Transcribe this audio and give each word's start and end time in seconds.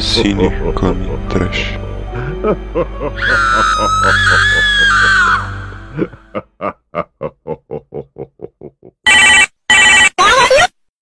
Cine 0.00 0.48
Come 0.74 1.08
Trash. 1.28 1.78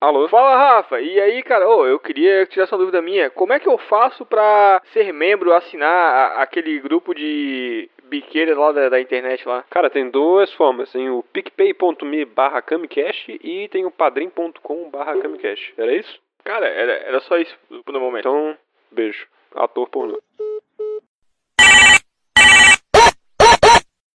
Alô? 0.01 0.29
Fala, 0.29 0.57
Rafa. 0.57 1.01
E 1.01 1.19
aí, 1.21 1.43
cara, 1.43 1.69
ô, 1.69 1.87
eu 1.87 1.99
queria 1.99 2.47
tirar 2.47 2.65
essa 2.65 2.77
dúvida 2.77 3.01
minha. 3.03 3.31
Como 3.31 3.53
é 3.53 3.59
que 3.59 3.69
eu 3.69 3.79
faço 3.79 4.25
pra 4.27 4.81
ser 4.93 5.13
membro, 5.13 5.53
assinar 5.53 5.89
a- 5.91 6.43
aquele 6.43 6.79
grupo 6.79 7.15
de 7.15 7.89
biqueiras 8.05 8.57
lá 8.57 8.73
da, 8.73 8.89
da 8.91 9.01
internet 9.01 9.47
lá? 9.49 9.65
Cara, 9.71 9.91
tem 9.91 10.09
duas 10.11 10.53
formas. 10.53 10.93
Tem 10.93 11.09
o 11.11 11.23
picpay.me 11.33 12.25
barra 12.27 12.61
camicast 12.63 13.39
e 13.43 13.69
tem 13.69 13.85
o 13.87 13.91
padrim.com 13.91 14.91
barra 14.91 15.17
camicast. 15.21 15.75
Era 15.79 15.95
isso? 15.95 16.19
Cara, 16.47 16.69
era, 16.69 16.93
era 16.93 17.21
só 17.23 17.37
isso 17.39 17.59
no 17.69 17.99
momento. 17.99 18.21
Então, 18.21 18.57
beijo. 18.93 19.27
Ator 19.53 19.89
pornô. 19.89 20.23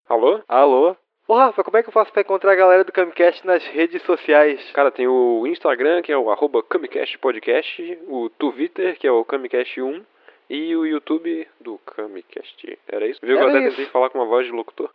Alô? 0.07 0.41
Alô? 0.47 0.95
Ô, 1.27 1.35
Rafa, 1.35 1.61
como 1.61 1.75
é 1.75 1.83
que 1.83 1.89
eu 1.89 1.93
faço 1.93 2.09
pra 2.13 2.21
encontrar 2.21 2.53
a 2.53 2.55
galera 2.55 2.85
do 2.85 2.91
Camcast 2.93 3.45
nas 3.45 3.65
redes 3.67 4.01
sociais? 4.03 4.71
Cara, 4.71 4.91
tem 4.91 5.09
o 5.09 5.45
Instagram, 5.45 6.01
que 6.01 6.11
é 6.13 6.17
o 6.17 6.31
arroba 6.31 6.63
Camicast 6.63 7.17
Podcast, 7.17 7.99
o 8.07 8.29
Twitter, 8.29 8.97
que 8.97 9.05
é 9.05 9.11
o 9.11 9.25
Camicast1, 9.25 10.01
e 10.49 10.73
o 10.73 10.85
YouTube 10.85 11.45
do 11.59 11.79
Camicast. 11.79 12.79
Era 12.87 13.07
isso? 13.07 13.19
Viu 13.21 13.35
que 13.35 13.43
eu 13.43 13.49
até 13.49 13.59
tentei 13.59 13.85
falar 13.87 14.09
com 14.09 14.19
uma 14.19 14.25
voz 14.25 14.45
de 14.45 14.53
locutor? 14.53 14.89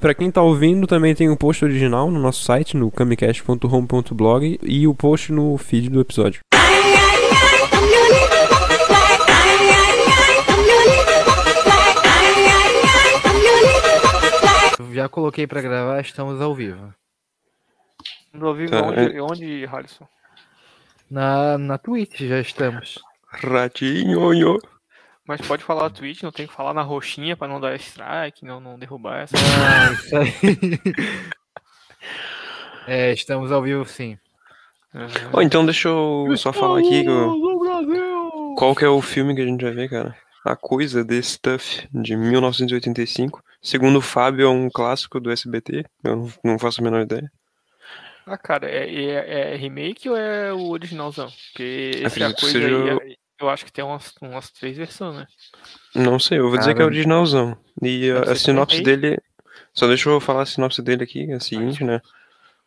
Pra 0.00 0.14
quem 0.14 0.30
tá 0.30 0.40
ouvindo, 0.40 0.86
também 0.86 1.14
tem 1.14 1.28
o 1.28 1.36
post 1.36 1.62
original 1.62 2.10
no 2.10 2.18
nosso 2.18 2.42
site, 2.42 2.74
no 2.74 2.90
camicast.home.blog 2.90 4.58
e 4.62 4.88
o 4.88 4.94
post 4.94 5.30
no 5.30 5.58
feed 5.58 5.90
do 5.90 6.00
episódio. 6.00 6.40
Já 14.92 15.08
coloquei 15.08 15.46
pra 15.46 15.60
gravar, 15.60 16.00
estamos 16.00 16.40
ao 16.40 16.54
vivo. 16.54 16.92
No 18.32 18.54
vivo 18.54 18.70
Tá, 18.70 18.82
onde, 18.82 19.20
onde, 19.20 19.66
Harrison? 19.66 20.06
Na, 21.10 21.56
na 21.58 21.78
Twitch 21.78 22.20
já 22.20 22.38
estamos. 22.40 22.98
Ratinho. 23.28 24.58
Mas 25.26 25.40
pode 25.42 25.62
falar 25.64 25.86
a 25.86 25.90
Twitch, 25.90 26.22
não 26.22 26.32
tem 26.32 26.46
que 26.46 26.52
falar 26.52 26.72
na 26.72 26.82
roxinha 26.82 27.36
pra 27.36 27.48
não 27.48 27.60
dar 27.60 27.74
strike, 27.76 28.44
não, 28.44 28.60
não 28.60 28.78
derrubar 28.78 29.20
essa. 29.22 29.34
Ah, 29.36 29.92
isso 29.92 30.16
aí. 30.16 30.32
É, 32.86 33.12
estamos 33.12 33.52
ao 33.52 33.62
vivo 33.62 33.84
sim. 33.84 34.16
Ó, 35.32 35.42
então 35.42 35.62
deixa 35.66 35.88
eu 35.88 36.34
só 36.38 36.54
falar 36.54 36.78
aqui 36.78 37.02
que 37.02 37.08
eu- 37.10 38.54
qual 38.56 38.74
que 38.74 38.82
é 38.82 38.88
o 38.88 39.02
filme 39.02 39.34
que 39.34 39.42
a 39.42 39.44
gente 39.44 39.62
vai 39.62 39.74
ver, 39.74 39.90
cara. 39.90 40.16
A 40.52 40.56
Coisa, 40.56 41.04
The 41.04 41.20
Stuff, 41.20 41.88
de 41.92 42.16
1985. 42.16 43.42
Segundo 43.60 43.98
o 43.98 44.02
Fábio, 44.02 44.46
é 44.46 44.48
um 44.48 44.70
clássico 44.70 45.20
do 45.20 45.30
SBT. 45.30 45.84
Eu 46.04 46.30
não- 46.44 46.58
faço 46.58 46.80
a 46.80 46.84
menor 46.84 47.02
ideia. 47.02 47.30
Ah, 48.26 48.36
cara, 48.38 48.68
é, 48.68 48.88
é, 48.88 49.54
é 49.54 49.56
remake 49.56 50.08
ou 50.08 50.16
é 50.16 50.52
o 50.52 50.68
originalzão? 50.68 51.28
Porque 51.28 51.90
esse 52.04 52.22
é 52.22 52.26
a 52.26 52.34
coisa 52.34 52.60
seja 52.60 52.66
aí, 52.68 53.16
eu 53.40 53.48
acho 53.48 53.64
que 53.64 53.72
tem 53.72 53.84
umas, 53.84 54.12
umas 54.20 54.50
três 54.50 54.76
versões, 54.76 55.16
né? 55.16 55.26
Não 55.94 56.18
sei, 56.18 56.38
eu 56.38 56.48
vou 56.48 56.58
dizer 56.58 56.74
que 56.74 56.80
é 56.80 56.84
Caramba. 56.84 56.94
originalzão. 56.94 57.58
E 57.82 58.10
a, 58.10 58.32
a 58.32 58.34
sinopse 58.34 58.82
dele. 58.82 59.18
Só 59.72 59.86
deixa 59.86 60.10
eu 60.10 60.20
falar 60.20 60.42
a 60.42 60.46
sinopse 60.46 60.82
dele 60.82 61.04
aqui, 61.04 61.30
é 61.30 61.34
a 61.34 61.40
seguinte, 61.40 61.84
né? 61.84 62.00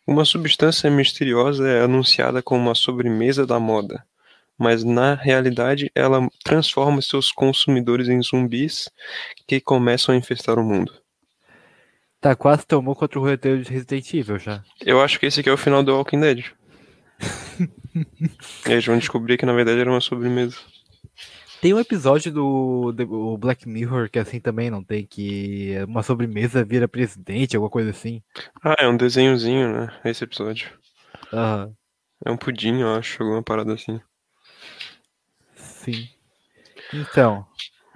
Uma 0.07 0.25
substância 0.25 0.89
misteriosa 0.89 1.67
é 1.67 1.83
anunciada 1.83 2.41
como 2.41 2.61
uma 2.61 2.75
sobremesa 2.75 3.45
da 3.45 3.59
moda, 3.59 4.03
mas 4.61 4.83
na 4.83 5.15
realidade 5.15 5.91
ela 5.95 6.29
transforma 6.43 7.01
seus 7.01 7.31
consumidores 7.31 8.07
em 8.07 8.21
zumbis 8.21 8.87
que 9.47 9.59
começam 9.59 10.13
a 10.13 10.17
infestar 10.17 10.59
o 10.59 10.63
mundo. 10.63 10.93
Tá, 12.19 12.35
quase 12.35 12.67
tomou 12.67 12.95
contra 12.95 13.19
o 13.19 13.23
roteiro 13.23 13.63
de 13.63 13.71
Resident 13.71 14.13
Evil 14.13 14.37
já. 14.37 14.63
Eu 14.85 15.01
acho 15.01 15.19
que 15.19 15.25
esse 15.25 15.39
aqui 15.39 15.49
é 15.49 15.53
o 15.53 15.57
final 15.57 15.81
do 15.81 15.95
Walking 15.95 16.19
Dead. 16.19 16.45
eles 18.67 18.85
vão 18.85 18.99
descobrir 18.99 19.37
que 19.39 19.45
na 19.47 19.53
verdade 19.53 19.79
era 19.79 19.89
uma 19.89 19.99
sobremesa. 19.99 20.57
Tem 21.59 21.73
um 21.73 21.79
episódio 21.79 22.31
do, 22.31 22.91
do 22.91 23.37
Black 23.37 23.67
Mirror 23.67 24.09
que 24.11 24.19
é 24.19 24.21
assim 24.21 24.39
também, 24.39 24.69
não 24.69 24.83
tem? 24.83 25.05
Que 25.07 25.75
uma 25.87 26.03
sobremesa 26.03 26.63
vira 26.63 26.87
presidente, 26.87 27.55
alguma 27.55 27.71
coisa 27.71 27.89
assim. 27.89 28.21
Ah, 28.63 28.75
é 28.77 28.87
um 28.87 28.97
desenhozinho, 28.97 29.71
né? 29.71 29.99
Esse 30.05 30.23
episódio. 30.23 30.69
Aham, 31.33 31.73
É 32.23 32.29
um 32.31 32.37
pudim, 32.37 32.81
eu 32.81 32.93
acho, 32.93 33.23
alguma 33.23 33.41
parada 33.41 33.73
assim. 33.73 33.99
Sim. 35.81 36.09
Então, 36.93 37.47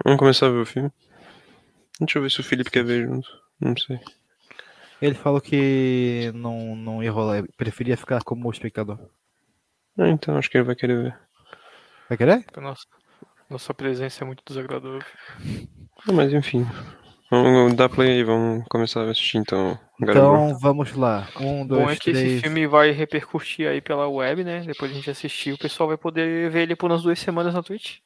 Vamos 0.04 0.20
começar 0.20 0.46
a 0.46 0.50
ver 0.50 0.58
o 0.60 0.66
filme? 0.66 0.90
Deixa 1.98 2.18
eu 2.18 2.22
ver 2.22 2.30
se 2.30 2.40
o 2.40 2.44
Felipe 2.44 2.70
quer 2.70 2.84
ver 2.84 3.06
junto. 3.06 3.28
Não 3.60 3.76
sei. 3.76 3.98
ele 5.00 5.14
falou 5.14 5.40
que 5.40 6.30
não, 6.34 6.76
não 6.76 7.02
ia 7.02 7.10
rolar, 7.10 7.42
preferia 7.56 7.96
ficar 7.96 8.22
como 8.22 8.50
espectador. 8.50 8.98
Ah, 9.98 10.08
então 10.08 10.36
acho 10.36 10.50
que 10.50 10.58
ele 10.58 10.64
vai 10.64 10.76
querer 10.76 11.02
ver. 11.02 11.18
Vai 12.08 12.18
querer? 12.18 12.44
Nossa, 12.58 12.86
nossa 13.48 13.74
presença 13.74 14.22
é 14.22 14.26
muito 14.26 14.44
desagradável. 14.46 15.00
Ah, 16.06 16.12
mas 16.12 16.32
enfim. 16.32 16.64
Vamos 17.30 17.74
dar 17.74 17.88
play 17.88 18.12
aí, 18.18 18.24
vamos 18.24 18.64
começar 18.68 19.02
a 19.02 19.10
assistir 19.10 19.38
então. 19.38 19.78
Então 20.00 20.56
vamos 20.58 20.94
lá. 20.94 21.28
Um, 21.40 21.66
dois, 21.66 21.82
Bom 21.82 21.90
é 21.90 21.96
que 21.96 22.10
esse 22.10 22.20
três. 22.20 22.40
filme 22.42 22.66
vai 22.66 22.90
repercutir 22.92 23.68
aí 23.68 23.80
pela 23.80 24.08
web, 24.08 24.44
né? 24.44 24.60
Depois 24.60 24.90
a 24.90 24.94
gente 24.94 25.10
assistir, 25.10 25.52
o 25.52 25.58
pessoal 25.58 25.88
vai 25.88 25.96
poder 25.96 26.50
ver 26.50 26.62
ele 26.62 26.76
por 26.76 26.90
umas 26.90 27.02
duas 27.02 27.18
semanas 27.18 27.54
na 27.54 27.62
Twitch. 27.62 27.96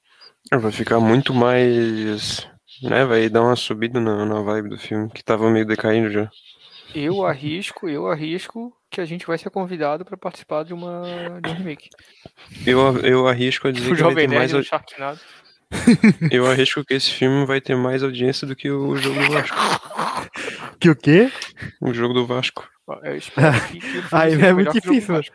Vai 0.53 0.73
ficar 0.73 1.01
muito 1.01 1.35
mais. 1.35 2.49
Né, 2.83 3.05
vai 3.05 3.29
dar 3.29 3.43
uma 3.43 3.57
subida 3.57 4.01
na, 4.01 4.25
na 4.25 4.41
vibe 4.41 4.71
do 4.71 4.79
filme, 4.79 5.11
que 5.11 5.23
tava 5.23 5.51
meio 5.51 5.67
decaindo 5.67 6.11
já. 6.11 6.31
Eu 6.95 7.27
arrisco, 7.27 7.89
eu 7.89 8.09
arrisco 8.11 8.73
que 8.91 9.01
a 9.01 9.05
gente 9.05 9.27
vai 9.27 9.37
ser 9.37 9.51
convidado 9.51 10.05
pra 10.05 10.17
participar 10.17 10.65
de 10.65 10.73
uma 10.73 11.03
de 11.43 11.51
um 11.51 11.55
remake. 11.55 11.89
Eu, 12.67 12.99
eu 13.01 13.29
arrisco 13.29 13.69
a 13.69 13.73
dizer 13.73 13.93
O 13.93 13.95
que 13.95 14.03
vai 14.03 14.11
Jovem 14.11 14.29
ter 14.29 14.35
mais. 14.35 14.67
Sharknado. 14.67 15.21
Eu 16.31 16.47
arrisco 16.47 16.85
que 16.85 16.95
esse 16.95 17.11
filme 17.11 17.47
vai 17.47 17.61
ter 17.61 17.77
mais 17.77 18.03
audiência 18.03 18.47
do 18.47 18.57
que 18.57 18.71
o 18.71 18.97
jogo 18.97 19.21
do 19.21 19.33
Vasco. 19.33 19.57
Que 20.79 20.91
o 20.91 20.97
quê? 20.97 21.31
O 21.81 21.93
jogo 21.93 22.15
do 22.15 22.27
Vasco. 22.27 22.69
Eu 23.03 23.17
espero 23.17 23.61
que, 23.69 23.79
que 23.81 23.99
o 23.99 24.03
filme 24.03 24.09
Aí 24.11 24.33
seja 24.33 24.47
é 24.47 24.53
muito 24.53 24.73
difícil. 24.73 25.15
Vasco. 25.15 25.35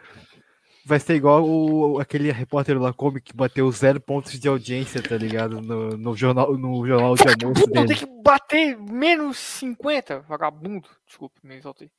Vai 0.87 0.99
ser 0.99 1.15
igual 1.15 1.43
o, 1.43 1.99
aquele 1.99 2.31
repórter 2.31 2.79
Lacombe 2.79 3.19
que 3.19 3.35
bateu 3.35 3.71
zero 3.71 3.99
pontos 3.99 4.39
de 4.39 4.47
audiência, 4.47 5.01
tá 5.01 5.17
ligado? 5.17 5.59
No, 5.59 5.97
no 5.97 6.15
jornal, 6.15 6.55
no 6.55 6.85
jornal 6.85 7.15
de 7.15 7.43
almoço 7.43 7.65
Pô, 7.65 7.71
tem 7.71 7.85
dele. 7.87 7.99
que 7.99 8.05
bater 8.23 8.77
menos 8.77 9.37
50, 9.37 10.19
vagabundo. 10.19 10.87
Desculpa, 11.07 11.39
me 11.43 11.55
exaltei. 11.55 11.89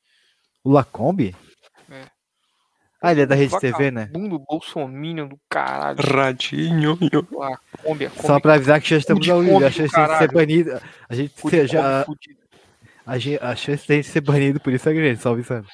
O 0.63 0.71
Lacombe? 0.71 1.35
É. 1.89 2.16
Ah, 3.01 3.11
ele 3.11 3.21
é 3.21 3.25
da 3.27 3.35
Rede 3.35 3.59
TV, 3.59 3.91
né? 3.91 4.05
Vagabundo 4.11 4.39
bolsominion 4.39 5.27
do 5.27 5.39
caralho. 5.47 5.97
Radinho. 6.01 6.97
A 7.41 7.57
Kombi, 7.83 8.05
a 8.07 8.09
Só 8.09 8.39
pra 8.39 8.55
avisar 8.55 8.81
que 8.81 8.89
já 8.89 8.97
estamos 8.97 9.27
ao 9.29 9.41
vivo. 9.41 9.63
A 9.63 9.69
chance 9.71 9.95
de 9.95 10.17
ser 10.17 10.31
banido. 10.31 10.81
A 11.07 11.15
gente 11.15 11.33
Cu 11.39 11.49
de 11.51 11.57
ser, 11.57 11.67
já, 11.67 12.03
Kombi 12.05 12.17
fudido. 12.17 12.39
a, 13.05 13.17
gen- 13.19 13.39
a 13.39 13.55
chance 13.55 13.87
de 13.87 13.95
gente 13.97 14.07
ser 14.07 14.21
banido 14.21 14.59
por 14.59 14.73
isso 14.73 14.89
é 14.89 14.93
grande, 14.93 15.21
só 15.21 15.31
avisando. 15.31 15.67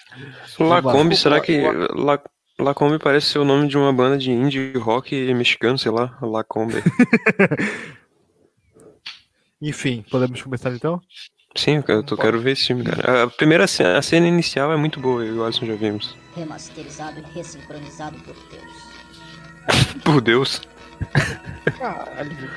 Lacombe, 0.59 1.15
será 1.15 1.39
que. 1.39 1.61
La, 1.95 2.19
Lacombe 2.59 2.99
parece 2.99 3.27
ser 3.27 3.39
o 3.39 3.45
nome 3.45 3.67
de 3.69 3.77
uma 3.77 3.91
banda 3.93 4.17
de 4.17 4.29
indie 4.31 4.73
rock 4.77 5.15
mexicano, 5.33 5.77
sei 5.77 5.91
lá. 5.91 6.17
Lacombe. 6.21 6.75
Enfim, 9.61 10.03
podemos 10.11 10.41
começar 10.41 10.71
então? 10.71 11.01
Sim, 11.55 11.75
eu 11.77 11.83
quero, 11.83 12.03
eu 12.09 12.17
quero 12.17 12.39
ver 12.41 12.51
esse 12.51 12.65
filme, 12.67 12.83
cara. 12.83 13.23
A 13.23 13.27
primeira 13.27 13.67
cena, 13.67 13.97
a 13.97 14.01
cena 14.01 14.27
inicial 14.27 14.71
é 14.73 14.77
muito 14.77 14.99
boa, 14.99 15.23
eu 15.23 15.35
e 15.35 15.37
o 15.37 15.43
Alisson 15.43 15.65
já 15.67 15.75
vimos. 15.75 16.15
Remasterizado 16.35 17.19
e 17.19 17.37
ressincronizado 17.37 18.17
por 18.19 18.35
Deus. 18.49 18.83
Por 20.03 20.19
Deus. 20.19 20.61
Caralho. 21.77 22.51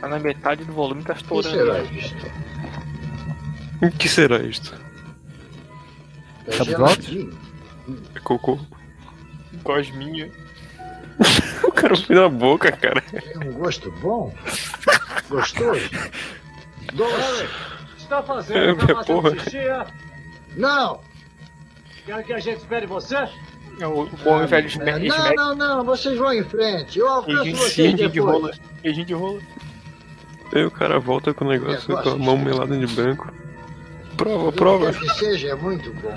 Tá 0.00 0.08
na 0.08 0.18
metade 0.18 0.64
do 0.64 0.72
volume, 0.72 1.04
tá 1.04 1.12
O 1.12 1.16
que 1.16 1.22
estourando. 1.22 1.56
será 1.56 1.74
aí. 1.74 1.98
isto? 1.98 2.26
O 3.82 3.90
que 3.92 4.08
será 4.08 4.38
isto? 4.42 4.74
É. 6.48 8.16
É 8.16 8.20
cocô? 8.20 8.58
Gosminha. 9.62 10.30
O 11.62 11.72
cara 11.72 11.96
foi 11.96 12.16
na 12.16 12.28
boca, 12.28 12.70
cara. 12.72 13.00
Tem 13.02 13.48
um 13.48 13.52
gosto 13.54 13.90
bom. 14.00 14.32
Gostoso. 15.28 15.90
Doce. 16.92 17.48
Está 17.98 18.18
É, 18.18 18.22
fazendo, 18.22 18.76
minha 18.76 19.04
porra. 19.04 19.38
xixi, 19.38 19.58
é? 19.58 19.86
Não! 20.56 21.00
Quer 22.04 22.22
que 22.24 22.32
a 22.32 22.38
gente 22.38 22.58
espere 22.58 22.86
você? 22.86 23.16
É 23.78 23.86
o 23.86 24.06
bom 24.24 24.42
e 24.42 24.46
velho. 24.46 24.68
É, 24.82 24.98
não, 25.34 25.34
não, 25.34 25.54
não, 25.56 25.84
vocês 25.84 26.16
vão 26.18 26.32
em 26.32 26.44
frente. 26.44 26.98
Eu 26.98 27.08
alcanço 27.08 27.50
vocês 27.52 27.74
queijinho 27.74 27.96
de 27.96 28.08
depois. 28.08 28.32
rola. 28.34 28.50
Queijinho 28.82 29.06
de 29.06 29.14
rola. 29.14 29.40
Aí 30.54 30.64
o 30.64 30.70
cara 30.70 30.98
volta 31.00 31.34
com 31.34 31.44
o 31.44 31.48
negócio 31.48 31.88
Negócio 31.88 32.10
com 32.16 32.22
a 32.22 32.24
mão 32.24 32.38
melada 32.38 32.76
de 32.78 32.86
branco. 32.94 33.30
Prova, 34.16 34.52
prova. 34.52 34.92
que 34.92 35.08
seja, 35.14 35.48
é 35.48 35.54
muito 35.54 35.92
bom. 35.94 36.16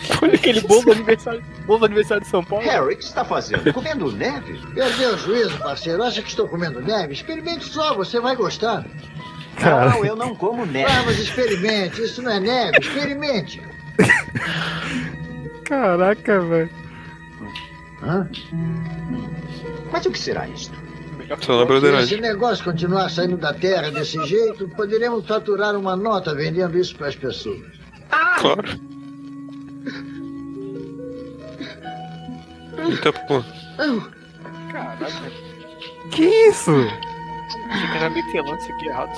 Olha 0.22 0.34
aquele 0.34 0.60
bolo 0.60 0.82
do 0.82 0.92
aniversário. 0.92 1.42
Bolo 1.66 1.80
do 1.80 1.84
aniversário 1.86 2.22
de 2.22 2.28
São 2.28 2.44
Paulo. 2.44 2.64
Harry, 2.64 2.94
o 2.94 2.96
que 2.96 3.04
você 3.04 3.08
está 3.08 3.24
fazendo? 3.24 3.72
Comendo 3.72 4.12
neve? 4.12 4.60
Perdeu 4.74 5.14
o 5.14 5.18
juízo, 5.18 5.58
parceiro. 5.58 6.02
Acha 6.02 6.22
que 6.22 6.28
estou 6.28 6.48
comendo 6.48 6.80
neve? 6.80 7.12
Experimente 7.12 7.64
só, 7.64 7.94
você 7.94 8.20
vai 8.20 8.36
gostar. 8.36 8.84
Não, 9.60 10.04
eu 10.04 10.16
não 10.16 10.34
como 10.34 10.66
neve. 10.66 10.90
Ah, 10.90 11.02
mas 11.04 11.18
experimente. 11.18 12.02
Isso 12.02 12.22
não 12.22 12.30
é 12.30 12.40
neve. 12.40 12.78
Experimente. 12.78 13.62
Caraca, 15.64 16.40
velho. 16.40 16.70
Hã? 18.02 18.28
Mas 19.90 20.06
o 20.06 20.10
que 20.10 20.18
será 20.18 20.46
isto? 20.48 20.76
Se 21.40 22.14
esse 22.14 22.20
negócio 22.20 22.64
continuar 22.64 23.10
saindo 23.10 23.36
da 23.36 23.52
terra 23.52 23.90
desse 23.90 24.22
jeito, 24.26 24.68
poderemos 24.68 25.26
faturar 25.26 25.74
uma 25.74 25.96
nota 25.96 26.32
vendendo 26.32 26.78
isso 26.78 26.94
para 26.94 27.08
as 27.08 27.16
pessoas. 27.16 27.66
Claro. 28.38 28.95
Eita, 32.78 33.12
pô. 33.12 33.42
Caraca. 34.72 35.06
Que 36.10 36.24
isso? 36.48 36.70
Achei 37.70 37.88
que 37.90 37.96
era 37.96 38.10
meio 38.10 38.30
que 38.30 38.40
lance 38.40 38.72
aqui 38.72 38.88
errado. 38.88 39.10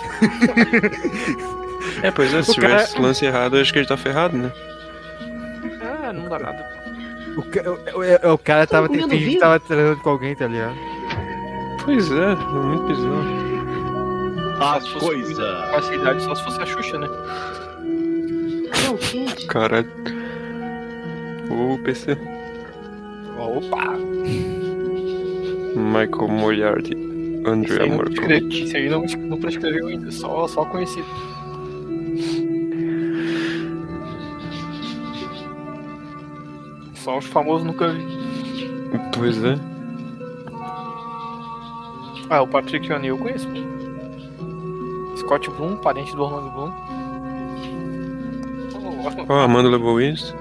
É, 2.03 2.11
pois 2.11 2.32
é, 2.35 2.43
se 2.43 2.50
O 2.53 2.55
cara- 2.56 2.69
tivesse 2.85 3.00
lance 3.00 3.25
errado, 3.25 3.56
eu 3.56 3.62
acho 3.62 3.73
que 3.73 3.79
ele 3.79 3.88
tá 3.88 3.97
ferrado, 3.97 4.37
né? 4.37 4.53
Ah, 5.82 6.12
não 6.12 6.29
dá 6.29 6.38
nada. 6.38 6.67
O, 7.37 7.43
ca- 7.43 7.62
o- 7.70 8.29
o- 8.31 8.35
o 8.35 8.38
cara 8.38 8.67
tava 8.67 8.88
comendo 8.88 9.09
fingindo 9.09 9.32
que 9.32 9.38
tava 9.38 9.61
trazendo 9.61 9.97
com 9.99 10.11
alguém, 10.11 10.35
tá 10.35 10.47
ligado? 10.47 10.75
Pois 11.85 12.11
é, 12.11 12.32
é 12.32 12.35
muito 12.37 12.85
bizarro. 12.87 13.49
A 14.61 14.81
Se 14.81 14.88
fosse 14.91 15.35
Facilidade 15.70 16.23
só 16.25 16.35
se 16.35 16.43
fosse 16.44 16.61
a 16.62 16.67
Xuxa, 16.67 16.99
né? 16.99 17.06
Não. 18.85 19.47
Caralho. 19.47 19.88
O 21.50 21.79
PC. 21.83 22.17
Opa! 23.39 23.97
Michael 25.77 26.29
Moriarty. 26.29 26.95
Isso 26.95 27.49
Andrea 27.49 27.97
prescre- 27.99 28.49
isso 28.49 28.77
aí 28.77 28.89
não, 28.89 29.03
não 29.29 29.39
prescreveu 29.39 29.87
ainda, 29.89 30.11
só, 30.11 30.47
só 30.49 30.65
conhecido. 30.65 31.06
Só 36.95 37.19
os 37.19 37.27
famosos 37.27 37.65
nunca 37.67 37.89
vi. 37.89 38.05
Pois 39.17 39.43
é. 39.44 39.59
Ah, 42.31 42.43
o 42.43 42.47
Patrick 42.49 42.93
O'Neill 42.93 43.17
eu 43.17 43.23
conheço. 43.23 43.49
Scott 45.17 45.49
Bloom, 45.51 45.77
parente 45.77 46.15
do 46.15 46.23
Orlando 46.23 46.51
Bloom. 46.51 46.73
Oh, 49.29 49.33
Amanda 49.35 49.69
Leibowitz. 49.69 50.35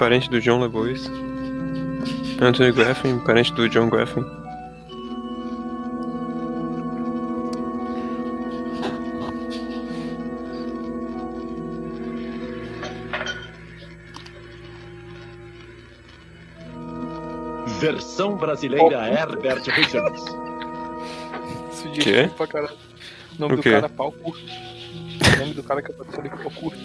Parente 0.00 0.30
do 0.30 0.40
John 0.40 0.60
Leibowitz. 0.60 1.10
Anthony 2.40 2.72
Graffin, 2.72 3.18
parente 3.18 3.52
do 3.52 3.68
John 3.68 3.90
Graffin. 3.90 4.24
Versão 17.78 18.36
brasileira 18.38 19.06
Herbert 19.06 19.64
Richards. 19.66 20.24
Isso 21.72 21.88
diz 21.90 22.32
pra 22.32 22.46
caralho. 22.46 22.74
O 23.36 23.38
nome 23.38 23.52
O 23.52 23.56
do 23.58 23.62
quê? 23.62 23.70
cara 23.72 23.84
é 23.84 23.88
pau 23.90 24.10
curto. 24.12 24.40
O 24.40 25.38
nome 25.40 25.52
do 25.52 25.62
cara 25.62 25.82
que 25.82 25.92
apareceu 25.92 26.20
ali 26.20 26.30
é 26.30 26.36
pau 26.36 26.50
curto. 26.52 26.78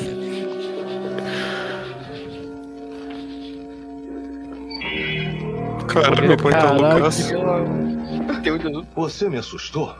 Claro, 5.90 6.22
meu 6.26 6.36
pai 6.36 6.52
tá 6.52 7.10
Jesus. 7.10 7.32
Você 8.94 9.28
me 9.28 9.38
assustou? 9.38 9.96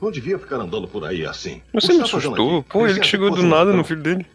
Não 0.00 0.10
devia 0.12 0.38
ficar 0.38 0.56
andando 0.56 0.86
por 0.86 1.04
aí 1.04 1.26
assim. 1.26 1.60
Você 1.74 1.92
me 1.92 2.02
assustou? 2.02 2.62
Pô, 2.62 2.86
ele 2.86 3.00
que 3.00 3.06
chegou 3.06 3.30
do 3.30 3.42
nada 3.42 3.72
no 3.72 3.82
filho 3.82 4.02
dele. 4.02 4.26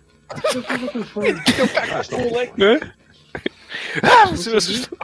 Eu 0.53 0.63
tava 0.63 0.87
com 0.87 1.03
fome. 1.03 1.29
É? 1.29 2.91
Ah, 4.03 4.25
você 4.27 4.49
me 4.51 4.57
assustou. 4.57 4.97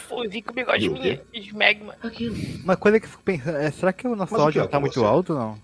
Fozinho 0.00 0.44
com 0.44 0.52
bigode 0.52 1.20
esmegma. 1.32 1.94
Aquilo. 2.02 2.36
Uma 2.64 2.76
coisa 2.76 2.98
que 2.98 3.06
eu 3.06 3.10
fico 3.10 3.22
pensando, 3.22 3.56
é, 3.56 3.70
será 3.70 3.92
que 3.92 4.06
o 4.06 4.16
nosso 4.16 4.32
Mas 4.32 4.42
o 4.42 4.50
que 4.50 4.58
áudio 4.58 4.60
é 4.60 4.62
não 4.62 4.70
tá 4.70 4.80
muito 4.80 5.00
você? 5.00 5.06
alto, 5.06 5.34
não? 5.34 5.58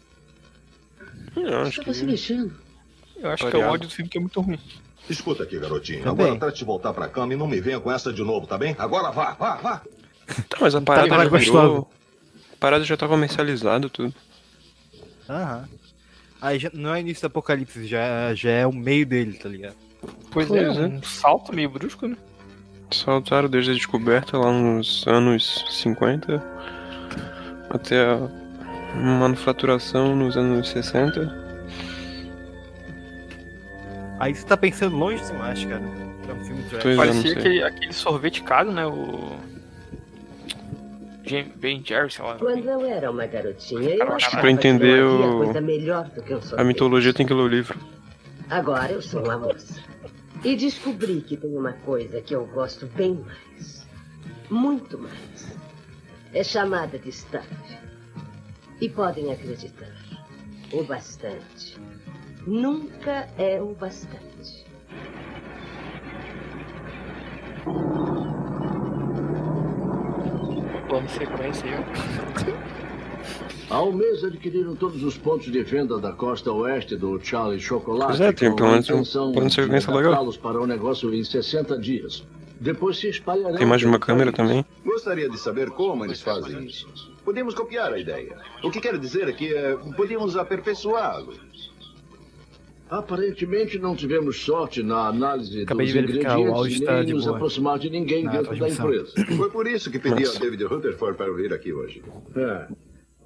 Eu 1.37 1.63
acho 1.63 1.83
se 1.93 2.01
que... 2.01 2.07
mexendo. 2.07 2.55
Eu 3.17 3.31
acho 3.31 3.51
que 3.51 3.57
é 3.57 3.59
o 3.59 3.69
áudio 3.69 3.89
do 3.89 3.95
filme 3.95 4.09
que 4.09 4.19
é 4.19 4.21
muito 4.21 4.41
ruim. 4.41 4.61
Escuta 5.09 5.43
aqui, 5.45 5.59
garotinho. 5.59 6.03
Tá 6.03 6.11
Agora 6.11 6.31
bem. 6.31 6.39
trate 6.39 6.59
de 6.59 6.65
voltar 6.65 6.93
pra 6.93 7.09
cama 7.09 7.33
e 7.33 7.37
não 7.37 7.47
me 7.47 7.61
venha 7.61 7.79
com 7.81 7.91
essa 7.93 8.13
de 8.13 8.23
novo, 8.23 8.47
tá 8.47 8.59
bem? 8.59 8.75
Agora 8.79 9.11
vá, 9.11 9.33
vá, 9.35 9.57
vá. 9.57 9.83
Tá, 10.49 10.57
mas 10.61 10.75
a 10.75 10.81
parada 10.81 11.09
Tá 11.09 11.17
já 11.25 11.29
gostoso. 11.29 11.53
virou... 11.53 11.91
A 12.53 12.57
parada 12.59 12.85
já 12.85 12.97
tá 12.97 13.07
comercializado 13.07 13.89
tudo. 13.89 14.13
Aham. 15.29 15.69
Aí 16.41 16.59
já, 16.59 16.71
não 16.75 16.95
é 16.95 17.01
início 17.01 17.23
do 17.23 17.27
apocalipse, 17.27 17.87
já, 17.87 18.35
já 18.35 18.51
é 18.51 18.67
o 18.67 18.73
meio 18.73 19.07
dele, 19.07 19.35
tá 19.39 19.49
ligado? 19.49 19.77
Pois, 20.31 20.49
Pois 20.49 20.53
é, 20.61 20.65
é. 20.65 20.87
um 20.87 21.03
salto 21.03 21.53
meio 21.55 21.71
brusco, 21.71 22.07
né? 22.09 22.17
Saltaram 22.91 23.49
desde 23.49 23.71
a 23.71 23.75
descoberta 23.75 24.37
lá 24.39 24.53
nos 24.53 25.05
anos 25.07 25.65
50 25.71 26.43
até 27.71 28.05
a 28.05 28.29
manufaturação 28.97 30.15
nos 30.15 30.37
anos 30.37 30.69
60. 30.69 31.46
Aí 34.19 34.35
você 34.35 34.47
tá 34.47 34.57
pensando 34.57 34.97
longe 34.97 35.23
demais, 35.25 35.65
cara. 35.65 35.83
Pra 36.25 36.35
um 36.35 36.45
filme 36.45 36.63
trash. 36.65 36.83
Pois 36.83 36.95
é, 36.95 36.97
Parecia 36.97 37.23
sei. 37.23 37.33
aquele, 37.33 37.63
aquele 37.63 37.93
sorvete 37.93 38.43
caro, 38.43 38.73
né? 38.73 38.87
O. 38.87 39.37
Jam- 41.25 41.51
Ben 41.57 41.83
Jerry, 41.85 42.11
sei 42.11 42.25
lá. 42.25 42.37
Quando 42.37 42.65
eu 42.69 42.87
era 42.87 43.11
uma 43.11 43.27
garotinha, 43.27 43.91
eu 43.97 44.13
Acho 44.13 44.31
que 44.31 44.37
pra 44.37 44.51
entender 44.51 45.03
o- 45.05 45.39
coisa 45.45 45.61
melhor 45.61 46.09
do 46.11 46.23
que 46.23 46.35
um 46.35 46.41
A 46.57 46.65
mitologia 46.65 47.13
tem 47.13 47.27
que 47.27 47.35
ler 47.35 47.43
o 47.43 47.49
livro. 47.49 47.79
Agora 48.49 48.93
eu 48.93 49.03
sou 49.03 49.25
uma 49.25 49.37
moça. 49.37 49.81
E 50.45 50.55
descobri 50.55 51.21
que 51.23 51.37
tem 51.37 51.57
uma 51.57 51.73
coisa 51.73 52.21
que 52.21 52.35
eu 52.35 52.47
gosto 52.47 52.87
bem 52.87 53.15
mais. 53.27 53.85
Muito 54.49 54.97
mais. 54.99 55.59
É 56.33 56.45
chamada 56.45 56.97
de 56.99 57.11
stuff. 57.11 57.49
E 58.81 58.89
podem 58.89 59.33
acreditar. 59.33 59.91
O 60.73 60.85
bastante. 60.85 61.77
Nunca 62.47 63.29
é 63.37 63.61
o 63.61 63.75
bastante. 63.75 64.65
Plano 70.89 71.09
sequência. 71.09 71.85
Há 73.69 73.83
um 73.83 73.93
mês 73.93 74.23
adquiriram 74.23 74.77
todos 74.77 75.03
os 75.03 75.19
pontos 75.19 75.51
de 75.51 75.61
venda 75.65 75.99
da 75.99 76.13
costa 76.13 76.53
oeste 76.53 76.95
do 76.97 77.19
Charlie 77.21 77.59
Chocolate. 77.59 78.07
Pois 78.07 78.21
é, 78.21 78.33
tem 78.33 78.55
pelo 78.55 78.71
menos 78.71 78.89
um 78.91 78.95
intenção 78.95 79.33
plano 79.33 79.49
de 79.49 79.55
sequência 79.55 79.93
legal. 79.93 80.33
para 80.35 80.61
o 80.61 80.67
negócio 80.69 81.13
em 81.13 81.25
60 81.25 81.77
dias. 81.81 82.25
Depois 82.61 82.97
se 82.97 83.09
espalharão. 83.09 83.59
Tem 83.59 83.67
mais 83.67 83.81
de 83.81 83.89
uma 83.89 83.99
câmera 83.99 84.33
país. 84.33 84.49
também. 84.49 84.65
Gostaria 84.85 85.29
de 85.29 85.37
saber 85.37 85.71
como 85.71 86.05
eles 86.05 86.23
fazem 86.23 86.65
isso. 86.65 86.89
Podemos 87.25 87.57
copiar 87.57 87.93
a 87.93 87.99
ideia. 87.99 88.39
O 88.63 88.71
que 88.71 88.81
quero 88.81 89.01
dizer 89.01 89.29
é 89.29 89.33
que 89.33 89.53
eh, 89.53 89.77
podemos 89.97 90.37
aperfeiçoá-lo. 90.37 91.35
Aparentemente 92.89 93.79
não 93.79 93.97
tivemos 93.97 94.41
sorte 94.41 94.83
na 94.83 95.09
análise 95.09 95.63
Acabei 95.63 95.87
dos 95.87 95.97
ingredientes 95.97 96.81
e 96.81 96.85
nem 96.85 97.05
de 97.05 97.13
nos 97.15 97.25
boa. 97.25 97.37
aproximar 97.37 97.79
de 97.79 97.91
ninguém 97.91 98.25
Na 98.25 98.33
dentro 98.33 98.57
da 98.57 98.69
empresa. 98.69 99.13
Foi 99.37 99.51
por 99.51 99.67
isso 99.67 99.91
que 99.91 99.99
pedi 99.99 100.25
Nossa. 100.25 100.39
a 100.39 100.41
David 100.41 100.65
Rutherford 100.65 101.17
para 101.17 101.33
vir 101.33 101.53
aqui 101.53 101.73
hoje. 101.73 102.03
É. 102.37 102.69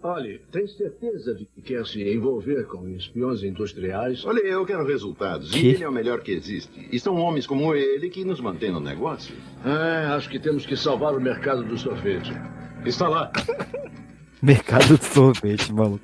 Olhe, 0.02 0.40
tem 0.50 0.67
certeza 0.67 1.35
de 1.35 1.45
que 1.45 1.61
quer 1.61 1.87
se 1.87 2.02
envolver 2.02 2.64
com 2.64 2.88
espiões 2.88 3.43
industriais? 3.43 4.25
Olha, 4.25 4.40
eu 4.40 4.64
quero 4.64 4.87
resultados. 4.87 5.50
Que? 5.50 5.59
E 5.59 5.69
ele 5.75 5.85
é 5.85 5.88
o 5.88 5.93
melhor 5.93 6.23
que 6.23 6.33
existe. 6.33 6.88
E 6.90 6.99
são 6.99 7.17
homens 7.17 7.47
como 7.47 7.75
ele 7.75 8.09
que 8.09 8.25
nos 8.25 8.40
mantêm 8.40 8.73
no 8.73 8.81
negócio. 8.81 9.35
É, 9.62 10.07
acho 10.07 10.31
que 10.31 10.38
temos 10.38 10.64
que 10.64 10.75
salvar 10.75 11.14
o 11.14 11.21
mercado 11.21 11.62
do 11.62 11.76
sorvete. 11.76 12.33
Está 12.87 13.09
lá. 13.09 13.31
Mercado 14.42 14.97
de 14.97 15.04
sorvete, 15.04 15.70
maluco. 15.73 16.00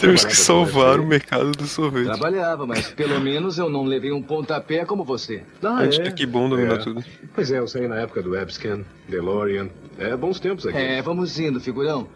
Temos 0.00 0.24
que 0.24 0.36
salvar 0.36 1.00
o 1.00 1.06
mercado 1.06 1.50
do 1.52 1.66
sorvete. 1.66 2.06
Trabalhava, 2.06 2.64
mas 2.66 2.88
pelo 2.92 3.18
menos 3.20 3.58
eu 3.58 3.68
não 3.68 3.82
levei 3.84 4.12
um 4.12 4.22
pontapé 4.22 4.84
como 4.84 5.04
você. 5.04 5.42
Ah, 5.62 5.80
Antes 5.82 5.98
é? 5.98 6.02
do 6.04 6.14
que 6.14 6.24
bom 6.24 6.48
dominar 6.48 6.74
É. 6.74 6.78
tudo. 6.78 7.04
Pois 7.34 7.50
é, 7.50 7.58
eu 7.58 7.66
saí 7.66 7.88
na 7.88 7.96
época 7.96 8.22
do 8.22 8.30
Webscan, 8.30 8.84
DeLorean. 9.08 9.68
É, 9.98 10.16
bons 10.16 10.38
tempos 10.38 10.66
aqui. 10.66 10.78
É, 10.78 11.02
vamos 11.02 11.38
indo, 11.40 11.60
figurão. 11.60 12.06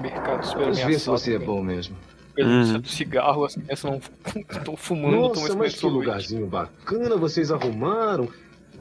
Mercado 0.00 0.44
super 0.46 0.62
Vamos 0.62 0.78
ver 0.80 0.98
se 0.98 1.06
você 1.06 1.34
é 1.34 1.38
bom 1.38 1.62
mesmo. 1.62 1.94
pelo 2.34 2.48
Uhum. 2.48 2.80
do 2.80 2.88
cigarro, 2.88 3.44
as 3.44 3.54
crianças 3.54 3.84
não 3.90 4.00
estão 4.50 4.76
fumando, 4.76 5.16
Nossa, 5.16 5.54
mas 5.54 5.74
que 5.74 5.84
lugarzinho 5.86 6.46
bacana 6.46 7.14
vocês 7.16 7.50
arrumaram. 7.52 8.26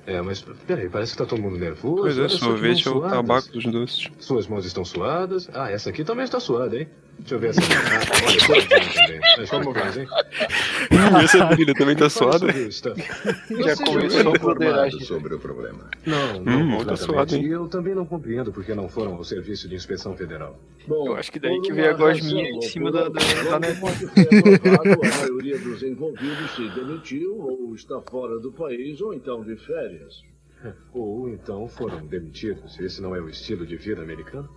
É, 0.06 0.20
mas 0.22 0.42
peraí, 0.66 0.90
parece 0.90 1.12
que 1.12 1.18
tá 1.20 1.26
todo 1.26 1.42
mundo 1.42 1.58
nervoso. 1.58 2.02
Pois 2.02 2.18
é, 2.18 2.28
sorvete 2.28 2.88
é 2.88 2.92
o 2.92 3.02
tabaco 3.02 3.50
dos 3.50 3.66
doces. 3.66 4.08
Suas 4.20 4.48
mãos 4.48 4.66
estão 4.66 4.84
suadas. 4.84 5.50
Ah, 5.54 5.70
essa 5.70 5.90
aqui 5.90 6.04
também 6.04 6.26
está 6.26 6.40
suada, 6.40 6.78
hein? 6.78 6.88
Deixa 7.20 7.36
eu 7.36 7.40
ver 7.40 7.50
essa. 7.52 7.62
Ah, 7.62 8.28
olha, 8.28 8.40
suadinha 8.40 8.94
também. 8.94 9.20
Mas 9.38 9.50
como 9.50 9.74
faz, 9.74 9.98
hein? 9.98 10.08
E 10.92 11.24
essa 11.24 11.46
bebida 11.46 11.74
também 11.74 11.96
tá 11.96 12.10
suada? 12.10 12.48
tá? 12.48 12.94
Já 13.64 13.76
começou 13.86 14.34
a 14.34 14.92
sobre 15.06 15.36
o 15.36 15.40
problema. 15.40 15.90
Não, 16.06 16.34
não 16.42 16.62
Hum, 16.62 16.70
tá 16.72 16.78
completamente. 16.78 17.00
suado, 17.06 17.36
hein? 17.36 17.46
E 17.46 17.52
eu 17.52 17.68
também 17.68 17.96
não 17.96 18.06
compreendo 18.06 18.52
porque 18.52 18.76
não 18.76 18.90
foram 18.90 19.16
ao 19.16 19.24
Serviço 19.24 19.70
de 19.70 19.76
Inspeção 19.76 20.16
Federal. 20.16 20.60
Eu 20.88 21.16
acho 21.16 21.32
que 21.32 21.40
daí 21.40 21.60
que 21.62 21.72
veio 21.72 21.92
a 21.92 21.94
gosminha 21.94 22.50
em 22.50 22.62
cima 22.62 22.92
da, 22.92 23.04
da, 23.08 23.10
da 23.10 23.56
aprovado, 23.58 25.00
a 25.06 25.18
maioria 25.20 25.58
dos 25.60 25.82
envolvidos 25.84 26.52
se 26.56 26.70
demitiu 26.70 27.38
ou 27.40 27.74
está 27.76 28.02
fora 28.02 28.40
do 28.40 28.52
país 28.52 29.00
ou 29.02 29.14
então 29.14 29.44
de 29.44 29.56
férias. 29.56 30.22
Ou 30.94 31.30
então 31.30 31.68
foram 31.68 32.06
demitidos. 32.06 32.80
Esse 32.80 33.02
não 33.02 33.16
é 33.16 33.22
o 33.22 33.30
estilo 33.30 33.66
de 33.66 33.78
vida 33.78 34.02
americano? 34.02 34.50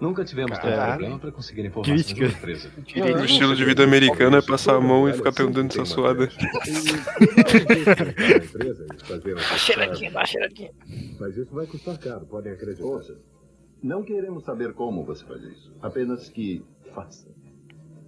Nunca 0.00 0.24
tivemos 0.24 0.58
tanto 0.58 0.76
problema 0.76 1.18
para 1.18 1.32
conseguir 1.32 1.64
informações 1.64 2.04
Crítica. 2.04 2.28
da 2.28 2.34
empresa. 2.34 2.70
O 3.20 3.24
estilo 3.24 3.56
de 3.56 3.64
vida 3.64 3.82
americano 3.82 4.36
é 4.36 4.42
passar 4.42 4.76
a 4.76 4.80
mão 4.80 5.08
e 5.08 5.12
ficar 5.14 5.32
perguntando 5.32 5.72
se 5.72 5.78
tá 5.78 5.84
suada. 5.84 6.28
Dá 9.34 9.58
cheiradinha, 9.58 10.10
dá 10.10 10.24
cheiradinha. 10.24 10.70
Mas 11.18 11.36
isso 11.36 11.54
vai 11.54 11.66
custar 11.66 11.98
caro, 11.98 12.26
podem 12.26 12.52
acreditar. 12.52 12.84
Ouça, 12.84 13.16
não 13.82 14.02
queremos 14.02 14.44
saber 14.44 14.74
como 14.74 15.04
você 15.04 15.24
faz 15.24 15.42
isso. 15.42 15.72
Apenas 15.80 16.28
que 16.28 16.62
faça. 16.94 17.28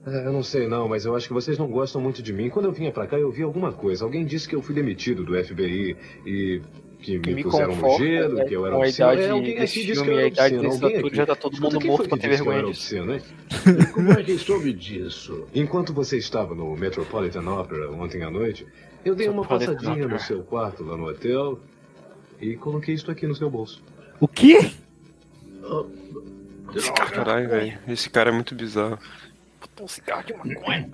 É, 0.06 0.26
eu 0.26 0.32
não 0.32 0.42
sei 0.42 0.68
não, 0.68 0.88
mas 0.88 1.04
eu 1.04 1.14
acho 1.14 1.26
que 1.26 1.34
vocês 1.34 1.58
não 1.58 1.68
gostam 1.68 2.00
muito 2.00 2.22
de 2.22 2.32
mim. 2.32 2.48
Quando 2.50 2.66
eu 2.66 2.72
vinha 2.72 2.92
pra 2.92 3.06
cá, 3.06 3.18
eu 3.18 3.30
vi 3.30 3.42
alguma 3.42 3.72
coisa. 3.72 4.04
Alguém 4.04 4.24
disse 4.24 4.48
que 4.48 4.54
eu 4.54 4.62
fui 4.62 4.74
demitido 4.74 5.24
do 5.24 5.42
FBI 5.42 5.96
e 6.24 6.62
que 7.00 7.18
Que 7.20 7.28
me, 7.30 7.34
me 7.36 7.42
puseram 7.44 7.74
no 7.74 7.80
conforta, 7.80 8.04
gelo, 8.04 8.34
né, 8.34 8.44
que 8.44 8.54
eu 8.54 8.66
era 8.66 8.74
com 8.76 8.82
a 8.82 8.86
obsceno. 8.86 9.12
idade 9.12 9.22
É, 9.26 9.30
alguém 9.30 9.54
desse 9.58 9.78
aqui 9.78 9.86
disse 9.86 10.00
que 10.00 10.04
filme 10.04 10.10
eu 10.10 10.16
a 10.16 10.20
era 10.20 10.28
idade 10.28 10.56
obsceno. 10.56 10.90
desse 10.90 11.06
aqui. 11.06 11.16
já 11.16 11.26
tá 11.26 11.34
todo 11.36 11.52
Escuta, 11.54 11.74
mundo 11.74 11.86
morto 11.86 12.08
pra 12.08 12.18
que 12.18 12.22
ter 12.22 12.28
vergonha 12.28 12.62
disso? 12.64 12.94
Como 13.94 14.12
é 14.12 14.22
que 14.22 14.38
soube 14.38 14.72
disso? 14.72 15.46
Enquanto 15.54 15.92
você 15.92 16.16
estava 16.18 16.54
no 16.54 16.76
Metropolitan 16.76 17.48
Opera 17.50 17.90
ontem 17.92 18.22
à 18.22 18.30
noite, 18.30 18.66
eu 19.04 19.14
dei 19.14 19.28
uma 19.28 19.44
passadinha 19.44 20.06
no 20.08 20.18
seu 20.18 20.42
quarto 20.42 20.82
lá 20.84 20.96
no 20.96 21.08
hotel 21.08 21.60
e 22.40 22.56
coloquei 22.56 22.94
isso 22.94 23.10
aqui 23.10 23.26
no 23.26 23.34
seu 23.34 23.48
bolso. 23.50 23.82
O 24.20 24.26
quê? 24.28 24.70
Caralho, 27.14 27.48
velho. 27.48 27.78
Esse 27.88 28.10
cara 28.10 28.30
é 28.30 28.32
muito 28.32 28.54
bizarro. 28.54 28.98
Botou 29.60 29.84
um 29.86 29.88
cigarro 29.88 30.24
de 30.24 30.34
maconha. 30.34 30.90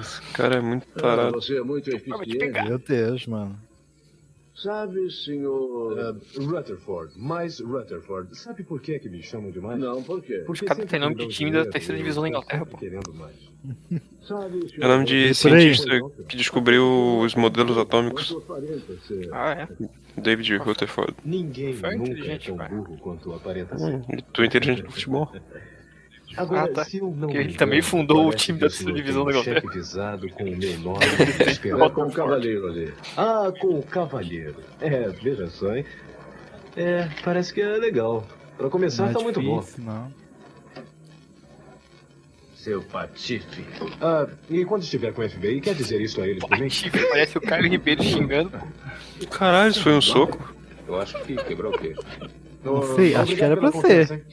Esse 0.00 0.20
cara 0.32 0.56
é 0.56 0.60
muito 0.60 0.86
Ah, 0.96 1.00
tarado. 1.00 1.32
você 1.32 1.58
é 1.58 1.62
muito 1.62 1.88
eficiente. 1.90 2.62
Meu 2.64 2.78
Deus, 2.78 3.26
mano. 3.26 3.58
Sabe, 4.56 5.10
senhor... 5.10 5.98
Uh, 5.98 6.44
Rutherford, 6.46 7.12
mais 7.18 7.58
Rutherford. 7.58 8.38
Sabe 8.38 8.62
por 8.62 8.80
que 8.80 8.98
que 9.00 9.08
me 9.08 9.20
chamam 9.20 9.50
de 9.50 9.60
mais? 9.60 9.78
Não, 9.80 10.00
por 10.02 10.22
quê? 10.22 10.44
Os 10.48 10.60
caras 10.60 10.86
têm 10.88 11.00
nome 11.00 11.16
de 11.16 11.26
time 11.26 11.50
da 11.50 11.66
terceira 11.66 11.98
divisão 11.98 12.22
da 12.22 12.28
Inglaterra, 12.28 12.64
pô. 12.64 12.78
Querendo 12.78 13.12
mais. 13.14 13.34
Sabe, 14.22 14.60
É 14.80 14.86
o 14.86 14.88
nome 14.88 15.04
de 15.06 15.34
cientista 15.34 15.90
que 16.28 16.36
descobriu 16.36 17.18
os 17.18 17.34
modelos 17.34 17.76
atômicos. 17.76 18.34
Ah, 19.32 19.52
é? 19.52 20.20
David 20.20 20.56
Rutherford. 20.58 21.14
Ninguém 21.24 21.74
Foi 21.74 21.96
nunca 21.96 22.24
é 22.24 22.38
tão 22.38 22.56
burro 22.56 22.96
quanto 22.98 23.32
aparenta 23.34 23.76
ser. 23.76 23.96
Hum, 23.96 24.02
Tu 24.32 24.42
é 24.42 24.46
inteligente 24.46 24.82
no 24.84 24.90
futebol. 24.92 25.32
Agora, 26.36 26.62
Ah, 26.64 26.68
tá. 26.68 26.84
se 26.84 26.98
eu 26.98 27.14
não 27.16 27.30
ele 27.30 27.40
engano, 27.42 27.56
também 27.58 27.80
fundou 27.82 28.28
o 28.28 28.34
time 28.34 28.58
da 28.58 28.66
terceira 28.68 28.92
divisão 28.92 29.24
da 29.24 29.30
Inglaterra. 29.32 29.62
visado 29.72 30.28
com 30.30 30.44
o 30.44 30.48
É 30.48 31.50
esperando. 31.50 31.90
com 31.90 32.02
o 32.02 32.12
cavaleiro 32.12 32.66
ali. 32.68 32.92
Ah, 33.16 33.52
com 33.60 33.78
o 33.78 33.82
cavalheiro. 33.82 34.56
É, 34.80 35.08
veja 35.10 35.46
só, 35.48 35.74
hein? 35.76 35.84
É, 36.76 37.08
parece 37.24 37.52
que 37.54 37.60
é 37.60 37.76
legal. 37.76 38.26
Pra 38.58 38.68
começar, 38.68 39.04
Não 39.04 39.10
é 39.10 39.14
tá 39.14 39.20
muito 39.20 39.40
bom. 39.40 39.60
difícil, 39.60 39.84
Não. 39.84 40.12
Seu 42.56 42.80
patife. 42.82 43.62
Ah, 44.00 44.26
e 44.48 44.64
quando 44.64 44.82
estiver 44.82 45.12
com 45.12 45.20
o 45.22 45.28
FBI, 45.28 45.60
quer 45.60 45.74
dizer 45.74 46.00
isso 46.00 46.20
a 46.22 46.26
eles 46.26 46.42
também? 46.42 46.60
Patife, 46.68 47.06
parece 47.10 47.36
o 47.36 47.40
Caio 47.40 47.68
Ribeiro 47.68 48.02
xingando. 48.02 48.52
Caralho, 49.30 49.70
isso 49.70 49.82
foi 49.82 49.92
um 49.92 50.00
soco? 50.00 50.54
Eu 50.88 50.98
acho 50.98 51.20
que 51.24 51.36
quebrou 51.44 51.74
o 51.74 51.78
quê? 51.78 51.94
Não 52.64 52.82
sei, 52.96 53.14
acho 53.14 53.36
que 53.36 53.42
era 53.44 53.56
pra 53.56 53.70
ser. 53.70 54.24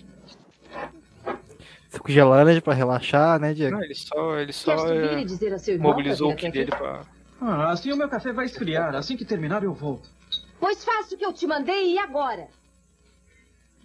Suco 1.91 2.09
gelado 2.09 2.49
né, 2.49 2.61
pra 2.61 2.73
relaxar, 2.73 3.37
né, 3.37 3.53
Diego? 3.53 3.75
Não, 3.75 3.83
ele 3.83 3.93
só, 3.93 4.39
ele 4.39 4.53
só 4.53 4.87
é, 4.87 5.25
mobilizou 5.77 6.29
o 6.29 6.31
até 6.31 6.49
dele 6.49 6.71
pra. 6.71 7.01
Ah, 7.41 7.71
assim 7.71 7.91
o 7.91 7.97
meu 7.97 8.07
café 8.07 8.31
vai 8.31 8.45
esfriar. 8.45 8.95
Assim 8.95 9.17
que 9.17 9.25
terminar, 9.25 9.61
eu 9.61 9.73
volto. 9.73 10.09
Pois 10.57 10.85
faça 10.85 11.15
o 11.15 11.17
que 11.17 11.25
eu 11.25 11.33
te 11.33 11.45
mandei 11.45 11.95
e 11.95 11.99
agora? 11.99 12.47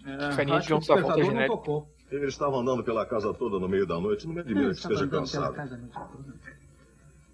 É, 0.05 0.35
Carinha 0.35 0.57
acho 0.57 0.67
de 0.67 0.67
que 0.67 0.73
o 0.73 0.79
John 0.79 0.85
Travolta 0.85 0.85
despertador 0.85 1.17
não 1.17 1.31
genérico. 1.31 1.57
tocou. 1.57 1.89
Ele 2.09 2.25
estava 2.27 2.55
andando 2.55 2.81
pela 2.81 3.05
casa 3.05 3.33
toda 3.33 3.59
no 3.59 3.67
meio 3.67 3.85
da 3.85 3.99
noite. 3.99 4.25
Não 4.25 4.35
me 4.35 4.39
admira 4.39 4.69
que 4.69 4.79
esteja 4.79 5.05
cansado. 5.07 5.55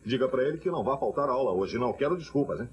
Diga 0.03 0.27
pra 0.27 0.41
ele 0.41 0.57
que 0.57 0.71
não 0.71 0.83
vai 0.83 0.97
faltar 0.97 1.29
aula 1.29 1.51
hoje. 1.51 1.77
Não 1.77 1.93
quero 1.93 2.17
desculpas, 2.17 2.61
hein? 2.61 2.69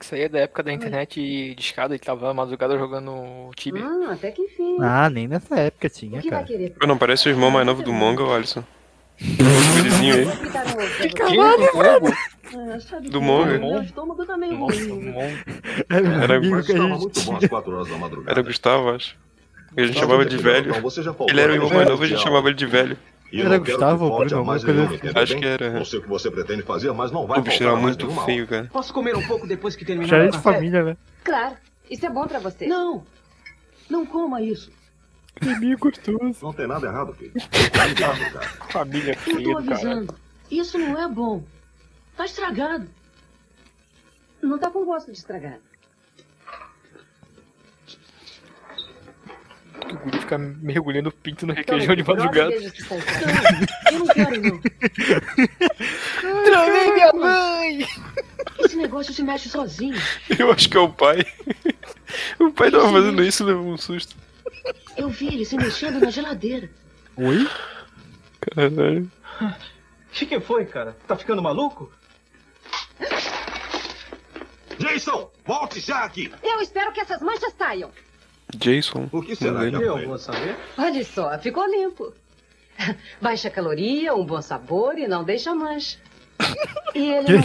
Isso 0.00 0.14
aí 0.14 0.22
é 0.22 0.28
da 0.28 0.38
época 0.40 0.62
da 0.62 0.72
internet 0.72 1.20
de 1.54 1.60
escada, 1.62 1.92
ele 1.94 1.98
tava 2.02 2.26
na 2.28 2.34
madrugada 2.34 2.78
jogando 2.78 3.50
Tibia. 3.54 3.84
Ah, 3.84 4.12
até 4.12 4.30
que 4.30 4.42
enfim. 4.42 4.76
Ah, 4.80 5.10
nem 5.10 5.28
nessa 5.28 5.56
época 5.56 5.88
o 5.88 5.90
tinha, 5.90 6.20
que 6.22 6.30
vai 6.30 6.38
cara. 6.40 6.46
querer? 6.50 6.70
Pô, 6.70 6.86
não 6.86 6.96
parece 6.96 7.28
o 7.28 7.30
irmão 7.30 7.50
mais 7.50 7.66
novo 7.66 7.82
do 7.82 7.92
Monga, 7.92 8.22
o 8.24 8.32
Alisson. 8.32 8.64
O 9.20 9.82
vizinho 9.82 10.14
aí. 10.14 10.24
Pra 10.50 10.64
você. 10.64 11.08
Caralho, 11.10 11.76
mano! 11.76 12.16
Ah, 12.52 13.00
Do 13.00 13.10
que 13.10 13.18
Monga. 13.18 13.58
Meu 13.58 13.82
estômago 13.82 14.24
tá 14.24 14.36
meio 14.38 14.56
Nossa, 14.58 14.78
ruim. 14.78 15.10
mon... 15.10 15.20
Era, 15.90 16.40
que 16.40 16.46
estava 16.46 16.62
gente 16.62 16.98
muito 16.98 17.20
bom 17.22 17.36
às 17.36 17.46
quatro 17.46 17.74
horas 17.76 17.88
da 17.88 17.98
madrugada. 17.98 18.30
era 18.32 18.42
Gustavo, 18.42 18.90
acho. 18.90 19.16
E 19.76 19.82
a 19.82 19.86
gente 19.86 19.98
chamava 19.98 20.24
de 20.24 20.36
velho. 20.38 20.72
Ele 21.28 21.40
era 21.40 21.52
o 21.52 21.54
irmão 21.54 21.70
mais 21.70 21.88
novo, 21.88 22.02
a 22.02 22.06
É, 22.06 22.08
gente 22.08 22.22
chamava 22.22 22.48
ele 22.48 22.56
de 22.56 22.66
velho. 22.66 22.96
E 23.32 23.40
eu 23.40 23.46
Era 23.46 23.58
Gustavo, 23.58 24.04
que 24.10 24.16
falte 24.16 24.28
Bruno, 24.30 24.44
mais 24.44 24.64
nenhuma, 24.64 24.86
assim. 24.94 25.08
Acho 25.14 25.32
bem? 25.34 25.40
que 25.42 25.46
era. 25.48 25.70
Não 25.70 25.84
sei 25.84 25.98
o 25.98 26.02
que 26.02 26.08
você 26.08 26.30
pretende 26.30 26.62
fazer, 26.62 26.92
mas 26.92 27.12
não 27.12 27.26
vai 27.26 27.38
O 27.38 27.42
bicho 27.42 27.62
era 27.62 27.76
muito 27.76 28.10
feio, 28.24 28.46
cara. 28.46 28.68
Posso 28.72 28.92
comer 28.92 29.14
um 29.16 29.26
pouco 29.26 29.46
depois 29.46 29.76
que 29.76 29.84
terminar 29.84 30.08
já 30.08 30.16
é 30.18 30.26
de 30.26 30.32
café? 30.32 30.52
família, 30.54 30.82
né? 30.82 30.96
Claro, 31.22 31.56
isso 31.88 32.04
é 32.04 32.10
bom 32.10 32.26
pra 32.26 32.40
você. 32.40 32.66
Não. 32.66 33.04
Não 33.88 34.04
coma 34.04 34.42
isso. 34.42 34.72
Bebê 35.40 35.76
gostoso. 35.76 36.18
aula. 36.18 36.34
Não 36.42 36.52
tem 36.52 36.66
nada 36.66 36.86
errado, 36.86 37.14
filho. 37.14 37.32
Cuidado, 37.32 38.32
cara. 38.32 38.46
família 38.70 39.12
Eu 39.12 39.16
feia 39.34 39.44
tô 39.54 39.60
do 39.60 39.66
caralho. 39.66 39.72
avisando. 39.72 40.14
Isso 40.50 40.78
não 40.78 41.00
é 41.00 41.08
bom. 41.08 41.44
Tá 42.16 42.24
estragado. 42.24 42.88
Não 44.42 44.58
tá 44.58 44.70
com 44.70 44.84
gosto 44.84 45.12
de 45.12 45.18
estragado. 45.18 45.60
O 50.00 50.04
guri 50.04 50.18
fica 50.18 50.38
mergulhando 50.38 51.10
o 51.10 51.12
pinto 51.12 51.46
no 51.46 51.52
Toma 51.54 51.60
requeijão 51.60 51.94
de 51.94 52.02
madrugada. 52.02 52.54
estragado. 52.54 53.66
Eu 53.92 53.98
não 53.98 54.06
quero, 54.06 54.40
não. 54.42 54.60
Travei 56.44 56.92
minha 56.94 57.12
mãe! 57.12 57.86
Esse 58.60 58.76
negócio 58.76 59.12
se 59.12 59.22
mexe 59.22 59.50
sozinho. 59.50 60.00
Eu 60.38 60.50
acho 60.50 60.70
que 60.70 60.76
é 60.76 60.80
o 60.80 60.88
pai. 60.88 61.18
O 62.38 62.50
pai 62.50 62.70
tava 62.70 62.90
fazendo 62.90 63.22
isso 63.22 63.42
e 63.42 63.46
levou 63.46 63.66
um 63.66 63.76
susto. 63.76 64.16
Eu 64.96 65.10
vi 65.10 65.28
ele 65.28 65.44
se 65.44 65.56
mexendo 65.56 66.00
na 66.00 66.10
geladeira. 66.10 66.70
Oi? 67.16 67.46
Caralho. 68.40 69.10
O 69.42 70.12
que, 70.12 70.24
que 70.26 70.40
foi, 70.40 70.64
cara? 70.64 70.96
Tá 71.06 71.14
ficando 71.14 71.42
maluco? 71.42 71.92
Jason, 74.78 75.30
volte 75.44 75.78
já 75.78 76.04
aqui. 76.04 76.32
Eu 76.42 76.60
espero 76.60 76.90
que 76.92 77.00
essas 77.00 77.20
manchas 77.20 77.52
saiam. 77.56 77.90
Jason. 78.56 79.08
O 79.12 79.22
que 79.22 79.34
será 79.36 79.68
que 79.68 79.76
Eu 79.76 80.06
vou 80.08 80.18
saber. 80.18 80.56
Olha 80.76 81.04
só, 81.04 81.38
ficou 81.38 81.66
limpo. 81.70 82.12
Baixa 83.20 83.50
caloria, 83.50 84.14
um 84.14 84.24
bom 84.24 84.40
sabor 84.40 84.98
e 84.98 85.06
não 85.06 85.24
deixa 85.24 85.54
mancha. 85.54 85.98
E 86.94 87.12
ele 87.12 87.32
não 87.34 87.42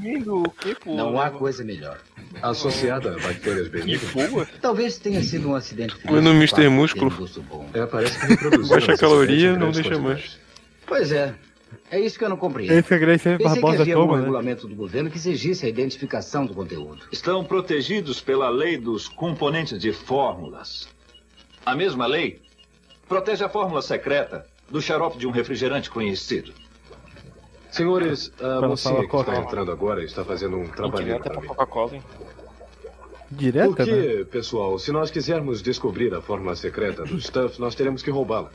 Que 0.00 0.18
gosta. 0.24 0.76
Não 0.86 1.20
há 1.20 1.30
coisa 1.30 1.64
melhor. 1.64 1.98
Associada 2.42 3.14
a 3.14 3.18
bactérias 3.18 3.68
benignas. 3.68 4.30
Boa. 4.30 4.46
Talvez 4.60 4.98
tenha 4.98 5.22
sido 5.22 5.50
um 5.50 5.54
acidente 5.54 5.94
Comendo 5.96 6.30
físico, 6.30 6.60
Mr. 6.60 6.68
Músculo. 6.68 7.30
um. 7.52 7.78
É, 7.78 7.86
parece 7.86 8.18
que 8.26 8.68
Baixa 8.68 8.96
caloria, 8.96 9.56
não 9.56 9.70
deixa 9.70 9.90
quantidades. 9.90 10.38
Pois 10.86 11.12
é. 11.12 11.34
É 11.90 11.98
isso 11.98 12.16
que 12.18 12.24
eu 12.24 12.28
não 12.28 12.36
compreendo. 12.36 12.72
Esse 12.72 12.92
é 12.92 12.96
a 12.96 13.00
Grace 13.00 13.24
Pensei 13.24 13.38
que 13.38 13.44
Barbosa 13.44 13.82
havia 13.82 13.94
algum 13.96 14.06
toma, 14.06 14.18
né? 14.18 14.22
regulamento 14.24 14.68
do 14.68 14.74
governo 14.76 15.10
que 15.10 15.16
exigisse 15.16 15.66
a 15.66 15.68
identificação 15.68 16.46
do 16.46 16.54
conteúdo. 16.54 17.02
Estão 17.10 17.44
protegidos 17.44 18.20
pela 18.20 18.48
lei 18.48 18.78
dos 18.78 19.08
componentes 19.08 19.78
de 19.78 19.92
fórmulas. 19.92 20.88
A 21.66 21.74
mesma 21.74 22.06
lei 22.06 22.40
protege 23.08 23.44
a 23.44 23.48
fórmula 23.48 23.82
secreta 23.82 24.46
do 24.70 24.80
xarope 24.80 25.18
de 25.18 25.26
um 25.26 25.30
refrigerante 25.32 25.90
conhecido. 25.90 26.52
Senhores, 27.72 28.32
a 28.36 28.58
Para 28.58 28.68
mocinha 28.68 28.94
falar 28.94 29.08
que 29.08 29.16
está 29.16 29.36
entrando 29.40 29.72
agora 29.72 30.04
está 30.04 30.24
fazendo 30.24 30.56
um 30.58 30.68
trabalhinho 30.68 31.16
Indireta 31.16 31.30
para 31.30 31.40
mim. 31.40 31.46
Coca-Cola, 31.48 31.96
hein? 31.96 32.02
Direta, 33.32 33.68
Porque, 33.68 33.90
né? 33.92 34.24
pessoal, 34.24 34.78
se 34.78 34.90
nós 34.90 35.10
quisermos 35.10 35.62
descobrir 35.62 36.12
a 36.14 36.20
fórmula 36.20 36.56
secreta 36.56 37.04
do 37.04 37.18
Stuff, 37.22 37.60
nós 37.60 37.74
teremos 37.74 38.02
que 38.02 38.10
roubá-la. 38.10 38.50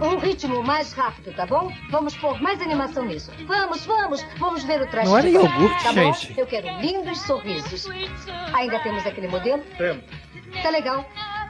Um 0.00 0.18
ritmo 0.18 0.62
mais 0.62 0.92
rápido, 0.92 1.34
tá 1.34 1.46
bom? 1.46 1.72
Vamos 1.90 2.16
pôr 2.16 2.40
mais 2.42 2.60
animação 2.60 3.04
nisso. 3.04 3.32
Vamos, 3.46 3.86
vamos, 3.86 4.22
vamos 4.38 4.64
ver 4.64 4.82
o 4.82 4.86
traje 4.86 5.08
Não 5.08 5.18
era 5.18 5.28
iogurte, 5.28 5.82
tá 5.82 5.92
bom? 5.92 6.12
gente. 6.12 6.38
Eu 6.38 6.46
quero 6.46 6.80
lindos 6.80 7.20
sorrisos. 7.22 7.86
Ainda 8.54 8.78
temos 8.80 9.06
aquele 9.06 9.28
modelo? 9.28 9.62
Temos. 9.78 10.04
Tá 10.62 10.70
legal. 10.70 11.04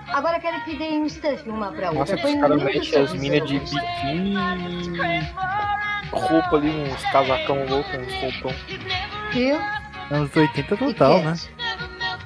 Agora 0.09 0.39
quero 0.39 0.63
que 0.65 0.77
deem 0.77 1.03
um 1.03 1.09
stuff 1.09 1.49
uma 1.49 1.73
pra 1.73 1.91
outra. 1.91 1.99
Nossa, 1.99 2.17
que 2.17 2.27
os 2.27 2.41
caras 2.41 2.63
metem 2.63 3.03
as 3.03 3.13
minas 3.15 3.49
de 3.49 3.59
biquíni 3.59 4.37
roupa 6.17 6.57
ali, 6.57 6.71
uns 6.71 7.03
casacão 7.11 7.65
louco, 7.67 7.91
uns 7.97 8.15
roupão. 8.15 8.55
Viu? 9.33 9.59
Anos 10.11 10.35
80 10.35 10.77
total, 10.77 11.23
né? 11.23 11.35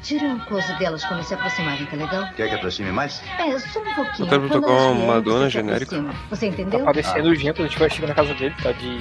Tira 0.02 0.24
um 0.28 0.38
close 0.38 0.72
delas 0.78 1.04
quando 1.04 1.22
se 1.22 1.34
aproximarem, 1.34 1.84
tá 1.84 1.94
legal? 1.96 2.26
Quer 2.34 2.48
que 2.48 2.54
aproxime 2.54 2.90
mais? 2.90 3.22
É, 3.38 3.58
só 3.58 3.80
um 3.80 3.94
pouquinho. 3.94 4.24
Eu 4.24 4.26
quero 4.28 4.40
Quando 4.48 4.52
tocar 4.62 4.72
uma 4.72 5.14
Madonna 5.14 5.50
genérica. 5.50 6.02
Você 6.30 6.46
Tá 6.46 6.52
entendeu? 6.52 6.84
parecendo 6.84 7.34
gente 7.34 7.52
quando 7.54 7.66
a 7.66 7.68
gente 7.68 7.78
vai 7.78 7.90
chegar 7.90 8.08
na 8.08 8.14
casa 8.14 8.32
dele, 8.34 8.54
tá 8.62 8.72
de 8.72 8.98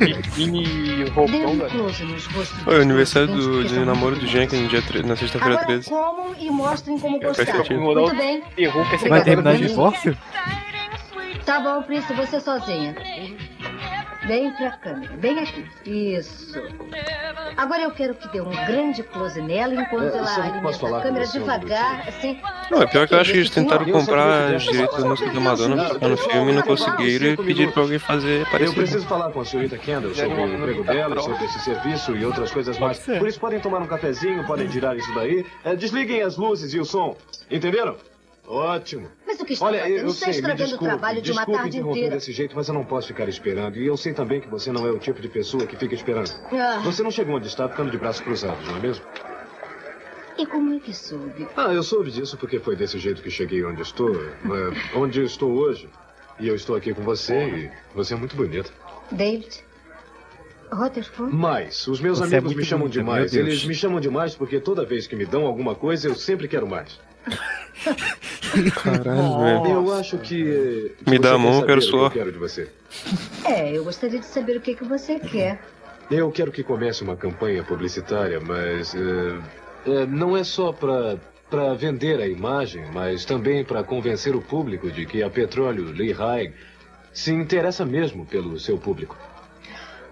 biquíni 0.00 0.64
e 0.64 1.08
roupão, 1.10 1.56
velho. 1.58 1.86
Oi, 2.66 2.82
aniversário 2.82 3.28
do, 3.28 3.64
de 3.64 3.78
namoro 3.84 4.16
do 4.16 4.26
Jean, 4.26 4.46
que 4.48 4.56
é 4.56 4.58
no 4.58 4.68
dia 4.68 4.82
tre- 4.82 5.02
na 5.04 5.14
sexta-feira 5.14 5.54
Agora 5.54 5.66
13. 5.66 5.88
comam 5.88 6.34
e 6.36 6.50
mostrem 6.50 6.98
como 6.98 7.20
gostaram. 7.20 7.64
Muito 7.80 8.16
bem. 8.16 8.42
Errou, 8.58 8.84
pensei 8.86 9.08
Vai 9.08 9.22
terminar 9.22 9.56
de 9.56 9.68
divórcio? 9.68 10.18
Tá 11.46 11.60
bom, 11.60 11.82
Príncipe, 11.82 12.14
você 12.14 12.40
sozinha. 12.40 12.94
Bem 14.26 14.52
pra 14.52 14.70
câmera, 14.72 15.12
bem 15.16 15.38
aqui. 15.40 15.66
Isso. 15.84 16.54
Agora 17.56 17.82
eu 17.82 17.90
quero 17.90 18.14
que 18.14 18.28
dê 18.28 18.40
um 18.40 18.50
grande 18.50 19.02
close 19.02 19.40
nela 19.42 19.74
enquanto 19.74 20.14
É, 20.14 20.18
ela 20.18 20.34
alimenta 20.34 20.62
posso 20.62 20.78
falar 20.78 20.98
a 20.98 21.02
câmera 21.02 21.26
devagar, 21.26 22.08
assim. 22.08 22.40
Não, 22.70 22.82
é 22.82 22.86
pior 22.86 23.08
que 23.08 23.14
eu 23.14 23.20
acho 23.20 23.32
que 23.32 23.38
eles 23.38 23.50
tentaram 23.50 23.86
Eu 23.86 23.92
comprar 23.92 24.54
os 24.54 24.62
direitos 24.62 24.96
da 25.02 25.08
música 25.08 25.30
da 25.30 25.40
Madonna 25.40 25.92
no 25.94 26.16
filme 26.16 26.52
e 26.52 26.54
não 26.54 26.62
conseguiram 26.62 27.26
e 27.32 27.36
pediram 27.36 27.72
pra 27.72 27.82
alguém 27.82 27.98
fazer 27.98 28.40
Eu 28.42 28.46
parecido. 28.46 28.76
preciso 28.76 29.06
falar 29.06 29.30
com 29.32 29.40
a 29.40 29.44
senhorita 29.44 29.76
Kendall 29.76 30.14
sobre 30.14 30.40
o 30.40 30.54
emprego 30.54 30.84
dela, 30.84 31.20
sobre 31.20 31.44
esse 31.44 31.58
serviço 31.60 32.16
e 32.16 32.24
outras 32.24 32.50
coisas 32.52 32.78
mais. 32.78 32.98
Por 33.00 33.26
isso 33.26 33.40
podem 33.40 33.58
tomar 33.60 33.82
um 33.82 33.86
cafezinho, 33.86 34.44
podem 34.46 34.68
tirar 34.68 34.96
isso 34.96 35.12
daí. 35.14 35.44
É, 35.64 35.74
desliguem 35.74 36.22
as 36.22 36.36
luzes 36.36 36.72
e 36.72 36.78
o 36.78 36.84
som. 36.84 37.16
Entenderam? 37.50 37.96
Ótimo. 38.46 39.08
Mas 39.26 39.40
o 39.40 39.44
que 39.44 39.52
está 39.52 39.64
Olha, 39.66 39.80
fazendo? 39.80 39.98
eu 39.98 40.06
está 40.08 40.18
sei, 40.18 40.26
me 40.28 40.34
estragando 40.34 40.62
o 40.62 40.66
desculpe, 40.66 40.84
trabalho 40.92 41.22
de 41.22 41.30
uma 41.32 41.36
desculpe 41.44 41.60
tarde 41.60 41.78
inteira. 41.80 42.14
desse 42.16 42.32
jeito, 42.32 42.56
mas 42.56 42.68
eu 42.68 42.74
não 42.74 42.84
posso 42.84 43.06
ficar 43.08 43.28
esperando. 43.28 43.76
E 43.78 43.86
eu 43.86 43.96
sei 43.96 44.12
também 44.12 44.40
que 44.40 44.48
você 44.48 44.72
não 44.72 44.86
é 44.86 44.90
o 44.90 44.98
tipo 44.98 45.20
de 45.22 45.28
pessoa 45.28 45.64
que 45.66 45.76
fica 45.76 45.94
esperando. 45.94 46.30
Ah, 46.52 46.80
Você 46.84 47.02
não 47.02 47.10
chegou 47.10 47.36
onde 47.36 47.46
está 47.46 47.68
ficando 47.68 47.90
de 47.90 47.96
braços 47.98 48.20
cruzados, 48.22 48.66
não 48.68 48.76
é 48.76 48.80
mesmo? 48.80 49.04
e 50.38 50.46
como 50.46 50.74
é 50.74 50.80
que 50.80 50.92
soube? 50.94 51.46
Ah, 51.56 51.72
eu 51.72 51.82
soube 51.84 52.10
disso 52.10 52.36
porque 52.36 52.58
foi 52.58 52.74
desse 52.74 52.98
jeito 52.98 53.22
que 53.22 53.30
cheguei 53.30 53.64
onde 53.64 53.82
estou. 53.82 54.12
é, 54.14 54.96
onde 54.96 55.20
eu 55.20 55.24
estou 55.26 55.52
hoje. 55.52 55.88
E 56.40 56.48
eu 56.48 56.56
estou 56.56 56.74
aqui 56.74 56.92
com 56.92 57.02
você 57.02 57.46
e 57.48 57.70
você 57.94 58.14
é 58.14 58.16
muito 58.16 58.34
bonita. 58.34 58.70
David? 59.12 59.62
Rutherford? 60.72 61.32
Mas, 61.36 61.86
os 61.86 62.00
meus 62.00 62.18
Você 62.18 62.34
é 62.34 62.38
amigos 62.38 62.52
me 62.52 62.56
muito 62.56 62.66
chamam 62.68 62.88
bonita, 62.88 62.98
demais. 63.00 63.34
Eles 63.34 63.64
me 63.64 63.74
chamam 63.74 64.00
demais 64.00 64.34
porque 64.34 64.58
toda 64.58 64.84
vez 64.84 65.06
que 65.06 65.14
me 65.14 65.26
dão 65.26 65.44
alguma 65.46 65.74
coisa, 65.74 66.08
eu 66.08 66.14
sempre 66.14 66.48
quero 66.48 66.66
mais. 66.66 66.98
Caralho, 68.82 69.38
velho. 69.38 69.66
Eu 69.66 69.94
acho 69.94 70.18
que. 70.18 70.94
Me 71.06 71.18
dá 71.18 71.30
você 71.30 71.34
a 71.34 71.38
mão, 71.38 71.60
eu 71.60 71.66
quero 71.66 71.82
suor. 71.82 72.10
que 72.10 72.18
eu 72.18 72.22
quero 72.24 72.32
de 72.32 72.38
você. 72.38 72.68
É, 73.44 73.76
eu 73.76 73.84
gostaria 73.84 74.18
de 74.20 74.26
saber 74.26 74.56
o 74.56 74.60
que, 74.60 74.74
que 74.74 74.84
você 74.84 75.18
quer. 75.18 75.60
Eu 76.10 76.30
quero 76.30 76.52
que 76.52 76.62
comece 76.62 77.02
uma 77.02 77.16
campanha 77.16 77.62
publicitária, 77.62 78.40
mas. 78.40 78.94
eh, 78.94 79.38
eh, 79.86 80.06
não 80.06 80.36
é 80.36 80.44
só 80.44 80.72
para 80.72 81.18
para 81.48 81.74
vender 81.74 82.18
a 82.18 82.26
imagem, 82.26 82.82
mas 82.94 83.26
também 83.26 83.62
para 83.62 83.84
convencer 83.84 84.34
o 84.34 84.40
público 84.40 84.90
de 84.90 85.04
que 85.04 85.22
a 85.22 85.28
Petróleo 85.28 85.92
Lehigh 85.92 86.50
se 87.12 87.30
interessa 87.30 87.84
mesmo 87.84 88.24
pelo 88.24 88.58
seu 88.58 88.78
público. 88.78 89.18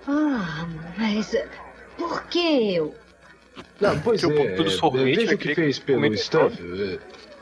Ah, 0.07 0.67
mas 0.99 1.33
eh, 1.33 1.49
por 1.97 2.25
que 2.25 2.75
eu? 2.75 2.95
Não, 3.81 3.99
pois 4.01 4.23
é, 4.23 4.55
tudo 4.55 4.71
sorvete, 4.71 5.17
veja 5.17 5.35
o 5.35 5.39
que 5.39 5.55
fez 5.55 5.79
pelo 5.79 6.17
Stuff. 6.17 6.57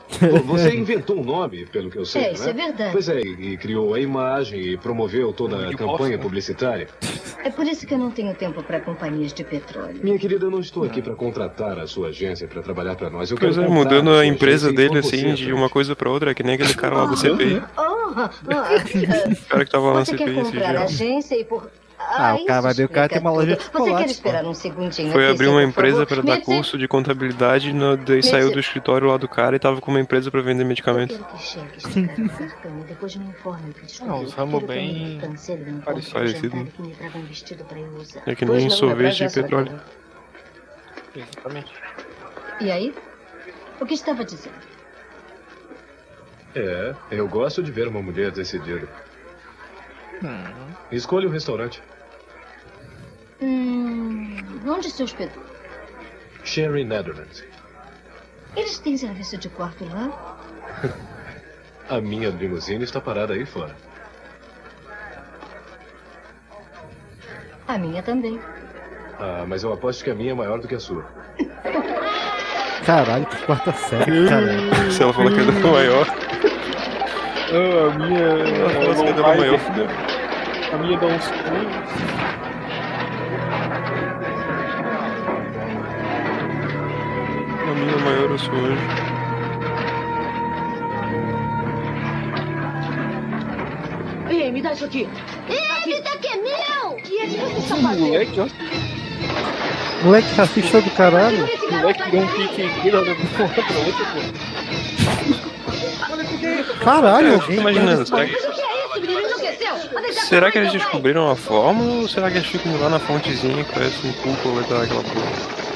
Você 0.45 0.73
inventou 0.75 1.19
um 1.19 1.23
nome, 1.23 1.67
pelo 1.67 1.91
que 1.91 1.97
eu 1.97 2.03
sei, 2.05 2.23
É, 2.23 2.33
isso 2.33 2.43
né? 2.45 2.49
é 2.49 2.53
verdade. 2.53 2.91
Pois 2.91 3.07
é, 3.09 3.19
e 3.21 3.55
criou 3.57 3.93
a 3.93 3.99
imagem 3.99 4.59
e 4.59 4.75
promoveu 4.75 5.31
toda 5.31 5.69
a 5.69 5.73
campanha 5.75 6.17
publicitária. 6.17 6.87
É 7.43 7.51
por 7.51 7.67
isso 7.67 7.85
que 7.85 7.93
eu 7.93 7.97
não 7.99 8.09
tenho 8.09 8.33
tempo 8.33 8.63
para 8.63 8.79
companhias 8.79 9.31
de 9.31 9.43
petróleo. 9.43 9.99
Minha 10.01 10.17
querida, 10.17 10.45
eu 10.47 10.51
não 10.51 10.61
estou 10.61 10.83
aqui 10.83 10.99
para 10.99 11.13
contratar 11.13 11.77
a 11.77 11.85
sua 11.85 12.07
agência 12.07 12.47
para 12.47 12.61
trabalhar 12.63 12.95
para 12.95 13.09
nós. 13.11 13.29
Eu 13.29 13.37
Pois 13.37 13.55
quero 13.55 13.67
é, 13.67 13.69
mudando 13.69 14.09
a 14.11 14.25
empresa 14.25 14.73
dele 14.73 14.97
assim 14.97 15.35
de 15.35 15.53
uma 15.53 15.69
coisa 15.69 15.95
pra 15.95 16.09
outra, 16.09 16.31
é 16.31 16.33
que 16.33 16.41
nem 16.41 16.55
aquele 16.55 16.73
cara 16.73 16.95
lá 16.95 17.05
da 17.05 17.15
CPI. 17.15 17.61
Oh, 17.77 17.81
ah, 18.15 18.31
O 19.45 19.45
cara 19.47 19.63
que 19.65 19.71
tava 19.71 19.93
lá 19.93 20.03
quer 20.05 20.17
CPI 20.17 20.39
esse 20.39 20.51
comprar 20.51 20.69
a 20.69 20.71
dia. 20.73 20.83
agência 20.85 21.35
e 21.39 21.45
por... 21.45 21.69
Ah, 21.99 22.35
o 22.35 22.45
cara 22.45 22.61
vai 22.61 22.73
ver 22.73 22.85
o 22.85 22.89
cara 22.89 23.09
tem 23.09 23.19
uma 23.19 23.31
loja 23.31 23.55
de 23.55 23.63
Você 23.63 23.69
quer 23.69 23.77
chocolate. 23.77 24.11
esperar 24.11 24.45
um 24.45 24.53
segundinho 24.53 25.11
Foi 25.11 25.25
aqui, 25.25 25.33
abrir 25.33 25.47
uma 25.47 25.63
empresa 25.63 26.05
pra 26.05 26.21
dar 26.21 26.41
curso 26.41 26.77
de 26.77 26.87
contabilidade, 26.87 27.73
no, 27.73 27.97
daí 27.97 28.23
saiu 28.23 28.51
do 28.51 28.59
escritório 28.59 29.07
lá 29.07 29.17
do 29.17 29.27
cara 29.27 29.55
e 29.55 29.59
tava 29.59 29.81
com 29.81 29.91
uma 29.91 29.99
empresa 29.99 30.31
pra 30.31 30.41
vender 30.41 30.63
medicamentos. 30.63 31.17
Eu 31.17 31.23
quero 31.25 31.37
que 31.37 31.43
chegue 31.43 31.77
este 31.77 32.01
cara 32.07 32.17
no 32.17 32.29
cartão 32.29 32.79
depois 32.87 33.15
me 33.15 33.25
informe 33.25 33.69
o 33.69 33.73
que 33.73 33.85
descobriu. 33.85 34.15
Não, 34.15 34.23
os 34.23 34.33
ramos 34.33 34.53
Quero 34.53 34.67
que 34.67 34.73
bem 34.73 35.17
um 35.17 35.81
parecido. 35.81 36.57
um. 36.57 36.67
É 38.25 38.35
que 38.35 38.45
nem 38.45 38.69
sorvete 38.69 39.27
de 39.27 39.33
petróleo. 39.33 39.79
Exatamente. 41.15 41.73
E 42.61 42.71
aí? 42.71 42.95
O 43.79 43.85
que 43.85 43.93
estava 43.93 44.23
dizendo? 44.25 44.55
É, 46.55 46.95
eu 47.11 47.27
gosto 47.27 47.61
de 47.61 47.71
ver 47.71 47.87
uma 47.87 48.01
mulher 48.01 48.31
decidida. 48.31 48.87
Escolha 50.91 51.27
o 51.27 51.31
restaurante. 51.31 51.81
Hum, 53.41 54.37
onde 54.67 54.89
se 54.89 55.03
hospedou? 55.03 55.43
Sherry 56.43 56.83
Netherlands. 56.83 57.43
Eles 58.55 58.79
têm 58.79 58.97
serviço 58.97 59.37
de 59.37 59.49
quarto 59.49 59.85
lá? 59.85 60.37
A 61.89 61.99
minha 61.99 62.29
limusine 62.29 62.83
está 62.83 63.01
parada 63.01 63.33
aí 63.33 63.45
fora. 63.45 63.75
A 67.67 67.77
minha 67.77 68.03
também. 68.03 68.39
Ah, 69.19 69.43
mas 69.47 69.63
eu 69.63 69.73
aposto 69.73 70.03
que 70.03 70.09
a 70.11 70.15
minha 70.15 70.31
é 70.31 70.35
maior 70.35 70.59
do 70.59 70.67
que 70.67 70.75
a 70.75 70.79
sua. 70.79 71.03
Caralho, 72.85 73.25
que 73.25 73.37
quarta 73.45 73.71
série, 73.73 74.27
cara. 74.29 74.91
Se 74.91 75.01
ela 75.03 75.13
falar 75.13 75.31
que 75.31 75.39
é 75.39 75.43
da 75.45 75.51
maior. 75.71 76.07
Ah, 77.51 77.91
a 77.91 77.97
minha. 77.97 78.19
Ela 78.19 78.93
falou 78.95 79.03
que 79.03 79.09
é 79.09 79.13
da 79.13 79.21
maior. 79.23 79.59
A 80.73 80.77
minha 80.77 80.97
dá 80.99 81.07
uns 81.07 81.27
pulos. 81.27 82.28
A 87.79 87.81
minha 87.81 87.97
maior 87.99 88.29
eu 88.29 88.37
sou 88.37 88.53
hoje. 88.53 88.81
Ei, 94.29 94.51
me 94.51 94.61
dá 94.61 94.73
isso 94.73 94.83
aqui. 94.83 95.07
Ei, 95.47 95.93
me 95.93 96.01
dá 96.01 96.11
que 96.17 96.27
é 96.27 96.35
meu! 96.35 96.97
E 97.09 97.23
esse 97.23 97.37
você 97.37 97.59
está 97.59 97.75
Moleque, 97.77 98.41
ó. 98.41 98.47
Moleque 100.03 100.35
racista 100.35 100.81
do 100.81 100.89
caralho. 100.91 101.47
Moleque 101.71 102.11
deu 102.11 102.21
um 102.21 102.27
pique 102.27 102.63
aqui, 102.63 102.91
olha 102.93 103.15
pra 103.15 103.45
outra, 103.45 103.63
pô. 103.63 104.19
Caralho, 106.83 107.27
É, 107.27 107.35
eu 107.35 107.41
fico 107.41 107.53
imaginando, 107.61 108.05
será 108.05 108.25
que, 108.25 108.35
que 108.35 108.61
é? 108.61 108.97
Enlouqueceu? 108.97 109.75
Vai 109.93 110.03
deitar 110.03 110.23
será 110.25 110.51
que 110.51 110.57
eles 110.57 110.73
descobriram 110.73 111.31
a 111.31 111.35
fórmula 111.35 112.01
ou 112.01 112.07
será 112.09 112.29
que 112.29 112.37
eles 112.37 112.47
ficam 112.47 112.77
lá 112.79 112.89
na 112.89 112.99
fontezinha 112.99 113.63
que 113.63 113.73
parece 113.73 114.05
um 114.05 114.11
cúpula 114.13 114.61
daquela 114.63 115.03
porra? 115.03 115.68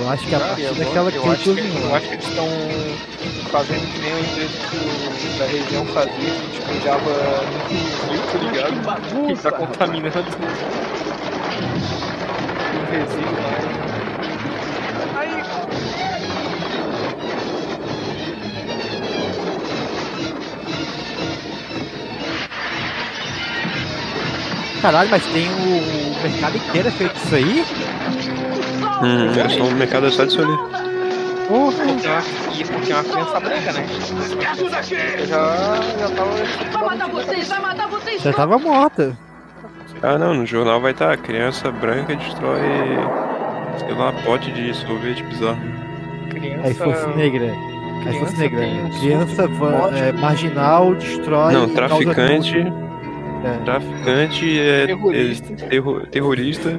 Eu 0.00 0.08
acho 0.08 0.26
que 0.26 0.34
a 0.34 0.38
Cara, 0.38 0.50
partir 0.50 0.64
eu 0.64 0.74
daquela 0.74 1.12
que 1.12 1.18
eu 1.18 1.24
ele 1.24 1.32
acho 1.32 1.42
que, 1.42 1.50
eu 1.50 1.94
acho 1.94 2.08
que 2.08 2.14
eles 2.14 2.28
estão 2.28 2.48
fazendo 3.50 3.92
que 3.92 3.98
nem 3.98 4.12
a 4.14 4.20
empresa 4.20 5.38
da 5.38 5.44
região 5.44 5.84
fazia, 5.86 6.10
que 6.14 6.58
despejava 6.58 7.10
muito 8.06 8.32
tá 8.32 8.38
ligado? 8.38 9.26
Que 9.26 9.42
tá 9.42 9.52
contaminando 9.52 10.18
o 12.78 12.90
resíduo 12.90 13.42
lá. 13.42 13.60
Caralho, 24.80 25.10
mas 25.10 25.26
tem 25.26 25.46
o, 25.46 26.16
o 26.16 26.22
mercado 26.22 26.56
inteiro 26.56 26.88
é 26.88 26.90
feito 26.90 27.16
isso 27.16 27.34
aí? 27.34 27.64
Hum, 29.02 29.30
é 29.44 29.48
só 29.48 29.64
um 29.64 29.70
mercado 29.74 30.10
só 30.10 30.24
disso 30.24 30.40
ali. 30.42 30.56
Porra. 31.48 31.72
Porque 31.84 32.06
é 32.06 32.10
uma, 32.10 32.22
e 32.54 32.64
porque 32.64 32.92
é 32.92 32.94
uma 32.94 33.04
criança 33.04 33.40
branca, 33.40 33.72
né? 33.72 33.86
Eu 34.58 35.26
já, 35.26 35.42
já 35.98 36.08
tava. 36.14 36.30
Vai 36.72 36.96
matar 36.96 37.08
vocês, 37.10 37.48
vai 37.48 37.60
matar 37.60 37.88
vocês. 37.88 38.22
Já 38.22 38.32
tava 38.32 38.58
morta. 38.58 39.16
Ah 40.02 40.16
não, 40.16 40.34
no 40.34 40.46
jornal 40.46 40.80
vai 40.80 40.92
estar, 40.92 41.16
criança 41.18 41.70
branca 41.70 42.14
destrói 42.16 42.60
Sei 43.78 43.92
lá, 43.94 44.12
pote 44.24 44.50
de 44.52 44.74
sorvete 44.74 45.22
bizarro. 45.24 45.58
Criança. 46.30 46.66
Aí 46.66 46.74
se 46.74 46.78
fosse 46.80 47.06
negra. 47.16 47.54
Aí 48.06 48.12
se 48.12 48.18
fosse 48.20 48.34
criança 48.36 48.56
negra. 48.56 48.98
Criança 49.00 49.42
é, 49.96 50.12
marginal, 50.12 50.94
destrói. 50.94 51.52
Não, 51.52 51.68
causa 51.68 51.74
traficante. 51.74 52.58
É. 53.42 53.64
Traficante 53.64 54.60
é, 54.60 54.86
Terrorista. 54.86 55.52
é 55.52 55.56
terro- 55.68 56.06
terrorista. 56.06 56.78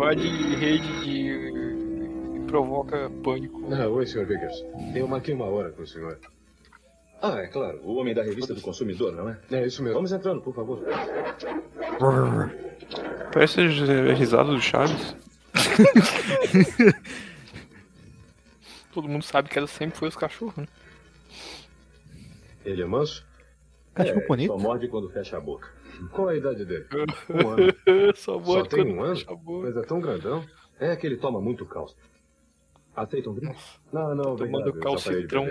Invade 0.00 0.56
rede 0.56 1.04
de. 1.04 2.38
e 2.38 2.40
provoca 2.46 3.10
pânico. 3.22 3.68
Ah, 3.70 3.86
oi, 3.86 4.06
Sr. 4.06 4.24
Vickers. 4.24 4.64
Eu 4.94 5.06
marquei 5.06 5.34
uma 5.34 5.44
hora 5.44 5.70
com 5.72 5.82
o 5.82 5.86
senhor. 5.86 6.18
Ah, 7.20 7.36
é 7.36 7.46
claro. 7.48 7.82
O 7.84 7.96
homem 7.96 8.14
da 8.14 8.22
revista 8.22 8.54
do 8.54 8.62
consumidor, 8.62 9.12
não 9.12 9.28
é? 9.28 9.38
É 9.52 9.66
isso 9.66 9.82
mesmo. 9.82 9.96
Vamos 9.96 10.10
entrando, 10.10 10.40
por 10.40 10.54
favor. 10.54 10.82
Parece 13.30 13.60
a 13.60 14.14
risada 14.14 14.50
do 14.50 14.60
Chaves. 14.62 15.14
Todo 18.94 19.06
mundo 19.06 19.22
sabe 19.22 19.50
que 19.50 19.58
ela 19.58 19.66
sempre 19.66 19.98
foi 19.98 20.08
os 20.08 20.16
cachorros, 20.16 20.56
né? 20.56 20.66
Ele 22.64 22.80
é 22.80 22.86
manso? 22.86 23.22
Cachorro 23.92 24.22
é, 24.22 24.26
bonito. 24.26 24.50
Só 24.50 24.58
morde 24.58 24.88
quando 24.88 25.10
fecha 25.10 25.36
a 25.36 25.40
boca. 25.40 25.68
Qual 26.12 26.28
a 26.28 26.36
idade 26.36 26.64
dele? 26.64 26.86
Um 27.30 27.48
ano. 27.50 27.72
Só 28.14 28.42
Só 28.42 28.64
tem 28.64 28.92
um 28.92 29.02
ano? 29.02 29.20
Mas 29.62 29.76
é 29.76 29.82
tão 29.82 30.00
grandão. 30.00 30.44
É 30.78 30.96
que 30.96 31.06
ele 31.06 31.16
toma 31.16 31.40
muito 31.40 31.64
cálcio. 31.66 31.96
Aceita 32.96 33.30
um 33.30 33.34
drink? 33.34 33.56
Não, 33.92 34.14
não, 34.14 34.32
obrigado. 34.32 34.64
Tomando 34.64 34.80
calcitrão. 34.80 35.46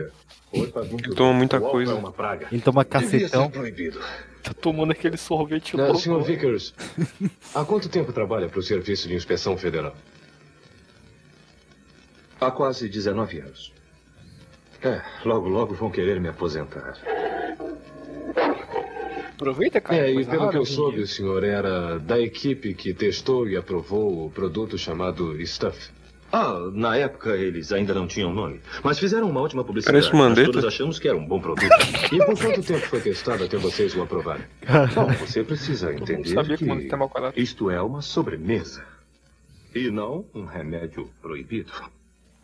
Ele 0.52 0.68
toma 1.16 1.34
muita 1.34 1.58
O 1.58 1.70
coisa. 1.72 1.92
é 1.94 1.96
uma 1.96 2.12
praga. 2.12 2.48
Ele 2.52 2.62
toma 2.62 2.84
cacetão. 2.84 3.50
Tá 4.44 4.54
tomando 4.54 4.92
aquele 4.92 5.18
sorvete 5.18 5.76
Não, 5.78 5.86
louco. 5.86 6.00
Sr. 6.00 6.22
Vickers, 6.22 6.74
há 7.54 7.64
quanto 7.66 7.90
tempo 7.90 8.12
trabalha 8.14 8.48
para 8.50 8.60
o 8.60 8.64
Serviço 8.64 9.08
de 9.08 9.16
Inspeção 9.16 9.58
Federal? 9.58 9.96
Há 12.40 12.52
quase 12.52 12.88
19 12.90 13.40
anos. 13.40 13.74
É, 14.82 15.02
logo, 15.26 15.48
logo 15.50 15.74
vão 15.76 15.92
querer 15.92 16.20
me 16.22 16.30
aposentar. 16.30 16.98
Aproveita, 19.40 19.80
cara. 19.80 19.98
É, 19.98 20.14
e 20.14 20.26
pelo 20.26 20.50
que 20.50 20.58
eu 20.58 20.66
soube, 20.66 21.00
o 21.00 21.08
senhor 21.08 21.46
era 21.46 21.98
da 21.98 22.20
equipe 22.20 22.74
que 22.74 22.94
testou 22.94 23.48
e 23.48 23.56
aprovou 23.56 24.26
o 24.26 24.30
produto 24.30 24.78
chamado 24.78 25.34
Stuff. 25.48 25.92
Ah, 26.30 26.70
na 26.74 26.98
época 26.98 27.36
eles 27.38 27.72
ainda 27.72 27.94
não 27.94 28.06
tinham 28.06 28.34
nome, 28.34 28.60
mas 28.84 29.00
fizeram 29.00 29.30
uma 29.30 29.42
ótima 29.42 29.64
publicidade. 29.64 29.98
Parece 29.98 30.16
Mandetta. 30.16 30.48
Nós 30.48 30.56
todos 30.56 30.68
achamos 30.68 31.00
que 31.00 31.08
era 31.08 31.18
um 31.18 31.26
bom 31.26 31.40
produto. 31.40 31.70
E 32.12 32.18
por 32.18 32.38
quanto 32.38 32.62
tempo 32.62 32.86
foi 32.86 33.00
testado 33.00 33.46
até 33.46 33.58
vocês 33.58 33.96
o 33.96 34.02
aprovarem? 34.02 34.46
Bom, 34.94 35.08
você 35.14 35.42
precisa 35.42 35.92
entender 35.94 36.30
sabia 36.30 36.58
que 36.58 36.66
o 36.66 36.78
que 36.78 36.94
é 36.94 37.34
isto 37.42 37.72
é 37.72 37.82
uma 37.82 38.02
sobremesa. 38.02 38.86
E 39.74 39.90
não 39.90 40.26
um 40.36 40.44
remédio 40.44 41.10
proibido. 41.22 41.72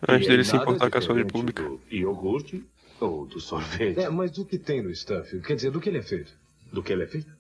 Antes 0.08 0.28
E 0.28 0.30
dele 0.30 0.44
se 0.46 0.54
nada 0.54 0.64
importar 0.64 0.90
com 0.90 0.98
a 0.98 1.02
saúde 1.02 1.26
pública. 1.26 1.62
Do 1.62 1.80
iogurte 1.92 2.64
ou 3.00 3.26
do 3.26 3.40
sorvete. 3.40 4.00
É, 4.00 4.10
mas 4.10 4.32
do 4.32 4.46
que 4.46 4.58
tem 4.58 4.82
no 4.82 4.96
Stuff? 4.96 5.40
Quer 5.42 5.56
dizer, 5.56 5.72
do 5.72 5.82
que 5.82 5.90
ele 5.90 5.98
é 5.98 6.04
feito? 6.04 6.32
Do 6.72 6.84
que 6.84 6.92
ele 6.94 7.04
é 7.04 7.08
feito? 7.08 7.36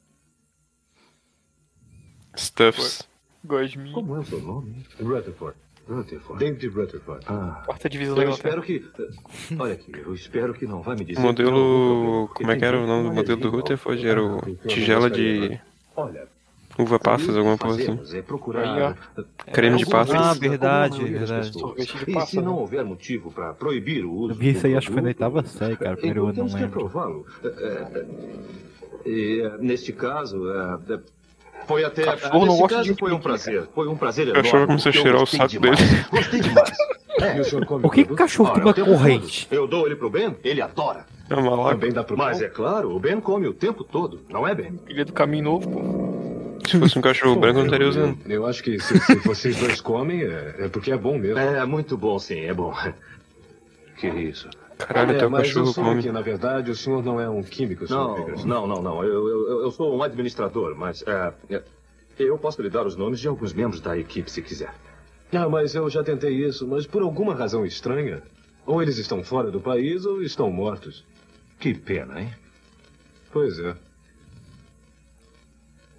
Stuffs. 2.38 3.08
Gosminho. 3.44 3.94
Como 3.94 4.16
é 4.16 4.20
o 4.20 4.24
seu 4.26 4.42
nome? 4.42 4.86
Rutherford. 5.00 5.58
Rutherford. 5.88 6.40
David 6.44 6.68
Rutherford. 6.68 7.26
Ah, 7.28 7.62
Quarta 7.66 7.88
divisão 7.90 8.18
eu 8.22 8.32
espero 8.32 8.62
que. 8.64 8.84
Olha 9.58 9.74
aqui, 9.74 9.92
eu 9.94 10.14
espero 10.16 10.54
que 10.54 10.66
não 10.66 10.82
vai 10.82 10.96
me 10.96 11.06
dizer. 11.06 11.20
O 11.20 11.24
modelo. 11.24 12.30
Como 12.34 12.52
é 12.52 12.58
que 12.58 12.66
era 12.66 12.80
o 12.80 12.88
nome 12.88 13.10
do 13.10 13.14
modelo 13.16 13.40
do 13.40 13.50
Rutherford? 13.50 14.08
Era 14.08 14.24
o 14.24 14.40
porque 14.40 14.68
tigela 14.68 15.10
de 15.10 15.60
Olha, 15.96 16.28
uva 16.78 17.00
passas, 17.00 17.38
alguma 17.38 17.58
coisa 17.58 17.94
assim. 17.94 18.18
é 18.18 18.22
procurar 18.22 18.98
Aí, 19.18 19.24
Creme 19.54 19.78
de 19.78 19.86
passas. 19.86 20.16
Ah, 20.16 20.34
verdade, 20.34 21.04
verdade. 21.04 21.52
E 22.08 22.14
passa, 22.14 22.32
se 22.32 22.36
não 22.38 22.56
né? 22.56 22.62
houver 22.62 22.84
motivo 22.84 23.32
para 23.32 23.54
proibir 23.54 24.04
o 24.04 24.12
uso 24.12 24.34
Eu 24.34 24.38
vi 24.38 24.50
isso 24.50 24.66
aí, 24.66 24.76
acho 24.76 24.88
que 24.88 24.94
foi 24.94 25.02
na 25.04 25.10
oitava 25.10 25.46
série, 25.46 25.78
cara. 25.78 25.96
Primeiro 25.96 26.28
então 26.30 26.46
ano, 26.46 26.52
não 26.52 26.60
temos 26.60 26.80
que 26.80 26.80
lembro. 26.80 27.26
É, 29.06 29.10
é, 29.10 29.12
E, 29.12 29.42
é, 29.42 29.58
neste 29.60 29.92
caso, 29.94 30.50
é, 30.50 30.94
é, 30.94 31.00
foi 31.68 31.84
até. 31.84 32.04
Cachorro 32.04 32.40
não 32.40 32.46
nesse 32.48 32.60
gosta 32.62 32.78
caso, 32.78 32.94
de 32.94 33.00
foi 33.00 33.12
um 33.12 33.20
prazer. 33.20 33.68
Foi 33.74 33.88
um 33.88 33.96
prazer 33.98 34.28
Cachorro 34.34 34.48
enorme. 34.50 34.68
começou 34.68 34.90
a 34.92 34.96
eu 34.96 35.02
cheirar 35.02 35.24
o 35.24 35.26
saco 35.26 35.48
demais. 35.48 35.80
dele. 35.80 36.06
Gostei 36.12 36.40
demais. 36.42 36.78
E 37.16 37.40
o 37.40 37.46
senhor 37.46 37.66
come 37.66 37.82
Por 37.82 37.94
que, 37.94 38.04
que 38.04 38.14
cachorro 38.14 38.50
Ora, 38.50 38.60
toma 38.60 38.72
o 38.72 38.74
tempo 38.74 38.90
corrente? 38.92 39.48
Eu 39.50 39.66
dou 39.66 39.86
ele 39.86 39.96
pro 39.96 40.10
Ben, 40.10 40.36
ele 40.44 40.62
adora. 40.62 41.06
É 41.30 41.34
uma 41.34 41.50
malaca. 41.56 41.76
Também 41.76 41.94
dá 41.94 42.04
pro 42.04 42.18
Mas 42.18 42.42
é 42.42 42.50
claro, 42.50 42.94
o 42.94 43.00
Ben 43.00 43.22
come 43.22 43.48
o 43.48 43.54
tempo 43.54 43.86
todo, 43.86 44.20
não 44.30 44.46
é, 44.46 44.54
Ben? 44.54 44.78
Ele 44.86 45.00
é 45.00 45.06
do 45.06 45.14
caminho 45.14 45.46
novo, 45.46 45.72
pô. 45.72 46.68
Se 46.70 46.78
fosse 46.78 47.00
um 47.00 47.02
cachorro 47.02 47.38
branco, 47.40 47.60
eu 47.60 47.64
não 47.64 47.66
estaria 47.68 47.86
Eu- 47.86 47.90
usando. 47.90 48.18
Eu 48.28 48.46
acho 48.46 48.62
que 48.62 48.78
se, 48.82 49.00
se 49.00 49.16
vocês 49.20 49.56
dois 49.56 49.80
comem, 49.80 50.24
é, 50.24 50.56
é 50.60 50.68
porque 50.68 50.92
é 50.92 50.98
bom 50.98 51.18
mesmo. 51.18 51.40
É 51.40 51.66
muito 51.66 51.98
bom, 51.98 52.20
sim, 52.20 52.42
é 52.42 52.54
bom. 52.54 52.74
Que 53.98 54.08
isso? 54.10 54.50
Caralho, 54.78 55.12
até 55.12 55.24
É, 55.24 55.28
o 55.28 55.32
mas 55.32 55.50
eu 55.56 55.66
cachorro 55.66 55.90
come. 55.90 56.02
que, 56.02 56.12
na 56.12 56.22
verdade, 56.22 56.70
o 56.72 56.76
senhor 56.76 57.04
não 57.04 57.20
é 57.20 57.30
um 57.30 57.42
químico, 57.42 57.88
senhor 57.88 58.36
Não, 58.46 58.46
não, 58.46 58.68
não, 58.68 58.82
não. 58.82 59.04
Eu, 59.04 59.28
eu, 59.28 59.62
eu 59.64 59.72
sou 59.72 59.96
um 59.96 60.04
administrador, 60.04 60.76
mas 60.76 61.02
é, 61.08 61.34
é, 61.50 61.64
eu 62.20 62.38
posso 62.38 62.62
lhe 62.62 62.70
dar 62.70 62.86
os 62.86 62.96
nomes 62.96 63.20
de 63.20 63.28
alguns 63.28 63.54
membros 63.54 63.80
da 63.80 63.98
equipe, 63.98 64.30
se 64.30 64.42
quiser. 64.42 64.74
Ah, 65.34 65.48
mas 65.50 65.76
eu 65.76 65.90
já 65.90 66.04
tentei 66.04 66.34
isso, 66.46 66.68
mas 66.68 66.86
por 66.86 67.02
alguma 67.02 67.34
razão 67.34 67.66
estranha, 67.66 68.22
ou 68.66 68.82
eles 68.82 68.98
estão 68.98 69.24
fora 69.24 69.50
do 69.50 69.60
país 69.62 70.06
ou 70.06 70.22
estão 70.22 70.52
mortos. 70.52 71.04
Que 71.60 71.74
pena, 71.74 72.22
hein? 72.22 72.34
Pois 73.32 73.58
é. 73.60 73.76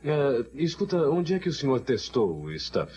É, 0.05 0.45
escuta, 0.55 1.09
onde 1.11 1.35
é 1.35 1.39
que 1.39 1.49
o 1.49 1.53
senhor 1.53 1.81
testou 1.81 2.43
o 2.43 2.59
stuff? 2.59 2.93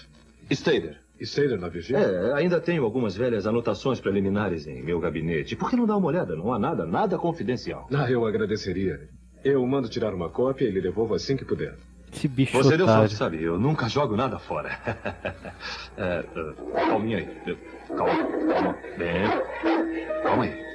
Stader. 0.51 0.99
Stader 1.25 1.59
na 1.59 1.67
Virgínia? 1.69 2.01
É, 2.01 2.33
ainda 2.33 2.59
tenho 2.59 2.83
algumas 2.83 3.15
velhas 3.15 3.45
anotações 3.45 3.99
preliminares 3.99 4.67
em 4.67 4.81
meu 4.81 4.99
gabinete. 4.99 5.55
Por 5.55 5.69
que 5.69 5.75
não 5.75 5.85
dá 5.85 5.95
uma 5.97 6.07
olhada? 6.07 6.35
Não 6.35 6.53
há 6.53 6.59
nada, 6.59 6.85
nada 6.85 7.17
confidencial. 7.17 7.87
Ah, 7.93 8.09
eu 8.09 8.25
agradeceria. 8.25 8.99
Eu 9.43 9.65
mando 9.65 9.87
tirar 9.89 10.13
uma 10.13 10.29
cópia 10.29 10.65
e 10.65 10.67
ele 10.67 10.81
devolvo 10.81 11.13
assim 11.13 11.35
que 11.37 11.45
puder. 11.45 11.75
Esse 12.11 12.27
bicho 12.27 12.57
Você 12.57 12.75
deu 12.75 12.85
otário. 12.85 13.01
sorte, 13.01 13.15
sabe? 13.15 13.41
Eu 13.43 13.59
nunca 13.59 13.87
jogo 13.87 14.15
nada 14.15 14.39
fora. 14.39 14.69
é, 15.97 16.25
é, 16.35 16.85
calminha 16.87 17.17
aí. 17.19 17.57
Calma, 17.87 18.27
calma. 18.53 18.75
Bem, 18.97 20.23
calma 20.23 20.43
aí. 20.45 20.69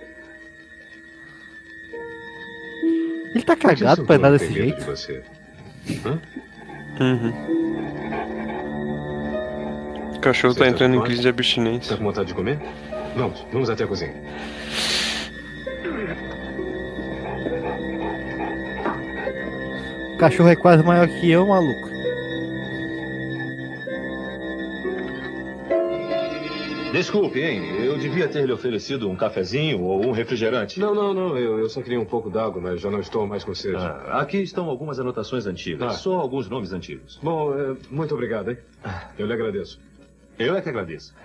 Ele 3.35 3.42
tá 3.44 3.57
cagado 3.57 4.04
pra 4.04 4.14
andar 4.16 4.28
dono 4.28 4.38
desse 4.38 4.52
jeito. 4.52 4.78
de 4.78 4.85
você? 4.85 5.24
Hã? 6.07 6.20
Uhum. 7.00 7.33
O 10.24 10.28
cachorro 10.28 10.54
Você 10.54 10.60
tá 10.60 10.68
entrando 10.68 10.96
em 10.96 11.02
crise 11.02 11.20
de 11.20 11.28
abstinência. 11.28 11.90
Tá 11.90 11.98
com 11.98 12.04
vontade 12.04 12.28
de 12.28 12.34
comer? 12.34 12.58
Vamos, 13.14 13.44
vamos 13.52 13.68
até 13.68 13.84
a 13.84 13.87
cozinha. 13.87 14.14
O 20.14 20.16
cachorro 20.16 20.48
é 20.48 20.56
quase 20.56 20.82
maior 20.82 21.06
que 21.08 21.30
eu, 21.30 21.46
maluco. 21.46 21.90
Desculpe, 26.90 27.42
hein? 27.42 27.84
Eu 27.84 27.98
devia 27.98 28.26
ter 28.26 28.46
lhe 28.46 28.52
oferecido 28.52 29.10
um 29.10 29.16
cafezinho 29.16 29.82
ou 29.82 30.06
um 30.06 30.12
refrigerante. 30.12 30.80
Não, 30.80 30.94
não, 30.94 31.12
não. 31.12 31.37
Eu, 31.37 31.58
eu 31.58 31.68
só 31.68 31.82
queria 31.82 32.00
um 32.00 32.04
pouco 32.06 32.30
d'água, 32.30 32.62
mas 32.62 32.80
já 32.80 32.90
não 32.90 33.00
estou 33.00 33.26
mais 33.26 33.44
com 33.44 33.54
sede. 33.54 33.76
Ah, 33.76 34.20
aqui 34.20 34.38
estão 34.38 34.70
algumas 34.70 34.98
anotações 34.98 35.44
antigas. 35.44 35.94
Ah. 35.94 35.98
Só 35.98 36.14
alguns 36.14 36.48
nomes 36.48 36.72
antigos. 36.72 37.18
Bom, 37.22 37.52
é, 37.52 37.76
muito 37.90 38.14
obrigado, 38.14 38.52
hein? 38.52 38.56
Eu 39.18 39.26
lhe 39.26 39.32
agradeço. 39.34 39.78
Eu 40.38 40.57
é 40.57 40.61
que 40.62 40.68
agradeço. 40.68 41.14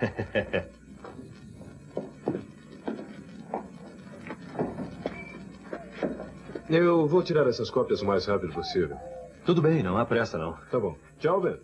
Eu 6.68 7.06
vou 7.06 7.22
tirar 7.22 7.46
essas 7.48 7.70
cópias 7.70 8.00
o 8.02 8.06
mais 8.06 8.26
rápido 8.26 8.52
possível. 8.52 8.96
Tudo 9.44 9.60
bem, 9.60 9.82
não 9.82 9.98
há 9.98 10.04
pressa, 10.04 10.38
não. 10.38 10.56
Tá 10.70 10.78
bom. 10.78 10.96
Tchau, 11.18 11.40
Ben. 11.40 11.58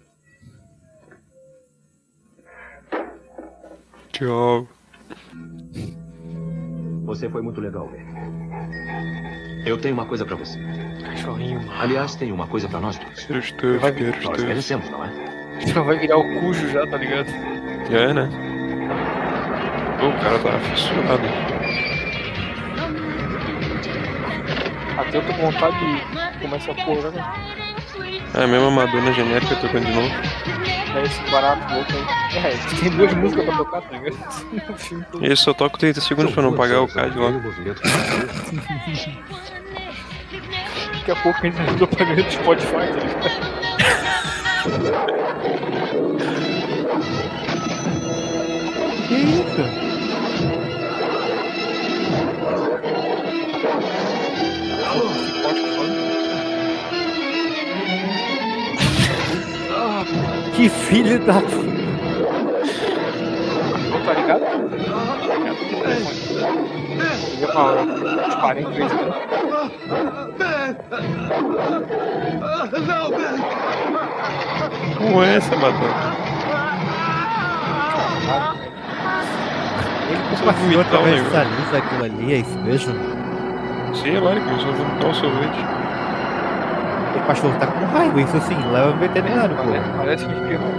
Tchau. 4.12 4.66
Você 7.04 7.28
foi 7.28 7.42
muito 7.42 7.60
legal, 7.60 7.88
Ben. 7.88 8.04
Eu 9.64 9.78
tenho 9.80 9.94
uma 9.94 10.06
coisa 10.06 10.24
pra 10.24 10.36
você. 10.36 10.58
Cachorrinho, 11.04 11.60
Aliás, 11.72 12.14
tenho 12.16 12.34
uma 12.34 12.46
coisa 12.48 12.68
pra 12.68 12.80
nós 12.80 12.98
dois. 12.98 13.24
Quero 13.26 13.42
stuff, 13.42 13.78
Vai- 13.78 13.92
Nós 14.22 14.42
merecemos, 14.42 14.90
não 14.90 15.04
é? 15.04 15.25
Já 15.60 15.80
vai 15.82 15.98
virar 15.98 16.18
o 16.18 16.40
cujo 16.40 16.68
já, 16.68 16.86
tá 16.86 16.96
ligado? 16.96 17.28
Já 17.90 17.98
é, 17.98 18.12
né? 18.12 18.28
Pô, 19.98 20.08
o 20.08 20.12
cara 20.20 20.38
tá 20.38 20.58
fissurado. 20.70 21.22
Até 24.98 25.18
eu 25.18 25.22
tô 25.22 25.32
com 25.34 25.50
vontade 25.50 25.76
de 25.76 26.38
começar 26.40 26.72
a 26.72 26.74
porra, 26.74 27.10
né? 27.10 27.24
É 28.34 28.44
a 28.44 28.46
mesma 28.46 28.70
Madonna 28.70 29.12
genérica 29.12 29.56
tocando 29.56 29.86
de 29.86 29.92
novo. 29.92 30.08
É 30.94 31.02
esse 31.02 31.20
barato 31.30 31.74
louco 31.74 31.92
aí. 31.92 32.04
É, 32.38 32.56
tem 32.80 32.90
duas 32.90 33.14
músicas 33.14 33.44
pra 33.44 33.56
tocar, 33.56 33.82
tá 33.82 33.96
ligado? 33.96 34.16
Ele 35.20 35.36
só 35.36 35.52
toca 35.54 35.78
30 35.78 36.00
segundos 36.00 36.32
pra 36.32 36.42
não 36.42 36.54
pagar 36.54 36.80
o 36.82 36.88
CAD 36.88 37.18
lá. 37.18 37.30
Daqui 40.92 41.10
a 41.10 41.16
pouco 41.16 41.38
a 41.38 41.42
gente 41.42 41.60
ajuda 41.60 41.86
pagando 41.86 42.22
de 42.22 42.32
Spotify, 42.32 42.72
tá 42.72 42.80
ligado? 44.66 45.06
Que 49.06 49.14
isso? 49.14 49.62
Que 60.54 60.68
filho 60.70 61.18
da. 61.20 61.34
Não 63.90 64.00
tá 64.04 64.14
ligado? 64.14 64.55
Liga 65.86 67.46
pra 67.48 67.62
hora. 67.62 67.82
Uns 67.82 68.34
43 68.34 68.92
minutos. 68.92 69.16
Não, 72.86 73.10
Ben! 73.10 73.36
Como 74.96 75.22
é 75.22 75.36
essa, 75.36 75.56
Madonna? 75.56 76.16
Ele 80.08 80.22
começou 80.22 80.48
a 80.48 80.52
vomitar, 80.52 81.02
velho. 81.02 81.24
comercializa 81.24 81.78
aquilo 81.78 82.04
ali, 82.04 82.34
é 82.34 82.38
isso 82.38 82.58
mesmo? 82.58 82.94
Sei 83.94 84.20
lá, 84.20 84.32
ele 84.32 84.40
começou 84.40 84.70
a 84.70 84.72
vomitar 84.72 85.10
o 85.10 85.14
sorvete. 85.14 85.64
O 87.16 87.20
cachorro 87.26 87.58
tá 87.58 87.66
com 87.66 87.84
raiva, 87.86 88.20
isso 88.20 88.36
assim, 88.36 88.56
leva 88.72 88.92
veterinário, 88.92 89.56
pô. 89.56 89.64
Parece 89.96 90.26
que 90.26 90.32
espirrou. 90.32 90.74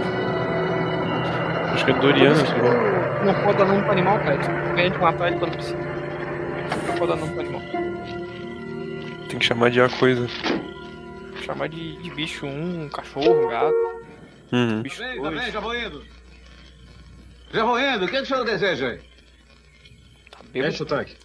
Acho 1.74 1.84
que 1.84 1.90
é 1.90 1.94
Doriana, 1.94 2.36
sei 2.36 2.62
lá. 2.62 2.97
Não 3.24 3.34
pode 3.44 3.58
dar 3.58 3.64
nome 3.66 3.82
pro 3.82 3.92
animal, 3.92 4.18
cara. 4.18 4.36
Ganha 4.74 4.90
de 4.90 4.98
matar 4.98 5.28
ele 5.28 5.38
quando 5.38 5.52
precisa. 5.52 5.76
Não 5.76 6.94
pode 6.96 7.10
dar 7.12 7.16
nome 7.16 7.32
pro 7.32 7.40
animal. 7.40 7.62
Tem 9.28 9.38
que 9.38 9.44
chamar 9.44 9.70
de 9.70 9.80
a 9.80 9.88
coisa. 9.88 10.26
Chamar 11.44 11.68
de, 11.68 11.96
de 12.02 12.10
bicho 12.10 12.46
um, 12.46 12.84
um 12.84 12.88
cachorro, 12.88 13.46
um 13.46 13.48
gato. 13.48 13.74
Uhum. 14.52 14.82
Bicho 14.82 15.00
Bem, 15.02 15.16
tá 15.16 15.22
dois. 15.30 15.40
bem, 15.40 15.52
já 15.52 15.60
vou 15.60 15.74
indo. 15.74 16.04
Já 17.52 17.64
vou 17.64 17.80
indo. 17.80 18.04
O 18.04 18.08
que, 18.08 18.16
que 18.16 18.22
o 18.22 18.26
senhor 18.26 18.44
deseja 18.44 18.88
aí? 18.88 19.00
Enche 20.54 20.82
o 20.82 20.86
tanque. 20.86 21.16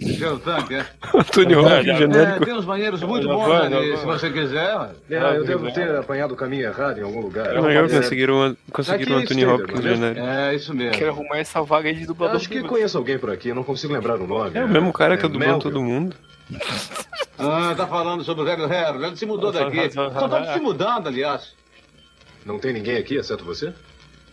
Encher 0.00 0.32
o 0.32 0.38
tanque, 0.38 0.74
é? 0.76 0.86
Antônio 1.14 1.60
Rock, 1.62 1.90
É, 1.90 1.96
genérico. 1.96 2.44
tem 2.44 2.54
uns 2.54 2.64
banheiros 2.64 3.02
muito 3.02 3.26
bons 3.26 3.50
ali, 3.50 3.96
se 3.96 4.04
você 4.04 4.30
quiser. 4.30 4.90
É, 5.10 5.36
eu 5.36 5.44
devo 5.44 5.72
ter 5.72 5.94
apanhado 5.96 6.34
o 6.34 6.36
caminho 6.36 6.66
errado 6.66 6.98
em 6.98 7.02
algum 7.02 7.20
lugar. 7.20 7.46
É 7.54 7.60
legal 7.60 7.86
que 7.88 7.96
conseguiram, 7.96 8.56
conseguiram 8.72 9.16
o 9.16 9.18
Anthony 9.18 9.44
Hopkins 9.44 9.80
não 9.80 9.90
é? 9.90 9.94
genérico. 9.94 10.26
É, 10.26 10.54
isso 10.54 10.74
mesmo. 10.74 10.92
Quero 10.96 11.10
arrumar 11.10 11.38
essa 11.38 11.62
vaga 11.62 11.88
aí 11.88 11.94
de 11.96 12.06
dublador. 12.06 12.36
Acho 12.36 12.48
que 12.48 12.62
conheço 12.62 12.96
alguém 12.96 13.18
por 13.18 13.30
aqui, 13.30 13.52
não 13.52 13.64
consigo 13.64 13.92
lembrar 13.92 14.20
o 14.20 14.26
nome. 14.26 14.52
É 14.56 14.64
o 14.64 14.68
mesmo 14.68 14.92
cara 14.92 15.16
que 15.16 15.24
é 15.24 15.28
tá 15.28 15.32
dublando 15.32 15.52
Melville. 15.52 15.72
todo 15.74 15.82
mundo. 15.82 16.16
Ah, 17.38 17.74
tá 17.76 17.86
falando 17.86 18.24
sobre 18.24 18.42
o 18.42 18.44
velho 18.46 18.64
Harold. 18.64 19.04
Ele 19.04 19.16
se 19.16 19.26
mudou 19.26 19.52
daqui. 19.52 19.78
Estão 19.78 20.10
todos 20.10 20.48
se 20.52 20.60
mudando, 20.60 21.08
aliás. 21.08 21.52
Não 22.46 22.58
tem 22.58 22.72
ninguém 22.72 22.96
aqui, 22.96 23.16
exceto 23.16 23.44
você? 23.44 23.72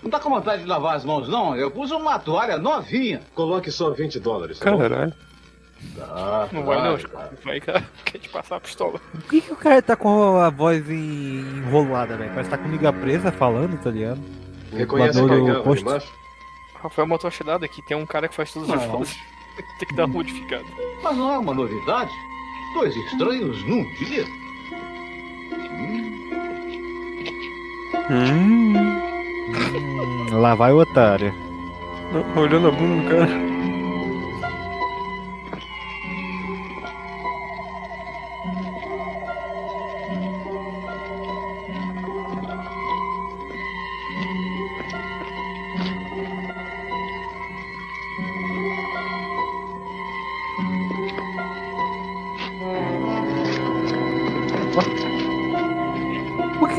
Não 0.02 0.10
tá 0.10 0.20
com 0.20 0.30
vontade 0.30 0.62
de 0.62 0.68
lavar 0.68 0.96
as 0.96 1.04
mãos, 1.04 1.28
não? 1.28 1.56
Eu 1.56 1.72
pus 1.72 1.92
uma 1.92 2.20
toalha 2.20 2.58
novinha. 2.58 3.22
Coloque 3.34 3.72
só 3.72 3.90
20 3.90 4.20
dólares. 4.20 4.60
tá 4.60 4.72
bom? 4.72 4.78
Tá, 5.96 6.50
Não 6.52 6.64
vai 6.64 6.82
não, 6.82 6.98
vai, 7.44 7.60
cara. 7.60 7.84
Quer 8.06 8.18
te 8.18 8.30
passar 8.30 8.56
a 8.58 8.60
pistola. 8.60 9.00
Por 9.12 9.22
que, 9.24 9.42
que 9.42 9.52
o 9.54 9.56
cara 9.56 9.82
tá 9.82 9.96
com 9.96 10.38
a 10.38 10.50
voz 10.50 10.90
em- 10.90 11.42
enrolada, 11.58 12.18
velho? 12.18 12.30
Parece 12.32 12.50
que 12.50 12.56
tá 12.58 12.62
com 12.64 12.70
liga 12.70 12.92
presa 12.94 13.32
falando, 13.32 13.78
tá 13.82 13.90
ligado? 13.92 14.20
O 14.72 14.76
Reconhece 14.76 15.20
ali 15.20 15.64
posto. 15.64 15.86
Rafael 16.82 17.08
Motor 17.08 17.32
Chedado 17.32 17.66
aqui, 17.66 17.82
tem 17.88 17.96
um 17.98 18.06
cara 18.06 18.28
que 18.28 18.36
faz 18.36 18.52
todas 18.54 18.70
as 18.70 18.86
vozes. 18.86 19.16
Tem 19.80 19.88
que 19.88 19.96
dar 19.96 20.06
uma 20.06 20.16
modificada. 20.16 20.66
Mas 21.02 21.16
não 21.18 21.34
é 21.34 21.38
uma 21.38 21.54
novidade. 21.54 22.12
Dois 22.74 22.96
estranhos 22.96 23.62
num 23.66 23.84
dia. 23.96 24.26
Hum. 28.10 28.76
Hum, 30.32 30.40
lá 30.40 30.56
vai 30.56 30.74
o 30.74 30.80
otário. 30.80 31.34
Olhando 32.36 32.68
a 32.68 32.72
bunda 32.72 33.04
do 33.04 33.10
cara. 33.10 33.65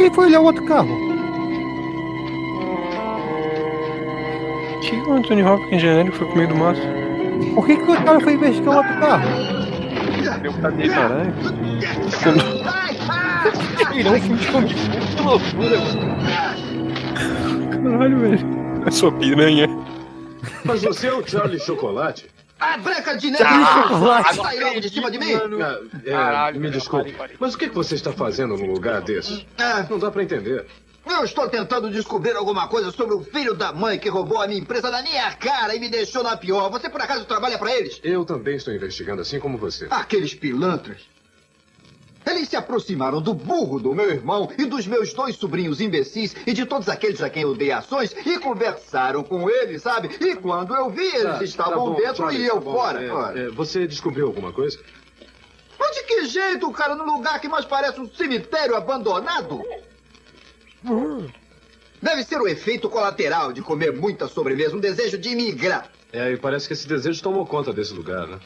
Ele 0.07 0.15
foi 0.15 0.27
olhar 0.27 0.41
o 0.41 0.45
outro 0.45 0.65
carro? 0.65 0.89
Que 4.83 4.97
o 4.97 5.13
Anthony 5.13 5.43
Hopkins 5.43 5.83
genérico 5.83 6.17
foi 6.17 6.27
pro 6.29 6.37
meio 6.37 6.49
do 6.49 6.57
mato? 6.57 6.81
Por 7.55 7.67
que, 7.67 7.77
que 7.77 7.83
o 7.91 8.05
cara 8.05 8.21
foi 8.21 8.35
investigar 8.35 8.75
o 8.75 8.77
outro 8.77 9.01
carro? 9.01 9.29
Caralho. 12.23 12.67
Ele 13.95 14.09
é 14.09 14.11
um 14.13 14.21
filme 14.21 14.39
de 14.39 14.47
Fu, 14.47 14.63
que 15.17 15.23
loucura, 15.23 15.79
mano. 15.81 16.17
Caralho, 17.83 18.19
velho. 18.21 18.39
É 18.87 18.91
sua 18.91 19.13
piranha. 19.13 19.69
Mas 20.65 20.83
você 20.83 21.09
é 21.09 21.15
o 21.15 21.27
Charlie 21.27 21.59
Chocolate? 21.59 22.27
Branca 22.79 23.17
de 23.17 23.31
Neve! 23.31 23.45
Ah, 23.45 24.35
Sai 24.35 24.59
logo 24.61 24.81
de 24.81 24.89
cima 24.89 25.11
de 25.11 25.19
mim! 25.19 25.33
Ah, 25.35 25.79
é, 26.05 26.11
Caralho, 26.11 26.61
me 26.61 26.71
desculpe, 26.71 27.15
mas 27.39 27.55
o 27.55 27.59
que 27.59 27.69
que 27.69 27.75
você 27.75 27.95
está 27.95 28.13
fazendo 28.13 28.57
num 28.57 28.73
lugar 28.73 29.01
desse? 29.03 29.47
Ah, 29.59 29.87
Não 29.89 29.99
dá 29.99 30.11
pra 30.11 30.23
entender. 30.23 30.67
eu 31.09 31.25
estou 31.25 31.49
tentando 31.49 31.91
descobrir 31.91 32.35
alguma 32.37 32.69
coisa 32.69 32.91
sobre 32.91 33.15
o 33.15 33.21
filho 33.23 33.55
da 33.55 33.73
mãe 33.73 33.99
que 33.99 34.09
roubou 34.09 34.41
a 34.43 34.47
minha 34.47 34.61
empresa 34.61 34.91
na 34.91 35.03
minha 35.03 35.33
cara 35.35 35.75
e 35.75 35.79
me 35.79 35.89
deixou 35.89 36.23
na 36.23 36.37
pior. 36.37 36.69
Você 36.71 36.89
por 36.91 37.01
acaso 37.01 37.25
trabalha 37.25 37.59
pra 37.59 37.75
eles? 37.75 38.01
Eu 38.03 38.25
também 38.25 38.57
estou 38.57 38.75
investigando, 38.75 39.23
assim 39.23 39.39
como 39.39 39.57
você. 39.57 39.87
Aqueles 39.91 40.35
pilantras. 40.35 40.99
Eles 42.29 42.49
se 42.49 42.57
aproximaram 42.57 43.21
do 43.23 43.33
burro 43.33 43.79
do 43.79 43.95
meu 43.95 44.11
irmão 44.11 44.51
e 44.59 44.65
dos 44.65 44.85
meus 44.87 45.13
dois 45.15 45.37
sobrinhos 45.37 45.81
imbecis 45.81 46.35
e 46.45 46.53
de 46.53 46.67
todos 46.67 46.89
aqueles 46.89 47.23
a 47.23 47.31
quem 47.31 47.43
eu 47.45 47.55
dei 47.55 47.71
ações 47.71 48.13
e 48.27 48.39
conversaram 48.41 49.23
com 49.23 49.49
eles, 49.49 49.81
sabe? 49.83 50.09
E 50.21 50.35
quando 50.35 50.75
eu 50.75 50.91
vi, 50.91 51.05
eles 51.07 51.23
Tá, 51.39 51.45
estavam 51.45 51.73
tá 51.73 51.79
bom, 51.79 51.95
dentro 51.95 52.17
Charlie, 52.17 52.43
e 52.43 52.47
eu 52.47 52.55
tá 52.55 52.61
bom. 52.61 52.73
fora. 52.73 53.03
É, 53.05 53.11
Ora. 53.13 53.39
é, 53.41 53.49
você 53.51 53.87
descobriu 53.87 54.27
alguma 54.27 54.53
coisa? 54.53 54.77
Mas 55.79 55.95
de 55.95 56.03
que 56.03 56.27
jeito, 56.27 56.69
cara, 56.73 56.97
num 56.97 57.05
lugar 57.05 57.41
que 57.41 57.49
mais 57.49 57.65
parece 57.65 58.01
um 58.01 58.09
cemitério 58.13 58.75
abandonado? 58.75 59.63
Deve 62.03 62.25
ser 62.25 62.41
o 62.41 62.49
efeito 62.49 62.89
colateral 62.89 63.53
de 63.53 63.63
comer 63.63 63.93
muita 63.93 64.27
sobremesa, 64.27 64.75
um 64.75 64.81
desejo 64.81 65.17
de 65.17 65.29
imigrar. 65.31 65.91
É, 66.13 66.33
e 66.33 66.37
parece 66.37 66.67
que 66.67 66.73
esse 66.73 66.89
desejo 66.89 67.23
tomou 67.23 67.47
conta 67.47 67.73
desse 67.73 67.93
lugar, 67.93 68.27
né? 68.27 68.39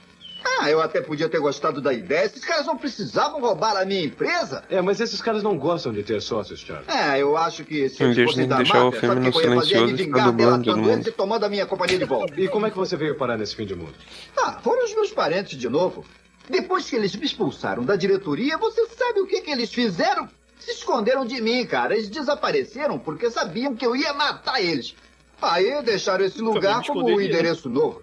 Ah, 0.45 0.71
eu 0.71 0.81
até 0.81 1.01
podia 1.01 1.29
ter 1.29 1.39
gostado 1.39 1.81
da 1.81 1.93
ideia. 1.93 2.27
Esses 2.27 2.45
caras 2.45 2.67
não 2.67 2.77
precisavam 2.77 3.41
roubar 3.41 3.77
a 3.77 3.85
minha 3.85 4.05
empresa. 4.05 4.63
É, 4.69 4.81
mas 4.81 5.01
esses 5.01 5.21
caras 5.21 5.43
não 5.43 5.57
gostam 5.57 5.93
de 5.93 6.03
ter 6.03 6.21
sócios, 6.21 6.61
Charlie. 6.61 6.87
É, 6.89 7.21
eu 7.21 7.37
acho 7.37 7.65
que 7.65 7.89
se 7.89 8.03
eles 8.03 8.25
fossem 8.25 8.47
da 8.49 8.57
deixar 8.59 8.83
o 8.83 8.87
máfia, 8.87 9.01
filme 9.01 9.15
sabe 9.15 9.29
o 9.29 9.33
que 9.33 9.39
no 9.39 9.45
eu 9.45 9.55
ia 9.55 9.61
fazer? 9.61 9.75
É 9.75 9.81
me 9.81 9.87
silencioso 9.87 10.03
e 10.03 10.05
vingar 10.07 10.27
dublando 10.27 10.71
eles 10.71 10.97
mundo. 10.97 11.09
e 11.09 11.13
tomando 11.13 11.45
a 11.45 11.49
minha 11.49 11.67
companhia 11.67 11.99
de 11.99 12.05
volta. 12.05 12.41
E 12.41 12.49
como 12.49 12.67
é 12.67 12.71
que 12.71 12.77
você 12.77 12.97
veio 12.97 13.17
parar 13.17 13.37
nesse 13.37 13.55
fim 13.55 13.67
de 13.67 13.75
mundo? 13.75 13.95
Ah, 14.37 14.59
foram 14.63 14.85
os 14.85 14.95
meus 14.95 15.11
parentes 15.11 15.59
de 15.59 15.69
novo. 15.69 16.05
Depois 16.49 16.89
que 16.89 16.97
eles 16.97 17.15
me 17.15 17.25
expulsaram 17.25 17.85
da 17.85 17.97
diretoria, 17.97 18.59
você 18.59 18.87
sabe 18.89 19.21
o 19.21 19.27
que, 19.27 19.41
que 19.41 19.51
eles 19.51 19.73
fizeram? 19.73 20.29
Se 20.59 20.73
esconderam 20.73 21.25
de 21.25 21.41
mim, 21.41 21.65
cara. 21.65 21.95
Eles 21.95 22.09
desapareceram 22.09 22.99
porque 22.99 23.31
sabiam 23.31 23.75
que 23.75 23.87
eu 23.87 23.95
ia 23.95 24.13
matar 24.13 24.61
eles. 24.61 24.95
Aí 25.41 25.83
deixaram 25.83 26.25
esse 26.25 26.41
lugar 26.41 26.83
como 26.85 27.07
o 27.07 27.17
né? 27.17 27.25
endereço 27.25 27.69
novo. 27.69 28.03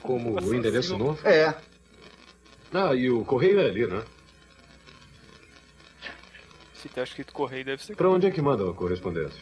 Como 0.00 0.40
o 0.40 0.54
endereço 0.54 0.96
novo? 0.96 1.18
É. 1.26 1.54
Ah, 2.72 2.94
e 2.94 3.10
o 3.10 3.24
correio 3.24 3.60
é 3.60 3.66
ali, 3.66 3.86
né? 3.86 4.02
Se 6.74 6.88
tá 6.88 7.02
escrito 7.02 7.32
correio, 7.32 7.64
deve 7.64 7.84
ser. 7.84 7.94
Pra 7.94 8.08
onde 8.08 8.26
é 8.26 8.30
que 8.30 8.40
manda 8.42 8.68
a 8.68 8.72
correspondência? 8.72 9.40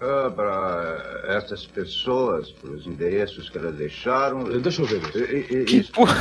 Ah, 0.00 0.30
para 0.34 1.22
essas 1.36 1.66
pessoas, 1.66 2.50
para 2.52 2.70
os 2.70 2.86
endereços 2.86 3.50
que 3.50 3.58
elas 3.58 3.74
deixaram. 3.74 4.44
Deixa 4.60 4.82
eu 4.82 4.86
ver 4.86 4.98
isso. 4.98 5.64
Que 5.66 5.76
isso 5.76 5.92
porra 5.92 6.14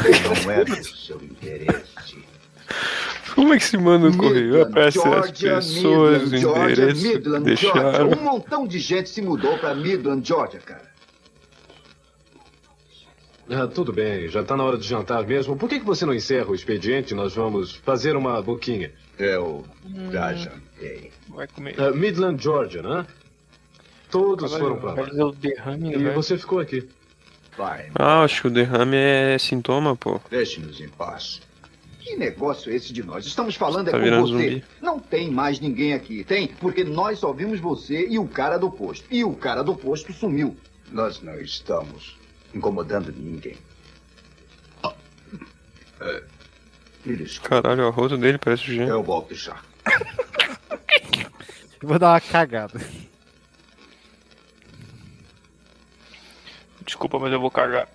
não 0.45 0.51
é 0.51 0.65
do 0.65 0.83
seu 0.83 1.17
interesse. 1.23 2.23
Como 3.33 3.53
é 3.53 3.57
que 3.57 3.65
se 3.65 3.77
manda 3.77 4.07
o 4.09 4.17
correio? 4.17 4.63
Aparece 4.63 4.97
as 4.99 5.03
Georgia, 5.03 5.55
pessoas, 5.55 6.23
Midland, 6.23 6.41
Georgia, 6.41 6.71
endereço, 6.71 7.07
Midland, 7.07 7.55
Georgia. 7.55 7.81
deixaram. 7.83 8.09
Um 8.09 8.23
montão 8.23 8.67
de 8.67 8.79
gente 8.79 9.09
se 9.09 9.21
mudou 9.21 9.57
pra 9.59 9.75
Midland, 9.75 10.27
Georgia, 10.27 10.59
cara. 10.59 10.96
Ah, 13.49 13.65
tudo 13.67 13.93
bem, 13.93 14.27
já 14.27 14.43
tá 14.43 14.57
na 14.57 14.63
hora 14.63 14.77
de 14.77 14.85
jantar 14.87 15.25
mesmo. 15.25 15.55
Por 15.55 15.69
que, 15.69 15.79
que 15.79 15.85
você 15.85 16.05
não 16.05 16.13
encerra 16.13 16.49
o 16.49 16.55
expediente? 16.55 17.15
Nós 17.15 17.33
vamos 17.35 17.75
fazer 17.77 18.15
uma 18.15 18.41
boquinha. 18.41 18.91
Eu 19.17 19.63
já 20.11 20.33
jantei. 20.33 21.11
Vai 21.29 21.47
comer. 21.47 21.75
Ah, 21.79 21.91
Midland, 21.91 22.41
Georgia, 22.43 22.81
né? 22.81 23.05
Todos 24.11 24.51
Caralho, 24.51 24.69
foram 24.79 24.81
pra 24.81 25.03
vai 25.03 25.11
lá. 25.13 25.25
o 25.25 25.31
derrame, 25.31 25.89
né, 25.89 25.95
E 25.95 25.97
velho? 26.03 26.13
você 26.15 26.37
ficou 26.37 26.59
aqui. 26.59 26.87
Vai, 27.57 27.89
Ah, 27.95 28.21
acho 28.23 28.41
que 28.41 28.47
o 28.47 28.51
derrame 28.51 28.95
é 28.97 29.37
sintoma, 29.37 29.95
pô. 29.95 30.19
deixe-nos 30.29 30.79
em 30.79 30.89
paz. 30.89 31.41
Que 31.99 32.15
negócio 32.15 32.71
é 32.71 32.75
esse 32.75 32.93
de 32.93 33.03
nós? 33.03 33.25
Estamos 33.25 33.55
falando 33.55 33.89
Tá 33.91 33.97
é 33.97 34.09
com 34.11 34.21
você. 34.21 34.31
zumbi. 34.31 34.63
Não 34.81 34.99
tem 34.99 35.29
mais 35.31 35.59
ninguém 35.59 35.93
aqui. 35.93 36.23
Tem, 36.23 36.47
porque 36.47 36.83
nós 36.83 37.19
só 37.19 37.33
vimos 37.33 37.59
você 37.59 38.07
e 38.07 38.17
o 38.19 38.27
cara 38.27 38.57
do 38.57 38.69
posto. 38.71 39.05
E 39.11 39.23
o 39.25 39.33
cara 39.33 39.61
do 39.63 39.75
posto 39.75 40.13
sumiu. 40.13 40.55
Nós 40.91 41.21
não 41.21 41.37
estamos 41.41 42.15
incomodando 42.57 43.11
ninguém. 43.11 43.57
É, 45.99 46.23
Eles. 47.05 47.39
Caralho, 47.39 47.85
o 47.85 47.87
arroto 47.87 48.17
dele 48.17 48.37
parece 48.37 48.63
Jean. 48.63 48.87
Eu 48.87 49.03
volto 49.03 49.33
já. 49.33 49.57
Eu 51.81 51.87
vou 51.87 51.99
dar 51.99 52.13
uma 52.13 52.21
cagada. 52.21 52.79
Desculpa, 56.85 57.19
mas 57.19 57.31
eu 57.31 57.39
vou 57.39 57.51
cagar. 57.51 57.87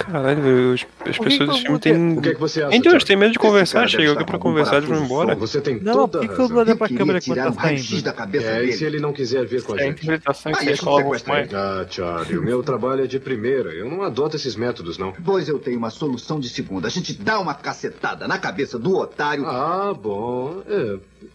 Caralho, 0.00 0.42
velho, 0.42 0.72
as, 0.74 0.86
as 1.08 1.18
que 1.18 1.24
pessoas 1.24 1.48
eu 1.48 1.54
filme 1.56 1.78
têm. 1.78 2.18
O 2.18 2.22
que 2.22 2.28
é 2.30 2.34
que 2.34 2.40
você 2.40 2.62
acha, 2.62 2.74
Então, 2.76 2.92
eles 2.92 3.04
têm 3.04 3.16
medo 3.16 3.32
de 3.32 3.38
Esse 3.38 3.46
conversar, 3.46 3.88
chega 3.88 4.02
alguém 4.02 4.12
estar 4.14 4.24
pra 4.24 4.38
conversar, 4.38 4.76
eles 4.78 4.88
vão 4.88 5.04
embora. 5.04 5.34
Você 5.36 5.60
tem 5.60 5.78
Não, 5.80 6.08
toda 6.08 6.18
por 6.26 6.34
que 6.34 6.40
eu 6.40 6.48
vou 6.48 6.58
olhar 6.58 6.76
pra 6.76 6.88
câmera 6.88 7.20
quando 7.20 7.22
tirar 7.22 7.44
tá 7.44 7.50
um 7.50 7.54
raio-x 7.54 7.88
saindo? 7.88 8.02
da 8.04 8.12
cabeça 8.12 8.46
É, 8.46 8.64
e 8.64 8.72
se 8.72 8.84
ele 8.84 8.98
não 8.98 9.12
quiser 9.12 9.44
vir 9.46 9.62
com 9.62 9.74
a 9.74 9.76
É 9.76 9.82
a 9.82 9.84
gente? 9.86 10.02
interpretação 10.02 10.52
que 10.52 10.58
Ah, 10.58 10.62
vocês 10.64 10.80
colocam 10.80 11.10
mais. 11.28 11.54
Ah, 11.54 11.86
Charlie, 11.88 12.38
o 12.38 12.42
meu 12.42 12.62
trabalho 12.62 13.04
é 13.04 13.06
de 13.06 13.18
primeira. 13.20 13.70
Eu 13.72 13.90
não 13.90 14.02
adoto 14.02 14.36
esses 14.36 14.56
métodos, 14.56 14.96
não. 14.98 15.12
Pois 15.24 15.48
eu 15.48 15.58
tenho 15.58 15.78
uma 15.78 15.90
solução 15.90 16.40
de 16.40 16.48
segunda. 16.48 16.88
A 16.88 16.90
gente 16.90 17.12
dá 17.14 17.38
uma 17.38 17.54
cacetada 17.54 18.26
na 18.26 18.38
cabeça 18.38 18.78
do 18.78 18.96
otário. 18.96 19.44
Ah, 19.46 19.94
bom. 19.94 20.62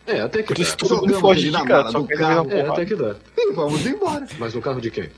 É, 0.08 0.16
é 0.18 0.22
até 0.22 0.42
que 0.42 0.54
Por 0.54 0.60
isso 0.62 0.72
dá. 0.72 0.78
todo 0.88 0.92
mundo 1.02 1.02
Jogamos 1.14 1.22
foge 1.22 1.42
ele 1.42 1.48
de 1.52 1.54
na 1.54 1.66
cara, 1.66 1.90
só 1.92 2.00
do 2.00 2.08
carro. 2.08 2.52
É, 2.52 2.62
até 2.68 2.86
que 2.86 2.96
dá. 2.96 3.16
E 3.38 3.52
vamos 3.54 3.86
embora. 3.86 4.26
Mas 4.40 4.54
no 4.54 4.62
carro 4.62 4.82
de 4.82 4.90
quem? 4.90 5.10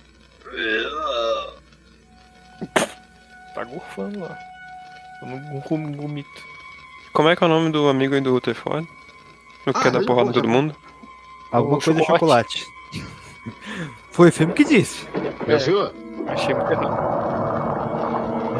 Tá 3.57 3.63
gorfando 3.63 4.19
lá. 4.19 4.37
Eu 5.19 5.27
não 5.29 5.39
não 5.39 5.61
como 7.11 7.29
é 7.29 7.35
que 7.35 7.43
é 7.43 7.47
o 7.47 7.49
nome 7.49 7.71
do 7.71 7.89
amigo 7.89 8.13
aí 8.13 8.21
do 8.21 8.31
Rutherford? 8.31 8.87
O 9.65 9.73
que 9.73 9.79
Ah, 9.79 9.81
quer 9.81 9.91
dar 9.91 10.05
porrada 10.05 10.29
em 10.29 10.33
todo 10.33 10.47
mundo? 10.47 10.75
Alguma 11.51 11.77
O 11.77 11.81
coisa 11.81 11.99
de 11.99 12.05
chocolate. 12.05 12.59
chocolate. 12.59 13.07
Foi 14.11 14.29
o 14.29 14.31
filme 14.31 14.53
que 14.53 14.63
disse. 14.63 15.07
Meu 15.47 15.59
senhor? 15.59 15.91
Achei 16.27 16.53
muito 16.53 16.71
errado. 16.71 16.91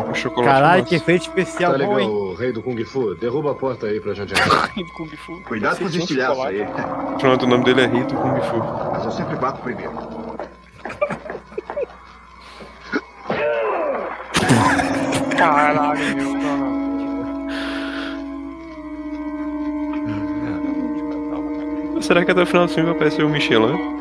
O 0.09 0.15
chocolate. 0.15 0.49
Caralho, 0.51 0.79
nossa. 0.79 0.89
que 0.89 0.95
efeito 0.95 1.21
especial 1.27 1.73
Tá 1.73 1.77
legal, 1.77 1.99
hein? 1.99 2.09
o 2.09 2.33
rei 2.33 2.51
do 2.51 2.63
Kung 2.63 2.83
Fu. 2.85 3.13
Derruba 3.13 3.51
a 3.51 3.53
porta 3.53 3.85
aí 3.85 3.99
pra 4.01 4.15
gente 4.15 4.31
entrar. 4.39 4.73
Kung 4.95 5.09
Fu. 5.15 5.39
Cuidado 5.41 5.77
com 5.77 5.85
os 5.85 5.93
estilhaços 5.95 6.43
aí. 6.43 6.65
Pronto, 7.19 7.45
o 7.45 7.47
nome 7.47 7.63
dele 7.65 7.81
é 7.81 7.85
Rito 7.85 8.15
Kung 8.15 8.41
Fu. 8.41 8.57
Mas 8.91 9.05
eu 9.05 9.11
sempre 9.11 9.35
bato 9.35 9.61
primeiro. 9.61 9.91
Caralho, 15.37 16.15
meu. 16.15 16.33
Não, 16.33 16.57
não. 21.93 22.01
Será 22.01 22.23
que 22.23 22.31
até 22.31 22.41
o 22.41 22.45
final 22.45 22.65
do 22.67 22.73
filme 22.73 22.89
vai 22.89 22.95
aparecer 22.95 23.23
o 23.23 23.29
Michelin? 23.29 23.97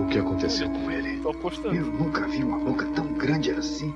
O 0.00 0.06
que 0.10 0.18
aconteceu 0.18 0.68
com 0.68 0.90
ele? 0.90 1.18
Tô 1.20 1.30
apostando. 1.30 1.74
Eu 1.74 1.86
nunca 1.86 2.26
vi 2.28 2.44
uma 2.44 2.58
boca 2.58 2.86
tão 2.94 3.06
grande 3.14 3.50
assim. 3.50 3.94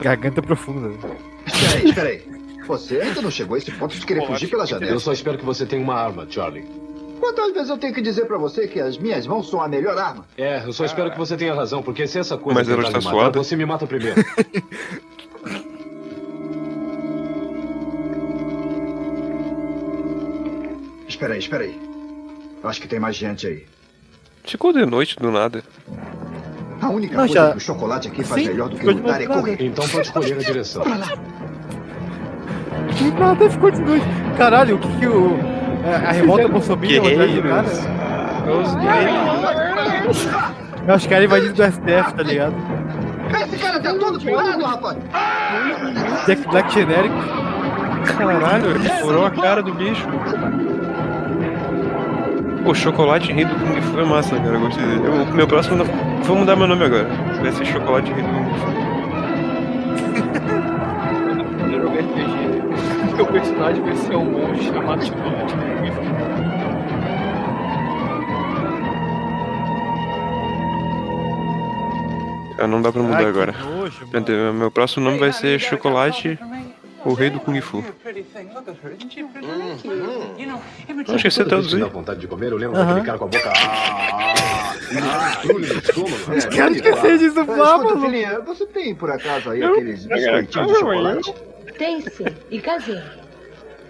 Garganta 0.00 0.40
profunda. 0.42 0.90
Espera 1.46 1.74
aí, 1.78 1.88
espera 1.88 2.08
aí. 2.08 2.24
Você 2.66 3.00
ainda 3.00 3.22
não 3.22 3.30
chegou 3.30 3.54
a 3.54 3.58
esse 3.58 3.70
ponto 3.70 3.96
de 3.96 4.04
querer 4.04 4.26
fugir 4.26 4.48
pela 4.48 4.66
janela. 4.66 4.92
Eu 4.92 5.00
só 5.00 5.12
espero 5.12 5.38
que 5.38 5.44
você 5.44 5.64
tenha 5.64 5.82
uma 5.82 5.94
arma, 5.94 6.26
Charlie. 6.28 6.64
Quantas 7.20 7.52
vezes 7.52 7.70
eu 7.70 7.78
tenho 7.78 7.94
que 7.94 8.00
dizer 8.02 8.26
pra 8.26 8.36
você 8.38 8.66
que 8.68 8.78
as 8.80 8.98
minhas 8.98 9.26
mãos 9.26 9.48
são 9.48 9.60
a 9.60 9.68
melhor 9.68 9.96
arma? 9.98 10.24
É, 10.36 10.64
eu 10.64 10.72
só 10.72 10.84
espero 10.84 11.10
que 11.10 11.18
você 11.18 11.36
tenha 11.36 11.54
razão, 11.54 11.82
porque 11.82 12.06
se 12.06 12.18
essa 12.18 12.36
coisa 12.36 12.58
Mas 12.60 12.68
ela 12.68 12.82
está 12.82 12.98
me 12.98 13.04
matar, 13.04 13.16
suada? 13.16 13.38
você 13.42 13.56
me 13.56 13.64
mata 13.66 13.86
primeiro. 13.86 14.16
Espera 21.08 21.34
aí, 21.34 21.38
espera 21.38 21.64
aí. 21.64 21.80
Acho 22.64 22.80
que 22.80 22.88
tem 22.88 22.98
mais 22.98 23.16
gente 23.16 23.46
aí. 23.46 23.64
Ficou 24.44 24.72
de 24.72 24.84
noite 24.84 25.16
do 25.16 25.30
nada. 25.30 25.62
A 26.80 26.88
única 26.90 27.14
Não, 27.16 27.20
coisa 27.26 27.34
já- 27.34 27.50
que 27.52 27.56
o 27.56 27.60
chocolate 27.60 28.08
aqui 28.08 28.22
faz 28.24 28.42
Sim, 28.42 28.48
melhor 28.48 28.68
do 28.68 28.72
que 28.74 28.78
ficou 28.80 28.94
de 28.94 29.00
lutar 29.00 29.22
é 29.22 29.26
correr. 29.26 29.56
Então 29.60 29.88
pode 29.88 30.06
escolher 30.06 30.34
a 30.34 30.38
direção. 30.42 30.82
Que 32.96 33.10
nada 33.18 33.50
ficou 33.50 33.70
de 33.70 33.80
noite. 33.80 34.04
Caralho, 34.36 34.76
o 34.76 34.78
que 34.78 34.98
que 34.98 35.06
o. 35.06 35.55
A, 35.86 36.08
a 36.08 36.12
revolta 36.12 36.48
bolsominion 36.48 37.06
atrás 37.06 37.32
do 37.34 37.42
cara? 37.42 37.64
Eu 40.86 40.94
acho 40.94 41.08
que 41.08 41.14
era 41.14 41.24
invadido 41.24 41.54
do 41.54 41.62
STF, 41.62 42.14
tá 42.14 42.22
ligado? 42.22 42.54
Esse 43.42 43.56
cara 43.58 43.80
tá 43.80 43.94
todo 43.94 44.20
pirado, 44.20 44.64
rapaz! 44.64 44.96
Jack 46.26 46.48
Black 46.48 46.72
genérico. 46.72 47.14
Caralho, 48.18 48.70
ele 48.70 48.88
furou 48.88 49.26
a 49.26 49.30
cara 49.30 49.62
do 49.62 49.74
bicho. 49.74 50.06
O 52.64 52.74
chocolate 52.74 53.32
rei 53.32 53.44
do 53.44 53.54
Kung 53.54 53.80
Fu 53.82 54.00
é 54.00 54.04
massa, 54.04 54.36
cara. 54.36 54.54
Eu 54.54 54.60
gostei 54.60 54.84
dele. 54.84 55.08
O 55.08 55.34
meu 55.34 55.46
próximo. 55.46 55.84
Vou 56.22 56.36
mudar 56.36 56.56
meu 56.56 56.66
nome 56.66 56.84
agora. 56.84 57.06
Vai 57.40 57.52
ser 57.52 57.64
chocolate 57.64 58.12
rei 58.12 58.22
do 58.22 58.28
Kung 58.28 58.58
Fu. 58.58 58.85
Meu 63.16 63.26
personagem 63.26 63.82
vai 63.82 63.96
ser 63.96 64.16
um 64.16 64.24
monge 64.24 64.64
chamado 64.64 65.04
Chocolate. 65.04 65.54
Ah, 72.58 72.66
não 72.66 72.80
dá 72.80 72.90
pra 72.90 73.02
mudar 73.02 73.18
Ai, 73.18 73.26
agora. 73.26 73.52
nojo? 73.52 74.06
Meu 74.54 74.70
próximo 74.70 75.04
nome 75.04 75.18
vai 75.18 75.32
ser 75.32 75.58
Chocolate, 75.60 76.38
o 77.04 77.12
rei 77.12 77.28
do 77.28 77.38
Kung 77.38 77.60
Fu. 77.60 77.78
Acho 77.78 77.92
que 78.02 78.10
você 78.10 78.24
Toda 81.04 81.16
vez 81.16 81.34
que 81.34 81.44
traduzir. 81.44 81.80
dá 81.80 81.86
vontade 81.86 82.20
de 82.20 82.26
comer, 82.26 82.50
eu 82.52 82.56
lembro 82.56 82.76
Aham. 82.76 82.86
daquele 82.86 83.06
cara 83.06 83.18
com 83.18 83.24
a 83.26 83.28
boca. 83.28 83.52
Ah, 83.52 84.74
esqueci 86.34 86.80
de 86.80 86.88
Ah, 87.38 88.00
filhinha, 88.00 88.40
você 88.40 88.66
tem 88.66 88.94
por 88.94 89.10
acaso 89.10 89.50
aí 89.50 89.62
aqueles 89.62 90.06
biscoitinhos 90.06 90.68
de 90.68 90.74
chocolate? 90.78 91.34
Tem 91.78 92.00
sim. 92.00 92.24
E 92.50 92.60
caseiro. 92.60 93.26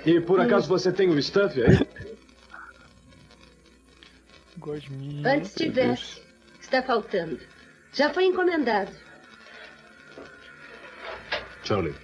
E 0.04 0.20
por 0.20 0.40
acaso 0.40 0.68
você 0.68 0.92
tem 0.92 1.08
o 1.08 1.22
stuff 1.22 1.60
aí? 1.62 1.86
Gosminho. 4.58 5.26
Antes 5.26 5.54
tivesse. 5.54 6.22
Está 6.60 6.82
faltando. 6.82 7.38
Já 7.92 8.12
foi 8.12 8.24
encomendado. 8.24 8.90
Charlie. 11.62 11.94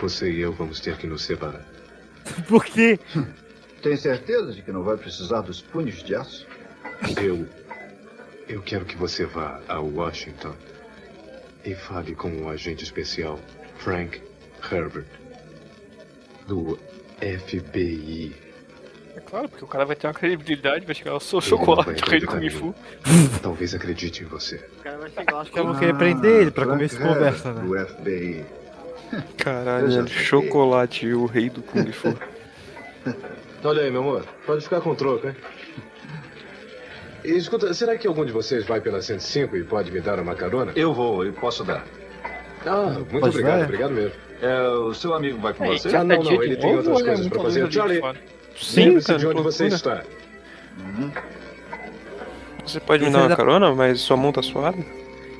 Você 0.00 0.30
e 0.30 0.40
eu 0.40 0.52
vamos 0.52 0.80
ter 0.80 0.96
que 0.98 1.06
nos 1.06 1.22
separar. 1.22 1.64
Por 2.48 2.64
quê? 2.64 2.98
Tem 3.82 3.96
certeza 3.96 4.52
de 4.52 4.62
que 4.62 4.72
não 4.72 4.82
vai 4.82 4.96
precisar 4.96 5.40
dos 5.40 5.62
punhos 5.62 6.02
de 6.02 6.14
aço? 6.14 6.46
Eu. 7.22 7.46
Eu 8.48 8.62
quero 8.62 8.84
que 8.84 8.96
você 8.96 9.24
vá 9.24 9.60
a 9.68 9.80
Washington 9.80 10.54
e 11.66 11.74
fale 11.74 12.14
com 12.14 12.30
o 12.42 12.48
agente 12.48 12.84
especial 12.84 13.38
Frank 13.78 14.22
Herbert 14.70 15.04
do 16.46 16.78
FBI. 17.20 18.34
É 19.16 19.20
claro, 19.20 19.48
porque 19.48 19.64
o 19.64 19.66
cara 19.66 19.84
vai 19.84 19.96
ter 19.96 20.06
uma 20.06 20.14
credibilidade, 20.14 20.86
vai 20.86 20.94
chegar, 20.94 21.10
eu 21.10 21.20
sou 21.20 21.40
o 21.40 21.42
Ele 21.42 21.48
chocolate, 21.48 22.02
o 22.04 22.08
rei 22.08 22.20
do 22.20 22.26
Kung 22.26 22.44
em 22.44 22.50
Fu. 22.50 22.74
Talvez 23.42 23.74
acredite 23.74 24.22
em 24.22 24.26
você. 24.26 24.56
O 24.56 24.82
cara 24.82 24.98
vai 24.98 25.10
chegar, 25.10 25.36
acho 25.38 25.50
que 25.50 25.58
eu 25.58 25.66
vou 25.66 25.74
querer 25.74 25.96
prender 25.96 26.42
ele 26.42 26.50
pra 26.50 26.66
comer 26.66 26.84
Frank 26.84 26.84
essa 26.84 26.98
conversa, 26.98 27.52
né? 27.52 27.62
Do 27.62 27.86
FBI. 27.88 28.44
Caralho, 29.36 30.06
sei. 30.06 30.06
Chocolate, 30.06 31.12
o 31.12 31.26
rei 31.26 31.50
do 31.50 31.62
Kung 31.62 31.90
Fu. 31.90 32.16
Olha 33.64 33.82
aí, 33.82 33.90
meu 33.90 34.02
amor. 34.02 34.24
Pode 34.44 34.62
ficar 34.62 34.80
com 34.80 34.94
troco, 34.94 35.26
hein? 35.26 35.34
Escuta, 37.26 37.72
será 37.74 37.96
que 37.96 38.06
algum 38.06 38.24
de 38.24 38.32
vocês 38.32 38.64
vai 38.64 38.80
pela 38.80 39.00
105 39.02 39.56
e 39.56 39.64
pode 39.64 39.90
me 39.90 40.00
dar 40.00 40.18
uma 40.20 40.34
carona? 40.34 40.72
Eu 40.76 40.92
vou, 40.94 41.24
eu 41.24 41.32
posso 41.32 41.64
dar. 41.64 41.84
Ah, 42.64 42.90
muito 42.98 43.10
Pode 43.20 43.28
obrigado, 43.28 43.58
dar? 43.58 43.64
obrigado 43.64 43.90
mesmo. 43.92 44.12
É, 44.42 44.60
o 44.68 44.92
seu 44.94 45.14
amigo 45.14 45.38
vai 45.40 45.54
com 45.54 45.64
Aí, 45.64 45.78
você? 45.78 45.88
já 45.88 46.00
Ah, 46.00 46.04
não, 46.04 46.18
tá 46.18 46.30
não, 46.30 46.42
ele 46.42 46.56
tem 46.56 46.76
outras 46.76 46.88
ou 46.88 47.00
é 47.00 47.04
coisas 47.04 47.26
pra 47.28 47.42
fazer. 47.42 47.72
Charlie? 47.72 48.02
Sim, 48.56 49.00
cara, 49.00 49.18
de 49.18 49.26
onde 49.26 49.42
você 49.42 49.66
está. 49.66 50.02
Você 52.64 52.80
pode 52.80 53.04
me 53.04 53.10
dar 53.10 53.18
uma 53.18 53.24
ainda- 53.24 53.36
carona, 53.36 53.74
mas 53.74 54.00
sua 54.00 54.16
mão 54.16 54.32
tá 54.32 54.42
suada? 54.42 54.76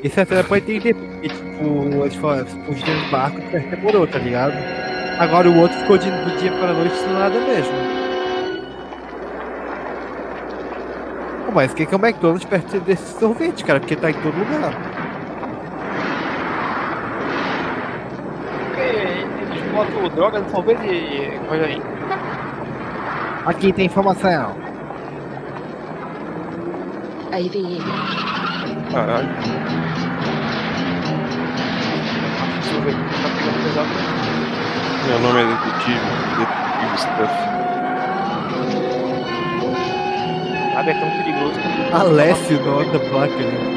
Isso 0.03 0.21
até 0.21 0.43
pode 0.43 0.71
entender, 0.73 0.95
porque, 0.95 1.29
tipo, 1.29 2.03
as 2.05 2.15
fugindo 2.15 3.05
do 3.05 3.11
barco 3.11 3.39
demorou, 3.71 4.07
tá 4.07 4.19
ligado? 4.19 4.53
Agora 5.19 5.49
o 5.51 5.59
outro 5.59 5.77
ficou 5.79 5.99
de, 5.99 6.11
do 6.11 6.39
dia 6.39 6.53
para 6.53 6.71
a 6.71 6.75
noite 6.75 6.95
sem 6.95 7.09
nada 7.13 7.41
mesmo. 7.41 7.73
Mas 11.57 11.73
que 11.73 11.87
que 11.87 11.95
é 11.95 11.97
o 11.97 12.07
McDonald's 12.07 12.45
perto 12.45 12.79
desse 12.81 13.19
sorvete, 13.19 13.65
cara? 13.65 13.81
Porque 13.81 13.97
tá 13.97 14.11
em 14.11 14.13
todo 14.13 14.37
lugar. 14.37 14.75
Porque 18.67 18.83
eles 18.83 19.73
botam 19.73 20.09
droga 20.15 20.41
no 20.41 20.51
sorvete 20.51 20.85
e 20.85 21.41
coisa 21.49 21.65
aí. 21.65 21.83
Aqui 23.47 23.73
tem 23.73 23.87
informação. 23.87 24.55
Aí 27.33 27.49
vem 27.49 27.73
ele. 27.73 27.85
Caralho. 28.93 29.29
Meu 35.07 35.21
nome 35.21 35.41
é 35.41 35.47
Detetive. 35.47 36.01
Detetive 36.37 36.99
Stuff. 36.99 37.56
É 40.87 40.95
tão 40.95 41.11
perigoso. 41.11 41.59
Alessio, 41.93 42.63
nome 42.63 42.93
da 42.93 43.01
placa 43.11 43.35
ali. 43.35 43.77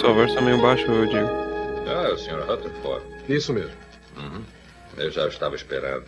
Sua 0.00 0.12
voz 0.12 0.34
tá 0.34 0.40
meio 0.40 0.60
baixa, 0.60 0.86
eu 0.86 1.06
digo. 1.06 1.28
Ah, 1.86 2.08
é 2.08 2.12
o 2.12 2.18
Sr. 2.18 2.44
Rutherford. 2.48 3.04
Isso 3.28 3.52
mesmo. 3.52 3.76
Uhum. 4.16 4.42
Eu 4.96 5.08
já 5.12 5.28
estava 5.28 5.54
esperando. 5.54 6.04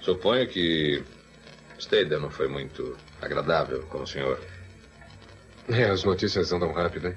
Suponho 0.00 0.48
que 0.48 1.04
Stader 1.78 2.18
não 2.18 2.30
foi 2.30 2.48
muito 2.48 2.96
agradável 3.20 3.82
com 3.90 4.02
o 4.02 4.06
senhor. 4.06 4.40
É, 5.68 5.84
as 5.84 6.02
notícias 6.04 6.50
andam 6.50 6.72
rápido, 6.72 7.08
hein? 7.08 7.14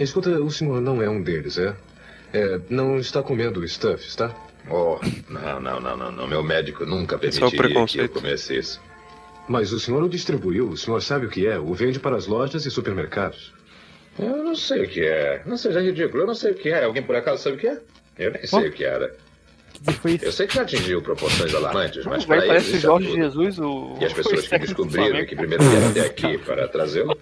Escuta, 0.00 0.30
o 0.30 0.50
senhor 0.50 0.80
não 0.80 1.02
é 1.02 1.10
um 1.10 1.22
deles, 1.22 1.58
é? 1.58 1.76
É, 2.32 2.58
não 2.70 2.98
está 2.98 3.22
comendo 3.22 3.60
o 3.60 3.68
stuff, 3.68 4.06
está? 4.06 4.34
Oh, 4.70 4.98
não, 5.28 5.60
não, 5.60 5.80
não, 5.80 5.96
não, 5.96 6.12
não. 6.12 6.26
Meu 6.26 6.42
médico 6.42 6.84
nunca 6.84 7.16
é 7.16 7.18
permitiria 7.18 7.86
que 7.86 7.98
eu 7.98 8.08
comesse 8.08 8.56
isso. 8.58 8.80
Mas 9.48 9.72
o 9.72 9.78
senhor 9.78 10.02
o 10.02 10.08
distribuiu, 10.08 10.68
o 10.68 10.76
senhor 10.76 11.00
sabe 11.00 11.26
o 11.26 11.28
que 11.28 11.46
é, 11.46 11.58
o 11.58 11.72
vende 11.72 12.00
para 12.00 12.16
as 12.16 12.26
lojas 12.26 12.66
e 12.66 12.70
supermercados. 12.70 13.52
Eu 14.18 14.42
não 14.42 14.56
sei 14.56 14.84
o 14.84 14.88
que 14.88 15.04
é. 15.04 15.42
Não 15.46 15.56
seja 15.56 15.80
ridículo, 15.80 16.22
eu 16.22 16.26
não 16.26 16.34
sei 16.34 16.52
o 16.52 16.54
que 16.54 16.68
é. 16.70 16.84
Alguém 16.84 17.02
por 17.02 17.14
acaso 17.14 17.42
sabe 17.42 17.56
o 17.56 17.58
que 17.58 17.68
é? 17.68 17.78
Eu 18.18 18.32
nem 18.32 18.46
sei 18.46 18.68
o 18.68 18.72
que 18.72 18.84
era. 18.84 19.14
Eu 20.22 20.32
sei 20.32 20.46
que 20.46 20.54
já 20.54 20.62
atingiu 20.62 21.02
proporções 21.02 21.54
alarmantes, 21.54 22.04
mas 22.06 22.24
Vai, 22.24 22.38
para 22.38 22.46
parece 22.48 22.70
eles 22.70 22.74
o 22.74 22.76
isso 22.78 22.86
é 22.86 22.90
Jorge 22.90 23.08
tudo. 23.08 23.16
Jesus, 23.16 23.58
o. 23.58 23.98
E 24.00 24.04
as 24.06 24.12
pessoas 24.12 24.48
que 24.48 24.58
descobriram 24.58 25.26
que 25.26 25.36
primeiro 25.36 25.62
vieram 25.62 25.88
até 25.88 26.00
aqui 26.00 26.38
para 26.38 26.66
trazê-lo 26.66 27.16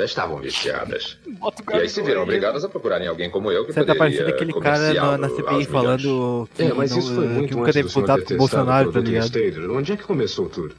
já 0.00 0.04
estavam 0.04 0.38
viciadas. 0.38 1.18
E 1.26 1.76
aí 1.76 1.88
se 1.88 2.02
viram 2.02 2.22
obrigadas 2.22 2.64
a 2.64 2.68
procurarem 2.68 3.06
alguém 3.06 3.30
como 3.30 3.52
eu 3.52 3.66
que 3.66 3.72
Você 3.72 3.84
tá 3.84 3.94
poderia 3.94 3.98
parecendo 3.98 4.30
aquele 4.30 4.52
cara 4.54 4.94
na, 4.94 5.18
na 5.18 5.28
CPI 5.28 5.64
falando 5.66 6.48
que, 6.54 6.62
É, 6.62 6.72
mas 6.72 6.90
não, 6.90 6.98
isso 6.98 7.14
foi 7.14 7.24
eh, 7.24 7.28
muito 7.28 7.48
que 7.48 7.54
nunca 7.56 7.72
teve 7.72 7.92
contato 7.92 8.24
com 8.24 8.34
o 8.34 8.36
Bolsonaro, 8.38 8.92
tá 8.92 9.00
ligado? 9.00 9.30
Onde 9.74 9.92
é 9.92 9.96
que 9.96 10.04
começou 10.04 10.48
tudo? 10.48 10.74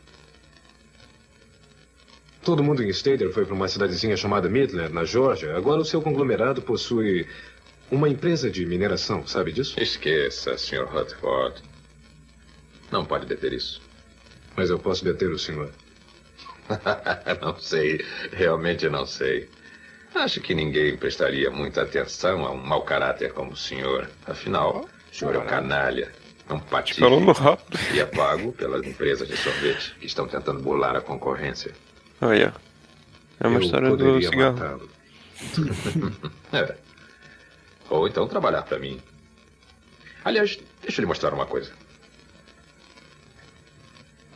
Todo 2.43 2.63
mundo 2.63 2.82
em 2.84 2.89
Stader 2.89 3.32
foi 3.32 3.45
para 3.45 3.53
uma 3.53 3.67
cidadezinha 3.67 4.17
chamada 4.17 4.49
Midland, 4.49 4.91
na 4.91 5.05
Geórgia. 5.05 5.55
Agora 5.55 5.82
o 5.82 5.86
seu 5.86 6.01
conglomerado 6.01 6.59
possui 6.61 7.28
uma 7.91 8.09
empresa 8.09 8.49
de 8.49 8.65
mineração, 8.65 9.28
sabe 9.28 9.51
disso? 9.51 9.80
Esqueça, 9.80 10.57
Sr. 10.57 10.86
Rutherford. 10.86 11.61
Não 12.91 13.05
pode 13.05 13.28
deter 13.28 13.53
isso. 13.53 13.80
Mas 14.55 14.72
eu 14.72 14.80
posso 14.80 15.05
deter 15.05 15.30
o 15.30 15.38
senhor. 15.38 15.69
não 17.41 17.57
sei, 17.59 18.05
realmente 18.32 18.88
não 18.89 19.05
sei. 19.05 19.49
Acho 20.13 20.41
que 20.41 20.53
ninguém 20.53 20.97
prestaria 20.97 21.49
muita 21.49 21.84
atenção 21.84 22.45
a 22.45 22.51
um 22.51 22.57
mau 22.57 22.84
caráter 22.84 23.34
como 23.34 23.51
o 23.51 23.57
senhor. 23.57 24.09
Afinal, 24.26 24.86
o 25.11 25.15
senhor 25.15 25.36
é 25.36 25.39
um 25.39 25.45
canalha, 25.45 26.11
um 26.49 26.59
rápido. 27.32 27.80
E 27.93 27.99
é 27.99 28.05
pago 28.05 28.51
pelas 28.51 28.86
empresas 28.86 29.28
de 29.28 29.38
sorvete 29.38 29.95
que 29.99 30.05
estão 30.05 30.28
tentando 30.28 30.61
burlar 30.61 30.95
a 30.95 31.01
concorrência. 31.01 31.74
Olha. 32.22 32.53
É 33.39 33.47
uma 33.47 33.57
Eu 33.57 33.63
história 33.63 33.95
do 33.95 34.22
cigarro. 34.22 34.89
é. 36.53 36.76
Ou 37.89 38.07
então 38.07 38.28
trabalhar 38.28 38.63
para 38.63 38.80
mim. 38.80 39.01
Aliás, 40.24 40.59
deixa 40.82 40.99
eu 40.99 41.03
lhe 41.03 41.07
mostrar 41.07 41.34
uma 41.34 41.45
coisa. 41.45 41.72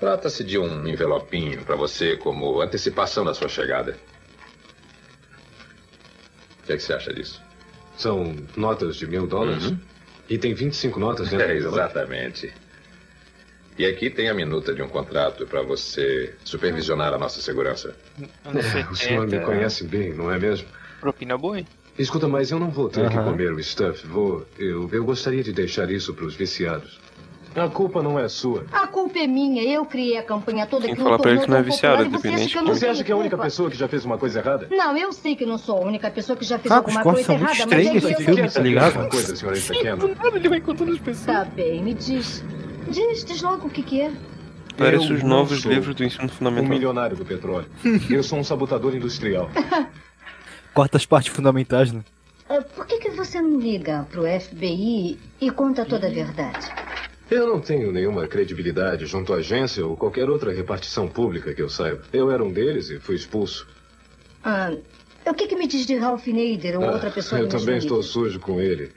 Trata-se 0.05 0.43
de 0.43 0.59
um 0.59 0.85
envelopinho 0.85 1.65
para 1.65 1.75
você 1.75 2.15
como 2.15 2.61
antecipação 2.61 3.25
da 3.25 3.33
sua 3.33 3.49
chegada. 3.49 3.97
O 6.61 6.67
que, 6.67 6.73
é 6.73 6.77
que 6.77 6.83
você 6.83 6.93
acha 6.93 7.11
disso? 7.11 7.41
São 7.97 8.35
notas 8.55 8.97
de 8.97 9.07
mil 9.07 9.25
dólares? 9.25 9.65
Uhum. 9.65 9.79
E 10.29 10.37
tem 10.37 10.53
25 10.53 10.99
notas 10.99 11.29
dentro 11.29 11.47
É, 11.49 11.55
exatamente. 11.55 12.53
E 13.79 13.83
aqui 13.87 14.11
tem 14.11 14.29
a 14.29 14.33
minuta 14.35 14.75
de 14.75 14.83
um 14.83 14.87
contrato 14.87 15.47
para 15.47 15.63
você 15.63 16.35
supervisionar 16.43 17.11
a 17.11 17.17
nossa 17.17 17.41
segurança. 17.41 17.95
É, 18.19 18.85
o 18.87 18.95
senhor 18.95 19.25
me 19.25 19.31
70, 19.31 19.43
conhece 19.43 19.85
bem, 19.85 20.13
não 20.13 20.31
é 20.31 20.37
mesmo? 20.37 20.67
Propina 21.01 21.35
boa, 21.35 21.57
hein? 21.57 21.67
Escuta, 21.97 22.27
mas 22.27 22.51
eu 22.51 22.59
não 22.59 22.69
vou 22.69 22.89
ter 22.89 23.09
que 23.09 23.17
Aham. 23.17 23.31
comer 23.31 23.51
o 23.51 23.63
stuff. 23.63 24.05
Vou. 24.05 24.45
Eu, 24.59 24.87
eu 24.93 25.03
gostaria 25.03 25.41
de 25.41 25.51
deixar 25.51 25.89
isso 25.89 26.13
para 26.13 26.25
os 26.25 26.35
viciados. 26.35 26.99
A 27.55 27.69
culpa 27.69 28.03
não 28.03 28.19
é 28.19 28.27
sua. 28.27 28.65
A 28.71 28.85
culpa 28.85 29.17
é 29.19 29.27
minha. 29.27 29.63
Eu 29.63 29.85
criei 29.85 30.17
a 30.17 30.23
campanha 30.23 30.65
toda 30.65 30.85
Tem 30.87 30.95
que 30.95 31.01
não 31.01 31.17
pra 31.17 31.31
ele 31.31 31.39
que 31.39 31.49
não 31.49 31.57
é 31.57 31.63
tão 31.63 31.71
popular 31.71 31.95
viciado, 31.95 32.03
e 32.03 32.09
você 32.09 32.27
acha 32.27 32.27
independente 32.27 32.51
que 32.51 32.57
eu 32.57 32.61
de- 32.61 32.67
não 32.67 32.75
Você 32.75 32.87
acha 32.87 33.03
que 33.03 33.11
é 33.11 33.15
a 33.15 33.17
única 33.17 33.37
pessoa 33.37 33.69
que 33.71 33.77
já 33.77 33.87
fez 33.87 34.03
uma 34.03 34.17
coisa 34.17 34.39
errada? 34.39 34.67
Não, 34.69 34.97
eu 34.97 35.13
sei 35.13 35.35
que 35.37 35.45
não 35.45 35.57
sou 35.57 35.77
a 35.77 35.85
única 35.85 36.11
pessoa 36.11 36.35
que 36.37 36.43
já 36.43 36.59
fez 36.59 36.69
Ah, 36.71 36.77
alguma 36.77 36.97
os 36.99 37.03
cortes 37.03 37.25
coisa 37.25 37.39
são 37.39 37.47
muito 37.47 37.57
errada, 37.57 37.65
mas 37.75 37.79
é 37.79 37.81
estranhos 37.81 38.05
que 38.05 38.11
esse 38.11 38.29
eu... 38.29 38.35
filme, 38.35 38.51
tá 38.51 38.59
ligado? 38.61 38.95
Uma 38.99 39.09
coisa, 39.09 39.35
senhorita 39.35 39.95
nada 40.23 40.37
ele 40.37 40.49
vai 40.49 40.59
contando 40.61 40.91
as 40.91 40.99
pessoas. 40.99 41.25
Tá 41.25 41.45
bem, 41.45 41.81
me 41.81 41.93
diz. 41.93 42.43
Diz, 42.89 43.23
diz 43.23 43.41
logo 43.41 43.67
o 43.67 43.69
que 43.69 43.81
que 43.81 44.01
é. 44.01 44.11
Parece 44.77 45.09
Eu 45.09 45.15
os 45.15 45.23
novos 45.23 45.63
livros 45.63 45.95
do 45.95 46.03
ensino 46.03 46.25
Um 46.25 46.29
fundamental. 46.29 46.69
milionário 46.69 47.15
do 47.15 47.23
petróleo. 47.25 47.67
eu 48.09 48.21
sou 48.21 48.37
um 48.37 48.43
sabotador 48.43 48.93
industrial. 48.93 49.49
Corta 50.73 50.97
as 50.97 51.05
partes 51.05 51.33
fundamentais, 51.33 51.91
né? 51.93 52.01
Ah, 52.49 52.61
Por 52.75 52.85
que 52.85 52.97
que 52.99 53.09
você 53.11 53.41
não 53.41 53.57
liga 53.59 54.05
pro 54.11 54.23
FBI 54.23 55.17
e 55.39 55.49
conta 55.51 55.85
toda 55.85 56.07
a 56.07 56.09
verdade? 56.11 56.69
Eu 57.29 57.47
não 57.47 57.59
tenho 57.59 57.91
nenhuma 57.91 58.27
credibilidade 58.27 59.05
junto 59.05 59.33
à 59.33 59.37
agência 59.37 59.85
ou 59.85 59.97
qualquer 59.97 60.29
outra 60.29 60.53
repartição 60.53 61.07
pública 61.07 61.53
que 61.53 61.61
eu 61.61 61.69
saiba. 61.69 62.03
Eu 62.13 62.29
era 62.31 62.43
um 62.43 62.51
deles 62.51 62.89
e 62.89 62.99
fui 62.99 63.15
expulso. 63.15 63.67
Ah, 64.43 64.71
o 65.25 65.33
que 65.33 65.47
que 65.47 65.55
me 65.55 65.67
diz 65.67 65.87
de 65.87 65.95
Ralph 65.97 66.27
Nader 66.27 66.77
ou 66.79 66.87
Ah, 66.87 66.93
outra 66.93 67.09
pessoa 67.09 67.41
eu 67.41 67.47
também 67.49 67.77
estou 67.77 68.01
sujo 68.03 68.39
com 68.39 68.61
ele. 68.61 68.91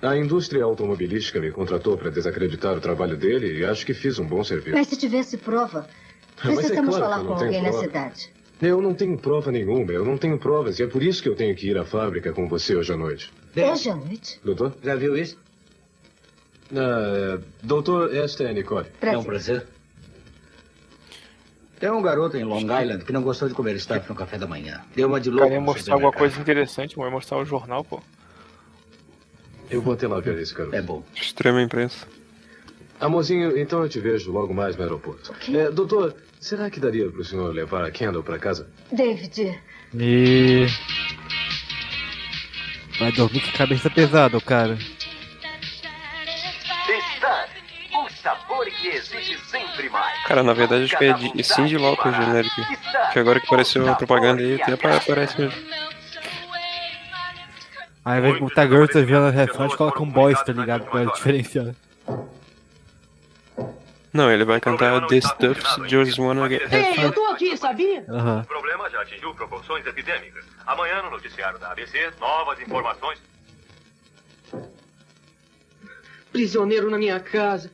A 0.00 0.16
indústria 0.16 0.64
automobilística 0.64 1.40
me 1.40 1.50
contratou 1.50 1.98
para 1.98 2.10
desacreditar 2.10 2.76
o 2.76 2.80
trabalho 2.80 3.16
dele 3.16 3.58
e 3.58 3.64
acho 3.64 3.84
que 3.84 3.92
fiz 3.92 4.18
um 4.18 4.26
bom 4.26 4.42
serviço. 4.42 4.76
Mas 4.76 4.86
se 4.86 4.96
tivesse 4.96 5.36
prova, 5.36 5.86
Mas 6.42 6.54
é 6.54 6.56
precisamos 6.56 6.96
claro 6.96 7.04
falar 7.12 7.24
com 7.26 7.32
alguém 7.34 7.60
na 7.62 7.68
prova. 7.70 7.84
cidade. 7.84 8.32
Eu 8.62 8.80
não 8.80 8.94
tenho 8.94 9.16
prova 9.18 9.52
nenhuma, 9.52 9.92
eu 9.92 10.04
não 10.04 10.16
tenho 10.16 10.38
provas 10.38 10.78
e 10.78 10.82
é 10.82 10.86
por 10.86 11.02
isso 11.02 11.22
que 11.22 11.28
eu 11.28 11.34
tenho 11.36 11.54
que 11.54 11.68
ir 11.68 11.76
à 11.76 11.84
fábrica 11.84 12.32
com 12.32 12.48
você 12.48 12.74
hoje 12.74 12.92
à 12.92 12.96
noite. 12.96 13.30
Hoje 13.56 13.90
à 13.90 13.94
noite? 13.94 14.40
Doutor? 14.44 14.74
Já 14.82 14.94
viu 14.96 15.16
isso? 15.16 15.36
Ah, 16.74 17.36
é, 17.36 17.38
doutor, 17.62 18.14
esta 18.14 18.44
é 18.44 18.50
a 18.50 18.52
Nicole. 18.52 18.86
É 19.00 19.16
um 19.16 19.24
prazer. 19.24 19.66
Tem 21.80 21.90
um 21.90 22.02
garoto 22.02 22.36
em 22.36 22.42
Long 22.44 22.60
Island 22.62 23.04
que 23.04 23.12
não 23.12 23.22
gostou 23.22 23.48
de 23.48 23.54
comer 23.54 23.78
stuff 23.78 24.08
no 24.08 24.14
café 24.14 24.36
da 24.36 24.46
manhã. 24.46 24.80
Deu 24.96 25.06
uma 25.08 25.20
de 25.20 25.28
O 25.28 25.32
louco. 25.32 25.44
cara 25.46 25.54
ia 25.54 25.60
no 25.60 25.66
mostrar 25.66 25.94
alguma 25.94 26.12
coisa 26.12 26.40
interessante, 26.40 26.96
vai 26.96 27.08
mostrar 27.10 27.38
o 27.38 27.44
jornal, 27.44 27.84
pô. 27.84 28.02
Eu 29.70 29.80
vou 29.80 29.94
até 29.94 30.08
lá 30.08 30.18
ver 30.18 30.38
esse 30.38 30.52
garoto. 30.54 30.74
É 30.74 30.82
bom. 30.82 31.04
Extrema 31.14 31.62
imprensa. 31.62 32.06
Amorzinho, 33.00 33.56
então 33.56 33.82
eu 33.82 33.88
te 33.88 34.00
vejo 34.00 34.32
logo 34.32 34.52
mais 34.52 34.74
no 34.76 34.82
aeroporto. 34.82 35.32
É, 35.54 35.70
doutor, 35.70 36.16
será 36.40 36.68
que 36.68 36.80
daria 36.80 37.08
para 37.08 37.20
o 37.20 37.24
senhor 37.24 37.54
levar 37.54 37.84
a 37.84 37.90
Kendall 37.92 38.24
para 38.24 38.38
casa? 38.40 38.66
David, 38.90 39.56
E. 39.94 40.66
Vai 42.98 43.12
dormir 43.12 43.40
com 43.40 43.50
a 43.50 43.52
cabeça 43.52 43.88
pesada, 43.88 44.36
o 44.36 44.40
cara. 44.40 44.76
Sabor 48.22 48.66
que 48.66 48.88
exige 48.88 49.38
sempre 49.46 49.88
mais. 49.90 50.22
Cara, 50.24 50.42
na 50.42 50.52
verdade 50.52 50.84
acho 50.84 50.96
que 50.98 51.04
é 51.04 51.12
de 51.12 51.42
Cindy 51.44 51.76
Lauper 51.78 52.12
genérico. 52.12 52.54
Que 53.12 53.18
agora 53.18 53.40
que 53.40 53.46
apareceu 53.46 53.88
a 53.88 53.94
propaganda 53.94 54.42
aí, 54.42 54.60
até 54.60 54.72
apa- 54.72 54.96
aparece 54.96 55.40
mesmo. 55.40 55.68
Ao 58.04 58.16
invés 58.16 58.34
de 58.34 58.40
botar 58.40 58.66
Girls 58.66 59.02
vendo 59.04 59.30
refrões, 59.30 59.74
coloca 59.74 60.02
um 60.02 60.10
boys, 60.10 60.42
tá 60.42 60.52
ligado? 60.52 60.86
Pra 60.86 61.04
diferenciar. 61.04 61.74
Não, 64.10 64.30
ele 64.32 64.44
vai 64.44 64.58
cantar 64.58 65.06
The 65.06 65.20
Stuffs 65.20 65.76
Just 65.86 66.18
Wanna 66.18 66.48
Get 66.48 66.62
Have 66.62 66.74
Ei, 66.76 66.90
eu 66.90 66.94
Fun. 66.94 67.10
tô 67.12 67.26
aqui, 67.26 67.54
sabia? 67.58 68.04
Aham. 68.08 68.40
O 68.40 68.46
problema 68.46 68.88
já 68.88 69.02
atingiu 69.02 69.34
proporções 69.34 69.86
epidêmicas. 69.86 70.44
Amanhã, 70.66 71.02
no 71.02 71.10
noticiário 71.10 71.58
da 71.58 71.70
ABC, 71.72 72.10
novas 72.18 72.58
informações. 72.60 73.18
Prisioneiro 76.32 76.90
na 76.90 76.98
minha 76.98 77.20
casa. 77.20 77.70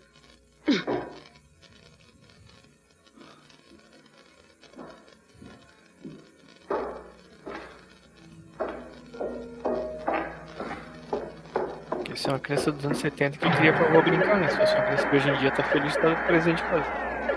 Isso 12.14 12.30
é 12.30 12.32
uma 12.32 12.38
criança 12.38 12.72
dos 12.72 12.86
anos 12.86 12.98
70 12.98 13.36
que 13.36 13.50
queria 13.50 13.72
pra 13.74 13.88
rua 13.90 14.00
brincar, 14.00 14.38
né? 14.38 14.48
Se 14.48 14.56
fosse 14.56 14.74
uma 14.74 14.82
criança 14.84 15.06
que 15.08 15.16
hoje 15.16 15.28
em 15.28 15.38
dia 15.40 15.50
tá 15.50 15.62
feliz, 15.64 15.94
tá 15.96 16.14
presente 16.26 16.62
em 16.62 16.66
casa. 16.66 16.86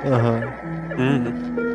Aham. 0.05 0.41
Uhum. 0.97 1.67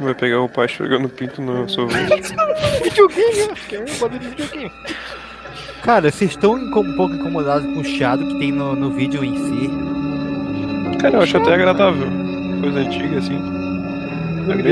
Vai 0.00 0.14
pegar 0.14 0.40
o 0.40 0.48
pai 0.48 0.66
jogando 0.66 1.08
pinto 1.08 1.40
no 1.40 1.68
sorvete. 1.68 2.34
videogame, 2.82 3.52
acho 3.52 3.68
que 3.68 3.76
é 3.76 3.84
bagulho 4.00 4.18
de 4.18 4.28
videogame. 4.28 4.72
Cara, 5.84 6.10
vocês 6.10 6.30
estão 6.30 6.54
um 6.54 6.96
pouco 6.96 7.14
incomodados 7.14 7.70
com 7.70 7.80
o 7.80 7.84
chiado 7.84 8.26
que 8.26 8.38
tem 8.38 8.50
no, 8.50 8.74
no 8.74 8.90
vídeo 8.90 9.22
em 9.22 9.36
si? 9.36 9.70
Cara, 10.98 11.16
eu 11.16 11.20
acho 11.20 11.36
até 11.36 11.52
agradável. 11.52 12.06
Coisa 12.62 12.78
antiga 12.78 13.18
assim. 13.18 13.38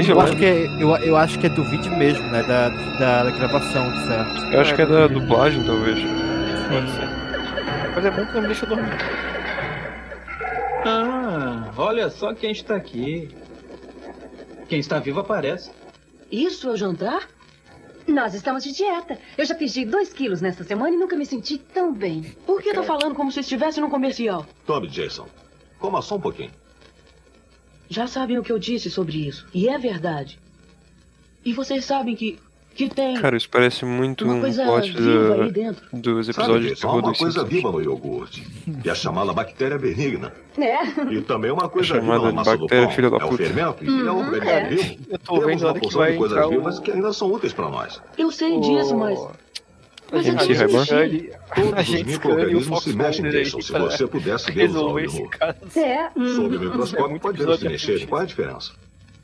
Eu 0.08 0.20
acho, 0.20 0.36
que 0.36 0.44
é, 0.46 0.82
eu, 0.82 0.96
eu 0.96 1.16
acho 1.18 1.38
que 1.38 1.46
é 1.46 1.50
do 1.50 1.64
vídeo 1.64 1.94
mesmo, 1.98 2.26
né? 2.28 2.42
Da, 2.44 2.70
da, 2.98 3.24
da 3.24 3.30
gravação, 3.30 3.84
certo? 4.06 4.54
Eu 4.54 4.60
acho 4.62 4.74
que 4.74 4.80
é 4.80 4.86
da 4.86 5.06
dublagem, 5.06 5.62
talvez. 5.64 5.98
Pode 6.70 6.90
ser. 6.92 7.92
Mas 7.94 8.04
é 8.06 8.10
bom 8.10 8.26
que 8.26 8.32
não 8.32 8.40
me 8.40 8.46
deixa 8.46 8.64
dormir. 8.64 8.96
Ah, 10.86 11.70
olha 11.76 12.08
só 12.08 12.32
quem 12.32 12.52
está 12.52 12.74
aqui. 12.74 13.28
Quem 14.66 14.80
está 14.80 14.98
vivo 14.98 15.20
aparece. 15.20 15.70
Isso 16.30 16.70
é 16.70 16.72
o 16.72 16.76
jantar? 16.76 17.28
Nós 18.06 18.34
estamos 18.34 18.64
de 18.64 18.72
dieta. 18.72 19.18
Eu 19.36 19.44
já 19.44 19.54
perdi 19.54 19.84
dois 19.84 20.12
quilos 20.12 20.40
nesta 20.40 20.64
semana 20.64 20.94
e 20.94 20.98
nunca 20.98 21.16
me 21.16 21.24
senti 21.24 21.58
tão 21.58 21.92
bem. 21.92 22.22
Por 22.44 22.60
que 22.60 22.72
tá 22.72 22.82
falando 22.82 23.14
como 23.14 23.30
se 23.30 23.40
estivesse 23.40 23.80
num 23.80 23.90
comercial? 23.90 24.46
Tome, 24.66 24.88
Jason. 24.88 25.28
Coma 25.78 26.02
só 26.02 26.16
um 26.16 26.20
pouquinho. 26.20 26.50
Já 27.88 28.06
sabem 28.06 28.38
o 28.38 28.42
que 28.42 28.50
eu 28.50 28.58
disse 28.58 28.90
sobre 28.90 29.26
isso. 29.26 29.46
E 29.52 29.68
é 29.68 29.78
verdade. 29.78 30.38
E 31.44 31.52
vocês 31.52 31.84
sabem 31.84 32.16
que. 32.16 32.38
Que 32.72 32.88
tem. 32.88 33.14
Cara, 33.20 33.36
isso 33.36 33.48
parece 33.48 33.84
muito 33.84 34.24
Uma 34.24 34.34
um 34.34 34.40
coisa 34.40 34.64
plot 34.64 34.92
viva 34.92 35.36
da- 35.36 35.44
aí 35.44 35.52
dentro. 35.52 35.82
dos 35.92 36.26
Sabe, 36.26 36.38
episódios 36.38 36.62
de 36.62 36.68
Jason, 36.74 36.86
há 36.86 36.90
terror 36.90 37.02
uma 37.04 37.10
dos 37.10 37.18
coisa 37.18 37.40
Simpsons. 37.40 37.54
viva 37.56 37.72
no 37.72 37.82
iogurte. 37.82 38.46
E 38.84 38.88
é 38.90 38.94
chamada 38.94 39.32
bactéria 39.32 39.78
benigna. 39.78 40.32
É. 40.58 41.12
E 41.12 41.20
também 41.22 41.50
uma 41.50 41.68
coisa 41.68 41.96
É 41.96 42.00
viva 42.00 42.06
chamada 42.12 42.24
na 42.24 42.30
de 42.30 42.36
massa 42.36 42.56
do 42.56 42.60
bactéria, 42.60 42.86
pão. 42.86 42.94
filha 42.96 43.10
da 43.10 43.16
é 43.16 43.24
o 43.24 43.28
puta. 43.28 43.42
fermento 43.44 43.84
e 43.84 43.88
é 43.88 43.90
o 43.90 44.14
Uhum, 44.14 44.18
organismo 44.18 44.50
é. 44.50 44.64
vivo. 44.68 44.96
Eu 45.10 45.18
tô 45.18 45.32
Temos 45.34 45.46
vendo 45.46 45.64
uma 45.64 45.74
porção 45.74 46.00
vai 46.00 46.12
de 46.12 46.18
coisas 46.18 46.36
entrar 46.38 46.48
o- 46.48 46.50
vivas 46.50 46.78
que 46.78 46.90
ainda 46.90 47.12
são 47.12 47.32
úteis 47.32 47.52
para 47.52 47.68
nós. 47.68 48.02
Eu 48.18 48.30
sei 48.30 48.60
disso, 48.60 48.96
mas. 48.96 49.18
Mas 50.14 50.26
MC 50.26 50.52
Raiban? 50.52 50.84
Todos 51.54 51.88
os 51.88 52.02
micro-organismos 52.02 52.82
se 52.82 52.90
o 52.92 52.96
mexem, 52.96 53.30
Jason. 53.30 53.60
Se 53.62 53.72
você 53.72 53.98
pra 53.98 54.08
pudesse 54.08 54.52
vivo. 54.52 54.98
esse 55.00 55.22
caso. 55.28 55.56
É. 55.76 56.10
Sob 56.10 56.54
o 56.56 56.62
É 56.62 56.64
microscópio 56.66 57.08
muito 57.10 57.22
pode 57.22 57.42
ver 57.44 57.56
se 57.58 57.64
mexer. 57.68 58.06
Qual 58.06 58.20
é 58.20 58.24
a 58.24 58.26
diferença? 58.26 58.72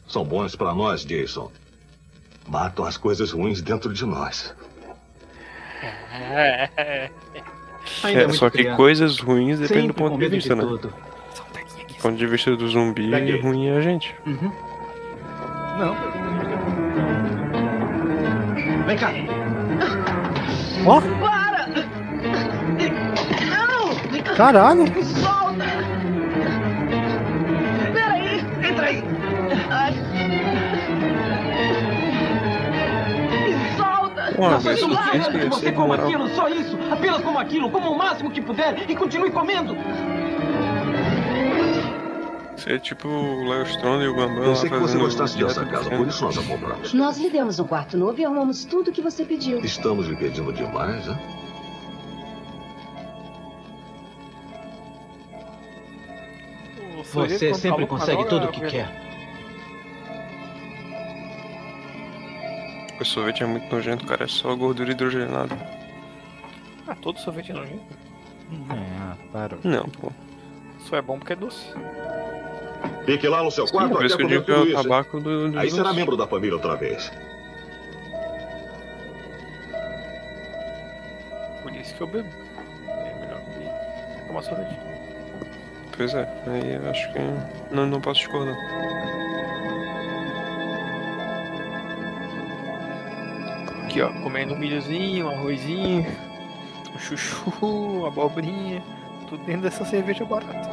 São 0.06 0.24
bons 0.24 0.56
para 0.56 0.72
nós, 0.74 1.04
Jason. 1.04 1.50
Matam 2.48 2.84
as 2.86 2.96
coisas 2.96 3.30
ruins 3.32 3.60
dentro 3.60 3.92
de 3.92 4.04
nós. 4.06 4.54
Ainda 8.02 8.20
É, 8.20 8.26
muito 8.26 8.36
só 8.38 8.50
que 8.50 8.64
coisas 8.74 9.18
ruins 9.18 9.58
dependem 9.58 9.86
do 9.88 9.92
Sempre 9.92 10.02
ponto 10.02 10.12
com 10.12 10.18
de 10.18 10.28
vista, 10.28 10.54
de 10.54 10.60
né? 10.62 10.66
tudo. 10.66 10.88
Do 10.88 11.94
ponto 12.02 12.16
de 12.16 12.26
vista 12.26 12.56
do 12.56 12.68
zumbi, 12.68 13.10
Daqui. 13.10 13.38
ruim 13.40 13.66
é 13.68 13.76
a 13.76 13.80
gente. 13.80 14.14
Uhum. 14.26 14.52
Não. 15.78 15.96
Vem 18.86 18.96
cá. 18.96 19.10
Ó, 20.86 21.00
Para! 21.00 21.66
Não! 23.50 24.34
caralho. 24.36 25.04
Solta! 25.04 25.37
Não 34.38 34.60
velho, 34.60 34.78
suficiente 34.78 35.18
isso 35.18 35.30
que 35.30 35.46
você 35.46 35.72
coma 35.72 35.88
moral. 35.88 36.06
aquilo, 36.06 36.28
só 36.30 36.48
isso. 36.48 36.78
Apenas 36.90 37.22
coma 37.22 37.40
aquilo, 37.40 37.70
coma 37.70 37.90
o 37.90 37.98
máximo 37.98 38.30
que 38.30 38.40
puder 38.40 38.88
e 38.88 38.94
continue 38.94 39.30
comendo. 39.30 39.76
Isso 42.56 42.70
é 42.70 42.78
tipo 42.78 43.08
o 43.08 43.48
Léo 43.48 43.62
Stronda 43.64 44.04
e 44.04 44.08
o 44.08 44.14
Bambam 44.16 44.42
Pensei 44.44 44.68
que 44.68 44.78
você 44.78 44.98
gostasse 44.98 45.38
dessa 45.38 45.64
casa, 45.64 45.90
por 45.90 46.06
isso 46.06 46.24
nós 46.24 46.38
a 46.38 46.42
compramos. 46.42 46.92
Nós 46.92 47.16
lhe 47.18 47.30
demos 47.30 47.58
um 47.60 47.64
quarto 47.64 47.96
novo 47.96 48.20
e 48.20 48.24
arrumamos 48.24 48.64
tudo 48.64 48.90
que 48.90 49.00
você 49.00 49.24
pediu. 49.24 49.60
Estamos 49.60 50.08
lhe 50.08 50.16
pedindo 50.16 50.52
demais? 50.52 51.06
O 56.98 57.04
sorvete, 57.04 57.38
Você 57.38 57.54
sempre 57.54 57.86
consegue 57.86 58.24
tudo 58.24 58.46
o 58.46 58.50
que 58.50 58.60
quer. 58.62 59.07
O 63.00 63.04
sorvete 63.04 63.42
é 63.42 63.46
muito 63.46 63.72
nojento, 63.74 64.04
cara. 64.06 64.24
É 64.24 64.28
só 64.28 64.54
gordura 64.54 64.90
hidrogenada. 64.90 65.56
Ah, 66.86 66.94
todo 67.00 67.18
sorvete 67.18 67.52
é 67.52 67.54
nojento. 67.54 67.82
Ah, 68.70 69.16
parou. 69.32 69.58
Não, 69.62 69.84
pô. 69.84 70.10
Só 70.80 70.96
é 70.96 71.02
bom 71.02 71.18
porque 71.18 71.34
é 71.34 71.36
doce. 71.36 71.66
Fique 73.04 73.28
lá 73.28 73.42
no 73.42 73.50
seu 73.50 73.66
quarto 73.66 73.90
por 73.90 73.96
até 73.98 74.06
isso 74.06 74.16
que 74.16 74.22
eu 74.22 74.26
comer 74.26 74.38
digo 74.40 74.44
que 74.46 74.52
é 74.52 74.54
tudo 74.54 74.70
o 74.70 74.82
tabaco 74.82 75.20
do, 75.20 75.50
do 75.50 75.58
Aí 75.58 75.70
será 75.70 75.84
doce. 75.84 75.96
membro 75.96 76.16
da 76.16 76.26
família 76.26 76.54
outra 76.56 76.76
vez. 76.76 77.10
Por 81.62 81.72
isso 81.74 81.94
que 81.94 82.00
eu 82.00 82.06
bebo. 82.06 82.28
É 82.88 83.14
melhor 83.20 83.40
que 83.40 84.26
tomar 84.26 84.42
sorvete. 84.42 84.76
Pois 85.96 86.14
é, 86.14 86.28
aí 86.46 86.74
eu 86.74 86.90
acho 86.90 87.12
que 87.12 87.18
não, 87.74 87.86
não 87.86 88.00
posso 88.00 88.20
discordar. 88.20 88.54
Aqui, 93.88 94.02
ó, 94.02 94.10
comendo 94.22 94.52
um 94.52 94.58
milhozinho, 94.58 95.28
um 95.28 95.30
arrozinho, 95.30 96.06
um 96.94 96.98
chuchu, 96.98 97.50
uma 97.62 98.08
abobrinha, 98.08 98.82
tudo 99.26 99.42
dentro 99.44 99.62
dessa 99.62 99.82
cerveja 99.82 100.26
barata. 100.26 100.68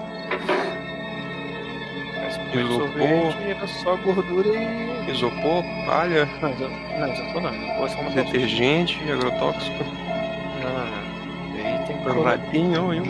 Mas 2.53 2.67
sorvete 2.75 3.37
era 3.47 3.67
só 3.67 3.95
gordura 3.95 4.49
e. 4.49 5.11
Isopor, 5.11 5.63
palha, 5.85 6.27
Não, 6.41 6.49
iso- 6.51 6.67
não, 6.99 7.13
isopor 7.13 7.41
não. 7.41 7.53
Isopor 7.53 7.85
é 7.85 7.89
só 7.89 8.01
uma 8.01 8.09
detergente, 8.09 8.99
agrotóxico, 9.09 9.83
Não, 10.61 10.73
não, 10.73 10.85
não. 10.85 11.05
Aí 11.65 11.85
tem 11.87 11.97
que 11.97 12.21
ratinho, 12.21 12.93
eu. 12.93 13.03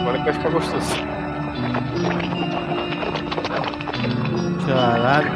Agora 0.00 0.18
que 0.18 0.24
vai 0.24 0.32
ficar 0.32 0.50
gostoso. 0.50 0.94
Caralho. 4.68 5.30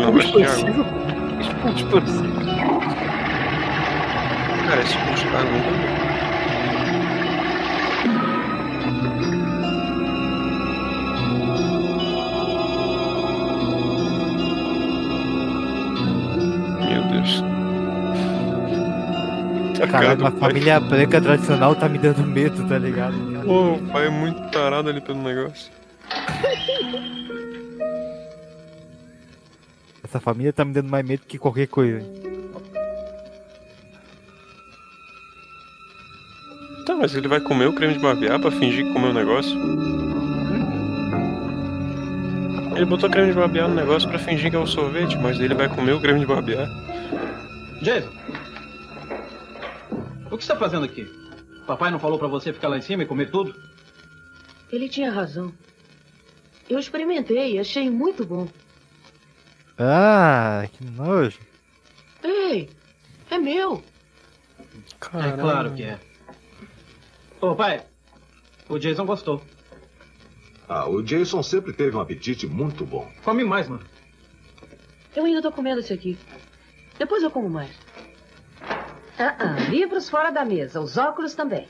Não 0.00 0.12
gosto 0.12 0.38
de 0.38 0.44
água. 0.44 0.86
Explosivo. 1.76 2.28
Cara, 4.68 4.82
nunca 5.44 5.70
Meu 16.84 17.02
Deus. 17.10 17.44
Caralho, 19.90 20.26
a 20.26 20.30
família 20.32 20.80
branca 20.80 21.20
tradicional 21.20 21.74
tá 21.74 21.88
me 21.88 21.98
dando 21.98 22.26
medo, 22.26 22.66
tá 22.66 22.78
ligado? 22.78 23.14
Pô, 23.44 23.72
o 23.74 23.78
pai 23.92 24.06
é 24.06 24.10
muito 24.10 24.50
tarado 24.50 24.88
ali 24.90 25.00
pelo 25.00 25.22
negócio. 25.22 25.70
Essa 30.08 30.20
família 30.20 30.54
tá 30.54 30.64
me 30.64 30.72
dando 30.72 30.88
mais 30.88 31.06
medo 31.06 31.26
que 31.28 31.38
qualquer 31.38 31.66
coisa. 31.66 32.00
Tá, 36.86 36.96
mas 36.96 37.14
ele 37.14 37.28
vai 37.28 37.40
comer 37.40 37.66
o 37.66 37.74
creme 37.74 37.92
de 37.92 37.98
barbear 37.98 38.40
pra 38.40 38.50
fingir 38.50 38.86
que 38.86 38.92
comeu 38.94 39.10
o 39.10 39.12
negócio? 39.12 39.54
Ele 42.74 42.86
botou 42.86 43.10
creme 43.10 43.32
de 43.32 43.38
barbear 43.38 43.68
no 43.68 43.74
negócio 43.74 44.08
pra 44.08 44.18
fingir 44.18 44.48
que 44.48 44.56
é 44.56 44.58
o 44.58 44.66
sorvete, 44.66 45.14
mas 45.18 45.38
ele 45.38 45.54
vai 45.54 45.68
comer 45.68 45.92
o 45.92 46.00
creme 46.00 46.20
de 46.20 46.26
barbear. 46.26 46.66
Jason. 47.82 48.08
O 50.30 50.38
que 50.38 50.44
você 50.44 50.52
está 50.52 50.56
fazendo 50.56 50.86
aqui? 50.86 51.06
Papai 51.66 51.90
não 51.90 51.98
falou 51.98 52.18
pra 52.18 52.28
você 52.28 52.50
ficar 52.50 52.68
lá 52.68 52.78
em 52.78 52.82
cima 52.82 53.02
e 53.02 53.06
comer 53.06 53.30
tudo? 53.30 53.54
Ele 54.72 54.88
tinha 54.88 55.10
razão. 55.10 55.52
Eu 56.66 56.78
experimentei 56.78 57.56
e 57.56 57.58
achei 57.58 57.90
muito 57.90 58.24
bom. 58.24 58.48
Ah, 59.78 60.66
que 60.72 60.84
nojo. 60.84 61.38
Ei, 62.22 62.68
é 63.30 63.38
meu. 63.38 63.82
É 65.14 65.32
claro 65.40 65.74
que 65.74 65.84
é. 65.84 66.00
Ô, 67.40 67.54
pai. 67.54 67.84
O 68.68 68.78
Jason 68.78 69.06
gostou. 69.06 69.42
Ah, 70.68 70.88
o 70.88 71.02
Jason 71.02 71.42
sempre 71.42 71.72
teve 71.72 71.96
um 71.96 72.00
apetite 72.00 72.46
muito 72.46 72.84
bom. 72.84 73.10
Come 73.24 73.44
mais, 73.44 73.68
mano. 73.68 73.84
Eu 75.14 75.24
ainda 75.24 75.40
tô 75.40 75.50
comendo 75.52 75.80
esse 75.80 75.92
aqui. 75.92 76.18
Depois 76.98 77.22
eu 77.22 77.30
como 77.30 77.48
mais. 77.48 77.70
Ah, 79.18 79.36
ah, 79.38 79.70
livros 79.70 80.10
fora 80.10 80.30
da 80.30 80.44
mesa, 80.44 80.80
os 80.80 80.96
óculos 80.96 81.34
também. 81.34 81.66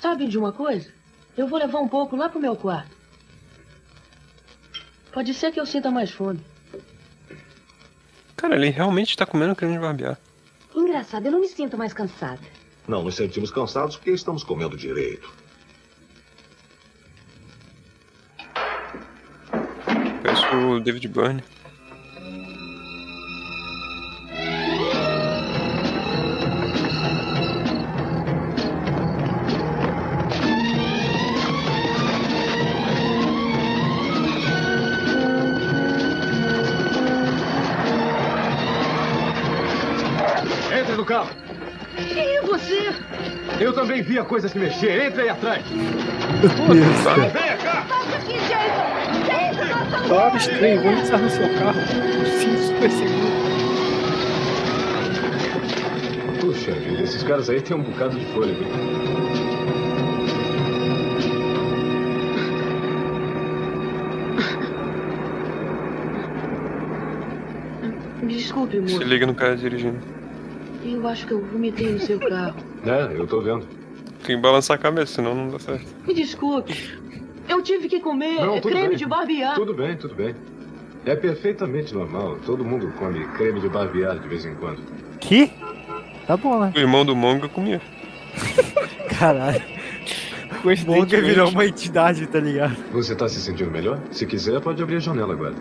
Sabe 0.00 0.26
de 0.26 0.36
uma 0.36 0.52
coisa? 0.52 0.92
Eu 1.36 1.46
vou 1.46 1.58
levar 1.58 1.78
um 1.78 1.88
pouco 1.88 2.16
lá 2.16 2.28
pro 2.28 2.40
meu 2.40 2.56
quarto. 2.56 2.94
Pode 5.12 5.32
ser 5.32 5.52
que 5.52 5.60
eu 5.60 5.66
sinta 5.66 5.90
mais 5.90 6.10
fome. 6.10 6.44
Cara, 8.42 8.56
ele 8.56 8.70
realmente 8.70 9.16
tá 9.16 9.24
comendo 9.24 9.54
creme 9.54 9.74
de 9.74 9.78
barbear. 9.78 10.18
Engraçado, 10.74 11.26
eu 11.26 11.30
não 11.30 11.40
me 11.40 11.46
sinto 11.46 11.78
mais 11.78 11.92
cansada. 11.92 12.40
Não 12.88 13.04
nos 13.04 13.14
sentimos 13.14 13.52
cansados 13.52 13.94
porque 13.94 14.10
estamos 14.10 14.42
comendo 14.42 14.76
direito. 14.76 15.32
Parece 20.24 20.44
o 20.56 20.80
David 20.80 21.06
Byrne. 21.06 21.44
Também 43.92 44.02
vi 44.02 44.18
a 44.18 44.24
coisa 44.24 44.48
se 44.48 44.58
mexer. 44.58 45.06
Entre 45.06 45.22
aí 45.22 45.28
atrás. 45.28 45.62
Vem 45.68 45.82
cá. 47.62 47.86
aqui, 48.16 48.32
Jason! 48.48 48.92
Jason, 49.26 50.08
Claro, 50.08 50.36
estranho, 50.36 50.82
vou 50.82 50.92
entrar 50.92 51.18
no 51.18 51.30
seu 51.30 51.48
carro. 51.58 51.80
Sim, 52.40 52.56
super 52.56 52.90
seguro. 52.90 53.32
Puxa 56.40 56.72
vida, 56.72 57.02
esses 57.02 57.22
caras 57.22 57.50
aí 57.50 57.60
têm 57.60 57.76
um 57.76 57.82
bocado 57.82 58.18
de 58.18 58.24
fôlego. 58.32 58.64
Desculpe, 68.26 68.76
Se 68.76 68.80
moço. 68.94 69.02
liga 69.04 69.26
no 69.26 69.34
cara 69.34 69.56
dirigindo. 69.56 69.98
Eu 70.84 71.06
acho 71.06 71.26
que 71.26 71.32
eu 71.32 71.40
vomitei 71.44 71.92
no 71.92 72.00
seu 72.00 72.18
carro. 72.18 72.56
É, 72.84 73.16
eu 73.16 73.26
tô 73.26 73.40
vendo. 73.40 73.81
Tem 74.24 74.36
que 74.36 74.42
balançar 74.42 74.76
a 74.76 74.78
cabeça, 74.78 75.14
senão 75.14 75.34
não 75.34 75.48
dá 75.48 75.58
certo. 75.58 75.86
Me 76.06 76.14
desculpe. 76.14 77.00
Eu 77.48 77.60
tive 77.60 77.88
que 77.88 77.98
comer 78.00 78.40
Não, 78.40 78.60
creme 78.60 78.88
bem. 78.90 78.96
de 78.96 79.06
barbear. 79.06 79.54
Tudo 79.56 79.74
bem, 79.74 79.96
tudo 79.96 80.14
bem. 80.14 80.34
É 81.04 81.16
perfeitamente 81.16 81.92
normal. 81.92 82.38
Todo 82.46 82.64
mundo 82.64 82.92
come 82.98 83.26
creme 83.36 83.60
de 83.60 83.68
barbear 83.68 84.18
de 84.18 84.28
vez 84.28 84.44
em 84.46 84.54
quando. 84.54 84.80
Que? 85.18 85.50
Tá 86.26 86.36
bom, 86.36 86.60
né? 86.60 86.72
O 86.76 86.78
irmão 86.78 87.04
do 87.04 87.16
Monga 87.16 87.48
comia. 87.48 87.80
Caralho. 89.18 89.62
Monga 90.86 91.20
virou 91.20 91.48
uma 91.50 91.66
entidade, 91.66 92.24
tá 92.28 92.38
ligado? 92.38 92.76
Você 92.92 93.16
tá 93.16 93.28
se 93.28 93.40
sentindo 93.40 93.70
melhor? 93.72 93.98
Se 94.12 94.24
quiser, 94.24 94.60
pode 94.60 94.80
abrir 94.80 94.96
a 94.96 95.00
janela 95.00 95.32
agora. 95.32 95.54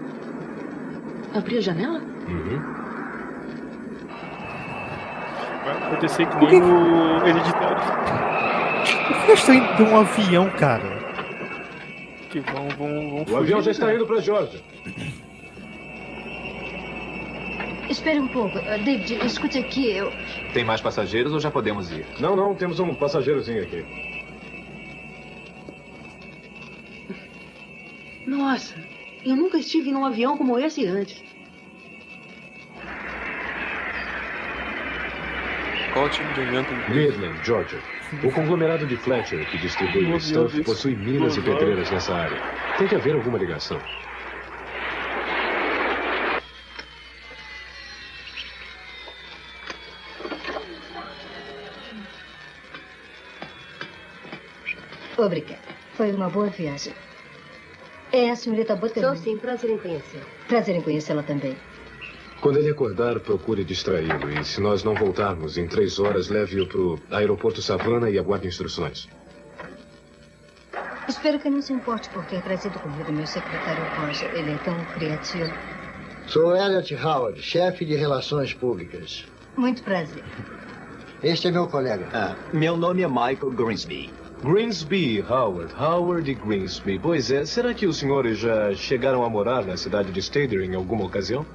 Abrir 1.34 1.58
a 1.58 1.62
janela? 1.62 2.00
Uhum. 2.28 2.62
Vai 5.66 5.78
acontecer 5.78 6.28
que 6.28 6.46
nem 6.46 6.62
o 6.62 7.26
hereditário. 7.26 8.31
Que 9.26 9.32
eles 9.32 9.40
estão 9.40 9.56
indo 9.56 9.76
de 9.76 9.84
um 9.84 9.98
avião, 9.98 10.50
cara? 10.52 11.12
Que 12.30 12.40
vão, 12.40 12.70
vão, 12.70 13.26
vão 13.26 13.36
O 13.36 13.38
avião 13.38 13.60
fugir, 13.60 13.64
já 13.64 13.72
está 13.72 13.94
indo 13.94 14.06
pra 14.06 14.20
Georgia. 14.20 14.62
Espere 17.90 18.20
um 18.20 18.28
pouco. 18.30 18.58
Ah, 18.58 18.78
David, 18.78 19.26
escute 19.26 19.60
aqui, 19.60 19.92
eu... 19.92 20.12
Tem 20.54 20.64
mais 20.64 20.80
passageiros 20.80 21.34
ou 21.34 21.40
já 21.40 21.52
podemos 21.52 21.92
ir? 21.92 22.06
Não, 22.20 22.36
não, 22.36 22.56
temos 22.56 22.80
um 22.80 22.96
passageirozinho 22.96 23.64
aqui. 23.64 23.86
Nossa, 28.26 28.76
eu 29.26 29.36
nunca 29.36 29.58
estive 29.58 29.92
num 29.92 30.06
avião 30.06 30.38
como 30.38 30.58
esse 30.58 30.86
antes. 30.86 31.22
Qual 35.94 36.10
tipo 36.10 36.34
de 36.34 36.42
avião? 36.42 36.66
Midland, 36.90 37.46
Georgia. 37.46 37.80
O 38.24 38.30
conglomerado 38.30 38.86
de 38.86 38.98
Fletcher, 38.98 39.46
que 39.46 39.58
distribui 39.58 40.06
o 40.06 40.20
stuff, 40.20 40.62
possui 40.64 40.96
minas 40.96 41.38
e 41.38 41.42
pedreiras 41.42 41.90
nessa 41.90 42.14
área. 42.14 42.38
Tem 42.78 42.86
que 42.86 42.96
haver 42.96 43.16
alguma 43.16 43.38
ligação. 43.38 43.80
Obrigada. 55.18 55.62
Foi 55.94 56.12
uma 56.12 56.30
boa 56.30 56.48
viagem. 56.48 56.94
É 58.12 58.30
a 58.30 58.36
senhorita 58.36 58.76
Butler? 58.76 59.06
Sou 59.06 59.16
sim, 59.16 59.38
prazer 59.38 59.70
em 59.70 59.78
conhecê-la. 59.78 60.26
Prazer 60.48 60.76
em 60.76 60.82
conhecê-la 60.82 61.24
também. 61.24 61.56
Quando 62.42 62.58
ele 62.58 62.72
acordar, 62.72 63.20
procure 63.20 63.64
distraí-lo. 63.64 64.30
E 64.32 64.44
se 64.44 64.60
nós 64.60 64.84
não 64.84 64.96
voltarmos 64.96 65.60
em 65.60 65.68
três 65.68 66.00
horas, 66.00 66.28
leve-o 66.28 66.66
pro 66.66 67.00
aeroporto 67.12 67.62
Savannah 67.62 68.10
e 68.10 68.18
aguarde 68.18 68.48
instruções. 68.48 69.08
Espero 71.08 71.40
que 71.40 71.50
não 71.52 71.62
se 71.62 71.72
importe 71.72 72.10
por 72.10 72.26
ter 72.26 72.42
trazido 72.42 72.80
comigo 72.80 73.12
meu 73.12 73.28
secretário 73.28 73.84
Roger. 73.96 74.34
Ele 74.34 74.54
é 74.54 74.58
tão 74.58 74.76
criativo. 74.86 75.54
Sou 76.26 76.56
Elliot 76.56 76.96
Howard, 76.96 77.40
chefe 77.42 77.86
de 77.86 77.96
relações 77.96 78.54
públicas. 78.56 79.26
Muito 79.56 79.84
prazer. 79.84 80.24
Este 81.22 81.50
é 81.50 81.52
meu 81.52 81.68
colega. 81.68 82.08
Ah, 82.12 82.36
meu 82.52 82.76
nome 82.76 83.04
é 83.04 83.08
Michael 83.08 83.52
Grinsby. 83.52 84.10
Greensby, 84.44 85.24
Howard. 85.30 85.72
Howard 85.80 86.32
e 86.32 86.34
Greensby. 86.34 86.98
Pois 86.98 87.30
é, 87.30 87.46
será 87.46 87.76
que 87.76 87.86
os 87.86 87.98
senhores 87.98 88.40
já 88.40 88.74
chegaram 88.74 89.24
a 89.24 89.30
morar 89.30 89.64
na 89.64 89.78
cidade 89.78 90.12
de 90.12 90.20
Stader 90.20 90.62
em 90.62 90.74
alguma 90.74 91.06
ocasião? 91.06 91.46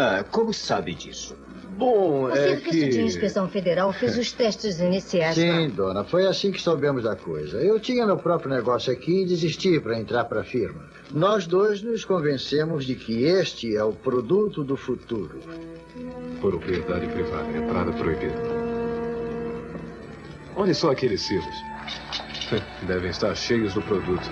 Ah, 0.00 0.24
como 0.30 0.54
sabe 0.54 0.94
disso? 0.94 1.36
Bom, 1.76 2.26
O 2.26 2.30
é 2.30 2.36
Serviço 2.36 2.70
de 2.70 2.88
que... 2.88 3.00
Inspeção 3.00 3.48
Federal 3.48 3.92
fez 3.92 4.16
os 4.16 4.30
testes 4.30 4.78
iniciais. 4.78 5.34
Sim, 5.34 5.70
dona, 5.70 6.04
foi 6.04 6.24
assim 6.24 6.52
que 6.52 6.60
soubemos 6.62 7.02
da 7.02 7.16
coisa. 7.16 7.58
Eu 7.58 7.80
tinha 7.80 8.06
meu 8.06 8.16
próprio 8.16 8.48
negócio 8.48 8.92
aqui 8.92 9.22
e 9.22 9.26
desisti 9.26 9.80
para 9.80 9.98
entrar 9.98 10.24
para 10.26 10.42
a 10.42 10.44
firma. 10.44 10.84
Nós 11.12 11.48
dois 11.48 11.82
nos 11.82 12.04
convencemos 12.04 12.84
de 12.84 12.94
que 12.94 13.24
este 13.24 13.76
é 13.76 13.82
o 13.82 13.92
produto 13.92 14.62
do 14.62 14.76
futuro. 14.76 15.40
Propriedade 16.40 17.08
privada, 17.08 17.50
entrada 17.56 17.90
proibida. 17.90 18.38
Olhe 20.54 20.74
só 20.74 20.92
aqueles 20.92 21.22
silos. 21.22 21.56
Devem 22.86 23.10
estar 23.10 23.34
cheios 23.34 23.74
do 23.74 23.82
produto. 23.82 24.30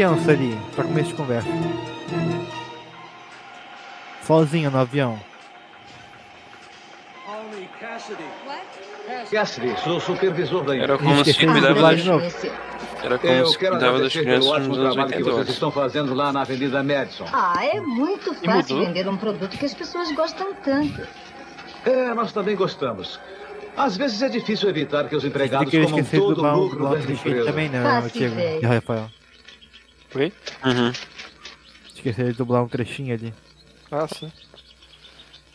Criança 0.00 0.30
ali 0.30 0.58
pra 0.74 0.84
começo 0.84 1.08
de 1.10 1.14
conversa? 1.14 1.48
Sozinha 4.22 4.70
no 4.70 4.78
avião. 4.78 5.20
Cassidy, 9.30 9.78
sou 9.84 9.98
o 9.98 10.00
supervisor 10.00 10.64
da 10.64 10.74
Era 10.74 10.96
como 10.96 11.22
se 11.22 11.34
cuidava 11.34 11.82
das... 11.82 12.00
de 12.00 12.08
novo. 12.08 12.24
Era 13.02 13.18
como 13.18 13.32
Eu 13.32 13.46
se 13.46 13.58
quero 13.58 13.72
cuidava 13.72 13.98
das 13.98 14.16
agradecer 14.16 14.20
crianças 14.20 14.44
pelo 14.46 14.58
nos 14.58 14.68
ótimo 14.68 14.74
anos 14.74 14.94
trabalho 14.94 15.08
que 15.12 15.16
80. 15.18 15.30
eu 15.30 15.34
vocês 15.36 15.48
estão 15.50 15.70
fazendo 15.70 16.14
lá 16.14 16.32
na 16.32 16.40
Avenida 16.40 16.82
Madison. 16.82 17.26
Ah, 17.30 17.62
é 17.62 17.80
muito 17.80 18.34
E 18.42 18.46
fácil 18.46 18.76
mudou? 18.76 18.86
vender 18.86 19.08
um 19.08 19.16
produto 19.18 19.58
que 19.58 19.66
as 19.66 19.74
pessoas 19.74 20.10
gostam 20.12 20.54
tanto. 20.64 21.02
É, 21.84 22.14
nós 22.14 22.32
também 22.32 22.56
gostamos. 22.56 23.20
Às 23.76 23.98
vezes 23.98 24.22
é 24.22 24.28
difícil 24.30 24.68
evitar 24.70 25.08
que 25.08 25.16
os 25.16 25.24
empregados 25.24 25.70
que 25.70 25.84
comam 25.84 26.02
todo 26.04 26.42
o 26.42 26.54
lucro 26.56 26.88
da 26.88 26.98
empresa. 26.98 27.44
também, 27.44 27.68
né, 27.68 27.82
ideia. 28.14 28.60
e 28.62 28.66
Rafael? 28.66 29.10
Oi? 30.14 30.32
Uhum. 30.64 30.92
Esqueci 31.94 32.24
de 32.24 32.32
dublar 32.32 32.62
um 32.64 32.68
trechinho 32.68 33.14
ali. 33.14 33.32
Ah, 33.90 34.06
sim. 34.08 34.30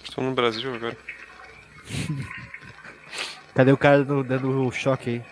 Estou 0.04 0.24
no 0.24 0.34
Brasil 0.34 0.74
agora. 0.74 0.98
Cadê 3.56 3.72
o 3.72 3.78
cara 3.78 4.04
do- 4.04 4.24
dando 4.24 4.66
o 4.66 4.72
choque 4.72 5.10
aí? 5.10 5.24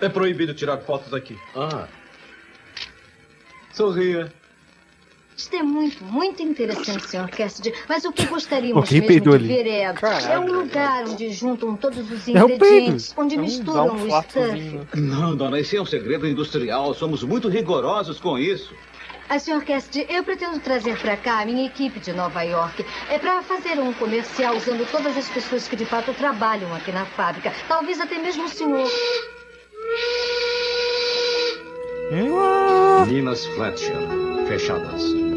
É 0.00 0.08
proibido 0.08 0.52
tirar 0.54 0.78
fotos 0.78 1.14
aqui. 1.14 1.38
Ah. 1.54 1.86
Sorria. 3.72 4.32
Isto 5.36 5.56
é 5.56 5.62
muito, 5.62 6.04
muito 6.04 6.42
interessante, 6.42 7.08
Sr. 7.08 7.28
Cassidy. 7.30 7.72
Mas 7.88 8.04
o 8.04 8.12
que 8.12 8.26
gostaríamos 8.26 8.84
Alguém 8.84 9.00
mesmo 9.08 9.30
de 9.30 9.34
ali. 9.36 9.48
ver 9.48 9.66
é, 9.66 9.94
é 10.32 10.38
um 10.38 10.52
lugar 10.52 11.04
onde 11.08 11.30
juntam 11.32 11.74
todos 11.76 12.10
os 12.10 12.28
É 12.28 12.30
ingredientes, 12.32 13.14
onde 13.16 13.34
É 13.36 13.38
um- 13.38 13.42
misturam 13.42 13.88
um 13.88 14.06
o 14.06 14.22
stuff. 14.22 14.80
Não, 14.94 15.34
dona, 15.34 15.58
esse 15.58 15.76
é 15.76 15.80
um 15.82 15.86
segredo 15.86 16.28
industrial. 16.28 16.94
Somos 16.94 17.22
muito 17.24 17.48
rigorosos 17.48 18.20
com 18.20 18.38
isso. 18.38 18.72
Ah, 19.28 19.38
Sr. 19.38 19.64
Cassidy, 19.64 20.06
eu 20.10 20.22
pretendo 20.22 20.58
trazer 20.60 20.98
para 20.98 21.16
cá 21.16 21.40
a 21.40 21.46
minha 21.46 21.64
equipe 21.66 21.98
de 21.98 22.12
Nova 22.12 22.42
York. 22.42 22.84
É 23.08 23.18
para 23.18 23.42
fazer 23.42 23.80
um 23.80 23.92
comercial 23.94 24.54
usando 24.56 24.86
todas 24.90 25.16
as 25.16 25.28
pessoas 25.30 25.66
que 25.66 25.74
de 25.74 25.86
fato 25.86 26.12
trabalham 26.12 26.72
aqui 26.74 26.92
na 26.92 27.06
fábrica. 27.06 27.52
Talvez 27.66 27.98
até 27.98 28.18
mesmo 28.18 28.44
o 28.44 28.48
senhor. 28.48 28.86
Minas 33.08 33.46
Fletcher, 33.46 33.96
fish 34.52 34.68
others. 34.68 35.31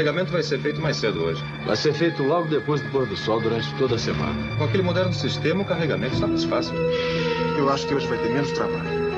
Carregamento 0.00 0.32
vai 0.32 0.42
ser 0.42 0.58
feito 0.58 0.80
mais 0.80 0.96
cedo 0.96 1.22
hoje. 1.22 1.44
Vai 1.66 1.76
ser 1.76 1.92
feito 1.92 2.22
logo 2.22 2.48
depois 2.48 2.80
do 2.80 2.88
pôr 2.88 3.06
do 3.06 3.16
sol 3.16 3.38
durante 3.38 3.72
toda 3.74 3.96
a 3.96 3.98
semana. 3.98 4.56
Com 4.56 4.64
aquele 4.64 4.82
moderno 4.82 5.12
sistema, 5.12 5.60
o 5.62 5.64
carregamento 5.64 6.14
está 6.14 6.26
mais 6.26 6.44
fácil. 6.44 6.74
Eu 7.58 7.68
acho 7.68 7.86
que 7.86 7.94
hoje 7.94 8.06
vai 8.06 8.16
ter 8.16 8.30
menos 8.30 8.50
trabalho. 8.52 9.10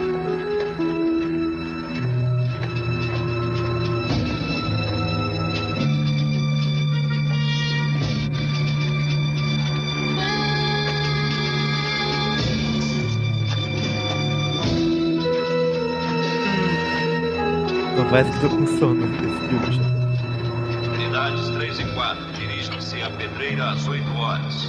Não 17.96 18.08
parece 18.10 18.32
que 18.32 18.40
tô 18.40 18.48
com 18.48 18.66
sono 18.66 19.06
nesse 19.06 19.48
filme. 19.48 19.76
já. 19.76 19.91
Pedreira 23.22 23.70
às 23.70 23.86
8 23.86 24.04
horas. 24.16 24.68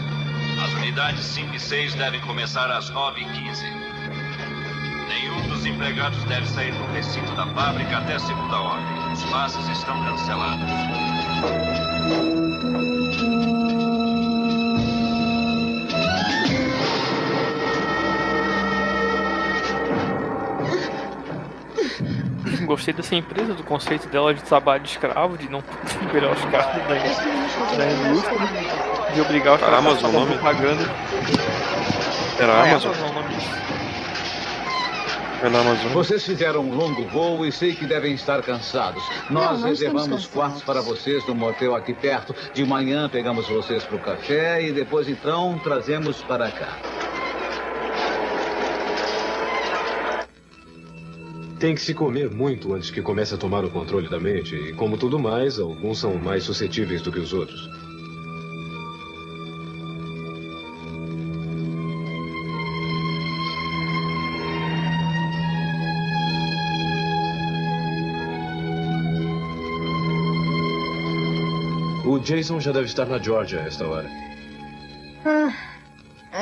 As 0.64 0.72
unidades 0.74 1.26
5 1.26 1.56
e 1.56 1.60
6 1.60 1.96
devem 1.96 2.22
começar 2.22 2.70
às 2.70 2.88
9 2.92 3.22
e 3.22 3.26
15. 3.26 3.66
Nenhum 5.08 5.48
dos 5.50 5.66
empregados 5.66 6.24
deve 6.26 6.46
sair 6.46 6.72
do 6.72 6.94
recinto 6.94 7.32
da 7.36 7.48
fábrica 7.48 7.98
até 7.98 8.20
segunda 8.20 8.60
ordem. 8.60 9.12
Os 9.12 9.24
passes 9.24 9.68
estão 9.70 10.00
cancelados. 10.06 10.70
Gostei 22.74 22.92
dessa 22.92 23.14
empresa, 23.14 23.54
do 23.54 23.64
conceito 23.64 24.08
dela 24.08 24.34
de 24.34 24.42
trabalho 24.42 24.82
de 24.82 24.90
escravo, 24.90 25.38
de 25.38 25.48
não 25.48 25.64
liberar 26.02 26.32
os 26.32 26.44
caras 26.46 26.66
da, 26.66 27.76
da 27.78 27.92
indústria, 27.92 28.40
de 29.14 29.22
obrigar 29.22 29.54
os 29.54 29.60
caras 29.62 29.76
a 29.76 29.78
Amazon 29.78 30.12
nome? 30.12 30.32
propaganda. 30.34 30.84
Era 32.40 32.52
Ah, 32.52 32.64
Amazon? 32.64 32.92
Amazon 32.96 33.14
nome. 33.14 33.36
É 35.44 35.50
na 35.50 35.60
Amazon. 35.60 35.92
Vocês 35.92 36.26
fizeram 36.26 36.62
um 36.62 36.74
longo 36.74 37.04
voo 37.10 37.46
e 37.46 37.52
sei 37.52 37.76
que 37.76 37.86
devem 37.86 38.14
estar 38.16 38.42
cansados. 38.42 39.04
Nós 39.30 39.60
Não, 39.60 39.68
reservamos 39.68 40.26
quartos 40.26 40.64
para 40.64 40.82
vocês 40.82 41.24
no 41.28 41.36
motel 41.36 41.76
aqui 41.76 41.94
perto. 41.94 42.34
De 42.56 42.66
manhã 42.66 43.08
pegamos 43.08 43.48
vocês 43.50 43.84
para 43.84 43.98
o 43.98 44.00
café 44.00 44.64
e 44.64 44.72
depois 44.72 45.08
então 45.08 45.60
trazemos 45.64 46.24
para 46.24 46.50
cá. 46.50 46.70
Tem 51.64 51.74
que 51.74 51.80
se 51.80 51.94
comer 51.94 52.30
muito 52.30 52.74
antes 52.74 52.92
que 52.92 53.02
comece 53.02 53.34
a 53.36 53.38
tomar 53.38 53.64
o 53.64 53.70
controle 53.70 54.10
da 54.10 54.20
mente. 54.20 54.54
E 54.54 54.74
como 54.74 54.98
tudo 54.98 55.18
mais, 55.18 55.58
alguns 55.58 55.98
são 55.98 56.16
mais 56.16 56.44
suscetíveis 56.44 57.02
do 57.02 57.10
que 57.10 57.20
os 57.20 57.32
outros. 57.32 57.70
O 72.06 72.20
Jason 72.20 72.60
já 72.60 72.74
deve 72.74 72.88
estar 72.88 73.06
na 73.06 73.18
Georgia 73.20 73.62
a 73.62 73.68
esta 73.68 73.88
hora. 73.88 74.10
Ah, 75.26 75.73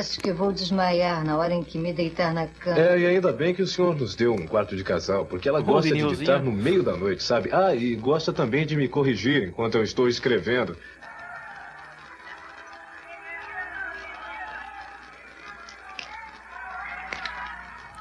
acho 0.02 0.20
que 0.20 0.34
vou 0.34 0.52
desmaiar 0.52 1.24
na 1.24 1.38
hora 1.38 1.54
em 1.54 1.64
que 1.64 1.78
me 1.78 1.94
deitar 1.94 2.34
na 2.34 2.48
cama. 2.48 2.80
É, 2.80 3.00
e 3.00 3.06
ainda 3.06 3.32
bem 3.32 3.54
que 3.54 3.62
o 3.62 3.68
senhor 3.68 3.96
nos 3.96 4.16
deu 4.16 4.34
um 4.34 4.48
quarto 4.48 4.76
de 4.76 4.84
casal, 4.84 5.26
porque 5.26 5.48
ela 5.48 5.62
gosta 5.62 5.94
de 5.94 6.16
ditar 6.16 6.42
no 6.42 6.52
meio 6.52 6.84
da 6.84 6.98
noite, 6.98 7.24
sabe? 7.24 7.50
Ah, 7.54 7.74
e 7.74 7.96
gosta 7.96 8.34
também 8.34 8.66
de 8.66 8.76
me 8.76 8.88
corrigir 8.88 9.48
enquanto 9.48 9.76
eu 9.76 9.84
estou 9.84 10.08
escrevendo. 10.08 10.76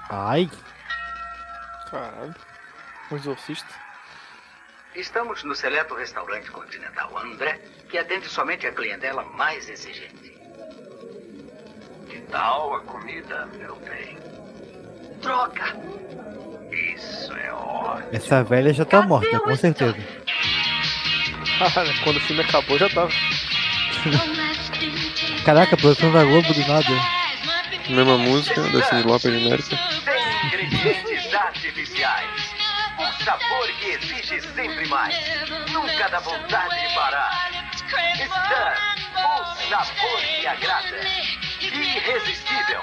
Ai. 0.08 0.50
Caralho. 1.90 2.34
O 3.10 3.16
exorcista. 3.16 3.68
Estamos 4.94 5.44
no 5.44 5.54
seleto 5.54 5.94
restaurante 5.94 6.50
continental 6.50 7.16
André, 7.16 7.60
que 7.88 7.98
atende 7.98 8.26
somente 8.26 8.66
a 8.66 8.72
clientela 8.72 9.22
mais 9.22 9.68
exigente. 9.68 10.39
Tal 12.30 12.74
a 12.74 12.80
comida, 12.80 13.48
meu 13.58 13.74
bem? 13.76 14.18
Troca! 15.20 15.76
Isso 16.70 17.32
é 17.32 17.52
ótimo. 17.52 18.08
Essa 18.12 18.44
velha 18.44 18.72
já 18.72 18.84
tá 18.84 19.02
morta, 19.02 19.40
com 19.40 19.56
certeza. 19.56 19.96
Quando 22.04 22.16
o 22.16 22.20
filme 22.20 22.42
acabou 22.42 22.78
já 22.78 22.88
tava. 22.88 23.10
Caraca, 25.44 25.74
a 25.74 25.78
produção 25.78 26.10
da 26.12 26.22
Globo 26.24 26.54
do 26.54 26.60
nada. 26.66 26.86
Mesma 27.88 28.16
música 28.18 28.62
da 28.62 28.82
Cindy 28.84 29.08
Lauper 29.08 29.32
genérica. 29.32 29.76
Sem 30.04 30.46
ingredientes 30.46 31.34
artificiais. 31.34 32.54
Um 32.98 33.12
sabor 33.24 33.68
que 33.80 33.86
exige 33.90 34.40
sempre 34.54 34.86
mais. 34.88 35.14
Nunca 35.72 36.08
dá 36.08 36.20
vontade 36.20 36.80
de 36.80 36.88
parar. 36.94 37.50
Stan, 38.14 38.74
o 39.16 39.44
sabor 39.68 40.20
que 40.20 40.46
agrada. 40.46 41.00
Irresistível. 41.96 42.82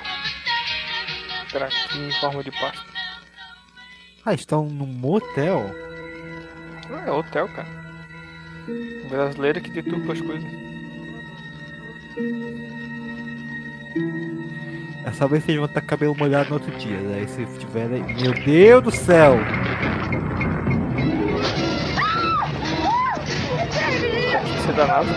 Traquinho 1.49 2.09
em 2.09 2.19
forma 2.19 2.43
de 2.43 2.51
pasta. 2.51 2.85
Ah, 4.25 4.33
estão 4.33 4.65
num 4.65 4.85
motel? 4.85 5.71
É 7.05 7.11
hotel, 7.11 7.47
cara. 7.49 7.67
Brasileira 9.09 9.61
que 9.61 9.69
deturpa 9.69 10.11
as 10.13 10.21
coisas. 10.21 10.49
É 15.05 15.11
só 15.13 15.25
ver 15.25 15.41
se 15.41 15.51
eles 15.51 15.59
vão 15.59 15.67
estar 15.67 15.79
com 15.79 15.87
cabelo 15.87 16.15
molhado 16.15 16.49
no 16.49 16.55
outro 16.55 16.71
dia. 16.77 16.99
Daí 17.09 17.27
se 17.29 17.45
tiver. 17.57 17.87
Meu 17.87 18.33
Deus 18.33 18.83
do 18.83 18.91
céu! 18.91 19.37
Você 24.57 24.69
é 24.69 24.73
danado. 24.73 25.07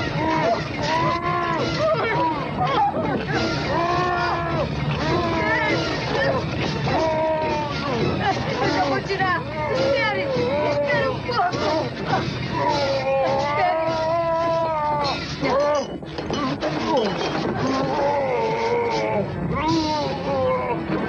Tirar! 9.10 9.42
Espere! 9.72 10.22
Espere 10.70 11.08
um 11.08 11.18
pouco! 11.20 11.50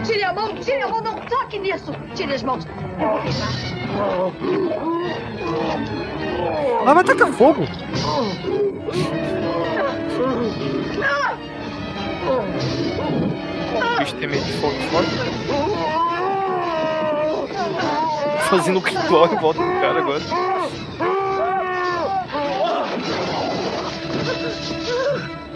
Tire 0.03 0.23
a 0.23 0.33
mão! 0.33 0.55
Tire 0.55 0.81
a 0.81 0.87
mão! 0.87 1.01
Não 1.01 1.15
toque 1.19 1.59
nisso! 1.59 1.93
Tire 2.15 2.33
as 2.33 2.41
mãos! 2.43 2.65
Eu 2.99 3.07
vou 3.09 3.21
queimar. 3.21 3.51
Ela 6.81 6.93
vai 6.95 7.03
tacar 7.03 7.31
fogo! 7.33 7.61
O 13.73 13.99
bicho 13.99 14.15
tem 14.15 14.27
medo 14.27 14.43
de 14.45 14.53
fogo 14.53 14.75
forte. 14.89 15.70
Fazendo 18.51 18.79
o 18.79 18.81
cloro 18.81 19.33
em 19.33 19.37
volta 19.37 19.61
do 19.61 19.71
cara 19.79 19.99
agora. 19.99 20.21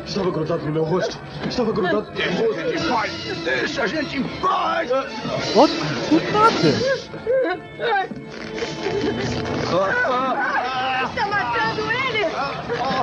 Estava 0.05 0.31
grudado 0.31 0.65
no 0.65 0.71
meu 0.71 0.85
rosto. 0.85 1.19
Estava 1.45 1.73
grudado 1.73 2.09
no 2.09 2.15
meu 2.15 2.47
rosto. 2.47 2.61
em 2.61 2.89
paz! 2.89 3.11
Deixa 3.43 3.83
a 3.83 3.87
gente 3.87 4.17
em 4.17 4.23
paz! 4.39 4.89
Ó, 4.93 5.67
do 5.67 6.21
nada! 6.31 6.69
Está 11.03 11.25
matando 11.27 11.91
ele! 11.91 12.23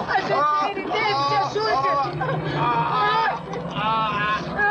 Ajude 0.08 0.70
ele, 0.70 0.82
David! 0.88 1.34
Ajude! 1.42 1.92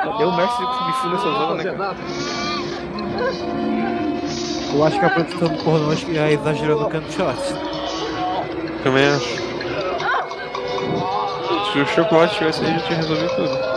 Cadê 0.04 0.24
o 0.24 0.36
mestre 0.36 0.66
do 0.66 0.72
Kung 0.72 0.94
Fu 0.94 1.10
nessa 1.10 1.32
zona, 1.32 1.54
né, 1.54 1.64
cara? 1.64 1.96
Eu 4.74 4.84
acho 4.86 5.00
que 5.00 5.06
a 5.06 5.10
produção 5.10 5.48
do 5.50 5.64
pornô 5.64 5.92
acho 5.92 6.06
que 6.06 6.16
já 6.16 6.32
exagerou 6.32 6.82
no 6.82 6.90
canto 6.90 7.12
shot. 7.12 7.38
Também 8.84 9.06
acho. 9.06 9.42
Se 11.72 11.80
o 11.80 11.88
chocolate 11.88 12.38
tivesse 12.38 12.66
aí, 12.66 12.74
já 12.74 12.80
tinha 12.80 12.98
resolvido 12.98 13.36
tudo. 13.36 13.72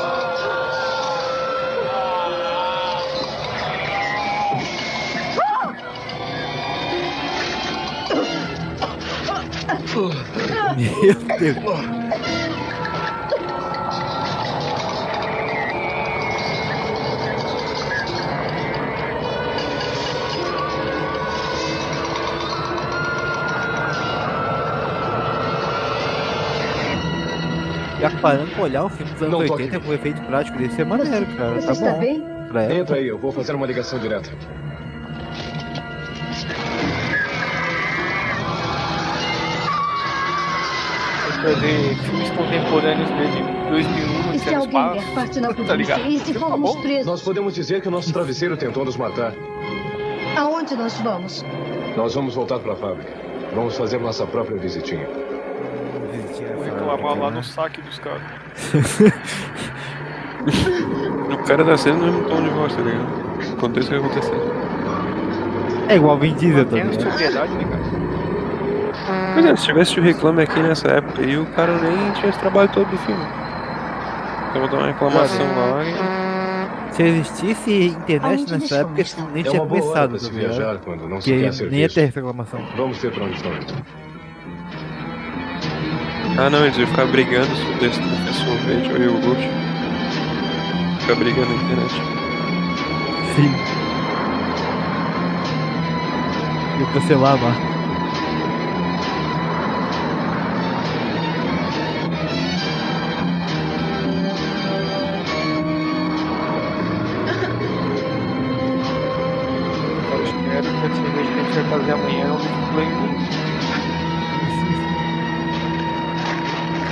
Meu 10.76 11.14
Deus. 11.38 11.93
Parando 28.24 28.50
pra 28.52 28.62
olhar 28.62 28.84
um 28.84 28.88
filme 28.88 29.12
dos 29.12 29.22
anos 29.22 29.32
Não 29.38 29.46
toque. 29.46 29.62
80 29.64 29.80
com 29.80 29.92
efeito 29.92 30.22
prático 30.22 30.56
desse 30.58 30.80
é 30.80 30.84
maneiro, 30.84 31.26
cara. 31.36 31.54
Você 31.60 31.66
tá 31.66 31.72
está 31.72 31.90
bom. 31.92 31.98
bem? 32.00 32.22
Pra. 32.48 32.74
Entra 32.74 32.96
aí, 32.96 33.06
eu 33.06 33.18
vou 33.18 33.30
fazer 33.32 33.54
uma 33.54 33.66
ligação 33.66 33.98
direta. 33.98 34.30
Fazer 41.42 41.94
filmes 41.96 42.30
contemporâneos 42.30 43.10
desde 43.10 43.42
2001 43.68 44.34
E 44.34 44.38
se 44.38 44.54
alguém 44.54 44.92
der 44.92 45.14
parte 45.14 45.40
na 45.40 45.48
Tá 45.48 45.54
polícia? 45.54 45.74
ligado? 45.76 46.06
E 46.08 46.18
se 46.20 46.34
formos 46.34 46.76
presos? 46.76 47.06
Nós 47.06 47.22
podemos 47.22 47.54
dizer 47.54 47.82
que 47.82 47.88
o 47.88 47.90
nosso 47.90 48.12
travesseiro 48.12 48.56
tentou 48.56 48.84
nos 48.84 48.96
matar. 48.96 49.34
Aonde 50.36 50.74
nós 50.74 50.98
vamos? 51.00 51.44
Nós 51.96 52.14
vamos 52.14 52.34
voltar 52.34 52.58
para 52.60 52.72
a 52.72 52.76
fábrica. 52.76 53.12
Vamos 53.54 53.76
fazer 53.76 53.98
nossa 54.00 54.26
própria 54.26 54.56
visitinha. 54.56 55.06
Vou 56.84 56.96
reclamar 56.96 57.18
lá 57.18 57.30
no 57.30 57.42
saque 57.42 57.80
dos 57.82 57.98
caras. 57.98 58.22
O 61.32 61.46
cara 61.46 61.64
tá 61.64 61.76
sendo 61.76 61.98
no 61.98 62.12
mesmo 62.12 62.28
tom 62.28 62.42
de 62.42 62.48
voz, 62.50 62.74
tá 62.74 62.82
ligado? 62.82 63.06
Aconteça 63.56 63.86
o 63.86 63.90
que 63.90 63.96
acontecer. 63.96 64.34
É 65.88 65.96
igual 65.96 66.18
Vin 66.18 66.34
Diesel, 66.34 66.64
tá 66.64 66.70
Tem 66.72 66.92
sobriedade, 66.92 67.52
né, 67.54 67.64
cara? 67.64 69.34
Pois 69.34 69.46
é, 69.46 69.56
se 69.56 69.64
tivesse 69.64 70.00
o 70.00 70.02
reclame 70.02 70.42
aqui 70.42 70.60
nessa 70.60 70.88
época 70.88 71.22
aí, 71.22 71.36
o 71.36 71.46
cara 71.46 71.78
nem 71.78 72.12
tinha 72.12 72.28
esse 72.28 72.38
trabalho 72.38 72.68
todo 72.70 72.88
do 72.88 72.96
filme. 72.98 73.24
Então 74.50 74.60
vou 74.62 74.70
dar 74.70 74.76
uma 74.78 74.86
reclamação 74.86 75.46
lá 75.46 75.84
e... 75.84 76.94
Se 76.94 77.02
existisse 77.02 77.86
internet 77.88 78.52
nessa 78.52 78.76
época, 78.76 79.00
esse 79.00 79.14
filme 79.16 79.30
nem 79.34 79.44
É 79.44 79.50
tinha 79.50 79.62
se 79.62 79.68
tá 79.92 80.06
ligado? 80.06 80.18
viajar 80.30 80.78
quando 80.78 81.08
não 81.08 81.20
se 81.20 81.30
Que 81.30 81.36
nem 81.36 81.52
serviço. 81.52 81.80
ia 81.80 81.88
ter 81.88 82.14
reclamação. 82.14 82.60
Vamos 82.76 82.98
ver 82.98 83.12
para 83.12 83.24
onde 83.24 83.34
estão 83.34 83.52
indo. 83.52 83.74
Ah 86.36 86.50
não, 86.50 86.64
eles 86.64 86.76
iam 86.76 86.88
ficar 86.88 87.06
brigando 87.06 87.46
se 87.56 87.64
desse 87.74 88.00
professor 88.00 88.56
Rachel 88.58 89.02
e 89.02 89.08
o 89.08 89.20
Gucci. 89.20 89.48
Ficar 91.00 91.14
brigando 91.14 91.48
na 91.48 91.62
internet. 91.62 91.94
Sim. 93.36 93.54
Eu 96.80 96.86
cancelar 96.92 97.34
a 97.34 97.73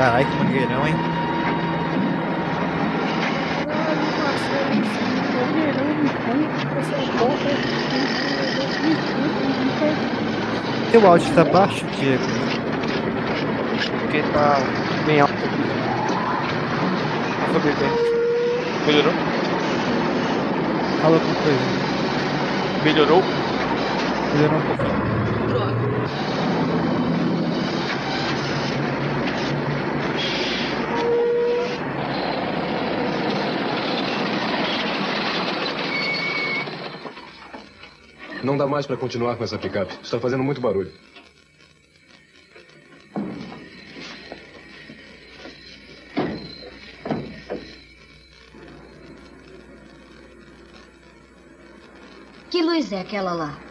Caralho, 0.03 0.27
que 0.27 0.37
mangueirão, 0.37 0.85
hein? 0.85 0.95
Teu 10.91 11.07
áudio 11.07 11.35
tá 11.37 11.45
baixo, 11.45 11.87
Diego. 12.01 12.25
Porque 14.01 14.23
tá 14.33 14.59
bem 15.07 15.21
alto 15.21 15.35
aqui. 15.35 15.63
Vou 17.39 17.53
saber 17.53 17.75
bem. 17.77 17.91
Melhorou? 18.87 19.13
Fala 21.01 21.15
alguma 21.15 21.35
coisa. 21.37 21.61
Melhorou? 22.83 23.23
Melhorou 24.35 24.59
um 24.59 24.63
pouquinho. 24.63 25.22
Não 38.43 38.57
dá 38.57 38.67
mais 38.67 38.87
para 38.87 38.97
continuar 38.97 39.37
com 39.37 39.45
essa 39.45 39.57
picape. 39.57 39.97
Está 40.03 40.19
fazendo 40.19 40.43
muito 40.43 40.61
barulho. 40.61 40.93
Que 52.51 52.63
luz 52.63 52.93
é 52.93 53.01
aquela 53.01 53.33
lá? 53.33 53.62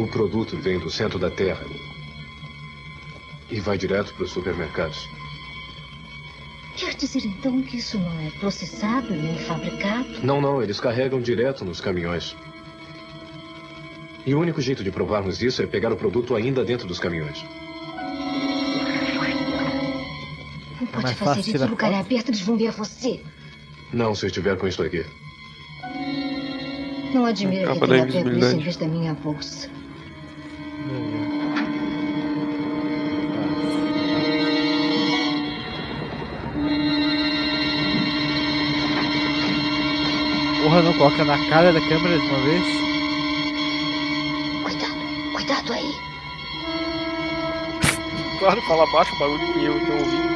O 0.00 0.06
produto 0.06 0.56
vem 0.56 0.78
do 0.78 0.88
centro 0.88 1.18
da 1.18 1.30
Terra 1.30 1.62
e 3.50 3.60
vai 3.60 3.76
direto 3.76 4.14
para 4.14 4.24
os 4.24 4.30
supermercados. 4.30 5.06
Quer 6.74 6.94
dizer 6.94 7.26
então 7.26 7.60
que 7.60 7.76
isso 7.76 7.98
não 7.98 8.20
é 8.22 8.30
processado 8.40 9.14
nem 9.14 9.36
fabricado? 9.40 10.08
Não, 10.22 10.40
não, 10.40 10.62
eles 10.62 10.80
carregam 10.80 11.20
direto 11.20 11.66
nos 11.66 11.82
caminhões. 11.82 12.34
E 14.24 14.34
o 14.34 14.40
único 14.40 14.62
jeito 14.62 14.82
de 14.82 14.90
provarmos 14.90 15.42
isso 15.42 15.60
é 15.60 15.66
pegar 15.66 15.92
o 15.92 15.96
produto 15.96 16.34
ainda 16.34 16.64
dentro 16.64 16.88
dos 16.88 16.98
caminhões. 16.98 17.44
Não 20.80 20.86
pode 20.86 21.02
mais 21.02 21.18
fazer 21.18 21.40
isso. 21.40 21.66
lugar 21.66 21.92
é 21.92 21.98
aberto, 21.98 22.30
eles 22.30 22.40
vão 22.40 22.56
ver 22.56 22.70
você. 22.70 23.20
Não, 23.92 24.14
se 24.14 24.24
eu 24.24 24.28
estiver 24.28 24.56
com 24.56 24.66
isso 24.66 24.82
aqui. 24.82 25.04
Não 27.12 27.26
admira 27.26 27.74
que 27.74 27.86
tenha 27.86 28.06
pego 28.06 28.30
isso 28.30 28.56
em 28.56 28.60
vez 28.60 28.76
da 28.76 28.88
minha 28.88 29.12
bolsa. 29.12 29.79
Porra, 40.62 40.82
não 40.82 40.92
coloca 40.94 41.24
na 41.24 41.38
cara 41.48 41.72
da 41.72 41.80
câmera 41.80 42.18
de 42.18 42.26
uma 42.26 42.38
vez. 42.40 42.64
Cuidado 45.32 45.72
aí. 45.72 45.94
Claro, 48.38 48.60
fala 48.62 48.86
baixo 48.92 49.14
o 49.14 49.18
barulho 49.18 49.52
que 49.52 49.64
eu 49.64 49.74
tô 49.86 49.92
ouvindo. 49.92 50.29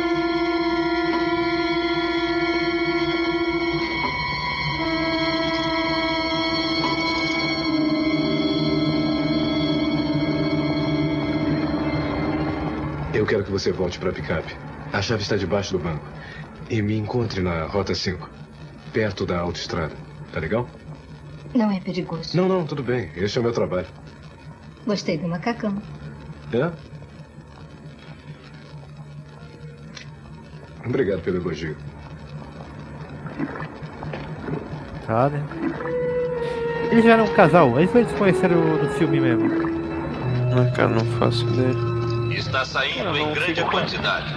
Eu 13.25 13.29
quero 13.29 13.43
que 13.43 13.51
você 13.51 13.73
volte 13.73 13.99
para 13.99 14.11
a 14.11 14.13
picape. 14.13 14.55
A 14.93 15.01
chave 15.01 15.23
está 15.23 15.35
debaixo 15.35 15.73
do 15.73 15.79
banco. 15.79 16.05
E 16.69 16.83
me 16.83 16.95
encontre 16.95 17.41
na 17.41 17.65
Rota 17.65 17.95
5, 17.95 18.29
perto 18.93 19.25
da 19.25 19.39
autoestrada. 19.39 19.95
Tá 20.31 20.41
legal? 20.41 20.69
Não 21.55 21.71
é 21.71 21.81
perigoso. 21.81 22.37
Não, 22.37 22.47
não, 22.47 22.67
tudo 22.67 22.83
bem. 22.83 23.11
Esse 23.17 23.39
é 23.39 23.41
o 23.41 23.45
meu 23.45 23.55
trabalho. 23.55 23.87
Gostei 24.87 25.17
do 25.17 25.27
macacão. 25.27 25.83
É? 26.53 26.71
Obrigado 30.87 31.23
pelo 31.23 31.39
elogio. 31.39 31.79
Tá, 35.07 35.31
né? 35.31 35.43
Eles 36.91 37.03
já 37.03 37.13
eram 37.15 37.25
um 37.25 37.33
casal, 37.33 37.81
eles 37.81 37.95
eles 37.95 38.11
se 38.11 38.17
conheceram 38.17 38.61
no 38.77 38.91
filme 38.91 39.19
mesmo. 39.19 39.49
Ah, 40.53 40.71
cara, 40.77 40.91
não 40.91 41.07
faço 41.19 41.43
ideia. 41.49 41.94
Está 42.37 42.65
saindo 42.65 43.17
em 43.17 43.33
grande 43.33 43.63
quantidade. 43.65 44.35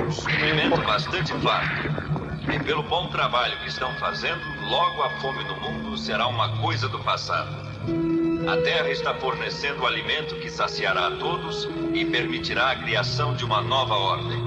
Um 0.00 0.10
suprimento 0.12 0.80
bastante 0.82 1.32
farto. 1.40 1.88
E 2.52 2.58
pelo 2.60 2.84
bom 2.84 3.08
trabalho 3.08 3.58
que 3.58 3.68
estão 3.68 3.92
fazendo, 3.96 4.40
logo 4.68 5.02
a 5.02 5.10
fome 5.20 5.42
no 5.44 5.56
mundo 5.60 5.98
será 5.98 6.28
uma 6.28 6.56
coisa 6.60 6.88
do 6.88 7.00
passado. 7.00 7.50
A 8.48 8.56
Terra 8.62 8.88
está 8.90 9.12
fornecendo 9.14 9.82
o 9.82 9.86
alimento 9.86 10.36
que 10.36 10.48
saciará 10.48 11.08
a 11.08 11.16
todos 11.16 11.68
e 11.92 12.04
permitirá 12.04 12.70
a 12.70 12.76
criação 12.76 13.34
de 13.34 13.44
uma 13.44 13.60
nova 13.60 13.94
ordem. 13.94 14.38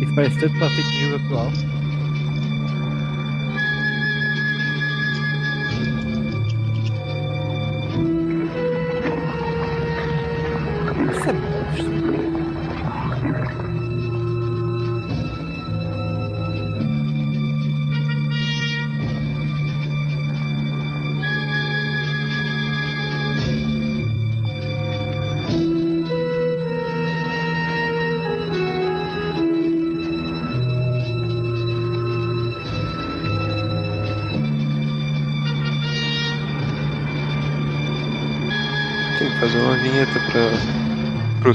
Isso 0.00 0.14
parece 0.14 0.38
tanto 0.38 0.54
uma 0.54 0.70
fake 0.70 0.96
news 0.96 1.24
atual. 1.24 1.65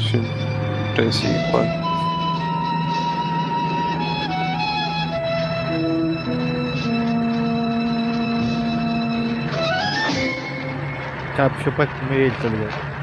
Pra, 0.02 0.10
pro 0.10 0.10
filme. 0.10 0.28
Pra 0.96 1.06
esse 1.06 1.28
quadro. 1.52 1.82
O 11.24 11.36
cara 11.36 11.50
puxou 11.50 11.74
pra 11.74 11.88
comer 11.88 12.20
ele, 12.20 12.36
tá 12.36 12.50
ligado? 12.50 13.01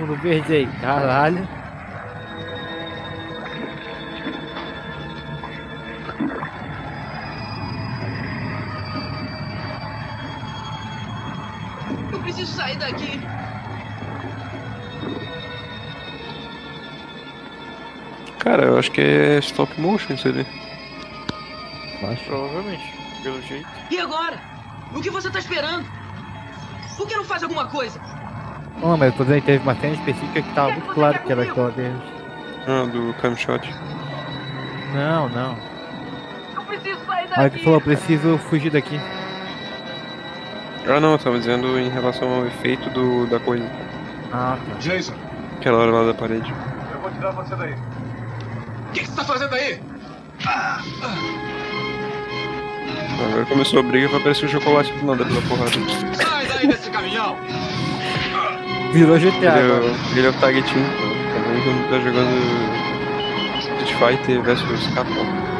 Fundo 0.00 0.16
verde 0.16 0.54
aí, 0.54 0.66
caralho. 0.80 1.46
Eu 12.10 12.18
preciso 12.20 12.50
sair 12.50 12.76
daqui! 12.76 13.20
Cara, 18.38 18.64
eu 18.64 18.78
acho 18.78 18.90
que 18.90 19.02
é 19.02 19.38
stop 19.40 19.78
motion 19.78 20.14
isso 20.14 20.28
ali. 20.28 20.46
Provavelmente, 22.26 22.94
pelo 23.22 23.42
jeito. 23.42 23.68
E 23.90 24.00
agora? 24.00 24.40
O 24.94 25.00
que 25.02 25.10
você 25.10 25.28
tá 25.30 25.38
esperando? 25.38 25.86
Por 26.96 27.06
que 27.06 27.14
não 27.14 27.24
faz 27.24 27.42
alguma 27.42 27.66
coisa? 27.66 28.00
Não, 28.80 28.96
mas 28.96 29.10
eu 29.10 29.16
tô 29.18 29.24
dizendo 29.24 29.40
que 29.40 29.46
teve 29.46 29.62
uma 29.62 29.74
cena 29.74 29.94
específica 29.94 30.42
que 30.42 30.54
tava 30.54 30.72
muito 30.72 30.92
claro 30.94 31.18
que 31.20 31.32
era 31.32 31.42
aquela 31.42 31.70
deles. 31.70 32.00
Ah, 32.66 32.86
do 32.90 33.14
cam 33.20 33.36
shot. 33.36 33.68
Não, 34.94 35.28
não. 35.28 35.56
Eu 36.56 36.62
preciso 36.62 36.98
sair 37.06 37.28
A 37.32 37.40
hora 37.40 37.50
que 37.50 37.62
falou, 37.64 37.80
preciso 37.80 38.38
fugir 38.38 38.70
daqui. 38.70 38.98
Ah 40.88 40.98
não, 40.98 41.12
eu 41.12 41.18
tava 41.18 41.38
dizendo 41.38 41.78
em 41.78 41.88
relação 41.90 42.28
ao 42.32 42.46
efeito 42.46 42.88
do, 42.90 43.26
da 43.26 43.38
coisa. 43.38 43.64
Ah, 44.32 44.56
tá. 44.56 44.78
Jason, 44.78 45.14
Aquela 45.58 45.78
hora 45.78 45.90
lá 45.90 46.04
da 46.06 46.14
parede. 46.14 46.52
eu 46.92 47.00
vou 47.00 47.10
tirar 47.10 47.30
você 47.32 47.54
daí. 47.54 47.72
O 47.74 48.92
que, 48.92 49.00
que 49.00 49.06
você 49.06 49.16
tá 49.16 49.24
fazendo 49.24 49.54
aí? 49.54 49.80
Agora 53.22 53.44
começou 53.46 53.80
a 53.80 53.82
briga, 53.82 54.08
vai 54.08 54.20
aparecer 54.20 54.46
o 54.46 54.48
chocolate 54.48 54.90
do 54.94 55.06
nada 55.06 55.24
pela 55.24 55.42
porrada. 55.42 55.70
Sai 56.14 56.46
daí 56.46 56.66
desse 56.66 56.90
caminhão! 56.90 57.36
Virou 58.92 59.16
GTA 59.18 59.60
é 59.60 60.28
o 60.28 60.32
Tag 60.40 60.62
Team. 60.62 60.84
Cada 61.32 61.48
um 61.70 61.82
tá 61.90 61.98
jogando 62.00 62.34
Street 63.60 63.92
Fighter 63.94 64.42
versus 64.42 64.86
Capcom. 64.94 65.59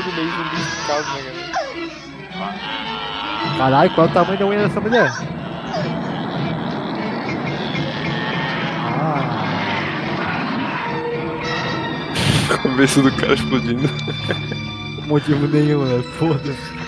Barulho 0.00 0.12
meio 0.14 0.30
zumbificado, 0.30 1.04
né, 1.12 1.22
cara? 1.52 2.60
Caralho, 3.58 3.90
qual 3.94 4.06
é 4.06 4.10
o 4.10 4.12
tamanho 4.12 4.38
da 4.38 4.46
unha 4.46 4.58
dessa 4.68 4.80
mulher? 4.80 5.12
Ah, 8.86 9.36
Cabeça 12.62 13.02
do 13.02 13.12
cara 13.12 13.34
explodindo. 13.34 13.88
motivo 15.06 15.46
nenhum, 15.48 15.84
né? 15.84 16.02
Foda-se. 16.18 16.80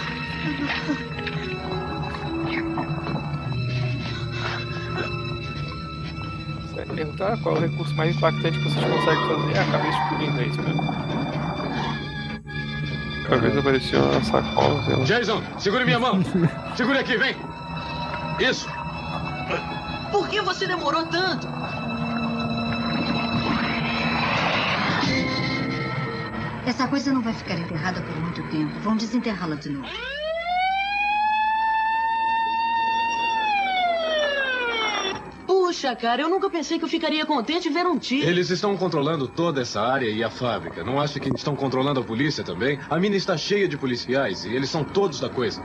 Você 6.61 6.77
vai 6.77 6.87
perguntar 6.87 7.37
qual 7.39 7.57
é 7.57 7.59
o 7.59 7.63
recurso 7.63 7.95
mais 7.95 8.17
impactante 8.17 8.59
que 8.59 8.65
vocês 8.65 8.85
conseguem 8.85 9.29
fazer? 9.29 9.57
É 9.57 9.61
a 9.61 9.65
cabeça 9.67 9.99
explodindo, 9.99 10.41
é 10.41 10.47
isso 10.47 10.63
mesmo. 10.63 11.12
Cabeça 13.33 13.62
parecia 13.62 13.99
uma 13.99 14.22
sacola, 14.22 14.83
sei 14.85 14.95
lá. 14.95 15.05
Jason, 15.05 15.43
segure 15.59 15.85
minha 15.87 15.99
mão! 15.99 16.20
Segure 16.76 16.99
aqui, 16.99 17.16
vem! 17.16 17.35
Isso! 18.39 18.68
Por 20.11 20.28
que 20.28 20.43
você 20.43 20.66
demorou 20.66 21.07
tanto? 21.07 21.49
Essa 26.66 26.87
coisa 26.89 27.11
não 27.11 27.22
vai 27.22 27.33
ficar 27.33 27.55
enterrada 27.55 28.03
por 28.03 28.16
muito 28.20 28.43
tempo. 28.51 28.78
Vão 28.80 28.97
desenterrá-la 28.97 29.57
de 29.57 29.70
novo. 29.70 29.89
Cara, 35.97 36.22
eu 36.22 36.28
nunca 36.28 36.49
pensei 36.51 36.78
que 36.78 36.84
eu 36.84 36.88
ficaria 36.88 37.24
contente 37.26 37.68
ver 37.68 37.86
um 37.86 37.99
tiro. 37.99 38.28
Eles 38.28 38.51
estão 38.51 38.76
controlando 38.76 39.28
toda 39.28 39.61
essa 39.61 39.80
área 39.80 40.09
e 40.09 40.22
a 40.24 40.30
fábrica. 40.30 40.82
Não 40.82 41.01
acha 41.01 41.20
que 41.20 41.28
estão 41.28 41.55
controlando 41.55 42.01
a 42.01 42.05
polícia 42.05 42.43
também? 42.43 42.78
A 42.88 42.99
mina 42.99 43.16
está 43.16 43.36
cheia 43.36 43.68
de 43.68 43.76
policiais 43.76 44.45
e 44.45 44.55
eles 44.55 44.70
são 44.70 44.82
todos 44.84 45.20
da 45.20 45.28
coisa. 45.28 45.62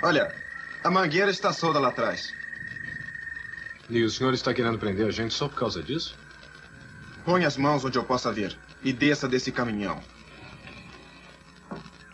Olha, 0.00 0.32
a 0.82 0.90
mangueira 0.90 1.30
está 1.30 1.52
solta 1.52 1.78
lá 1.78 1.88
atrás. 1.88 2.34
E 3.88 4.02
o 4.02 4.10
senhor 4.10 4.34
está 4.34 4.52
querendo 4.52 4.78
prender 4.78 5.06
a 5.06 5.10
gente 5.10 5.32
só 5.32 5.48
por 5.48 5.58
causa 5.58 5.82
disso? 5.82 6.16
Põe 7.24 7.44
as 7.44 7.56
mãos 7.56 7.84
onde 7.84 7.98
eu 7.98 8.04
possa 8.04 8.32
ver 8.32 8.58
e 8.82 8.92
desça 8.92 9.28
desse 9.28 9.50
caminhão. 9.50 10.00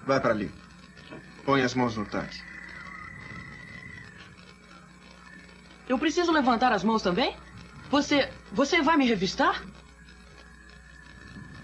Vai 0.07 0.21
para 0.21 0.31
ali. 0.31 0.53
Põe 1.45 1.63
as 1.63 1.75
mãos 1.75 1.97
no 1.97 2.05
tanque. 2.05 2.41
Eu 5.89 5.99
preciso 5.99 6.33
levantar 6.33 6.73
as 6.73 6.85
mãos 6.85 7.03
também? 7.03 7.37
Você. 7.91 8.31
Você 8.53 8.81
vai 8.81 8.97
me 8.97 9.07
revistar? 9.07 9.63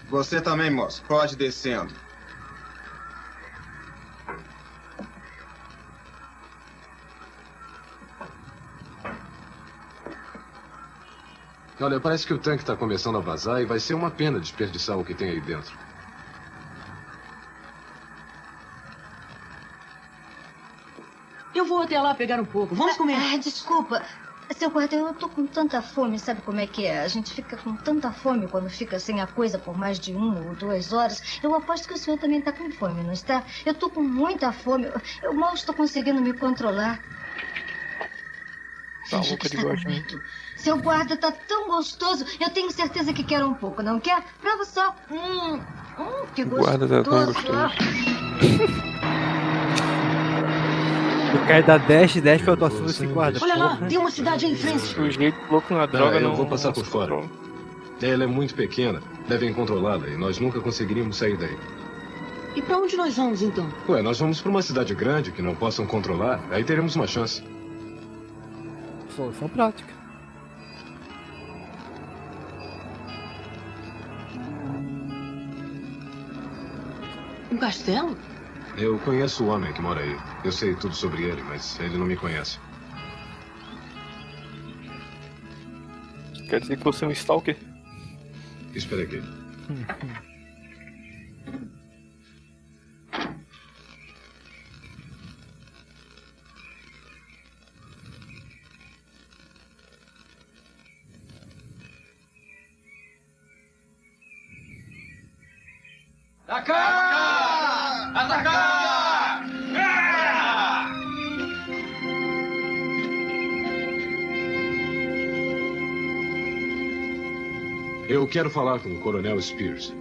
Você 0.09 0.41
também, 0.41 0.69
moço. 0.69 1.03
Pode 1.03 1.33
ir 1.33 1.37
descendo. 1.37 1.93
Olha, 11.81 11.99
parece 11.99 12.25
que 12.27 12.33
o 12.33 12.39
tanque 12.39 12.61
está 12.63 12.75
começando 12.77 13.17
a 13.17 13.21
vazar 13.21 13.61
e 13.61 13.65
vai 13.65 13.79
ser 13.79 13.93
uma 13.95 14.11
pena 14.11 14.39
desperdiçar 14.39 14.97
o 14.99 15.03
que 15.03 15.15
tem 15.15 15.29
aí 15.29 15.41
dentro. 15.41 15.75
Eu 21.53 21.65
vou 21.65 21.81
até 21.81 21.99
lá 21.99 22.15
pegar 22.15 22.39
um 22.39 22.45
pouco. 22.45 22.75
Vamos 22.75 22.95
comer. 22.97 23.15
Ah, 23.15 23.37
desculpa. 23.37 24.01
Seu 24.57 24.69
guarda, 24.69 24.95
eu 24.95 25.13
tô 25.13 25.29
com 25.29 25.47
tanta 25.47 25.81
fome, 25.81 26.19
sabe 26.19 26.41
como 26.41 26.59
é 26.59 26.67
que 26.67 26.85
é? 26.85 26.99
A 26.99 27.07
gente 27.07 27.33
fica 27.33 27.55
com 27.57 27.75
tanta 27.77 28.11
fome 28.11 28.49
quando 28.49 28.69
fica 28.69 28.99
sem 28.99 29.21
a 29.21 29.27
coisa 29.27 29.57
por 29.57 29.77
mais 29.77 29.97
de 29.97 30.13
uma 30.13 30.39
ou 30.41 30.53
duas 30.55 30.91
horas. 30.91 31.21
Eu 31.41 31.55
aposto 31.55 31.87
que 31.87 31.93
o 31.93 31.97
senhor 31.97 32.17
também 32.17 32.41
tá 32.41 32.51
com 32.51 32.69
fome, 32.69 33.01
não 33.01 33.13
está? 33.13 33.45
Eu 33.65 33.73
tô 33.73 33.89
com 33.89 34.03
muita 34.03 34.51
fome. 34.51 34.87
Eu- 34.87 34.93
Eu 35.23 35.33
mal 35.33 35.53
estou 35.53 35.73
conseguindo 35.73 36.21
me 36.21 36.33
controlar. 36.33 37.01
Tá 39.11 39.19
que 39.19 39.47
está 39.47 39.61
coberto. 39.61 40.21
Seu 40.55 40.77
guarda 40.77 41.17
tá 41.17 41.31
tão 41.31 41.67
gostoso. 41.67 42.25
Eu 42.39 42.49
tenho 42.49 42.71
certeza 42.71 43.11
que 43.11 43.23
quer 43.23 43.43
um 43.43 43.53
pouco, 43.53 43.83
não 43.83 43.99
quer? 43.99 44.23
Prova 44.41 44.63
só. 44.63 44.95
Hum, 45.11 45.59
hum 45.99 46.25
que 46.33 46.45
gostoso. 46.45 46.77
Guarda 46.77 46.87
tá 46.87 47.03
tão 47.03 47.25
gostoso. 47.25 47.51
O 51.33 51.47
cara 51.47 51.63
dá 51.63 51.77
dash, 51.77 52.21
dash 52.21 52.41
pra 52.41 52.53
atuação 52.53 52.85
desse 52.85 53.05
guarda. 53.07 53.39
Olha 53.41 53.55
lá, 53.55 53.77
tem 53.87 53.97
uma 53.97 54.11
cidade 54.11 54.45
aí 54.45 54.53
em 54.53 54.55
frente. 54.55 54.99
O 54.99 55.11
jeito 55.11 55.37
louco 55.49 55.73
na 55.73 55.85
droga 55.85 56.17
Ah, 56.17 56.21
eu 56.21 56.29
não. 56.29 56.35
vou 56.35 56.45
passar 56.45 56.71
por 56.71 56.85
fora. 56.85 57.21
Ela 58.01 58.23
é 58.23 58.27
muito 58.27 58.55
pequena. 58.55 59.01
Devem 59.27 59.53
controlá-la 59.53 60.07
e 60.07 60.17
nós 60.17 60.39
nunca 60.39 60.59
conseguiríamos 60.61 61.17
sair 61.17 61.37
daí. 61.37 61.57
E 62.55 62.61
pra 62.61 62.77
onde 62.77 62.97
nós 62.97 63.15
vamos 63.15 63.41
então? 63.41 63.67
Ué, 63.87 64.01
nós 64.01 64.19
vamos 64.19 64.41
pra 64.41 64.49
uma 64.49 64.61
cidade 64.61 64.93
grande 64.93 65.31
que 65.31 65.41
não 65.41 65.55
possam 65.55 65.85
controlar. 65.85 66.39
Aí 66.49 66.63
teremos 66.63 66.95
uma 66.95 67.07
chance. 67.07 67.43
Solução 69.15 69.49
prática. 69.49 69.93
Um 77.51 77.57
castelo? 77.57 78.17
Eu 78.77 78.97
conheço 78.99 79.43
o 79.43 79.47
homem 79.47 79.73
que 79.73 79.81
mora 79.81 79.99
aí. 80.01 80.17
Eu 80.45 80.51
sei 80.51 80.73
tudo 80.75 80.95
sobre 80.95 81.23
ele, 81.23 81.41
mas 81.43 81.77
ele 81.79 81.97
não 81.97 82.05
me 82.05 82.15
conhece. 82.15 82.57
Quer 86.49 86.61
dizer 86.61 86.77
que 86.77 86.83
você 86.83 87.03
é 87.03 87.07
um 87.07 87.11
stalker? 87.11 87.57
Espera 88.73 89.03
aqui. 89.03 89.21
Atacar! 106.51 108.11
Atacar! 108.13 109.45
Eu 118.09 118.27
quero 118.27 118.49
falar 118.49 118.79
com 118.79 118.89
o 118.89 118.99
Coronel 118.99 119.41
Spears. 119.41 119.93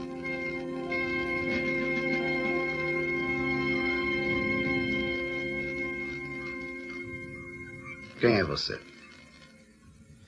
Quem 8.19 8.41
é 8.41 8.43
você? 8.43 8.77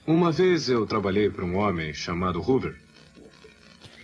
Uma 0.07 0.31
vez 0.31 0.69
eu 0.69 0.87
trabalhei 0.87 1.29
para 1.29 1.45
um 1.45 1.57
homem 1.57 1.93
chamado 1.93 2.41
Hoover. 2.41 2.82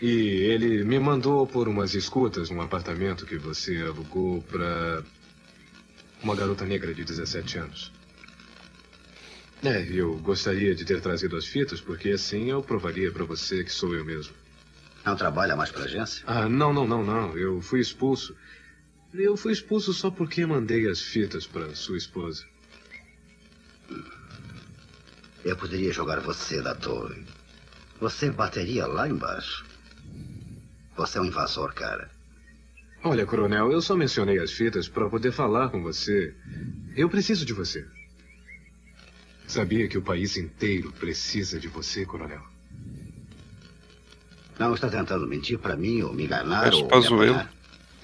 E 0.01 0.09
ele 0.09 0.84
me 0.84 0.99
mandou 0.99 1.46
por 1.46 1.66
umas 1.66 1.94
escutas 1.94 2.51
num 2.51 2.61
apartamento 2.61 3.26
que 3.26 3.36
você 3.36 3.76
alugou 3.78 4.42
para 4.42 5.03
uma 6.22 6.36
garota 6.36 6.64
negra 6.64 6.94
de 6.94 7.05
17 7.05 7.59
anos. 7.59 7.92
É, 9.62 9.82
eu 9.90 10.16
gostaria 10.18 10.72
de 10.72 10.84
ter 10.84 11.01
trazido 11.01 11.36
as 11.36 11.46
fitas, 11.46 11.80
porque 11.80 12.11
assim 12.11 12.51
eu 12.51 12.62
provaria 12.62 13.11
para 13.11 13.24
você 13.24 13.64
que 13.64 13.72
sou 13.72 13.94
eu 13.94 14.05
mesmo. 14.05 14.32
Não 15.05 15.16
trabalha 15.16 15.57
mais 15.57 15.70
pra 15.70 15.84
agência? 15.84 16.22
Ah, 16.26 16.49
não, 16.49 16.72
não, 16.72 16.86
não, 16.86 17.05
não. 17.05 17.36
Eu 17.36 17.61
fui 17.61 17.80
expulso. 17.80 18.36
Eu 19.12 19.36
fui 19.36 19.53
expulso 19.53 19.92
só 19.92 20.11
porque 20.11 20.46
mandei 20.46 20.88
as 20.88 21.01
fitas 21.01 21.46
para 21.46 21.74
sua 21.74 21.96
esposa. 21.96 22.44
Eu 25.44 25.57
poderia 25.57 25.92
jogar 25.92 26.20
você 26.20 26.62
da 26.62 26.74
torre. 26.74 27.24
Você 28.01 28.30
bateria 28.30 28.86
lá 28.86 29.09
embaixo. 29.09 29.68
Você 30.99 31.16
é 31.16 31.20
um 31.20 31.24
invasor, 31.24 31.72
cara. 31.72 32.11
Olha, 33.05 33.24
coronel, 33.24 33.70
eu 33.70 33.80
só 33.80 33.96
mencionei 33.96 34.38
as 34.40 34.51
fitas 34.53 34.88
para 34.88 35.09
poder 35.09 35.30
falar 35.30 35.68
com 35.68 35.80
você. 35.80 36.34
Eu 36.96 37.09
preciso 37.09 37.46
de 37.46 37.53
você. 37.53 37.86
Sabia 39.46 39.86
que 39.86 39.96
o 39.96 40.03
país 40.03 40.36
inteiro 40.36 40.92
precisa 40.92 41.61
de 41.61 41.68
você, 41.68 42.05
coronel? 42.05 42.42
Não 44.59 44.74
está 44.74 44.88
tentando 44.90 45.26
mentir 45.28 45.57
pra 45.59 45.76
mim 45.76 46.03
ou 46.03 46.12
me 46.12 46.24
enganar 46.24 46.64
Mas 46.66 46.74
ou 46.74 47.18
me? 47.18 47.49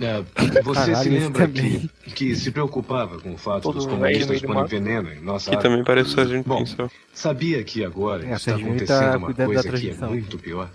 É, 0.00 0.22
você 0.62 0.90
Caralho, 0.90 0.96
se 1.04 1.08
lembra 1.08 1.48
que, 1.48 1.88
que 2.14 2.36
se 2.36 2.50
preocupava 2.50 3.20
com 3.20 3.34
o 3.34 3.38
fato 3.38 3.62
Todo 3.62 3.76
dos 3.76 3.86
comunistas 3.86 4.40
porem 4.42 4.66
veneno 4.66 5.12
em 5.12 5.20
nossa 5.20 5.50
Que 5.50 5.56
água? 5.56 5.68
também 5.68 5.84
parece 5.84 6.10
o 6.10 6.12
Sargento 6.14 6.48
Bom, 6.48 6.58
Pincel. 6.58 6.90
sabia 7.12 7.62
que 7.62 7.84
agora 7.84 8.24
É, 8.24 8.32
a 8.32 8.36
está 8.36 8.56
acontecendo 8.56 9.10
tá 9.12 9.16
uma 9.18 9.34
coisa 9.34 9.72
que 9.72 9.90
é 9.90 9.94
muito 9.94 10.38
pior? 10.38 10.70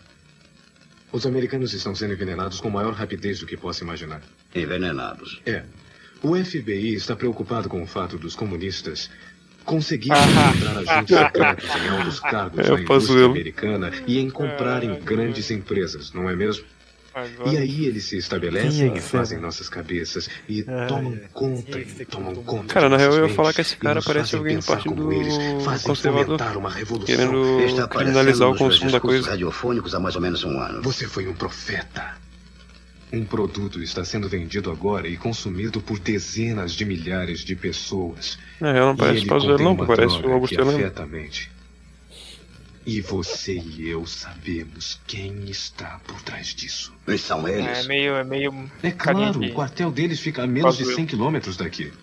Os 1.12 1.26
americanos 1.26 1.74
estão 1.74 1.95
sendo 1.95 2.14
envenenados 2.14 2.62
com 2.62 2.70
maior 2.70 2.93
rapidez 2.93 3.39
do 3.39 3.45
que 3.45 3.57
possa 3.57 3.84
imaginar. 3.84 4.22
Envenenados. 4.53 5.41
É. 5.45 5.64
O 6.22 6.36
FBI 6.36 6.93
está 6.93 7.16
preocupado 7.16 7.70
com 7.70 7.82
o 7.82 7.88
fato 7.88 8.18
dos 8.18 8.36
comunistas 8.36 9.10
conseguirem 9.65 10.18
encontrar 10.18 10.77
agentes 10.77 11.18
secretos 11.18 11.69
em 11.76 11.90
altos 11.90 12.19
cargos 12.19 12.60
É, 12.65 12.72
na 12.72 12.81
indústria 12.81 13.26
americana 13.26 13.91
e 14.07 14.19
em 14.19 14.30
comprarem 14.30 14.99
grandes 15.02 15.52
empresas, 15.52 16.11
não 16.11 16.30
é 16.30 16.36
mesmo? 16.36 16.65
Agora- 17.26 17.50
E 17.54 17.58
aí 17.58 17.86
eles 17.86 18.06
se 18.06 18.18
estabelecem 18.18 18.96
e 18.96 19.00
fazem 19.02 19.38
né? 19.38 19.44
nossas 19.46 19.68
cabeças 19.70 20.30
e 20.48 20.66
Ah, 20.68 20.86
tomam 20.88 21.14
é. 21.14 21.18
conta, 21.34 21.80
e 21.80 22.06
tomam 22.06 22.34
conta. 22.36 22.74
Cara, 22.74 22.88
de 22.88 22.91
na 22.91 22.98
real 22.98 23.14
eu 23.14 23.28
ia 23.28 23.34
falar 23.34 23.54
que 23.54 23.62
esse 23.62 23.76
cara 23.78 24.02
parece 24.02 24.32
fazem 24.32 24.40
alguém 24.40 24.58
do 24.60 24.66
partido 24.66 25.14
eles, 25.14 25.36
fazem 25.64 25.88
conservador. 25.88 26.38
uma 26.58 26.70
revolução. 26.70 27.06
Querendo 27.16 27.60
Está 27.62 27.88
criminalizar 27.88 28.50
o 28.50 28.56
consumo 28.58 28.91
da 28.91 29.00
coisa. 29.00 29.30
radiofônicos 29.32 29.94
há 29.96 30.00
mais 30.00 30.16
ou 30.16 30.22
menos 30.22 30.44
um 30.44 30.60
ano. 30.60 30.82
Você 30.82 31.08
foi 31.08 31.28
um 31.28 31.34
profeta. 31.34 32.18
Um 33.12 33.26
produto 33.26 33.82
está 33.82 34.06
sendo 34.06 34.30
vendido 34.30 34.70
agora 34.70 35.08
e 35.08 35.18
consumido 35.18 35.82
por 35.82 35.98
dezenas 35.98 36.74
de 36.74 36.86
milhares 36.86 37.40
de 37.40 37.56
pessoas. 37.56 38.38
Na 38.62 38.72
real 38.72 38.88
não 38.88 38.94
E 38.94 38.98
parece 38.98 39.18
ele 39.22 39.26
Pazuello 39.26 39.64
não, 39.64 39.76
parece 39.76 40.16
o 40.18 40.32
Augusto 40.32 40.56
que 40.56 40.62
E 42.91 43.02
você 43.02 43.53
e 43.53 43.88
eu 43.88 44.03
sabemos 44.07 44.99
quem 45.06 45.44
está 45.48 45.99
por 46.07 46.20
trás 46.24 46.56
disso. 46.56 46.91
E 47.07 47.20
são 47.20 47.48
É 47.48 47.60
eles. 47.60 47.86
meio. 47.86 48.16
É 48.16 48.24
meio. 48.24 48.52
É 48.82 48.90
claro, 48.90 49.20
carinha 49.32 49.52
o 49.52 49.53
quartel 49.53 49.91
deles 49.91 50.20
fica 50.20 50.41
a 50.41 50.48
menos 50.48 50.74
de 50.74 50.80
Pazuello. 50.80 50.95
100 50.95 51.06
quilômetros 51.06 51.56
daqui. 51.56 51.94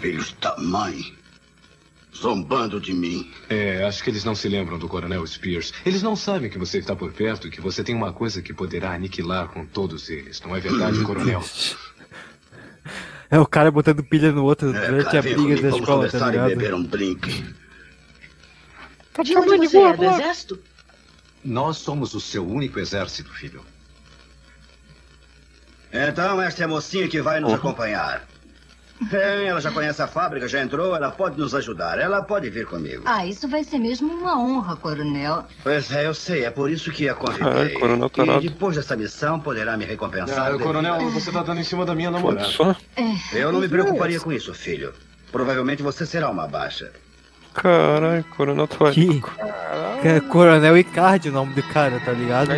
Filhos 0.00 0.34
da 0.40 0.56
mãe. 0.58 1.14
Zombando 2.12 2.80
de 2.80 2.92
mim. 2.92 3.30
É, 3.48 3.84
acho 3.84 4.02
que 4.02 4.10
eles 4.10 4.24
não 4.24 4.34
se 4.34 4.48
lembram 4.48 4.80
do 4.80 4.88
Coronel 4.88 5.24
Spears. 5.24 5.72
Eles 5.86 6.02
não 6.02 6.16
sabem 6.16 6.50
que 6.50 6.58
você 6.58 6.78
está 6.78 6.96
por 6.96 7.12
perto 7.12 7.46
e 7.46 7.50
que 7.50 7.60
você 7.60 7.84
tem 7.84 7.94
uma 7.94 8.12
coisa 8.12 8.42
que 8.42 8.52
poderá 8.52 8.92
aniquilar 8.92 9.46
com 9.48 9.64
todos 9.64 10.10
eles. 10.10 10.40
Não 10.40 10.56
é 10.56 10.60
verdade, 10.60 11.00
Coronel? 11.06 11.40
É 13.30 13.38
o 13.38 13.46
cara 13.46 13.70
botando 13.70 14.02
pilha 14.02 14.32
no 14.32 14.42
outro 14.42 14.74
É, 14.76 14.88
durante 14.88 15.16
a 15.16 15.22
briga 15.22 15.62
da 15.62 15.68
escola, 15.76 16.08
tá 16.10 16.30
ligado? 16.30 16.48
beber 16.48 16.74
um 16.74 16.82
drink. 16.82 17.54
De 19.22 19.36
onde 19.36 19.68
você 19.68 19.78
é? 19.78 19.96
Do 19.96 20.04
exército? 20.04 20.58
Nós 21.44 21.78
somos 21.78 22.14
o 22.14 22.20
seu 22.20 22.46
único 22.46 22.78
exército, 22.78 23.32
filho. 23.34 23.64
Então, 25.92 26.40
esta 26.40 26.62
é 26.62 26.64
a 26.64 26.68
mocinha 26.68 27.08
que 27.08 27.20
vai 27.20 27.40
nos 27.40 27.52
acompanhar. 27.52 28.24
Bem, 29.10 29.48
ela 29.48 29.60
já 29.60 29.72
conhece 29.72 30.00
a 30.00 30.06
fábrica, 30.06 30.46
já 30.46 30.62
entrou, 30.62 30.94
ela 30.94 31.10
pode 31.10 31.38
nos 31.38 31.54
ajudar. 31.54 31.98
Ela 31.98 32.22
pode 32.22 32.48
vir 32.48 32.66
comigo. 32.66 33.02
Ah, 33.04 33.26
isso 33.26 33.48
vai 33.48 33.64
ser 33.64 33.78
mesmo 33.78 34.12
uma 34.12 34.38
honra, 34.38 34.76
coronel. 34.76 35.44
Pois 35.62 35.90
é, 35.90 36.06
eu 36.06 36.14
sei, 36.14 36.44
é 36.44 36.50
por 36.50 36.70
isso 36.70 36.90
que 36.92 37.08
a 37.08 37.14
convidei. 37.14 37.44
Caralho, 37.48 37.80
coronel 37.80 38.10
tarado. 38.10 38.44
E 38.44 38.48
depois 38.48 38.76
dessa 38.76 38.94
missão 38.96 39.40
poderá 39.40 39.76
me 39.76 39.84
recompensar. 39.84 40.54
Ah, 40.54 40.58
coronel, 40.58 41.10
você 41.10 41.30
está 41.30 41.42
dando 41.42 41.60
em 41.60 41.64
cima 41.64 41.84
da 41.84 41.94
minha 41.94 42.10
namorada. 42.10 42.44
Só? 42.44 42.76
Eu 43.32 43.50
não 43.50 43.60
me 43.60 43.68
preocuparia 43.68 44.20
com 44.20 44.32
isso, 44.32 44.54
filho. 44.54 44.94
Provavelmente 45.32 45.82
você 45.82 46.06
será 46.06 46.30
uma 46.30 46.46
baixa. 46.46 46.92
Caralho, 47.54 48.24
Coronel 48.36 48.66
Que... 48.68 48.76
Talarico. 48.78 49.30
que 50.00 50.08
é 50.08 50.20
Coronel 50.20 50.78
Icardi 50.78 51.28
o 51.28 51.32
nome 51.32 51.54
do 51.54 51.62
cara, 51.64 52.00
tá 52.04 52.12
ligado? 52.12 52.48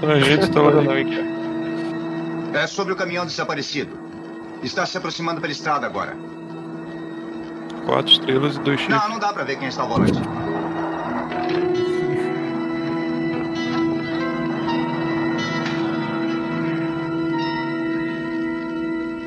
Sargento 0.00 0.50
Talarico. 0.50 1.10
É 2.52 2.66
sobre 2.66 2.92
o 2.92 2.96
caminhão 2.96 3.24
desaparecido. 3.24 3.98
Está 4.62 4.84
se 4.84 4.98
aproximando 4.98 5.40
pela 5.40 5.52
estrada 5.52 5.86
agora. 5.86 6.16
Quatro 7.86 8.12
estrelas 8.12 8.56
e 8.56 8.60
dois 8.60 8.80
chifres. 8.80 9.00
Não, 9.00 9.08
não 9.10 9.18
dá 9.18 9.32
pra 9.32 9.44
ver 9.44 9.56
quem 9.56 9.68
está 9.68 9.82
ao 9.82 9.88
volante. 9.88 10.18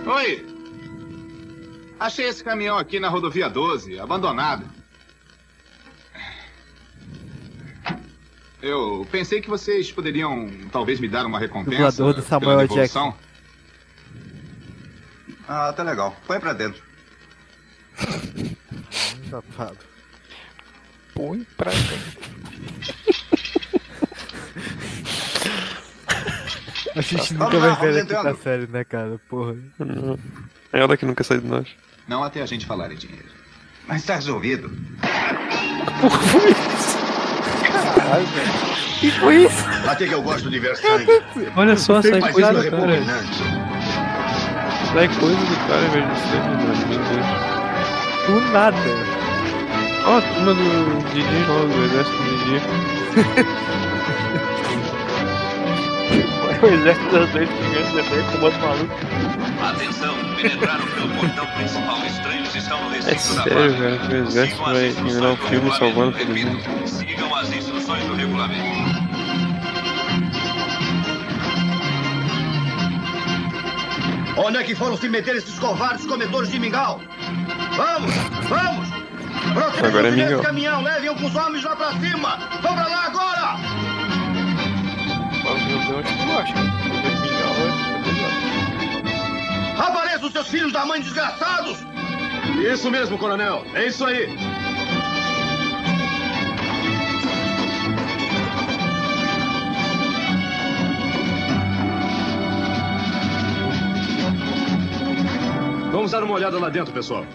Oi! 0.05 0.52
Achei 2.03 2.27
esse 2.27 2.43
caminhão 2.43 2.77
aqui 2.77 2.99
na 2.99 3.07
rodovia 3.07 3.49
12, 3.49 3.97
abandonado. 3.97 4.65
Eu 8.61 9.07
pensei 9.09 9.39
que 9.39 9.49
vocês 9.49 9.89
poderiam 9.89 10.51
talvez 10.69 10.99
me 10.99 11.07
dar 11.07 11.25
uma 11.25 11.39
recompensa 11.39 11.91
Dublador 11.91 12.13
do 12.15 12.21
Samuel. 12.21 12.67
Jackson. 12.67 13.17
Ah, 15.47 15.71
tá 15.71 15.83
legal. 15.83 16.13
Põe 16.27 16.41
pra 16.41 16.51
dentro. 16.51 16.83
Safado. 19.29 19.77
Põe 21.13 21.47
pra 21.55 21.71
dentro. 21.71 22.33
A 26.95 27.01
gente 27.01 27.33
Vamos 27.33 27.53
nunca 27.53 27.59
vai 27.59 27.69
ver 27.69 27.69
vamos 27.69 27.97
a 27.97 28.01
quinta 28.01 28.13
entrando. 28.19 28.43
série, 28.43 28.67
né, 28.67 28.83
cara? 28.83 29.19
Porra. 29.29 29.55
É 30.71 30.79
ela 30.79 30.95
que 30.95 31.05
nunca 31.05 31.23
sai 31.23 31.39
de 31.39 31.47
nós. 31.47 31.67
Não 32.07 32.23
até 32.23 32.41
a 32.41 32.45
gente 32.45 32.65
falar 32.65 32.91
em 32.91 32.95
dinheiro. 32.95 33.29
Mas 33.87 34.01
está 34.01 34.15
resolvido. 34.15 34.71
Caralho, 37.95 38.25
velho. 38.27 38.73
Que 38.99 39.11
foi 39.11 39.43
isso? 39.43 39.65
Até 39.87 40.07
que 40.07 40.13
eu 40.13 40.21
gosto 40.21 40.49
de 40.49 40.59
ver 40.59 40.75
sangue. 40.77 41.07
Olha 41.55 41.75
só, 41.75 42.01
sai 42.01 42.19
coisa 42.21 42.51
isso 42.53 42.67
é 42.67 42.69
do 42.69 42.77
cara. 42.77 43.03
Sai 44.93 45.07
coisa 45.19 45.35
do 45.35 45.55
cara, 45.67 45.87
velho. 45.89 46.07
do 46.07 46.15
sangue, 46.15 46.55
mano. 46.63 46.87
Meu 46.87 46.99
Deus. 46.99 47.27
Do 48.27 48.39
nada. 48.51 48.77
Ó, 50.05 50.17
a 50.17 50.21
turma 50.21 50.53
do 50.53 50.61
Didi 51.13 51.43
do 51.45 51.83
exército 51.85 52.23
do 52.23 52.37
Didi. 52.37 52.59
O 56.63 56.65
exército 56.65 57.11
das 57.11 57.29
dois 57.31 57.49
gigantes 57.49 57.97
é 57.97 58.37
com 58.37 58.45
outro 58.45 58.59
maluco. 58.61 58.95
Atenção, 59.61 60.15
penetraram 60.37 60.85
pelo 60.87 61.09
portão 61.09 61.45
principal. 61.57 61.97
Estranhos 62.05 62.55
estão 62.55 62.89
no 62.89 62.95
É 62.95 62.99
recinto 62.99 63.35
da 63.35 63.43
sério, 63.43 63.77
velho, 63.77 63.99
que 63.99 64.13
o 64.13 64.23
exército 64.23 64.63
vai 64.63 64.91
terminar 64.93 65.31
o 65.31 65.37
filme 65.37 65.77
salvando 65.77 66.17
todo 66.17 66.27
mundo. 66.29 66.87
Sigam 66.87 67.35
as 67.35 67.51
instruções 67.51 68.05
do 68.05 68.15
regulamento. 68.15 68.63
Onde 74.37 74.57
é 74.57 74.63
que 74.63 74.73
foram 74.73 74.95
se 74.95 75.09
meter 75.09 75.35
esses 75.35 75.59
covardes 75.59 76.05
comedores 76.05 76.49
de 76.49 76.59
mingau? 76.59 77.01
Vamos, 77.75 78.15
vamos! 78.47 78.89
Protejam 79.53 79.89
Agora 79.89 80.07
é 80.07 80.11
mingau. 80.11 80.41
caminhão, 80.41 80.81
levem-o 80.81 81.15
com 81.15 81.25
os 81.25 81.35
homens 81.35 81.61
lá 81.65 81.75
pra 81.75 81.91
cima! 81.91 82.39
Vão 82.61 82.73
pra 82.73 82.87
lá 82.87 83.05
agora! 83.07 84.22
Mas 85.43 85.61
meu 85.65 85.77
Deus, 85.77 85.89
eu 85.89 86.39
acho 86.39 86.53
que 86.53 86.59
o 86.59 86.63
mingau 87.21 87.53
é 89.77 89.87
Apareçam 89.87 90.31
seus 90.31 90.47
filhos 90.47 90.71
da 90.71 90.85
mãe 90.85 91.01
desgraçados! 91.01 91.77
Isso 92.71 92.89
mesmo, 92.89 93.17
coronel. 93.17 93.65
É 93.73 93.87
isso 93.87 94.05
aí. 94.05 94.29
Vamos 105.91 106.11
dar 106.11 106.23
uma 106.23 106.33
olhada 106.33 106.57
lá 106.59 106.69
dentro, 106.69 106.93
pessoal. 106.93 107.25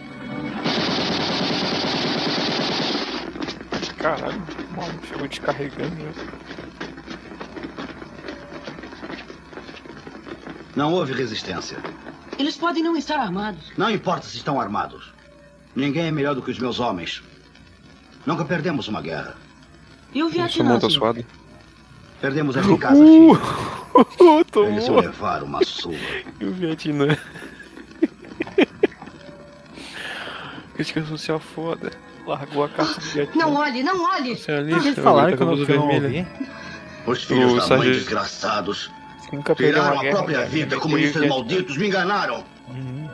Caralho, 3.99 4.43
o 4.71 4.77
maluco 4.77 5.07
chegou 5.07 5.29
descarregando, 5.29 5.95
né? 5.95 6.13
Não 10.79 10.93
houve 10.93 11.13
resistência. 11.13 11.77
Eles 12.39 12.57
podem 12.57 12.85
não 12.85 12.97
estar 12.97 13.19
armados. 13.19 13.73
Não 13.77 13.91
importa 13.91 14.29
se 14.29 14.37
estão 14.37 14.61
armados. 14.61 15.13
Ninguém 15.75 16.07
é 16.07 16.11
melhor 16.13 16.37
do 16.37 16.41
que 16.43 16.53
os 16.53 16.59
meus 16.61 16.79
homens. 16.79 17.21
Nunca 18.25 18.45
perdemos 18.45 18.87
uma 18.87 19.03
guerra. 19.03 19.35
E 20.15 20.23
o 20.23 20.29
Vietnã? 20.29 20.79
senhor? 20.79 21.17
Perdemos 22.21 22.55
em 22.57 22.77
casa, 22.79 22.95
Uh! 23.03 23.35
filho. 23.35 24.69
Eles 24.69 24.87
vão 24.87 25.01
levar 25.01 25.43
uma 25.43 25.65
surra. 25.65 25.97
E 26.39 26.45
o 26.45 26.53
Vietnã. 26.53 27.17
Crítica 30.77 31.05
social 31.07 31.41
foda. 31.41 31.91
Largou 32.25 32.63
a 32.63 32.69
carta 32.69 33.01
do 33.01 33.07
Vietnã. 33.07 33.43
Não 33.47 33.55
olhe, 33.57 33.83
não 33.83 34.01
olhe. 34.13 34.37
Socialista, 34.37 34.87
Eles 34.91 34.99
falaram 35.01 35.31
tá 35.33 35.37
que 35.39 35.43
eu 35.43 35.47
não, 35.77 35.89
ouvi. 35.89 36.27
Os 37.05 37.25
filhos 37.25 37.53
O 37.53 37.57
da 37.57 37.61
mãe 37.63 37.67
sargento- 37.69 37.99
desgraçados 37.99 38.91
Nunca 39.33 39.55
tiraram 39.55 40.01
a 40.01 40.05
própria 40.11 40.45
vida. 40.47 40.75
Ele 40.75 40.81
Comunistas 40.81 41.27
malditos 41.27 41.77
me 41.77 41.87
enganaram. 41.89 42.45
Uhum. 42.69 43.09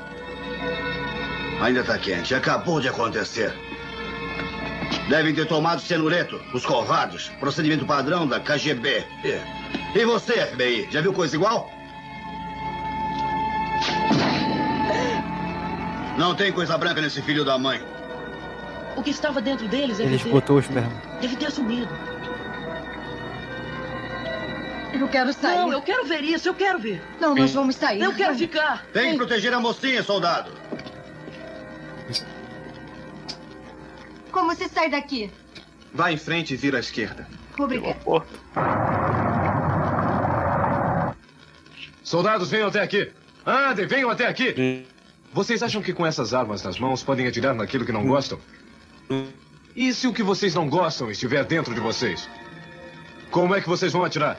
Ainda 1.61 1.82
tá 1.82 1.99
quente. 1.99 2.35
Acabou 2.35 2.81
de 2.81 2.89
acontecer. 2.89 3.53
Devem 5.09 5.35
ter 5.35 5.47
tomado 5.47 5.81
cenureto, 5.81 6.41
os 6.53 6.65
covardes. 6.65 7.28
Procedimento 7.41 7.85
padrão 7.85 8.27
da 8.27 8.41
KGB. 8.41 9.05
E 9.95 10.05
você, 10.05 10.47
FBI, 10.47 10.89
já 10.91 11.01
viu 11.01 11.12
coisa 11.12 11.35
igual? 11.36 11.70
Não 16.16 16.35
tem 16.35 16.53
coisa 16.53 16.78
branca 16.78 17.01
nesse 17.01 17.20
filho 17.23 17.45
da 17.45 17.59
mãe. 17.59 17.81
O 18.97 19.03
que 19.03 19.11
estava 19.11 19.41
dentro 19.41 19.66
deles 19.66 19.99
deve 19.99 20.11
Eles 20.11 20.23
ter, 20.23 20.31
botou 20.31 20.59
os 20.59 20.69
mesmo. 20.69 20.93
deve 21.20 21.36
ter 21.36 21.51
sumido. 21.51 21.89
Eu 24.99 25.09
quero 25.09 25.33
sair. 25.33 25.59
Não, 25.59 25.73
eu 25.73 25.83
quero 25.83 26.05
ver 26.07 26.23
isso, 26.23 26.49
eu 26.49 26.55
quero 26.55 26.79
ver. 26.79 27.03
Não, 27.21 27.35
nós 27.35 27.53
vamos 27.53 27.77
sair. 27.77 28.01
Eu 28.01 28.15
quero 28.15 28.35
ficar. 28.37 28.85
Tem 28.93 29.11
que 29.12 29.16
proteger 29.16 29.53
a 29.53 29.61
mocinha, 29.61 30.03
soldado. 30.03 30.51
Como 34.31 34.55
se 34.55 34.69
sai 34.69 34.91
daqui? 34.91 35.31
Vá 35.93 36.11
em 36.12 36.16
frente 36.16 36.55
e 36.55 36.57
vira 36.57 36.79
à 36.79 36.81
esquerda. 36.81 37.27
Obrigada. 37.59 37.99
Soldados, 42.03 42.51
venham 42.51 42.69
até 42.69 42.83
aqui. 42.83 43.12
Andem, 43.47 43.87
venham 43.87 44.11
até 44.11 44.27
aqui. 44.27 44.87
Vocês 45.33 45.62
acham 45.62 45.83
que 45.83 45.93
com 45.93 46.07
essas 46.07 46.33
armas 46.35 46.62
nas 46.62 46.79
mãos 46.79 47.03
podem 47.03 47.27
atirar 47.27 47.55
naquilo 47.55 47.85
que 47.85 47.93
não 47.93 48.07
gostam? 48.07 48.39
E 49.75 49.93
se 49.93 50.07
o 50.07 50.12
que 50.12 50.23
vocês 50.23 50.55
não 50.55 50.69
gostam 50.69 51.11
estiver 51.11 51.45
dentro 51.45 51.75
de 51.75 51.81
vocês? 51.81 52.29
Como 53.31 53.55
é 53.55 53.61
que 53.61 53.69
vocês 53.69 53.93
vão 53.93 54.05
atirar? 54.05 54.39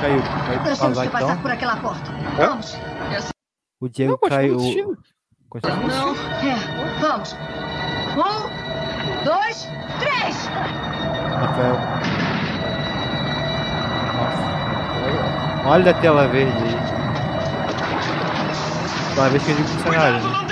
Caiu. 0.00 0.20
Vai 0.20 0.56
Nós 0.56 0.78
temos 0.78 1.00
que 1.00 1.08
passar 1.08 1.24
então? 1.30 1.42
por 1.42 1.50
aquela 1.50 1.76
porta. 1.76 2.10
Vamos. 2.36 2.76
O 3.80 3.88
Diego 3.88 4.18
caiu. 4.18 4.58
Continua 5.48 5.76
Não. 5.76 6.14
É. 6.14 6.54
Vamos. 7.00 7.36
Um, 8.12 9.24
dois, 9.24 9.68
três. 9.98 10.46
Rafael. 10.46 11.74
Nossa. 14.16 15.68
Olha 15.68 15.90
a 15.90 15.94
tela 15.94 16.28
verde 16.28 16.52
aí. 16.52 16.76
Toda 19.14 19.28
vez 19.30 19.42
que 19.42 19.50
eu 19.50 19.56
digo 19.56 19.68
funcionário. 19.68 20.20
Né? 20.20 20.50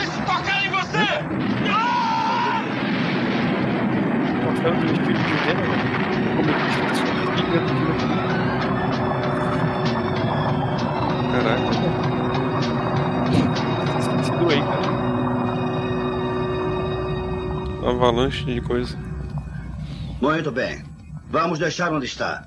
Mostrando 4.45 4.83
o 4.83 4.85
espírito 4.87 5.25
de 5.25 5.33
Vietnã. 5.35 5.77
Como 6.37 6.51
ele 6.51 8.38
Caraca. 11.39 11.73
Se 14.25 14.31
doei, 14.33 14.61
cara. 14.61 14.89
Avalanche 17.89 18.45
de 18.45 18.61
coisa. 18.61 18.99
Muito 20.21 20.51
bem. 20.51 20.83
Vamos 21.31 21.59
deixar 21.59 21.93
onde 21.93 22.07
está. 22.07 22.45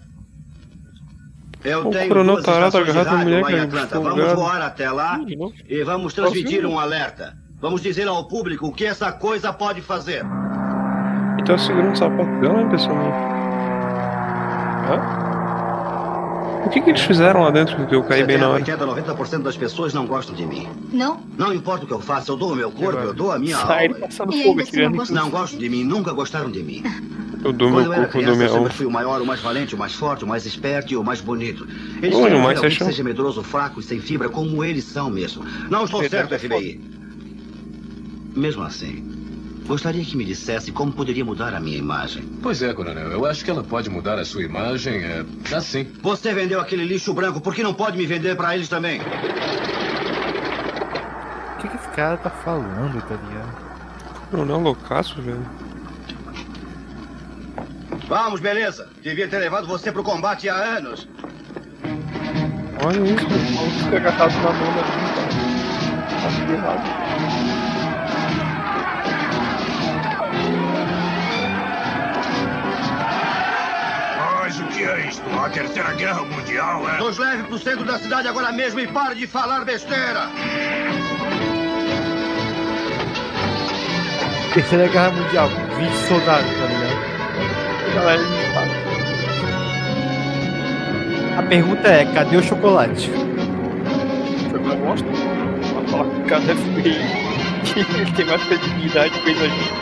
Eu 1.64 1.88
O 1.88 1.92
tenho 1.92 2.08
coronel 2.10 2.34
duas 2.36 2.46
tarado 2.46 2.72
de 2.72 2.78
agarrado 2.90 3.18
na 3.18 3.24
mulher 3.24 3.46
que 3.46 3.56
Atlanta. 3.56 4.00
Vamos 4.00 4.34
voar 4.34 4.62
até 4.62 4.92
lá 4.92 5.20
e 5.70 5.84
vamos 5.84 6.14
transmitir 6.14 6.66
um 6.66 6.80
alerta. 6.80 7.38
Vamos 7.62 7.82
dizer 7.82 8.08
ao 8.08 8.28
público 8.28 8.68
o 8.68 8.74
que 8.74 8.86
essa 8.86 9.12
coisa 9.12 9.54
pode 9.54 9.82
fazer. 9.82 10.26
E 11.40 11.44
tá 11.44 11.58
segurando 11.58 11.94
o 11.94 11.96
sapato 11.96 12.40
dela, 12.42 12.62
hein, 12.62 12.70
pessoal? 12.70 12.98
Hã? 14.90 15.31
O 16.66 16.70
que 16.70 16.82
que 16.82 16.90
eles 16.90 17.02
fizeram 17.02 17.42
lá 17.42 17.52
dentro 17.52 17.86
que 17.88 17.96
eu 17.96 18.04
caí 18.04 18.24
bem 18.24 18.38
na 18.38 18.48
hora? 18.50 18.60
80, 18.60 18.86
90% 18.86 19.42
das 19.42 19.58
pessoas 19.58 19.94
não 19.94 20.06
gostam 20.06 20.34
de 20.36 20.46
mim. 20.46 20.68
Não? 20.92 21.20
Não 21.38 21.54
importa 21.54 21.84
o 21.86 21.88
que 21.88 21.94
eu 21.94 22.00
faça, 22.00 22.32
eu 22.32 22.38
dou 22.38 22.54
o 22.54 22.56
meu 22.56 22.72
corpo, 22.72 23.00
eu 23.00 23.14
dou 23.14 23.32
a 23.32 23.40
minha 23.40 23.58
Sai 23.58 23.88
alma. 23.88 24.00
passando 24.00 24.32
fogo, 24.32 24.60
ainda 24.62 24.64
assim 25.04 25.14
não 25.14 25.24
Não 25.24 25.30
gostam 25.30 25.60
de 25.60 25.70
mim, 25.70 25.84
nunca 25.84 26.12
gostaram 26.14 26.50
de 26.52 26.64
mim. 26.64 26.84
Eu 27.44 27.52
dou 27.52 27.70
Quando 27.72 27.84
meu 27.84 27.86
eu 27.86 27.94
era 27.94 28.02
corpo, 28.04 28.18
eu 28.20 28.22
criança, 28.22 28.26
dou 28.26 28.34
eu 28.34 28.38
minha 28.38 28.48
sempre 28.48 28.58
alma. 28.60 28.70
fui 28.70 28.86
o 28.86 28.92
maior, 28.92 29.22
o 29.22 29.26
mais 29.26 29.40
valente, 29.42 29.76
o 29.76 29.78
mais 29.78 29.94
forte, 29.94 30.24
o 30.24 30.28
mais 30.28 30.46
esperto 30.46 30.94
e 30.94 30.98
o 30.98 31.04
mais 31.04 31.20
bonito. 31.22 31.68
Eles 32.02 32.16
Oi, 32.16 32.30
mais 32.38 32.60
que 32.60 32.70
seja 32.72 33.04
medroso, 33.04 33.42
fraco 33.44 33.80
e 33.80 33.84
sem 33.84 34.00
fibra, 34.00 34.30
como 34.30 34.64
eles 34.64 34.84
são 34.86 35.10
mesmo. 35.10 35.44
Não 35.70 35.86
estou 35.86 36.08
certo, 36.08 36.38
FBI. 36.38 36.80
Mesmo 38.36 38.64
assim, 38.64 39.04
Gostaria 39.66 40.04
que 40.04 40.18
me 40.18 40.26
dissesse 40.26 40.72
como 40.72 40.92
poderia 40.92 41.24
mudar 41.24 41.54
a 41.54 41.60
minha 41.60 41.78
imagem. 41.78 42.24
Pois 42.42 42.62
é, 42.62 42.74
coronel. 42.74 43.12
Eu 43.12 43.26
acho 43.26 43.46
que 43.46 43.52
ela 43.52 43.64
pode 43.64 43.90
mudar 43.90 44.20
a 44.20 44.26
sua 44.26 44.44
imagem 44.44 45.04
é, 45.04 45.24
assim. 45.56 45.88
Você 46.02 46.34
vendeu 46.34 46.60
aquele 46.60 46.84
lixo 46.84 47.14
branco, 47.14 47.40
por 47.40 47.56
que 47.56 47.64
não 47.64 47.74
pode 47.74 47.98
me 47.98 48.06
vender 48.06 48.36
para 48.36 48.56
eles 48.56 48.68
também? 48.68 49.00
O 49.00 49.04
que, 51.62 51.68
que 51.68 51.76
esse 51.76 51.90
cara 51.90 52.18
tá 52.18 52.30
falando, 52.30 53.02
tá 53.02 53.16
ligado? 53.16 53.72
Coronel 54.32 54.60
loucaço, 54.60 55.22
velho. 55.22 55.46
Vamos, 58.08 58.40
beleza. 58.42 58.90
Devia 59.02 59.28
ter 59.28 59.40
levado 59.40 59.68
você 59.68 59.92
pro 59.92 60.04
combate 60.04 60.50
há 60.50 60.56
anos. 60.56 61.08
Olha 62.84 63.00
isso, 63.00 63.30
mano. 63.30 63.48
O 63.48 63.54
maluco 63.54 63.72
fica 63.84 63.98
agarrado 63.98 64.34
na 64.34 64.52
mão 64.52 64.74
da. 64.76 64.82
Acho 66.28 66.46
que 66.46 66.52
errado. 66.52 67.21
É? 74.84 75.12
A 75.40 75.50
Terceira 75.50 75.94
Guerra 75.94 76.24
Mundial, 76.24 76.90
é? 76.90 76.98
Nos 76.98 77.18
leve 77.18 77.44
pro 77.44 77.58
centro 77.60 77.84
da 77.86 78.00
cidade 78.00 78.28
agora 78.28 78.52
mesmo 78.52 78.80
e 78.80 78.88
pare 78.88 79.16
de 79.16 79.28
falar 79.28 79.64
besteira. 79.64 80.30
Terceira 84.54 84.88
Guerra 84.88 85.12
Mundial, 85.12 85.50
20 85.78 85.94
soldados, 86.08 86.52
tá 86.52 86.66
ligado? 86.66 87.94
Galera 87.94 88.24
disparada. 88.24 88.82
A 91.38 91.44
pergunta 91.44 91.88
é, 91.88 92.06
cadê 92.14 92.38
o 92.38 92.44
chocolate? 92.44 93.10
Foi 94.50 94.60
uma 94.60 94.76
bosta. 94.76 95.08
Pra 95.08 95.84
falar 95.90 96.06
com 96.06 96.18
o 96.18 96.26
ele 97.76 98.12
tem 98.12 98.26
mais 98.26 98.44
credibilidade 98.44 99.12
que 99.12 99.20
fez 99.24 99.42
a 99.42 99.48
gente. 99.48 99.81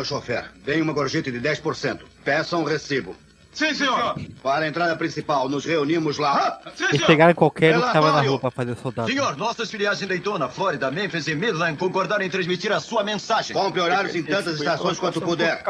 Ao 0.00 0.04
chofer. 0.04 0.50
Deem 0.64 0.80
uma 0.80 0.94
gorjeta 0.94 1.30
de 1.30 1.38
10%. 1.38 2.00
Peçam 2.24 2.62
um 2.62 2.64
recibo. 2.64 3.14
Sim, 3.52 3.74
senhor. 3.74 4.18
Para 4.42 4.64
a 4.64 4.68
entrada 4.68 4.96
principal, 4.96 5.46
nos 5.46 5.66
reunimos 5.66 6.16
lá. 6.16 6.58
Eles 6.90 7.04
pegaram 7.04 7.34
qualquer 7.34 7.76
um 7.76 7.82
que 7.82 7.92
tava 7.92 8.12
na 8.12 8.22
rua 8.22 8.38
pra 8.38 8.50
fazer 8.50 8.74
soldado. 8.76 9.08
Senhor, 9.08 9.36
nossas 9.36 9.70
filiais 9.70 10.00
em 10.00 10.06
Daytona, 10.06 10.48
Flórida, 10.48 10.90
Memphis 10.90 11.26
e 11.26 11.34
Midland 11.34 11.76
concordaram 11.76 12.24
em 12.24 12.30
transmitir 12.30 12.72
a 12.72 12.80
sua 12.80 13.04
mensagem. 13.04 13.54
Compre 13.54 13.80
horários 13.82 14.14
em 14.14 14.22
tantas 14.22 14.58
estações 14.58 14.98
quanto 14.98 15.20
puder. 15.20 15.62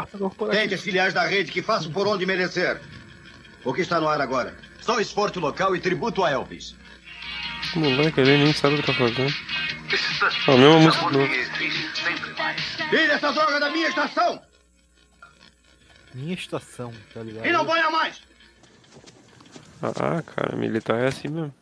Tente 0.50 0.74
as 0.74 0.80
filiais 0.80 1.12
da 1.12 1.24
rede 1.24 1.50
que 1.50 1.62
façam 1.62 1.90
por 1.90 2.06
onde 2.06 2.24
merecer. 2.24 2.80
O 3.64 3.74
que 3.74 3.80
está 3.80 4.00
no 4.00 4.06
ar 4.08 4.20
agora? 4.20 4.54
Só 4.80 5.00
esporte 5.00 5.40
local 5.40 5.74
e 5.74 5.80
tributo 5.80 6.22
a 6.22 6.30
Elvis. 6.30 6.76
Esse 7.70 7.78
moleque 7.78 8.20
ali 8.20 8.36
nem 8.38 8.52
sabe 8.52 8.74
o 8.74 8.78
que 8.78 8.86
tá 8.86 8.92
fazendo. 8.94 9.32
Ah, 10.48 10.52
a 10.52 10.56
mesma 10.56 10.80
música 10.80 11.04
do. 11.10 11.28
Tire 12.90 13.12
essa 13.12 13.32
droga 13.32 13.60
da 13.60 13.70
minha 13.70 13.88
estação! 13.88 14.42
Minha 16.12 16.34
estação, 16.34 16.92
tá 17.14 17.22
ligado? 17.22 17.46
E 17.46 17.52
não 17.52 17.64
ponha 17.64 17.88
mais! 17.90 18.20
Ah, 19.82 20.20
cara, 20.22 20.56
militar 20.56 20.98
é 20.98 21.06
assim 21.06 21.28
mesmo. 21.28 21.54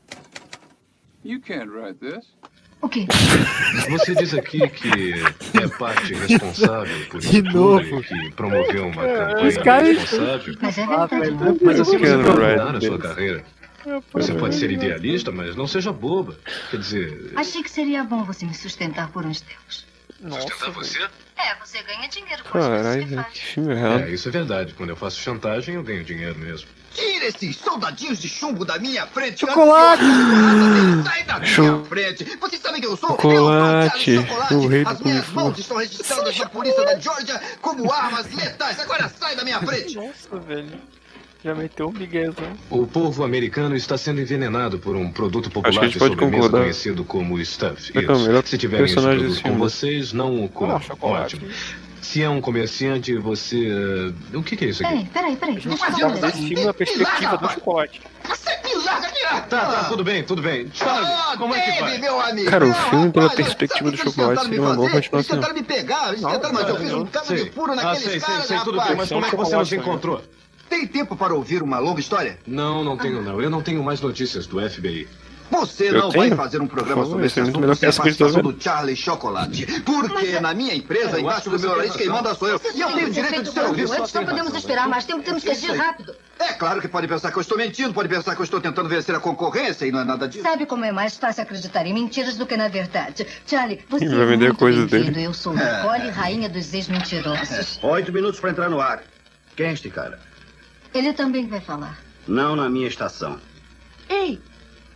You 1.24 1.40
can't 1.43 1.68
write 1.68 1.98
this. 2.01 2.24
O 2.80 2.89
quê? 2.89 3.06
Você 3.90 4.14
diz 4.14 4.32
aqui 4.32 4.66
que 4.70 5.12
é 5.62 5.68
parte 5.78 6.14
responsável 6.14 7.06
por 7.10 7.20
De 7.20 7.26
isso 7.39 7.43
novo. 7.43 8.02
que 8.02 8.30
promoveu 8.32 8.86
uma 8.89 9.02
Os 9.43 9.56
campanha 9.59 9.62
caras- 9.62 9.98
responsável. 9.98 10.55
Mas 10.62 10.78
é 10.78 10.86
verdade. 11.18 11.59
Mas 11.62 11.80
assim 11.80 11.98
você 11.98 12.22
terminar 12.22 12.76
a 12.76 12.80
sua 12.80 12.98
carreira. 12.98 13.44
Você 14.12 14.35
pode 14.35 14.55
ser 14.55 14.70
idealista, 14.70 15.31
mas 15.31 15.56
não 15.56 15.66
seja 15.66 15.93
boba. 15.93 16.39
Quer 16.70 16.78
dizer, 16.78 17.32
Achei 17.36 17.62
que 17.62 17.70
seria 17.70 18.05
bom 18.05 18.24
você 18.24 18.44
me 18.44 18.55
sustentar 18.55 19.10
por 19.10 19.24
uns 19.24 19.40
tempos. 19.40 19.86
sustentar 20.20 20.70
você? 20.70 20.98
É, 21.36 21.55
você 21.65 21.82
ganha 21.82 22.09
dinheiro 22.09 22.43
com 22.43 22.59
Caralho, 22.59 23.06
que 23.06 23.32
que 23.32 23.44
filme 23.55 23.73
errado. 23.73 24.01
É, 24.02 24.10
isso 24.10 24.28
é 24.28 24.32
verdade. 24.32 24.74
Quando 24.74 24.90
eu 24.90 24.97
faço 24.97 25.20
chantagem, 25.20 25.77
eu 25.77 25.82
ganho 25.82 26.02
dinheiro 26.02 26.39
mesmo. 26.39 26.69
Tire 26.93 27.27
esses 27.27 27.56
soldadinhos 27.56 28.19
de 28.19 28.28
chumbo 28.28 28.65
da 28.65 28.78
minha 28.78 29.06
frente! 29.06 29.40
Chocolate! 29.40 30.02
Sai 31.05 31.24
da 31.24 31.39
minha 31.39 31.85
frente! 31.85 32.24
Vocês 32.40 32.60
sabem 32.60 32.81
quem 32.81 32.90
eu 32.90 32.97
sou? 32.97 33.10
Chocolate, 33.10 34.10
Eu 34.10 34.27
sou 34.27 34.36
Charlie 34.36 34.66
o 34.66 34.69
rei 34.69 34.85
do 34.85 34.90
As 34.90 35.01
minhas 35.01 35.28
mãos 35.28 35.59
estão 35.59 35.77
registradas 35.77 36.36
na 36.36 36.48
polícia 36.48 36.85
da 36.85 36.98
Georgia 36.98 37.40
como 37.60 37.93
armas 37.93 38.35
letais! 38.35 38.81
Agora 38.81 39.09
sai 39.09 39.36
da 39.36 39.44
minha 39.44 39.60
frente! 39.60 39.94
Nossa, 39.94 40.39
velho. 40.40 40.97
Já 41.44 41.55
meteu 41.55 41.89
um 41.89 41.93
miguezão. 41.93 42.35
O 42.69 42.85
povo 42.86 43.23
americano 43.23 43.77
está 43.77 43.97
sendo 43.97 44.20
envenenado 44.20 44.78
por 44.78 44.97
um 44.97 45.10
produto 45.10 45.48
popular 45.51 45.86
de 45.89 45.97
sobremesa 45.98 46.31
concordar. 46.32 46.60
conhecido 46.62 47.05
como 47.05 47.44
Stuff. 47.44 47.93
É, 47.97 48.01
o 48.12 48.19
melhor 48.20 48.40
Isso. 48.43 48.51
Se 48.51 48.59
tiverem 48.59 48.86
esse 48.86 48.94
produto 48.97 49.43
com 49.43 49.56
vocês, 49.56 50.12
não 50.12 50.44
o 50.44 50.48
comam. 50.48 50.77
Ah, 50.77 50.81
chocolate. 50.81 51.36
Ótimo. 51.36 51.51
Se 52.02 52.23
é 52.23 52.28
um 52.28 52.40
comerciante, 52.40 53.15
você... 53.19 53.69
eh, 54.32 54.36
O 54.36 54.43
que, 54.43 54.56
que 54.56 54.65
é 54.65 54.69
isso 54.69 54.85
aqui? 54.85 55.05
Peraí, 55.12 55.36
peraí, 55.36 55.36
peraí. 55.36 55.55
Deixa 55.55 55.69
eu 55.69 55.77
fazendo 55.77 56.15
falar. 56.16 56.28
Esse 56.28 56.39
filme 56.48 56.62
é 56.62 56.69
a 56.69 56.74
perspectiva 56.74 57.36
do 57.36 57.48
chocolate. 57.51 58.01
Você 58.24 58.51
me 58.65 58.85
larga 58.85 59.06
aqui! 59.09 59.19
Tá, 59.28 59.40
tá, 59.66 59.85
tudo 59.85 60.02
bem, 60.02 60.24
tudo 60.24 60.43
bem. 60.43 60.69
Charlie, 60.73 61.36
como 61.36 61.55
é 61.55 61.60
que 61.60 61.81
vai? 61.81 61.98
meu 61.98 62.20
amigo! 62.20 62.51
Cara, 62.51 62.65
o 62.65 62.69
Não, 62.69 62.74
filme 62.74 63.12
pela 63.12 63.31
perspectiva 63.31 63.90
do 63.90 63.97
chocolate 63.97 64.43
seria 64.44 64.60
uma 64.62 64.74
boa 64.74 64.90
continuação. 64.90 65.19
Eles 65.19 65.28
tentaram 65.28 65.55
me 65.55 65.62
pegar, 65.62 66.09
eles 66.09 66.20
tentaram, 66.23 66.52
mas 66.55 66.69
eu 66.69 66.77
fiz 66.77 66.93
um 66.94 67.06
caso 67.06 67.36
de 67.36 67.51
furo 67.51 67.73
Ah, 67.73 67.77
naqueles 67.77 67.98
sei, 68.02 68.10
sei, 68.12 68.20
caras, 68.20 68.47
sei, 68.47 68.59
tudo 68.60 68.78
rapaz. 68.78 68.89
bem. 68.89 68.97
Mas 68.97 69.09
como 69.10 69.24
é 69.27 69.31
que 69.31 69.36
você 69.36 69.56
nos 69.56 69.73
encontrou? 69.73 70.23
Tem 70.68 70.86
tempo 70.86 71.16
para 71.16 71.34
ouvir 71.34 71.62
uma 71.62 71.78
longa 71.78 72.00
história? 72.00 72.38
Não, 72.46 72.84
não 72.84 72.96
tenho 72.96 73.22
não. 73.22 73.40
Eu 73.40 73.50
não 73.50 73.62
tenho 73.62 73.82
mais 73.82 74.00
notícias 74.00 74.46
do 74.46 74.60
FBI. 74.68 75.08
Você 75.50 75.88
Eu 75.88 75.94
não 75.94 76.10
vai 76.10 76.24
tenho? 76.28 76.36
fazer 76.36 76.60
um 76.60 76.66
programa 76.66 76.96
favor, 77.02 77.12
sobre 77.12 77.26
esse 77.26 77.38
é 77.40 77.42
muito 77.42 77.52
assunto 77.54 77.60
melhor 77.62 77.76
que 77.78 77.86
essa 77.86 78.02
participação 78.02 78.42
do 78.42 78.62
Charlie 78.62 78.94
Chocolate. 78.94 79.64
Porque 79.80 80.38
na 80.40 80.52
minha 80.52 80.74
empresa, 80.74 81.18
embaixo 81.18 81.48
do 81.48 81.58
meu 81.58 81.74
nariz, 81.74 81.96
quem 81.96 82.06
manda 82.06 82.34
sou 82.34 82.48
eu. 82.48 82.60
E 82.74 82.80
eu 82.82 82.92
tenho 82.92 83.08
o 83.08 83.10
direito 83.10 83.42
de 83.44 83.50
ser 83.52 83.60
ouvido. 83.60 83.92
Antes 83.94 84.12
não 84.12 84.26
podemos 84.26 84.54
esperar 84.54 84.86
mais 84.86 85.06
tempo, 85.06 85.22
temos 85.22 85.42
que 85.42 85.48
agir 85.50 85.74
rápido. 85.74 86.14
É 86.38 86.52
claro 86.52 86.82
que 86.82 86.88
pode 86.88 87.08
pensar 87.08 87.32
que 87.32 87.38
eu 87.38 87.40
estou 87.40 87.56
mentindo, 87.56 87.94
pode 87.94 88.10
pensar 88.10 88.34
que 88.34 88.42
eu 88.42 88.44
estou 88.44 88.60
tentando 88.60 88.90
vencer 88.90 89.14
a 89.14 89.20
concorrência 89.20 89.86
e 89.86 89.90
não 89.90 90.00
é 90.00 90.04
nada 90.04 90.28
disso. 90.28 90.42
Sabe 90.44 90.66
como 90.66 90.84
é 90.84 90.92
mais 90.92 91.16
fácil 91.16 91.42
acreditar 91.44 91.86
em 91.86 91.94
mentiras 91.94 92.36
do 92.36 92.44
que 92.46 92.54
na 92.54 92.68
verdade? 92.68 93.26
Charlie, 93.46 93.80
você 93.88 94.04
Ele 94.04 94.16
vai 94.16 94.24
é 94.26 94.28
vender 94.28 94.54
coisas 94.54 94.84
bem-vindo. 94.84 95.12
dele. 95.14 95.26
Eu 95.28 95.32
sou 95.32 95.54
Nicole, 95.54 96.10
rainha 96.10 96.50
dos 96.50 96.74
ex-mentirosos. 96.74 97.78
Oito 97.82 98.12
minutos 98.12 98.38
para 98.38 98.50
entrar 98.50 98.68
no 98.68 98.82
ar. 98.82 99.02
Quem 99.56 99.66
é 99.68 99.72
este 99.72 99.88
cara? 99.88 100.20
Ele 100.94 101.12
também 101.12 101.47
vai 101.47 101.60
falar. 101.60 101.98
Não 102.27 102.56
na 102.56 102.69
minha 102.69 102.89
estação. 102.89 103.39
Ei, 104.09 104.40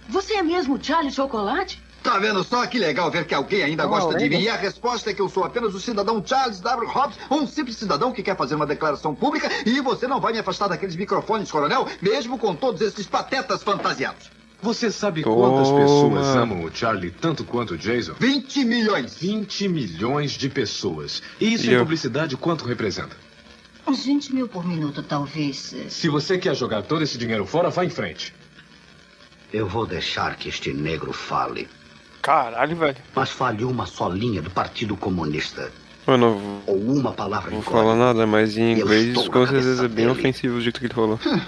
você 0.09 0.35
é 0.35 0.43
mesmo 0.43 0.75
o 0.77 0.83
Charlie 0.83 1.13
Chocolate? 1.13 1.83
Tá 2.03 2.19
vendo 2.19 2.43
só 2.43 2.67
que 2.67 2.79
legal 2.81 3.11
ver 3.13 3.25
que 3.27 3.35
alguém 3.35 3.63
ainda 3.63 3.85
Ah, 3.85 3.87
gosta 3.87 4.19
de 4.19 4.29
mim? 4.29 4.41
E 4.41 4.49
a 4.49 4.57
resposta 4.57 5.11
é 5.11 5.15
que 5.15 5.23
eu 5.23 5.29
sou 5.29 5.45
apenas 5.45 5.73
o 5.73 5.79
cidadão 5.81 6.23
Charles 6.27 6.59
W. 6.61 6.89
Hobbs, 6.91 7.17
um 7.31 7.47
simples 7.47 7.77
cidadão 7.77 8.11
que 8.13 8.25
quer 8.25 8.37
fazer 8.37 8.57
uma 8.57 8.67
declaração 8.67 9.15
pública 9.15 9.49
e 9.65 9.81
você 9.81 10.09
não 10.09 10.21
vai 10.21 10.33
me 10.33 10.41
afastar 10.41 10.67
daqueles 10.69 10.97
microfones, 10.97 11.51
coronel, 11.51 11.87
mesmo 12.01 12.39
com 12.39 12.57
todos 12.57 12.81
esses 12.81 13.07
patetas 13.07 13.63
fantasiados. 13.63 14.31
Você 14.61 14.91
sabe 14.91 15.23
Toma. 15.23 15.35
quantas 15.37 15.71
pessoas 15.71 16.27
amam 16.37 16.65
o 16.65 16.75
Charlie 16.75 17.11
tanto 17.13 17.45
quanto 17.45 17.75
o 17.75 17.79
Jason? 17.79 18.15
20 18.19 18.65
milhões. 18.65 19.15
20 19.17 19.69
milhões 19.69 20.33
de 20.33 20.49
pessoas. 20.49 21.23
E 21.41 21.53
isso 21.55 21.67
E 21.67 21.71
em 21.71 21.73
eu? 21.75 21.81
publicidade 21.81 22.37
quanto 22.37 22.65
representa? 22.65 23.17
Uns 23.87 24.05
20 24.05 24.35
mil 24.35 24.49
por 24.49 24.65
minuto, 24.65 25.03
talvez. 25.03 25.75
Se 25.89 26.09
você 26.09 26.39
quer 26.39 26.55
jogar 26.55 26.83
todo 26.83 27.03
esse 27.03 27.19
dinheiro 27.19 27.45
fora, 27.45 27.71
vá 27.71 27.85
em 27.85 27.91
frente. 27.91 28.33
Eu 29.53 29.67
vou 29.67 29.87
deixar 29.87 30.37
que 30.37 30.49
este 30.49 30.73
negro 30.73 31.13
fale. 31.13 31.69
Caralho, 32.23 32.77
velho. 32.77 32.97
Mas 33.15 33.31
fale 33.31 33.65
uma 33.65 33.85
só 33.87 34.09
linha 34.09 34.41
do 34.41 34.51
Partido 34.51 34.97
Comunista. 34.97 35.71
Eu 36.07 36.17
não 36.17 36.39
vou, 36.39 36.63
Ou 36.67 36.81
uma 36.81 37.13
palavra 37.13 37.51
vou 37.51 37.61
em 37.61 37.63
falar 37.63 37.95
nada, 37.97 38.27
mas 38.27 38.57
em 38.57 38.73
inglês 38.73 39.29
com 39.29 39.47
certeza 39.47 39.85
é 39.85 39.89
bem 39.89 40.09
ofensivo 40.09 40.57
o 40.57 40.61
jeito 40.61 40.81
que 40.81 40.87
ele 40.87 40.95
falou. 40.95 41.19
Tem 41.19 41.41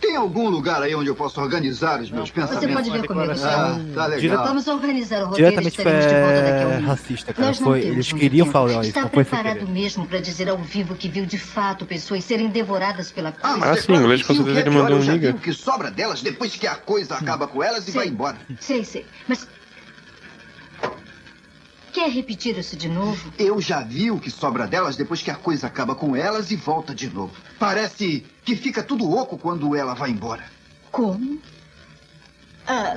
Tem 0.00 0.16
algum 0.16 0.48
lugar 0.48 0.82
aí 0.82 0.94
onde 0.94 1.08
eu 1.08 1.14
posso 1.14 1.40
organizar 1.40 2.00
os 2.00 2.10
meus 2.10 2.30
pensamentos? 2.30 2.66
Você 2.68 2.72
pode 2.74 2.90
vir 2.90 3.06
comigo, 3.06 3.30
Ah, 3.32 3.36
senhor. 3.36 3.94
tá 3.94 4.06
legal. 4.06 4.44
Vamos 4.46 4.66
organizar 4.66 5.22
o 5.22 5.26
roteiro 5.26 5.48
e 5.48 5.50
Diretamente 5.50 5.78
estaremos 5.78 6.06
de 6.06 6.14
volta 6.14 6.42
daqui 6.42 6.62
a 6.62 6.66
um 6.66 6.70
é 6.70 6.78
racista, 6.78 7.32
cara. 7.34 7.46
Nós 7.48 7.60
não 7.60 7.66
Foi, 7.68 7.80
temos 7.80 7.94
eles 7.96 8.12
queriam 8.12 8.46
tempo. 8.46 8.52
falar 8.52 8.70
isso, 8.80 8.80
Está 8.88 9.02
não 9.02 9.08
foi 9.10 9.24
preparado 9.24 9.68
mesmo 9.68 10.06
para 10.06 10.20
dizer 10.20 10.48
ao 10.48 10.58
vivo 10.58 10.94
que 10.94 11.08
viu 11.08 11.26
de 11.26 11.38
fato 11.38 11.84
pessoas 11.84 12.24
serem 12.24 12.48
devoradas 12.48 13.10
pela 13.12 13.30
coisa? 13.32 13.64
Ah, 13.72 13.76
sim, 13.76 13.92
em 13.92 13.96
inglês 13.96 14.22
com 14.22 14.34
certeza 14.34 14.60
ele 14.60 14.70
mandou 14.70 14.96
um 14.96 15.00
Eu 15.00 15.02
já 15.02 15.12
vi 15.12 15.18
nigga. 15.18 15.36
o 15.36 15.40
que 15.40 15.52
sobra 15.52 15.90
delas 15.90 16.22
depois 16.22 16.56
que 16.56 16.66
a 16.66 16.74
coisa 16.76 17.14
acaba 17.16 17.46
com 17.46 17.62
elas 17.62 17.86
e 17.86 17.90
vai 17.90 18.08
embora. 18.08 18.36
Sei, 18.58 18.84
sei. 18.84 19.04
Mas. 19.28 19.46
Quer 21.92 22.10
repetir 22.10 22.56
isso 22.56 22.76
de 22.76 22.88
novo? 22.88 23.32
Eu 23.38 23.60
já 23.60 23.80
vi 23.80 24.10
o 24.10 24.18
que 24.18 24.30
sobra 24.30 24.66
delas 24.66 24.96
depois 24.96 25.22
que 25.22 25.30
a 25.30 25.34
coisa 25.34 25.66
acaba 25.66 25.94
com 25.94 26.14
elas 26.14 26.50
e 26.50 26.56
volta 26.56 26.94
de 26.94 27.08
novo. 27.08 27.34
Parece 27.58 28.24
que 28.44 28.54
fica 28.54 28.82
tudo 28.82 29.10
oco 29.10 29.36
quando 29.36 29.74
ela 29.74 29.94
vai 29.94 30.10
embora. 30.10 30.44
Como? 30.90 31.40
Ah, 32.66 32.94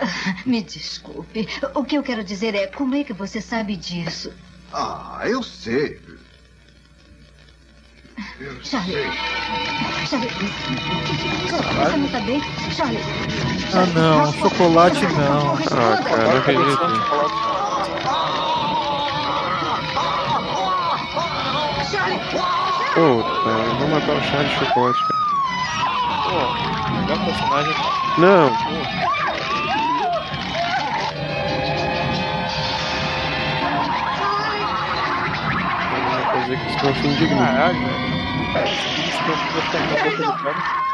ah, 0.00 0.34
me 0.46 0.62
desculpe. 0.62 1.46
O 1.74 1.84
que 1.84 1.96
eu 1.96 2.02
quero 2.02 2.24
dizer 2.24 2.54
é 2.54 2.66
como 2.66 2.94
é 2.94 3.04
que 3.04 3.12
você 3.12 3.40
sabe 3.40 3.76
disso? 3.76 4.32
Ah, 4.72 5.20
eu 5.24 5.42
sei. 5.42 6.00
Charlie. 8.62 9.04
Charlie. 10.08 10.30
Você 11.48 11.96
não 11.96 12.08
tá 12.08 12.20
bem? 12.20 12.40
Charlie. 12.74 13.00
Ah 13.72 13.86
não, 13.86 14.32
chocolate 14.34 15.02
não. 15.06 15.54
Ah, 15.54 16.02
cara, 16.02 16.24
não 16.24 16.38
acredito. 16.38 17.63
Pô, 22.94 23.22
cara, 23.42 23.74
vou 23.78 23.88
matar 23.88 24.14
o 24.14 24.22
chá 24.22 24.42
de 24.42 24.54
chocolate, 24.54 25.00
cara. 25.08 25.24
Pô, 26.24 26.36
melhor 26.92 27.18
personagem. 27.24 27.74
Não. 28.18 28.50
Vou 35.90 36.40
fazer 36.40 36.56
que 36.56 36.66
isso 36.70 36.86
é 36.86 36.88
um 36.88 36.94
fim 36.94 37.12
digno. 37.14 37.38
Caralho, 37.38 37.78
velho. 37.78 38.14
Esse 39.08 39.22
professor 39.24 39.64
tá 39.72 39.78
na 39.80 39.86
boca 39.86 40.10
do 40.10 40.32
cara. 40.42 40.84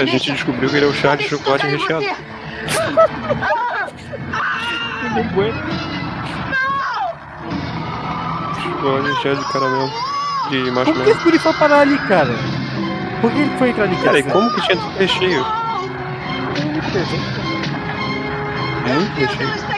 A 0.00 0.04
gente 0.06 0.32
descobriu 0.32 0.68
que 0.70 0.76
ele 0.76 0.86
é 0.86 0.88
o 0.88 0.94
chá 0.94 1.16
de 1.16 1.28
chocolate 1.28 1.66
recheado. 1.66 2.04
Ninguém 5.02 5.24
aguenta. 5.30 5.64
Chocolate 8.62 9.08
recheado 9.08 9.40
de 9.44 9.52
caramelo. 9.52 9.88
De 9.88 10.56
Por 10.58 10.64
que 10.64 10.70
marshmallow. 10.70 11.10
esse 11.10 11.24
guri 11.24 11.38
foi 11.38 11.52
parar 11.54 11.80
ali, 11.80 11.98
cara? 11.98 12.34
Por 13.20 13.30
que 13.32 13.38
ele 13.38 13.58
foi 13.58 13.70
entrar 13.70 13.84
ali? 13.84 13.96
Cara, 13.96 14.18
e 14.18 14.22
como 14.22 14.50
que 14.54 14.60
tinha 14.62 14.78
recheio? 14.98 15.44
Muito 18.86 19.18
recheio. 19.18 19.68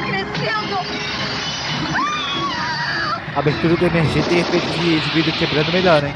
Abertura 3.37 3.77
do 3.77 3.87
emergente 3.87 4.35
e 4.35 4.41
efeito 4.41 4.67
de, 4.79 5.01
de 5.01 5.11
vidro 5.11 5.33
quebrando 5.33 5.73
melhor, 5.73 6.03
hein? 6.05 6.15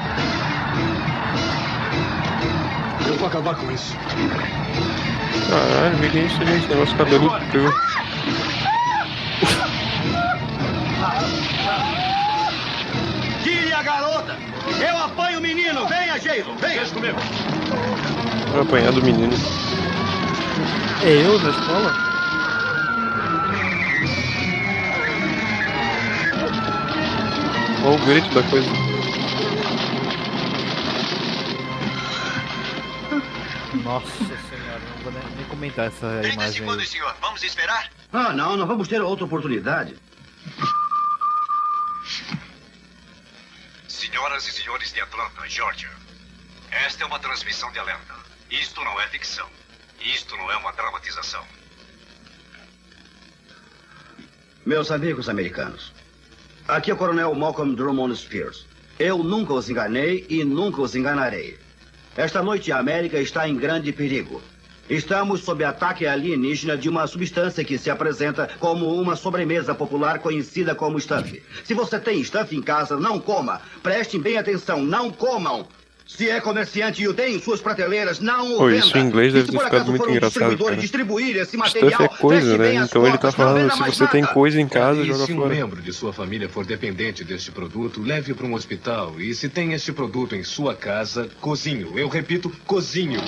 Eu 3.06 3.16
vou 3.16 3.28
acabar 3.28 3.54
com 3.54 3.70
isso. 3.70 3.96
Caralho, 5.48 5.96
o 5.96 6.10
que 6.10 6.18
é 6.18 6.22
isso, 6.22 6.36
gente? 6.36 6.58
Esse 6.58 6.68
negócio 6.68 6.96
cabeludo 6.96 7.40
teu. 7.50 7.72
Tire 13.42 13.72
a 13.72 13.82
garota! 13.82 14.36
Eu 14.80 14.98
apanho 14.98 15.38
o 15.38 15.42
menino! 15.42 15.86
Venha, 15.86 16.18
Jason! 16.18 16.54
Venha! 16.56 16.74
Deixa 16.74 16.94
comigo! 16.94 17.18
Vai 18.52 18.62
apanhar 18.62 18.92
do 18.92 19.02
menino. 19.02 19.34
Eu 21.02 21.38
na 21.40 21.50
escola? 21.50 21.94
Olha 27.84 27.94
o 27.94 28.06
grito 28.06 28.34
da 28.34 28.42
coisa. 28.44 28.70
Nossa 33.84 34.34
comentar 35.64 35.86
essa 35.86 36.28
imagem 36.28 36.68
aí. 36.68 36.86
senhor. 36.86 37.14
Vamos 37.20 37.42
esperar? 37.42 37.90
Ah, 38.12 38.32
não. 38.32 38.56
Não 38.56 38.66
vamos 38.66 38.88
ter 38.88 39.00
outra 39.00 39.24
oportunidade. 39.24 39.96
Senhoras 43.88 44.46
e 44.46 44.52
senhores 44.52 44.92
de 44.92 45.00
Atlanta, 45.00 45.48
Georgia. 45.48 45.90
Esta 46.70 47.04
é 47.04 47.06
uma 47.06 47.18
transmissão 47.18 47.70
de 47.72 47.78
alerta. 47.78 48.14
Isto 48.50 48.82
não 48.84 49.00
é 49.00 49.08
ficção. 49.08 49.48
Isto 50.00 50.36
não 50.36 50.50
é 50.50 50.56
uma 50.56 50.72
dramatização. 50.72 51.44
Meus 54.66 54.90
amigos 54.90 55.28
americanos, 55.28 55.92
aqui 56.66 56.90
é 56.90 56.94
o 56.94 56.96
Coronel 56.96 57.34
Malcolm 57.34 57.74
Drummond 57.74 58.16
Spears. 58.16 58.66
Eu 58.98 59.18
nunca 59.18 59.52
os 59.52 59.68
enganei 59.68 60.26
e 60.28 60.42
nunca 60.44 60.80
os 60.80 60.94
enganarei. 60.94 61.58
Esta 62.16 62.42
noite 62.42 62.72
a 62.72 62.78
América 62.78 63.18
está 63.18 63.46
em 63.48 63.56
grande 63.56 63.92
perigo. 63.92 64.40
Estamos 64.88 65.40
sob 65.40 65.64
ataque 65.64 66.06
alienígena 66.06 66.76
de 66.76 66.90
uma 66.90 67.06
substância 67.06 67.64
que 67.64 67.78
se 67.78 67.88
apresenta 67.88 68.50
como 68.60 69.00
uma 69.00 69.16
sobremesa 69.16 69.74
popular 69.74 70.18
conhecida 70.18 70.74
como 70.74 71.00
stuff. 71.00 71.42
Se 71.64 71.72
você 71.72 71.98
tem 71.98 72.22
stuff 72.22 72.54
em 72.54 72.60
casa, 72.60 72.98
não 72.98 73.18
coma. 73.18 73.62
Prestem 73.82 74.20
bem 74.20 74.36
atenção, 74.36 74.84
não 74.84 75.10
comam. 75.10 75.66
Se 76.16 76.30
é 76.30 76.40
comerciante 76.40 77.02
e 77.02 77.08
o 77.08 77.12
tem 77.12 77.34
em 77.34 77.40
suas 77.40 77.60
prateleiras, 77.60 78.20
não 78.20 78.58
o 78.58 78.70
isso 78.70 78.96
em 78.96 79.00
inglês 79.04 79.32
deve 79.32 79.46
se 79.46 79.52
ter 79.52 79.58
ficado 79.64 79.86
muito 79.86 80.02
for 80.04 80.10
um 80.10 80.14
engraçado, 80.14 80.56
cara. 80.64 80.76
distribuir 80.76 81.36
esse 81.36 81.56
material, 81.56 81.90
Stuff 81.90 82.04
é 82.04 82.18
coisa, 82.18 82.56
né? 82.56 82.74
Então 82.76 83.04
ele 83.04 83.18
tá 83.18 83.32
falando, 83.32 83.72
se 83.72 83.82
você 83.82 84.06
tem 84.06 84.24
coisa 84.24 84.60
em 84.60 84.68
casa, 84.68 85.00
e 85.02 85.06
joga 85.06 85.26
se 85.26 85.32
um 85.32 85.38
fora. 85.38 85.48
membro 85.48 85.82
de 85.82 85.92
sua 85.92 86.12
família 86.12 86.48
for 86.48 86.64
dependente 86.64 87.24
deste 87.24 87.50
produto, 87.50 88.00
leve 88.00 88.32
para 88.32 88.46
um 88.46 88.54
hospital. 88.54 89.20
E 89.20 89.34
se 89.34 89.48
tem 89.48 89.72
este 89.72 89.92
produto 89.92 90.36
em 90.36 90.44
sua 90.44 90.72
casa, 90.76 91.28
cozinho. 91.40 91.98
Eu 91.98 92.08
repito, 92.08 92.48
cozinho. 92.64 93.20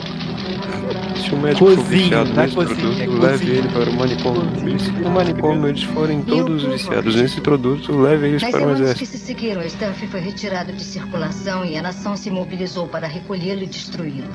Se 1.16 1.34
o 1.34 1.38
médico 1.38 1.66
for 1.66 1.76
Cozinho, 1.76 2.02
viciado 2.02 2.32
não 2.32 2.40
é 2.40 2.44
nesse 2.44 2.54
cozinho, 2.54 2.76
produto, 2.76 3.00
é 3.00 3.06
leve 3.06 3.38
cozinho. 3.38 3.58
ele 3.58 3.68
para 3.68 3.90
o 3.90 3.94
manicômio. 3.94 4.76
E 4.76 4.78
se 4.78 4.90
no 4.92 5.10
manicômio 5.10 5.68
eles 5.68 5.82
forem 5.82 6.22
todos 6.22 6.62
viciados 6.62 7.16
nesse 7.16 7.40
produto, 7.40 7.96
leve 7.98 8.28
eles 8.28 8.42
Nas 8.42 8.52
para 8.52 8.58
o 8.58 8.60
semanas 8.60 8.78
que 8.78 9.02
exército. 9.02 9.18
se 9.18 9.26
seguiram, 9.26 9.60
o 9.60 9.68
Stuff 9.68 10.06
foi 10.06 10.20
retirado 10.20 10.72
de 10.72 10.84
circulação 10.84 11.64
e 11.64 11.76
a 11.76 11.82
nação 11.82 12.16
se 12.16 12.30
mobilizou 12.30 12.75
para 12.84 13.06
recolhê-lo 13.06 13.62
e 13.62 13.66
destruí-lo. 13.66 14.28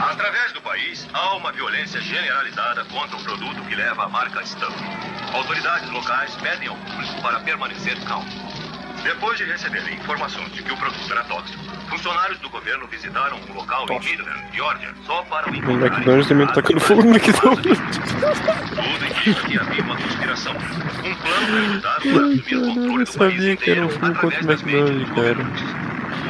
Através 0.00 0.52
do 0.52 0.60
país, 0.62 1.08
há 1.12 1.34
uma 1.36 1.50
violência 1.50 2.00
generalizada 2.00 2.84
contra 2.84 3.16
o 3.16 3.22
produto 3.22 3.62
que 3.62 3.74
leva 3.74 4.04
a 4.04 4.08
marca 4.08 4.44
Stuff. 4.46 4.76
Autoridades 5.32 5.90
locais 5.90 6.36
pedem 6.36 6.68
ao 6.68 6.76
público 6.76 7.22
para 7.22 7.40
permanecer 7.40 7.98
calmo. 8.04 8.53
Depois 9.04 9.36
de 9.38 9.44
receberem 9.44 9.94
informações 9.94 10.50
de 10.52 10.62
que 10.62 10.72
o 10.72 10.76
produto 10.76 11.12
era 11.12 11.22
tóxico, 11.24 11.62
funcionários 11.90 12.38
do 12.38 12.48
governo 12.48 12.86
visitaram 12.88 13.38
um 13.48 13.52
local 13.52 13.86
em 13.90 14.00
Midland, 14.00 14.44
Georgia, 14.54 14.94
só 15.06 15.22
para 15.24 15.46
o 15.48 15.52
O 15.52 15.56
encontrarem. 15.56 15.86
McDonald's 15.94 16.28
também 16.28 16.46
tá 16.46 16.52
tacando 16.54 16.80
fogo 16.80 17.02
no 17.02 17.10
McDonald's. 17.10 17.78
Tudo 17.78 19.04
indica 19.06 19.48
que 19.48 19.58
havia 19.58 19.82
uma 19.82 19.96
conspiração. 19.96 20.52
Um 20.54 21.14
plano 21.14 21.74
montado 21.74 22.02
para 22.02 22.10
assumir 22.10 22.56
o 22.56 22.74
controle 22.74 23.04
do 23.04 23.12
país 23.12 23.12
sabia 23.12 23.56
que 23.56 23.70
era 23.70 23.80
um 23.82 23.84
inteiro 23.84 24.00
filme 24.00 24.14
contra 24.14 24.40
o 24.40 24.50
McDonald's, 24.50 25.12
cara. 25.14 25.46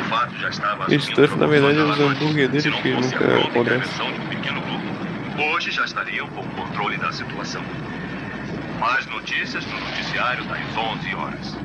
O 0.01 0.05
fato 0.09 0.39
já 0.39 0.49
estava 0.49 0.85
assumindo 0.85 1.03
stuff, 1.05 1.37
na 1.37 1.47
verdade, 1.47 1.79
é 1.79 1.83
os 1.85 2.01
hambúrguer 2.01 2.61
Se 2.61 2.71
que 2.71 2.91
nunca 2.93 3.39
acontece. 3.39 4.03
hoje 5.39 5.71
já 5.71 5.85
estariam 5.85 6.27
com 6.29 6.41
o 6.41 6.49
controle 6.51 6.97
da 6.99 7.13
situação. 7.13 7.63
Mais 8.81 9.07
notícias 9.07 9.65
no 9.67 9.81
noticiário 9.81 10.45
das 10.45 10.77
11 10.77 11.15
horas. 11.15 11.57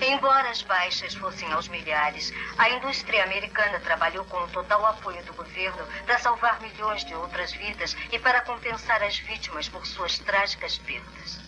Embora 0.00 0.50
as 0.50 0.62
baixas 0.62 1.14
fossem 1.14 1.50
aos 1.52 1.66
milhares, 1.66 2.32
a 2.56 2.70
indústria 2.70 3.24
americana 3.24 3.80
trabalhou 3.80 4.24
com 4.26 4.36
o 4.36 4.48
total 4.48 4.86
apoio 4.86 5.22
do 5.24 5.34
governo 5.34 5.84
para 6.06 6.18
salvar 6.18 6.60
milhões 6.60 7.04
de 7.04 7.14
outras 7.14 7.52
vidas 7.52 7.96
e 8.12 8.18
para 8.18 8.40
compensar 8.42 9.02
as 9.02 9.18
vítimas 9.18 9.68
por 9.68 9.84
suas 9.86 10.18
trágicas 10.20 10.78
perdas. 10.78 11.40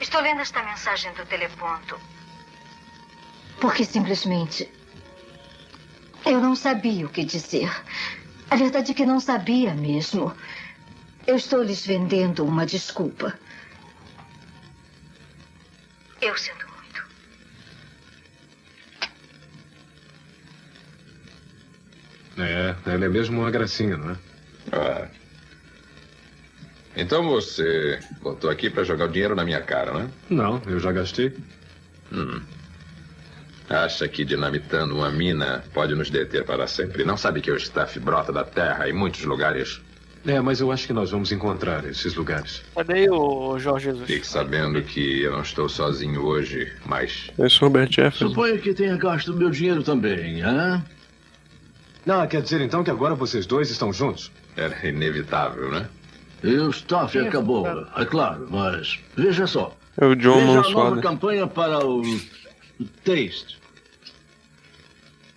Estou 0.00 0.20
lendo 0.20 0.40
esta 0.40 0.64
mensagem 0.64 1.12
do 1.12 1.24
teleponto. 1.24 2.00
Porque 3.60 3.84
simplesmente. 3.84 4.68
Eu 6.26 6.40
não 6.40 6.56
sabia 6.56 7.06
o 7.06 7.08
que 7.08 7.24
dizer. 7.24 7.70
A 8.50 8.56
verdade 8.56 8.90
é 8.90 8.94
que 8.94 9.06
não 9.06 9.20
sabia 9.20 9.74
mesmo. 9.74 10.36
Eu 11.24 11.36
estou 11.36 11.62
lhes 11.62 11.86
vendendo 11.86 12.44
uma 12.44 12.66
desculpa. 12.66 13.38
Eu 16.20 16.36
sinto 16.36 16.71
É, 22.38 22.74
ela 22.86 23.04
é 23.04 23.08
mesmo 23.08 23.40
uma 23.40 23.50
gracinha, 23.50 23.96
não 23.96 24.10
é? 24.10 24.16
Ah. 24.72 25.08
Então 26.96 27.28
você 27.28 27.98
botou 28.22 28.50
aqui 28.50 28.68
pra 28.68 28.84
jogar 28.84 29.06
o 29.06 29.12
dinheiro 29.12 29.34
na 29.34 29.44
minha 29.44 29.60
cara, 29.60 29.92
né? 29.92 30.10
Não, 30.28 30.60
eu 30.66 30.78
já 30.78 30.92
gastei. 30.92 31.34
Hum. 32.12 32.40
Acha 33.68 34.06
que 34.06 34.24
dinamitando 34.24 34.94
uma 34.94 35.10
mina 35.10 35.64
pode 35.72 35.94
nos 35.94 36.10
deter 36.10 36.44
para 36.44 36.66
sempre? 36.66 37.04
Não 37.04 37.16
sabe 37.16 37.40
que 37.40 37.50
o 37.50 37.56
staff 37.56 37.98
brota 37.98 38.32
da 38.32 38.44
terra 38.44 38.88
em 38.88 38.92
muitos 38.92 39.24
lugares? 39.24 39.80
É, 40.26 40.40
mas 40.40 40.60
eu 40.60 40.70
acho 40.70 40.86
que 40.86 40.92
nós 40.92 41.10
vamos 41.10 41.32
encontrar 41.32 41.84
esses 41.84 42.14
lugares. 42.14 42.62
Cadê 42.76 43.10
o 43.10 43.58
Jorge 43.58 43.86
Jesus? 43.86 44.06
Fique 44.06 44.26
sabendo 44.26 44.80
que 44.82 45.22
eu 45.22 45.32
não 45.32 45.42
estou 45.42 45.68
sozinho 45.68 46.22
hoje, 46.22 46.70
mas. 46.86 47.30
Eu 47.36 47.50
sou 47.50 47.68
Robert 47.68 47.90
Jefferson. 47.90 48.28
Suponho 48.28 48.58
que 48.58 48.72
tenha 48.72 48.96
gasto 48.96 49.34
meu 49.34 49.50
dinheiro 49.50 49.82
também, 49.82 50.42
hã? 50.42 50.84
Não, 52.04 52.26
quer 52.26 52.42
dizer 52.42 52.60
então 52.60 52.82
que 52.82 52.90
agora 52.90 53.14
vocês 53.14 53.46
dois 53.46 53.70
estão 53.70 53.92
juntos? 53.92 54.30
Era 54.56 54.86
inevitável, 54.86 55.70
né? 55.70 55.88
E 56.42 56.54
o 56.56 56.70
staff 56.70 57.16
acabou, 57.18 57.64
é 57.96 58.04
claro, 58.04 58.48
mas 58.50 58.98
veja 59.16 59.46
só. 59.46 59.76
É 59.96 60.04
o 60.04 60.16
John 60.16 60.38
veja 60.38 60.50
a 60.50 60.54
Mãos 60.54 60.72
nova 60.72 61.00
campanha 61.00 61.46
para 61.46 61.86
o 61.86 62.02
Taste. 63.04 63.58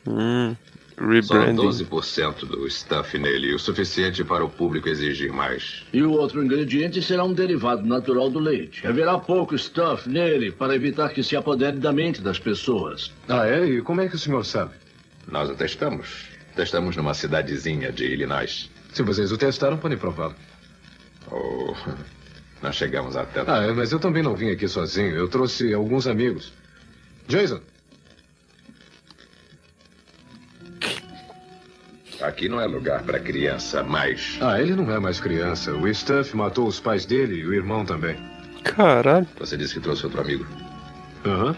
Hum, 0.08 0.56
Só 1.24 1.34
rebranding. 1.36 1.62
12% 1.62 2.46
do 2.46 2.66
staff 2.68 3.18
nele, 3.20 3.54
o 3.54 3.60
suficiente 3.60 4.24
para 4.24 4.44
o 4.46 4.50
público 4.50 4.88
exigir 4.90 5.32
mais. 5.32 5.84
E 5.94 6.02
o 6.02 6.12
outro 6.12 6.44
ingrediente 6.44 7.02
será 7.02 7.24
um 7.24 7.34
derivado 7.34 7.86
natural 7.86 8.30
do 8.30 8.40
leite. 8.40 8.88
Haverá 8.88 9.18
pouco 9.20 9.58
stuff 9.58 10.10
nele 10.10 10.52
para 10.52 10.76
evitar 10.76 11.10
que 11.10 11.22
se 11.22 11.36
apodere 11.36 11.78
da 11.78 11.92
mente 11.92 12.22
das 12.22 12.40
pessoas. 12.40 13.12
Ah, 13.28 13.48
é? 13.48 13.66
E 13.66 13.82
como 13.82 14.02
é 14.02 14.08
que 14.08 14.16
o 14.16 14.20
senhor 14.20 14.44
sabe? 14.46 14.72
Nós 15.28 15.50
o 15.50 15.56
testamos. 16.56 16.96
Testamos 16.96 16.96
numa 16.96 17.14
cidadezinha 17.14 17.92
de 17.92 18.06
Illinois. 18.06 18.70
Se 18.94 19.04
vocês 19.04 19.32
o 19.32 19.38
testaram, 19.38 19.78
podem 19.78 19.98
prová-lo. 19.98 20.36
Oh, 21.32 21.74
nós 22.62 22.76
chegamos 22.76 23.16
até. 23.16 23.44
Ah, 23.46 23.64
é, 23.64 23.72
mas 23.74 23.92
eu 23.92 24.00
também 24.00 24.24
não 24.24 24.36
vim 24.36 24.52
aqui 24.52 24.68
sozinho. 24.68 25.16
Eu 25.16 25.28
trouxe 25.28 25.74
alguns 25.74 26.08
amigos. 26.08 26.54
Jason, 27.28 27.60
Aqui 32.22 32.48
não 32.48 32.62
é 32.62 32.66
lugar 32.66 33.04
para 33.04 33.20
criança, 33.20 33.84
mas. 33.84 34.38
ah, 34.42 34.60
ele 34.60 34.74
não 34.74 34.90
é 34.90 35.00
mais 35.00 35.20
criança. 35.20 35.74
O 35.74 35.94
Stuff 35.94 36.36
matou 36.36 36.66
os 36.66 36.80
pais 36.80 37.06
dele 37.06 37.36
e 37.36 37.46
o 37.46 37.54
irmão 37.54 37.86
também. 37.86 38.16
Caralho. 38.64 39.28
Você 39.38 39.58
disse 39.58 39.74
que 39.76 39.80
trouxe 39.82 40.06
outro 40.06 40.22
amigo. 40.22 40.46
Aham. 41.26 41.56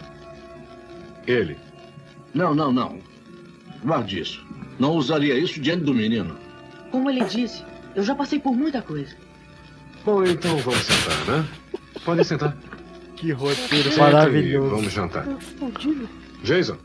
Ele. 1.28 1.58
Não, 2.34 2.56
não, 2.56 2.72
não. 2.74 3.00
Guarde 3.84 4.20
isso. 4.20 4.47
Não 4.80 4.92
usaria 4.96 5.38
isso 5.38 5.60
diante 5.60 5.84
do 5.84 5.94
menino. 5.94 6.38
Como 6.92 7.10
ele 7.10 7.24
disse, 7.26 7.64
eu 7.96 8.04
já 8.04 8.16
passei 8.16 8.40
por 8.40 8.56
muita 8.56 8.82
coisa. 8.82 9.16
Bom, 10.06 10.24
então 10.24 10.58
vamos 10.60 10.80
sentar, 10.82 11.26
né? 11.26 11.46
Podem 12.06 12.24
sentar. 12.24 12.56
Que 13.16 13.32
roteiro 13.32 13.90
Senta 13.90 14.02
maravilhoso. 14.02 14.70
Vamos 14.70 14.94
jantar. 14.94 15.26
Jason, 16.44 16.78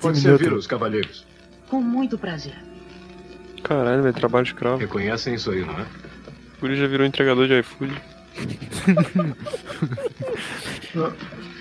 pode 0.00 0.18
Sim, 0.18 0.24
servir 0.24 0.52
os 0.52 0.66
cavalheiros. 0.66 1.26
Com 1.68 1.80
muito 1.80 2.18
prazer. 2.18 2.54
Caralho, 3.62 4.02
velho, 4.02 4.14
trabalho 4.14 4.44
escravo. 4.44 4.76
Reconhecem 4.78 5.34
isso 5.34 5.50
aí, 5.50 5.64
não 5.64 5.78
é? 5.78 5.86
Por 6.60 6.70
isso 6.70 6.80
já 6.82 6.86
virou 6.86 7.06
entregador 7.06 7.46
de 7.46 7.58
iFood. 7.60 7.94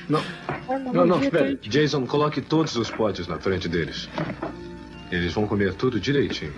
Não, 0.09 0.21
não, 0.93 1.05
não, 1.05 1.21
espere. 1.21 1.57
Jason, 1.63 2.05
coloque 2.05 2.41
todos 2.41 2.75
os 2.75 2.89
potes 2.89 3.27
na 3.27 3.37
frente 3.39 3.67
deles. 3.67 4.09
Eles 5.11 5.33
vão 5.33 5.47
comer 5.47 5.73
tudo 5.73 5.99
direitinho. 5.99 6.53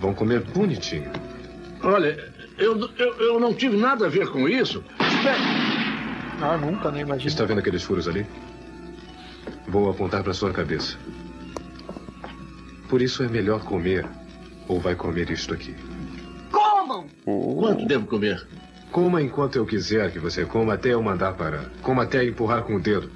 Vão 0.00 0.14
comer 0.14 0.40
bonitinho. 0.40 1.10
Olha, 1.82 2.32
eu, 2.58 2.78
eu, 2.98 3.14
eu 3.20 3.40
não 3.40 3.54
tive 3.54 3.76
nada 3.76 4.06
a 4.06 4.08
ver 4.08 4.28
com 4.28 4.48
isso. 4.48 4.84
Ah, 6.40 6.56
nunca, 6.56 6.90
né? 6.90 7.00
Imagina. 7.00 7.28
Está 7.28 7.44
vendo 7.44 7.58
aqueles 7.58 7.82
furos 7.82 8.08
ali? 8.08 8.26
Vou 9.66 9.90
apontar 9.90 10.22
para 10.22 10.34
sua 10.34 10.52
cabeça. 10.52 10.98
Por 12.88 13.00
isso 13.00 13.22
é 13.22 13.28
melhor 13.28 13.64
comer 13.64 14.06
ou 14.68 14.78
vai 14.78 14.94
comer 14.94 15.30
isto 15.30 15.54
aqui. 15.54 15.74
Comam! 16.50 17.06
Quanto 17.24 17.86
devo 17.86 18.06
comer? 18.06 18.46
Coma 18.90 19.22
enquanto 19.22 19.56
eu 19.56 19.64
quiser 19.64 20.12
que 20.12 20.18
você 20.18 20.44
coma 20.44 20.74
até 20.74 20.90
eu 20.92 21.02
mandar 21.02 21.32
parar. 21.32 21.64
Coma 21.80 22.02
até 22.02 22.22
empurrar 22.24 22.62
com 22.64 22.76
o 22.76 22.80
dedo. 22.80 23.10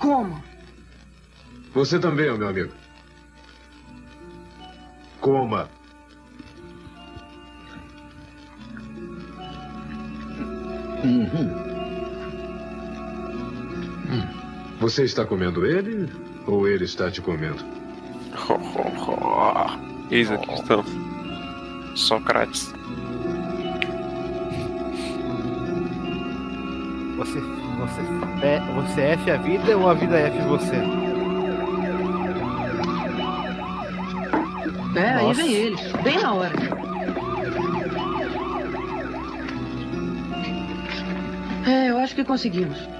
Coma! 0.00 0.42
Você 1.74 1.98
também, 1.98 2.36
meu 2.36 2.48
amigo. 2.48 2.72
Coma. 5.20 5.68
Uhum. 11.04 11.66
Você 14.80 15.04
está 15.04 15.24
comendo 15.24 15.66
ele 15.66 16.08
ou 16.46 16.68
ele 16.68 16.84
está 16.84 17.10
te 17.10 17.20
comendo? 17.20 17.64
Eis 20.10 20.30
a 20.30 20.38
questão. 20.38 20.84
Sócrates. 21.96 22.72
Você, 27.16 27.40
você, 27.76 28.00
é, 28.46 28.60
você 28.74 29.00
F 29.00 29.30
a 29.30 29.36
vida 29.36 29.76
ou 29.76 29.88
a 29.88 29.94
vida 29.94 30.18
F 30.18 30.38
você? 30.42 30.76
É, 34.96 35.14
aí 35.14 35.26
Nossa. 35.26 35.42
vem 35.42 35.52
ele. 35.52 35.76
Bem 36.02 36.18
na 36.18 36.32
hora. 36.32 36.54
É, 41.66 41.90
eu 41.90 41.98
acho 41.98 42.14
que 42.14 42.24
conseguimos. 42.24 42.95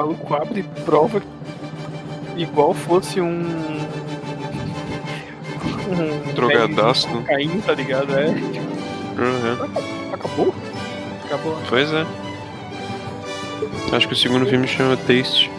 Maluco 0.00 0.34
abre 0.34 0.62
prova 0.84 1.22
igual 2.36 2.72
fosse 2.72 3.20
um. 3.20 3.44
Um 5.90 6.32
Drogadaço. 6.34 7.08
de 7.08 7.14
cocaína, 7.14 7.62
tá 7.62 7.74
ligado? 7.74 8.14
É. 8.14 8.28
Uhum. 8.28 10.12
Acabou? 10.12 10.54
Acabou. 11.24 11.58
Pois 11.68 11.92
é. 11.92 12.06
Acho 13.92 14.06
que 14.06 14.14
o 14.14 14.16
segundo 14.16 14.46
filme 14.46 14.66
chama 14.66 14.96
Taste. 14.96 15.50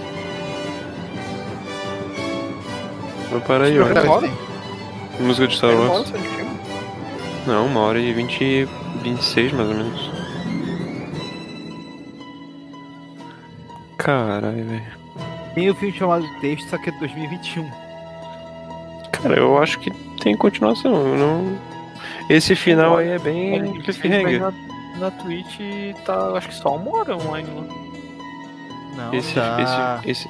Vou 3.29 3.41
parar 3.41 3.65
aí, 3.65 3.79
hora? 3.79 4.01
Música 5.19 5.47
de 5.47 5.55
Star 5.55 5.75
Wars. 5.75 6.11
Não, 7.45 7.67
uma 7.67 7.81
hora 7.81 7.99
e 7.99 8.13
vinte, 8.13 8.67
vinte 9.03 9.19
e 9.19 9.23
seis 9.23 9.51
mais 9.51 9.69
ou 9.69 9.75
menos. 9.75 10.20
Caralho, 14.03 14.65
velho. 14.65 14.83
Tem 15.53 15.69
o 15.69 15.75
filme 15.75 15.93
chamado 15.97 16.25
Texto, 16.39 16.69
só 16.69 16.77
que 16.77 16.89
é 16.89 16.93
2021. 16.99 17.69
Cara, 19.11 19.35
eu 19.35 19.57
acho 19.61 19.79
que 19.79 19.91
tem 20.23 20.35
continuação. 20.35 20.91
eu 21.07 21.17
não... 21.17 21.57
Esse 22.29 22.55
final 22.55 22.97
aí 22.97 23.09
é 23.09 23.19
bem 23.19 23.79
cliffhanger. 23.81 24.39
na, 24.39 24.53
na 24.97 25.11
Twitch 25.11 25.59
tá, 26.05 26.31
acho 26.37 26.47
que 26.47 26.55
só 26.55 26.75
uma 26.75 26.97
hora 26.97 27.15
online 27.17 27.47
lá. 27.49 27.63
Não, 28.95 29.13
Esse, 29.13 29.35
tá. 29.35 30.01
esse, 30.03 30.27
esse, 30.27 30.29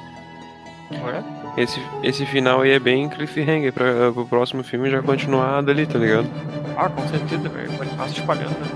Ué? 1.04 1.22
esse, 1.56 1.80
esse 2.02 2.26
final 2.26 2.60
aí 2.62 2.70
é 2.72 2.78
bem 2.78 3.08
cliffhanger 3.08 3.72
pra, 3.72 4.12
pro 4.12 4.26
próximo 4.26 4.62
filme 4.62 4.90
já 4.90 5.02
continuar 5.02 5.62
dali, 5.62 5.86
tá 5.86 5.98
ligado? 5.98 6.28
Ah, 6.76 6.88
com 6.88 7.06
certeza, 7.08 7.48
velho. 7.48 7.72
Estar 7.84 8.08
se 8.08 8.20
espalhando, 8.20 8.50
né? 8.50 8.66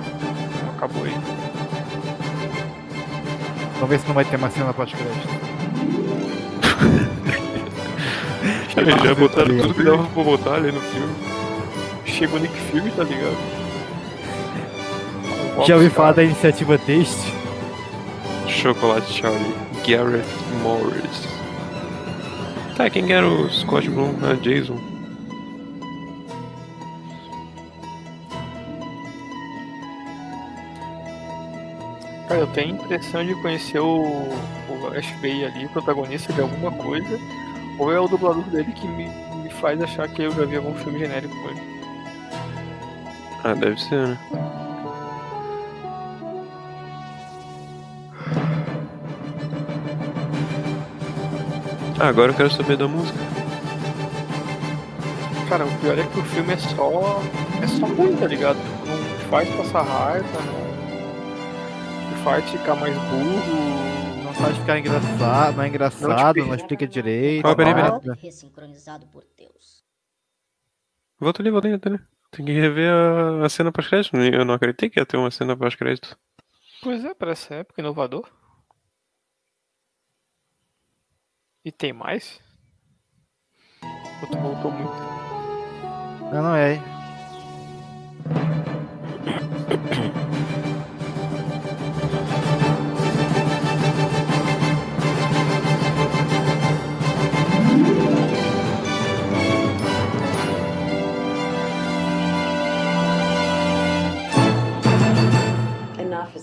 Acabou 0.77 1.05
aí. 1.05 1.14
Vamos 3.77 3.89
ver 3.89 4.01
se 4.01 4.07
não 4.07 4.15
vai 4.15 4.24
ter 4.24 4.36
uma 4.36 4.51
cena 4.51 4.73
pós-crédito. 4.73 5.28
Eles 8.77 9.03
já 9.03 9.15
botaram 9.15 9.48
ligado? 9.48 9.69
tudo 9.69 9.74
que 9.74 9.82
dava 9.85 10.05
pra 10.05 10.24
botar 10.24 10.55
ali 10.55 10.73
no 10.73 10.81
filme. 10.81 11.15
chega 12.05 12.36
o 12.36 12.39
Nick 12.39 12.55
Fury, 12.55 12.90
tá 12.90 13.05
ligado? 13.05 13.36
Já 15.66 15.77
ouvi 15.77 15.89
falar 15.89 16.12
da 16.12 16.23
iniciativa 16.23 16.77
Taste? 16.78 17.32
Chocolate 18.47 19.11
Charlie, 19.12 19.55
Gareth 19.86 20.24
Morris. 20.62 21.27
Tá, 22.77 22.90
quem 22.90 23.11
era 23.11 23.27
o 23.27 23.48
Scott 23.51 23.89
Bloom? 23.89 24.15
Ah, 24.23 24.35
Jason. 24.35 24.78
Eu 32.36 32.46
tenho 32.48 32.74
a 32.74 32.84
impressão 32.84 33.24
de 33.24 33.34
conhecer 33.36 33.78
o, 33.80 34.02
o 34.02 34.86
Ash 34.96 35.10
Bay 35.20 35.44
ali, 35.44 35.68
protagonista 35.68 36.32
de 36.32 36.40
alguma 36.40 36.70
coisa, 36.72 37.18
ou 37.78 37.92
é 37.92 38.00
o 38.00 38.08
dublador 38.08 38.44
dele 38.44 38.72
que 38.72 38.86
me, 38.86 39.08
me 39.42 39.50
faz 39.50 39.80
achar 39.82 40.08
que 40.08 40.22
eu 40.22 40.30
já 40.32 40.44
vi 40.44 40.56
algum 40.56 40.74
filme 40.74 40.98
genérico 40.98 41.34
com 41.34 41.50
ele. 41.50 41.76
Ah, 43.44 43.54
deve 43.54 43.80
ser, 43.80 44.08
né? 44.08 44.18
Ah, 51.98 52.08
agora 52.08 52.32
eu 52.32 52.36
quero 52.36 52.50
saber 52.50 52.76
da 52.76 52.86
música. 52.86 53.18
Cara, 55.48 55.64
o 55.64 55.78
pior 55.78 55.98
é 55.98 56.02
que 56.02 56.18
o 56.18 56.24
filme 56.24 56.52
é 56.52 56.56
só. 56.58 57.22
é 57.62 57.66
só 57.66 57.86
ruim, 57.86 58.16
tá 58.16 58.26
ligado? 58.26 58.58
Não 58.86 59.30
faz 59.30 59.48
passar 59.50 59.82
raiva, 59.82 60.26
não. 60.44 60.65
Faz 62.27 62.44
ficar 62.51 62.74
mais 62.74 62.93
burro. 62.93 64.24
Não 64.24 64.35
faz 64.35 64.57
ficar 64.57 64.81
engraçado, 64.81 65.57
não 65.57 65.62
é 65.62 65.69
engraçado, 65.69 66.44
não, 66.44 66.57
explica 66.57 66.85
direito. 66.85 67.47
Ó, 67.47 67.55
peraí, 67.55 67.73
peraí. 67.73 68.19
Ressincronizado 68.20 69.07
por 69.07 69.24
Deus. 69.39 69.85
Volta 71.20 71.40
ali, 71.40 71.53
volta 71.53 71.69
ali, 71.69 71.77
volta 71.77 71.89
ali. 71.89 72.01
Tem 72.32 72.44
que 72.44 72.51
rever 72.51 72.93
a, 72.93 73.47
a 73.47 73.48
cena 73.48 73.70
pós-crédito. 73.70 74.16
Eu 74.16 74.44
não 74.44 74.55
acreditei 74.55 74.90
que 74.90 74.98
ia 74.98 75.07
ter 75.07 75.16
uma 75.16 75.31
cena 75.31 75.57
pós-crédito. 75.57 76.19
Pois 76.82 77.05
é, 77.05 77.15
parece 77.15 77.55
época, 77.55 77.81
inovador. 77.81 78.28
E 81.65 81.70
tem 81.70 81.93
mais? 81.93 82.40
Ou 84.20 84.28
tu 84.28 84.36
voltou 84.39 84.73
muito? 84.73 84.98
Não, 86.32 86.43
não 86.43 86.57
é. 86.59 86.82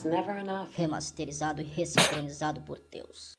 Never 0.10 0.38
enough. 0.40 0.70
Remasterizado 0.76 1.62
e 1.62 1.66
ressincronizado 1.66 2.62
por 2.62 2.80
Deus. 2.92 3.34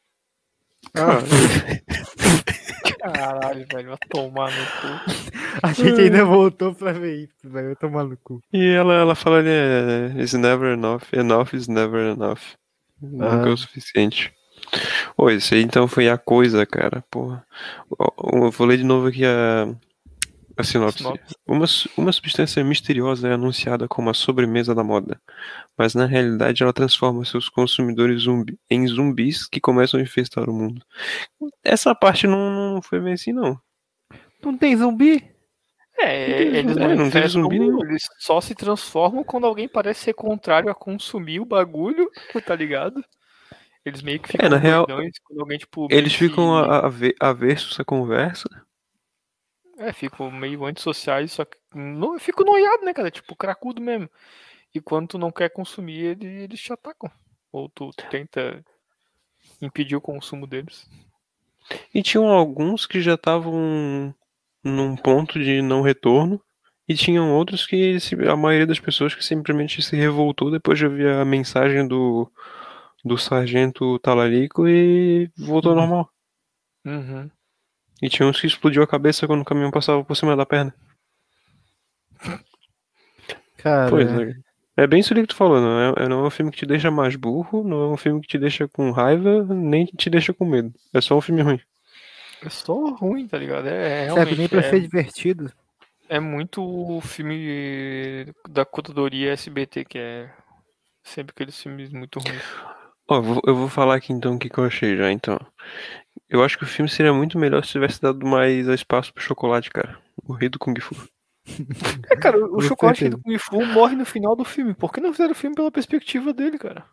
Caralho, 3.00 3.66
velho, 3.72 3.88
vai 3.88 3.98
tomar 4.10 4.50
no 4.50 4.66
cu. 4.80 5.12
A 5.62 5.72
gente 5.72 6.00
ainda 6.00 6.24
voltou 6.24 6.74
pra 6.74 6.92
ver 6.92 7.24
isso, 7.24 7.48
velho. 7.50 7.70
Eu 7.70 7.76
tomar 7.76 8.04
no 8.04 8.16
cu. 8.16 8.40
E 8.52 8.66
ela, 8.68 8.94
ela 8.94 9.14
fala 9.14 9.38
ali, 9.38 9.48
é, 9.50 10.12
it's 10.20 10.32
never 10.34 10.72
enough, 10.72 11.02
enough 11.12 11.52
is 11.54 11.68
never 11.68 12.12
enough. 12.14 12.40
Nunca 13.00 13.48
é 13.48 13.50
Ah. 13.50 13.52
o 13.52 13.56
suficiente. 13.56 14.32
Ô, 15.16 15.30
isso 15.30 15.54
aí 15.54 15.62
então 15.62 15.86
foi 15.86 16.08
a 16.08 16.16
coisa, 16.16 16.64
cara, 16.64 17.04
porra. 17.10 17.44
Eu 18.32 18.50
vou 18.50 18.66
ler 18.66 18.78
de 18.78 18.84
novo 18.84 19.08
aqui 19.08 19.24
a, 19.24 19.68
a 20.56 20.62
sinopse. 20.62 20.98
Sinopse. 20.98 21.34
Uma, 21.46 21.66
uma 21.96 22.12
substância 22.12 22.62
misteriosa 22.64 23.28
é 23.28 23.32
anunciada 23.34 23.86
como 23.88 24.10
a 24.10 24.14
sobremesa 24.14 24.74
da 24.74 24.84
moda, 24.84 25.20
mas 25.76 25.94
na 25.94 26.06
realidade 26.06 26.62
ela 26.62 26.72
transforma 26.72 27.24
seus 27.24 27.48
consumidores 27.48 28.22
zumbi, 28.22 28.58
em 28.70 28.86
zumbis 28.86 29.46
que 29.48 29.60
começam 29.60 29.98
a 29.98 30.02
infestar 30.02 30.48
o 30.48 30.52
mundo. 30.52 30.82
Essa 31.62 31.94
parte 31.94 32.26
não, 32.26 32.74
não 32.74 32.82
foi 32.82 33.00
bem 33.00 33.14
assim, 33.14 33.32
não. 33.32 33.58
Não 34.42 34.56
tem 34.56 34.76
zumbi? 34.76 35.24
É, 35.98 36.42
eles 36.58 36.76
não, 36.76 36.94
não 36.96 37.10
tem 37.10 37.26
zumbi 37.28 37.58
nenhum. 37.58 37.84
Eles 37.84 38.02
só 38.18 38.40
se 38.40 38.54
transformam 38.54 39.22
quando 39.24 39.46
alguém 39.46 39.68
parece 39.68 40.00
ser 40.04 40.12
contrário 40.14 40.68
a 40.68 40.74
consumir 40.74 41.40
o 41.40 41.44
bagulho, 41.46 42.10
tá 42.44 42.54
ligado? 42.54 43.02
Eles 43.84 44.02
meio 44.02 44.18
que 44.18 44.28
ficam 44.32 44.46
É, 44.46 44.48
na 44.50 44.56
real, 44.56 44.86
quando 44.86 45.40
alguém, 45.40 45.58
tipo, 45.58 45.86
Eles 45.90 46.12
que- 46.12 46.18
ficam 46.28 46.54
a- 46.56 46.78
a- 46.78 46.86
ave- 46.86 47.14
aversos 47.20 47.78
à 47.78 47.84
conversa. 47.84 48.48
É, 49.78 49.92
ficam 49.92 50.30
meio 50.30 50.64
antissociais, 50.64 51.32
só 51.32 51.44
que 51.44 51.56
não, 51.74 52.18
fico 52.18 52.44
noiado, 52.44 52.84
né, 52.84 52.94
cara? 52.94 53.10
Tipo, 53.10 53.34
cracudo 53.34 53.80
mesmo. 53.82 54.08
E 54.74 54.80
quando 54.80 55.08
tu 55.08 55.18
não 55.18 55.32
quer 55.32 55.50
consumir, 55.50 56.16
ele- 56.20 56.44
eles 56.44 56.60
te 56.60 56.72
atacam. 56.72 57.10
Ou 57.52 57.68
tu 57.68 57.90
tenta 58.10 58.64
impedir 59.60 59.96
o 59.96 60.00
consumo 60.00 60.46
deles. 60.46 60.88
E 61.94 62.02
tinham 62.02 62.26
alguns 62.28 62.86
que 62.86 63.00
já 63.00 63.14
estavam 63.14 64.14
num 64.62 64.96
ponto 64.96 65.38
de 65.38 65.62
não 65.62 65.82
retorno. 65.82 66.40
E 66.86 66.94
tinham 66.94 67.32
outros 67.32 67.66
que 67.66 67.96
a 68.30 68.36
maioria 68.36 68.66
das 68.66 68.78
pessoas 68.78 69.14
que 69.14 69.24
simplesmente 69.24 69.80
se 69.80 69.96
revoltou 69.96 70.50
depois 70.50 70.78
de 70.78 70.84
ouvir 70.84 71.08
a 71.08 71.24
mensagem 71.24 71.88
do, 71.88 72.30
do 73.02 73.16
sargento 73.16 73.98
Talarico 74.00 74.68
e 74.68 75.30
voltou 75.38 75.72
ao 75.72 75.78
normal. 75.78 76.10
Uhum. 76.84 77.30
E 78.04 78.08
tinha 78.10 78.28
uns 78.28 78.38
que 78.38 78.46
explodiu 78.46 78.82
a 78.82 78.86
cabeça 78.86 79.26
quando 79.26 79.40
o 79.40 79.44
caminhão 79.46 79.70
passava 79.70 80.04
por 80.04 80.14
cima 80.14 80.36
da 80.36 80.44
perna. 80.44 80.74
Cara, 83.56 83.88
Pois 83.88 84.06
é. 84.10 84.34
É 84.76 84.86
bem 84.86 85.00
isso 85.00 85.14
ali 85.14 85.22
que 85.22 85.28
tu 85.28 85.36
falou, 85.36 85.58
não 85.58 85.94
é, 85.96 86.08
não 86.08 86.24
é 86.24 86.26
um 86.26 86.30
filme 86.30 86.50
que 86.50 86.58
te 86.58 86.66
deixa 86.66 86.90
mais 86.90 87.16
burro, 87.16 87.64
não 87.64 87.84
é 87.84 87.88
um 87.88 87.96
filme 87.96 88.20
que 88.20 88.26
te 88.26 88.36
deixa 88.36 88.68
com 88.68 88.90
raiva, 88.90 89.42
nem 89.44 89.86
que 89.86 89.96
te 89.96 90.10
deixa 90.10 90.34
com 90.34 90.44
medo. 90.44 90.70
É 90.92 91.00
só 91.00 91.16
um 91.16 91.20
filme 91.22 91.40
ruim. 91.40 91.60
É 92.44 92.50
só 92.50 92.90
ruim, 92.90 93.26
tá 93.26 93.38
ligado? 93.38 93.68
É, 93.68 94.02
é 94.02 94.06
serve 94.08 94.14
realmente. 94.14 94.38
nem 94.38 94.48
pra 94.48 94.58
é, 94.58 94.68
ser 94.68 94.80
divertido. 94.80 95.50
é 96.10 96.20
muito 96.20 96.62
o 96.62 97.00
filme 97.00 98.26
da 98.50 98.66
curadoria 98.66 99.32
SBT, 99.32 99.86
que 99.86 99.98
é 99.98 100.30
sempre 101.02 101.32
aqueles 101.32 101.58
filmes 101.58 101.88
muito 101.88 102.18
ruins. 102.18 102.42
Ó, 103.08 103.16
eu 103.16 103.22
vou, 103.22 103.42
eu 103.46 103.56
vou 103.56 103.68
falar 103.68 103.94
aqui 103.94 104.12
então 104.12 104.34
o 104.34 104.38
que, 104.38 104.50
que 104.50 104.58
eu 104.58 104.64
achei 104.64 104.94
já, 104.94 105.10
então. 105.10 105.38
Eu 106.28 106.42
acho 106.42 106.56
que 106.58 106.64
o 106.64 106.66
filme 106.66 106.88
seria 106.88 107.12
muito 107.12 107.38
melhor 107.38 107.64
se 107.64 107.72
tivesse 107.72 108.00
dado 108.00 108.26
mais 108.26 108.66
espaço 108.66 109.12
pro 109.12 109.22
chocolate, 109.22 109.70
cara. 109.70 109.98
O 110.26 110.32
rei 110.32 110.48
do 110.48 110.58
Kung 110.58 110.78
Fu. 110.80 110.94
É, 112.10 112.16
cara, 112.16 112.42
o 112.42 112.52
Com 112.52 112.60
chocolate 112.62 113.08
do 113.08 113.20
Kung 113.20 113.38
Fu 113.38 113.64
morre 113.66 113.94
no 113.94 114.06
final 114.06 114.34
do 114.34 114.44
filme. 114.44 114.72
Por 114.72 114.90
que 114.90 115.00
não 115.00 115.12
fizeram 115.12 115.32
o 115.32 115.34
filme 115.34 115.54
pela 115.54 115.70
perspectiva 115.70 116.32
dele, 116.32 116.58
cara? 116.58 116.86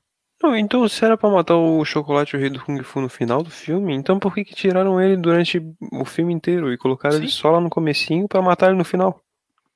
Não, 0.44 0.56
então 0.56 0.88
se 0.90 1.06
era 1.06 1.16
pra 1.16 1.30
matar 1.30 1.56
o 1.56 1.86
chocolate 1.86 2.36
e 2.36 2.38
o 2.38 2.40
rei 2.40 2.50
do 2.50 2.60
Kung 2.60 2.82
Fu 2.84 3.00
no 3.00 3.08
final 3.08 3.44
do 3.44 3.52
filme, 3.52 3.94
então 3.94 4.20
por 4.20 4.34
que 4.34 4.44
que 4.44 4.56
tiraram 4.56 5.00
ele 5.00 5.16
durante 5.16 5.62
o 5.94 6.04
filme 6.04 6.34
inteiro 6.34 6.74
e 6.74 6.78
colocaram 6.78 7.16
ele 7.16 7.28
Sim. 7.28 7.34
só 7.34 7.52
lá 7.52 7.62
no 7.62 7.70
comecinho 7.70 8.28
pra 8.28 8.42
matar 8.42 8.68
ele 8.68 8.78
no 8.78 8.84
final? 8.84 9.22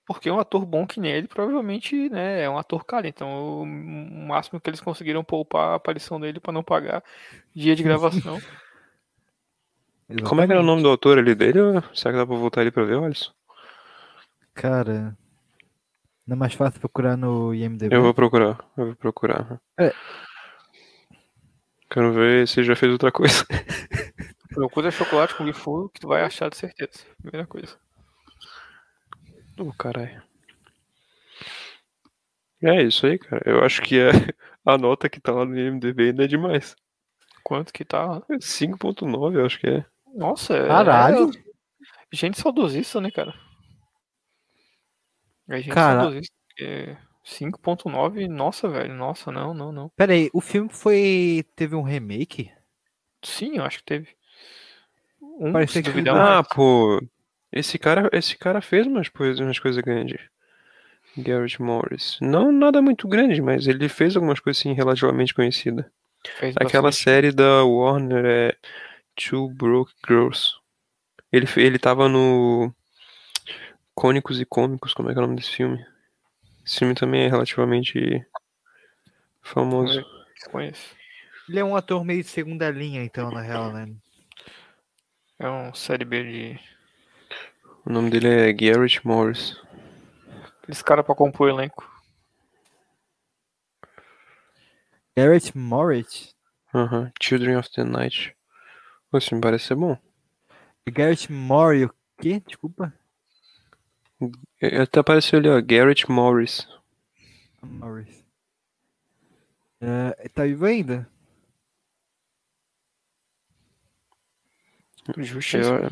Porque 0.07 0.30
um 0.30 0.40
ator 0.40 0.65
bom 0.65 0.86
que 0.86 0.99
nem 0.99 1.11
ele, 1.11 1.27
provavelmente, 1.27 2.10
né, 2.10 2.44
é 2.44 2.49
um 2.49 2.57
ator 2.57 2.84
caro. 2.84 3.07
Então, 3.07 3.27
o 3.27 3.61
o 3.64 4.27
máximo 4.27 4.60
que 4.60 4.69
eles 4.69 4.82
conseguiram 4.82 5.23
poupar 5.23 5.69
a 5.69 5.76
aparição 5.76 6.19
dele 6.19 6.40
pra 6.40 6.52
não 6.52 6.64
pagar 6.64 7.03
dia 7.56 7.76
de 7.76 7.84
gravação. 7.84 8.40
Como 10.23 10.41
é 10.41 10.45
que 10.45 10.52
era 10.52 10.61
o 10.61 10.65
nome 10.65 10.84
do 10.84 10.90
autor 10.90 11.18
ali 11.18 11.34
dele? 11.34 11.60
Será 11.94 12.11
que 12.11 12.19
dá 12.19 12.27
pra 12.27 12.36
voltar 12.36 12.61
ali 12.61 12.72
pra 12.72 12.84
ver, 12.84 12.98
Alisson? 12.98 13.32
Cara. 14.53 15.18
Não 16.27 16.36
é 16.36 16.40
mais 16.40 16.53
fácil 16.53 16.80
procurar 16.80 17.18
no 17.18 17.53
IMDB? 17.53 17.95
Eu 17.95 18.02
vou 18.02 18.14
procurar, 18.14 18.57
eu 18.77 18.86
vou 18.88 18.95
procurar. 18.95 19.60
É. 19.80 19.91
Quero 21.90 22.14
ver 22.14 22.48
se 22.48 22.60
ele 22.60 22.68
já 22.68 22.76
fez 22.76 22.91
outra 22.91 23.11
coisa. 23.11 23.45
Procura 24.53 24.90
chocolate 24.90 25.36
Kung 25.36 25.52
Fu 25.53 25.90
que 25.90 25.99
tu 25.99 26.07
vai 26.07 26.23
achar 26.23 26.49
de 26.49 26.57
certeza. 26.57 27.06
Primeira 27.22 27.45
coisa. 27.45 27.77
Ô, 29.60 29.72
caralho. 29.73 30.22
É 32.61 32.82
isso 32.82 33.06
aí, 33.06 33.19
cara. 33.19 33.44
Eu 33.45 33.64
acho 33.64 33.82
que 33.82 33.99
é 33.99 34.10
a 34.65 34.77
nota 34.77 35.10
que 35.10 35.19
tá 35.19 35.32
lá 35.32 35.45
no 35.45 35.57
IMDB 35.57 36.10
ainda 36.10 36.23
é 36.23 36.27
demais. 36.27 36.76
Quanto 37.44 37.72
que 37.72 37.86
tá 37.86 38.03
lá? 38.03 38.22
5.9, 38.41 39.36
eu 39.36 39.45
acho 39.45 39.60
que 39.60 39.68
é. 39.68 39.86
Nossa, 40.16 40.56
é. 40.56 40.68
Caralho. 40.68 41.32
Gente 42.12 42.40
saudosista, 42.40 43.02
né, 43.02 43.12
cara? 43.12 43.34
É 45.50 45.58
gente 45.58 45.74
Cara- 45.74 46.02
saudosista. 46.04 46.34
É 46.60 46.96
5.9, 47.24 48.28
nossa, 48.28 48.70
velho. 48.70 48.94
Nossa, 48.94 49.32
não, 49.32 49.54
não, 49.54 49.72
não. 49.72 49.90
Pera 49.90 50.14
aí, 50.14 50.30
o 50.34 50.40
filme 50.40 50.70
foi. 50.70 51.44
teve 51.56 51.76
um 51.76 51.82
remake? 51.82 52.52
Sim, 53.24 53.58
eu 53.58 53.64
acho 53.64 53.80
que 53.80 53.84
teve. 53.86 54.08
Um, 55.22 55.52
Parecia 55.52 55.82
que 55.82 55.90
duvidar, 55.90 56.16
Ah, 56.16 56.36
mais. 56.36 56.48
pô. 56.48 57.02
Esse 57.52 57.78
cara, 57.78 58.10
esse 58.14 58.38
cara 58.38 58.62
fez 58.62 58.86
umas 58.88 59.10
coisas, 59.10 59.40
umas 59.40 59.60
coisas 59.60 59.82
grandes. 59.84 60.20
Garrett 61.18 61.62
Morris. 61.62 62.18
Não 62.22 62.52
nada 62.52 62.82
muito 62.82 63.08
grande, 63.08 63.42
mas 63.42 63.68
ele 63.68 63.88
fez 63.90 64.16
algumas 64.16 64.40
coisas 64.40 64.62
assim 64.62 64.74
relativamente 64.74 65.34
conhecidas. 65.34 65.86
Aquela 66.58 66.84
bastante. 66.90 67.04
série 67.04 67.32
da 67.32 67.64
Warner 67.64 68.26
é 68.26 68.56
Two 69.16 69.50
Broke 69.50 69.94
Girls. 70.08 70.54
Ele, 71.32 71.48
ele 71.58 71.80
tava 71.80 72.08
no 72.08 72.74
Cônicos 73.94 74.40
e 74.40 74.46
Cômicos, 74.46 74.94
como 74.94 75.10
é 75.10 75.14
que 75.14 75.20
é 75.20 75.22
o 75.22 75.26
nome 75.26 75.38
desse 75.38 75.52
filme? 75.52 75.86
Esse 76.66 76.80
filme 76.80 76.96
também 76.96 77.24
é 77.24 77.28
relativamente 77.28 78.26
famoso. 79.42 80.04
Conheço. 80.52 80.96
Ele 81.48 81.60
é 81.60 81.64
um 81.64 81.76
ator 81.76 82.04
meio 82.04 82.24
de 82.24 82.30
segunda 82.30 82.70
linha, 82.70 83.04
então, 83.04 83.32
na 83.32 83.42
real, 83.42 83.72
né? 83.72 83.88
É 85.38 85.50
um 85.50 85.74
série 85.74 86.06
B 86.06 86.24
de. 86.24 86.60
O 87.86 87.92
nome 87.92 88.10
dele 88.10 88.28
é 88.28 88.54
Garrett 88.54 89.06
Morris. 89.06 89.56
Aqueles 90.62 90.82
caras 90.82 91.06
pra 91.06 91.14
compor 91.14 91.48
o 91.48 91.50
elenco. 91.50 91.92
Garrett 95.16 95.56
Morris? 95.56 96.36
Aham, 96.74 97.12
Children 97.22 97.58
of 97.58 97.70
the 97.72 97.84
Night. 97.84 98.36
Esse 99.18 99.30
filme 99.30 99.42
parece 99.42 99.66
ser 99.66 99.76
bom. 99.76 99.98
Garrett 100.88 101.32
Morris, 101.32 101.86
o 101.86 101.94
quê? 102.22 102.42
Desculpa. 102.46 102.94
É, 104.62 104.82
Até 104.82 105.00
apareceu 105.00 105.40
ali, 105.40 105.50
ó, 105.50 105.62
Garrett 105.62 106.10
Morris. 106.10 106.68
Morris. 107.62 108.24
É, 109.82 110.30
tá 110.30 110.44
vivo 110.44 110.66
ainda? 110.66 111.08
Justiça. 115.18 115.92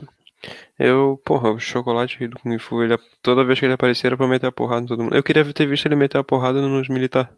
Eu, 0.79 0.87
eu, 1.11 1.21
porra, 1.23 1.51
o 1.51 1.59
chocolate 1.59 2.17
rido 2.17 2.39
com 2.39 2.57
Fu, 2.59 2.81
ele, 2.83 2.97
toda 3.21 3.45
vez 3.45 3.59
que 3.59 3.65
ele 3.65 3.73
aparecia 3.73 4.09
era 4.09 4.17
pra 4.17 4.27
meter 4.27 4.47
a 4.47 4.51
porrada 4.51 4.83
em 4.83 4.87
todo 4.87 5.03
mundo. 5.03 5.15
Eu 5.15 5.23
queria 5.23 5.53
ter 5.53 5.67
visto 5.67 5.85
ele 5.85 5.95
meter 5.95 6.17
a 6.17 6.23
porrada 6.23 6.61
nos 6.61 6.89
militares. 6.89 7.31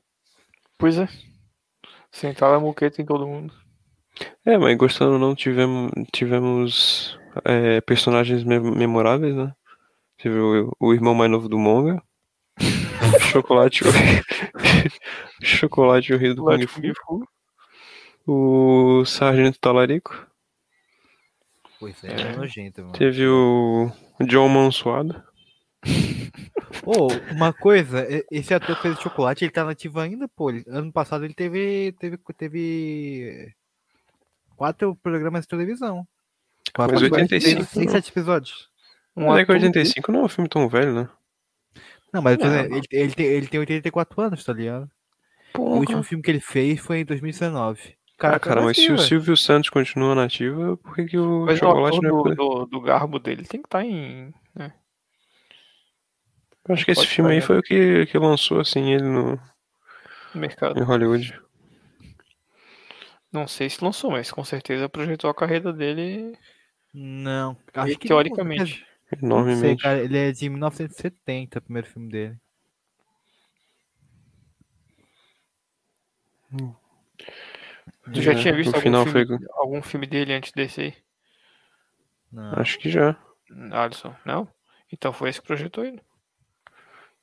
Pois 0.78 0.98
é. 0.98 1.08
Sentar 2.12 2.54
a 2.54 2.60
moqueta 2.60 3.02
em 3.02 3.06
todo 3.06 3.28
mundo. 3.28 3.54
É, 4.46 4.58
mas 4.58 4.78
gostando 4.78 5.14
ou 5.14 5.20
não, 5.20 5.36
tivemos, 5.36 5.92
tivemos 6.12 7.20
é, 7.44 7.82
personagens 7.82 8.44
me- 8.44 8.60
memoráveis, 8.60 9.36
né? 9.36 9.54
Teve 10.18 10.40
o, 10.40 10.76
o 10.80 10.94
irmão 10.94 11.14
mais 11.14 11.30
novo 11.30 11.50
do 11.50 11.58
Monga. 11.58 12.02
Chocolate. 13.32 13.84
Chocolate 15.44 16.14
o 16.14 16.18
Rio 16.18 16.34
do 16.36 16.44
Kung 16.44 16.68
Fu. 16.68 17.28
O 18.28 19.06
Sargento 19.06 19.60
Talarico. 19.60 20.26
Pois 21.80 22.02
é, 22.04 22.14
é 22.14 22.36
nojento, 22.36 22.82
mano. 22.82 22.94
Teve 22.94 23.28
o 23.28 23.92
John 24.22 24.48
Mansuado. 24.48 25.22
Ô, 26.86 27.08
uma 27.32 27.52
coisa, 27.52 28.08
esse 28.32 28.54
ator 28.54 28.76
que 28.76 28.82
fez 28.84 28.98
o 28.98 29.02
chocolate, 29.02 29.44
ele 29.44 29.52
tá 29.52 29.64
nativo 29.66 30.00
ainda, 30.00 30.28
pô. 30.28 30.50
Ano 30.68 30.92
passado 30.92 31.26
ele 31.26 31.34
teve, 31.34 31.92
teve, 32.00 32.18
teve 32.38 33.54
quatro 34.56 34.96
programas 34.96 35.42
de 35.42 35.48
televisão. 35.48 36.08
Mas 36.78 37.02
85 37.02 37.64
Seis, 37.64 37.86
não. 37.86 37.92
sete 37.92 38.10
episódios. 38.10 38.70
Mas 39.16 39.40
é 39.40 39.46
que 39.46 39.52
85 39.52 40.12
não 40.12 40.22
é 40.22 40.24
um 40.24 40.28
filme 40.30 40.50
tão 40.50 40.68
velho, 40.68 40.94
né? 40.94 41.10
Não, 42.12 42.22
mas 42.22 42.38
Não. 42.38 42.46
dizendo, 42.48 42.76
ele, 42.76 42.88
ele, 42.92 43.14
tem, 43.14 43.26
ele 43.26 43.48
tem 43.48 43.60
84 43.60 44.22
anos, 44.22 44.44
tá 44.44 44.54
ligado? 44.54 44.90
Porra. 45.54 45.76
O 45.76 45.80
último 45.80 46.04
filme 46.04 46.24
que 46.24 46.32
ele 46.32 46.40
fez 46.40 46.80
foi 46.80 47.00
em 47.00 47.06
2019. 47.06 47.96
Ah, 48.20 48.40
cara, 48.40 48.62
mas 48.62 48.78
se 48.78 48.84
o 48.84 48.92
nativo, 48.92 48.98
velho. 48.98 49.08
Silvio 49.08 49.38
Santos 49.38 49.70
continua 49.70 50.16
nativo, 50.16 50.78
por 50.78 50.96
que, 50.96 51.06
que 51.06 51.18
o 51.18 51.46
Mas 51.46 51.58
o 51.58 51.60
chocolate 51.60 52.02
não 52.02 52.22
é 52.22 52.36
do, 52.36 52.36
do, 52.36 52.66
do 52.66 52.82
garbo 52.82 53.20
dele 53.20 53.44
tem 53.44 53.62
que 53.62 53.68
estar 53.68 53.84
em. 53.84 54.34
né? 54.54 54.74
Eu 56.68 56.74
acho 56.74 56.86
que 56.86 56.92
esse 56.92 57.02
Pode 57.02 57.14
filme 57.14 57.32
aí 57.34 57.42
foi 57.42 57.60
o 57.60 57.62
que, 57.62 58.06
que 58.08 58.18
lançou 58.18 58.60
assim 58.60 58.92
ele 58.94 59.04
no, 59.04 59.40
no 60.34 60.42
mercado. 60.42 60.80
em 60.80 60.84
Hollywood. 60.84 61.40
Não 63.36 63.50
sei 63.50 63.70
se 63.70 63.84
lançou, 63.84 64.12
mas 64.12 64.32
com 64.32 64.46
certeza 64.46 64.88
projetou 64.88 65.30
a 65.30 65.36
carreira 65.36 65.74
dele. 65.74 66.38
Não, 66.94 67.58
acho 67.74 67.92
E 67.92 67.98
que 67.98 68.08
teoricamente. 68.08 68.88
Não 69.22 69.54
sei, 69.58 69.76
cara, 69.76 70.00
ele 70.02 70.18
é 70.18 70.32
de 70.32 70.50
1970, 70.50 71.60
o 71.60 71.62
primeiro 71.62 71.86
filme 71.86 72.10
dele. 72.10 72.38
Tu 78.14 78.22
já 78.22 78.32
É, 78.32 78.36
tinha 78.36 78.56
visto 78.56 78.70
algum, 78.70 78.82
final 78.82 79.04
filme, 79.04 79.26
foi- 79.28 79.48
algum 79.54 79.82
filme 79.82 80.08
dele 80.08 80.34
antes 80.34 80.52
desse 80.54 80.80
aí? 80.82 80.94
Não. 82.32 82.54
Acho 82.54 82.80
que 82.80 82.90
já. 82.90 83.18
Alisson, 83.72 84.16
não? 84.26 84.48
Então 84.92 85.12
foi 85.12 85.30
esse 85.30 85.42
que 85.42 85.48
projetou 85.48 85.84
ele. 85.84 86.02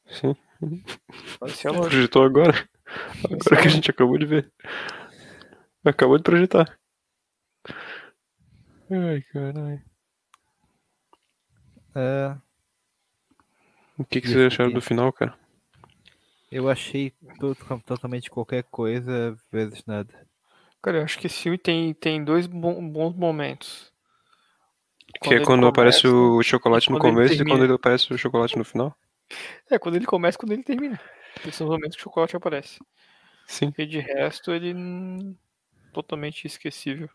Sim. 0.07 0.37
Lógica. 1.41 1.73
Projetou 1.73 2.23
agora. 2.25 2.69
Agora 3.25 3.63
que 3.63 3.69
a 3.69 3.71
gente 3.71 3.91
acabou 3.91 4.19
de 4.19 4.27
ver. 4.27 4.53
Acabou 5.85 6.17
de 6.17 6.23
projetar. 6.25 6.79
Ai, 8.91 9.23
caralho. 9.33 9.83
É, 11.95 12.37
O 13.99 14.05
que, 14.05 14.21
que 14.21 14.29
vocês 14.29 14.47
acharam 14.47 14.73
do 14.73 14.81
final, 14.81 15.13
cara? 15.13 15.37
eu 16.51 16.69
achei 16.69 17.13
tudo 17.39 17.57
totalmente 17.87 18.31
qualquer 18.31 18.63
coisa, 18.65 19.35
vezes 19.51 19.85
nada. 19.87 20.27
Cara, 20.83 20.99
eu 20.99 21.05
acho 21.05 21.19
que 21.19 21.27
esse 21.27 21.41
filme 21.43 21.57
tem, 21.57 21.95
tem 21.95 22.23
dois 22.23 22.47
bons 22.47 23.15
momentos. 23.15 23.91
que 25.23 25.35
é 25.35 25.45
quando 25.45 25.67
aparece 25.67 26.03
começa 26.03 26.17
o 26.17 26.43
chocolate 26.43 26.91
no 26.91 26.99
começo 26.99 27.35
e 27.35 27.45
quando 27.45 27.65
ele 27.65 27.73
aparece 27.73 28.13
o 28.13 28.19
chocolate 28.19 28.59
no 28.59 28.65
final? 28.65 28.95
É, 29.71 29.79
quando 29.79 29.95
ele 29.95 30.05
começa 30.05 30.37
e 30.37 30.41
quando 30.41 30.53
ele 30.53 30.63
termina. 30.63 31.01
Esses 31.41 31.55
são 31.55 31.67
os 31.67 31.73
momentos 31.73 31.97
que 31.97 32.03
o 32.03 32.05
chocolate 32.05 32.37
aparece. 32.37 32.79
Sim. 33.47 33.73
E 33.79 33.87
de 33.87 34.01
resto, 34.01 34.53
ele. 34.53 34.75
Totalmente 35.93 36.47
esquecível. 36.47 37.09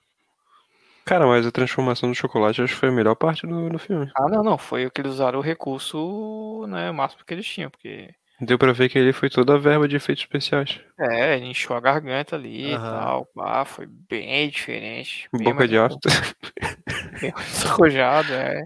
Cara, 1.06 1.26
mas 1.26 1.46
a 1.46 1.52
transformação 1.52 2.10
do 2.10 2.16
chocolate 2.16 2.62
acho 2.62 2.74
que 2.74 2.80
foi 2.80 2.90
a 2.90 2.92
melhor 2.92 3.16
parte 3.16 3.48
do, 3.48 3.70
do 3.70 3.80
filme. 3.80 4.12
Ah, 4.16 4.28
não, 4.30 4.44
não. 4.44 4.58
Foi 4.58 4.86
o 4.86 4.92
que 4.92 5.00
eles 5.00 5.14
usaram 5.14 5.40
o 5.40 5.42
recurso, 5.42 6.66
né? 6.68 6.90
O 6.92 6.94
máximo 6.94 7.24
que 7.26 7.34
eles 7.34 7.48
tinham, 7.48 7.70
porque. 7.70 8.14
Deu 8.42 8.58
pra 8.60 8.72
ver 8.74 8.88
que 8.90 9.00
ele 9.00 9.14
foi 9.14 9.30
toda 9.30 9.56
a 9.56 9.58
verba 9.58 9.88
de 9.88 9.96
efeitos 9.96 10.24
especiais. 10.24 10.80
É, 11.00 11.36
ele 11.38 11.46
inchou 11.48 11.76
a 11.76 11.80
garganta 11.80 12.36
ali 12.36 12.74
e 12.74 12.78
tal. 12.78 13.28
Ah, 13.40 13.66
foi 13.66 13.88
bem 13.88 14.50
diferente. 14.50 15.28
Bem 15.34 15.46
Boca 15.46 15.56
mais 15.56 15.70
de 15.70 15.78
afta. 15.78 16.10
Bem 17.22 17.34
arrojado, 17.66 18.34
é. 18.34 18.64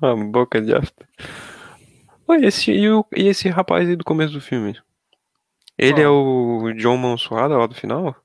Ah, 0.00 0.14
boca 0.16 0.62
de 0.62 0.72
afta. 0.74 1.06
Oi, 2.26 2.44
esse, 2.46 2.72
e, 2.72 2.88
o- 2.88 3.04
e 3.14 3.26
esse 3.28 3.48
rapaz 3.50 3.86
aí 3.86 3.96
do 3.96 4.04
começo 4.04 4.32
do 4.32 4.40
filme? 4.40 4.80
Ele 5.76 6.00
é 6.00 6.08
o 6.08 6.72
John 6.78 6.96
Mansuada 6.96 7.58
lá 7.58 7.66
do 7.66 7.74
final? 7.74 8.16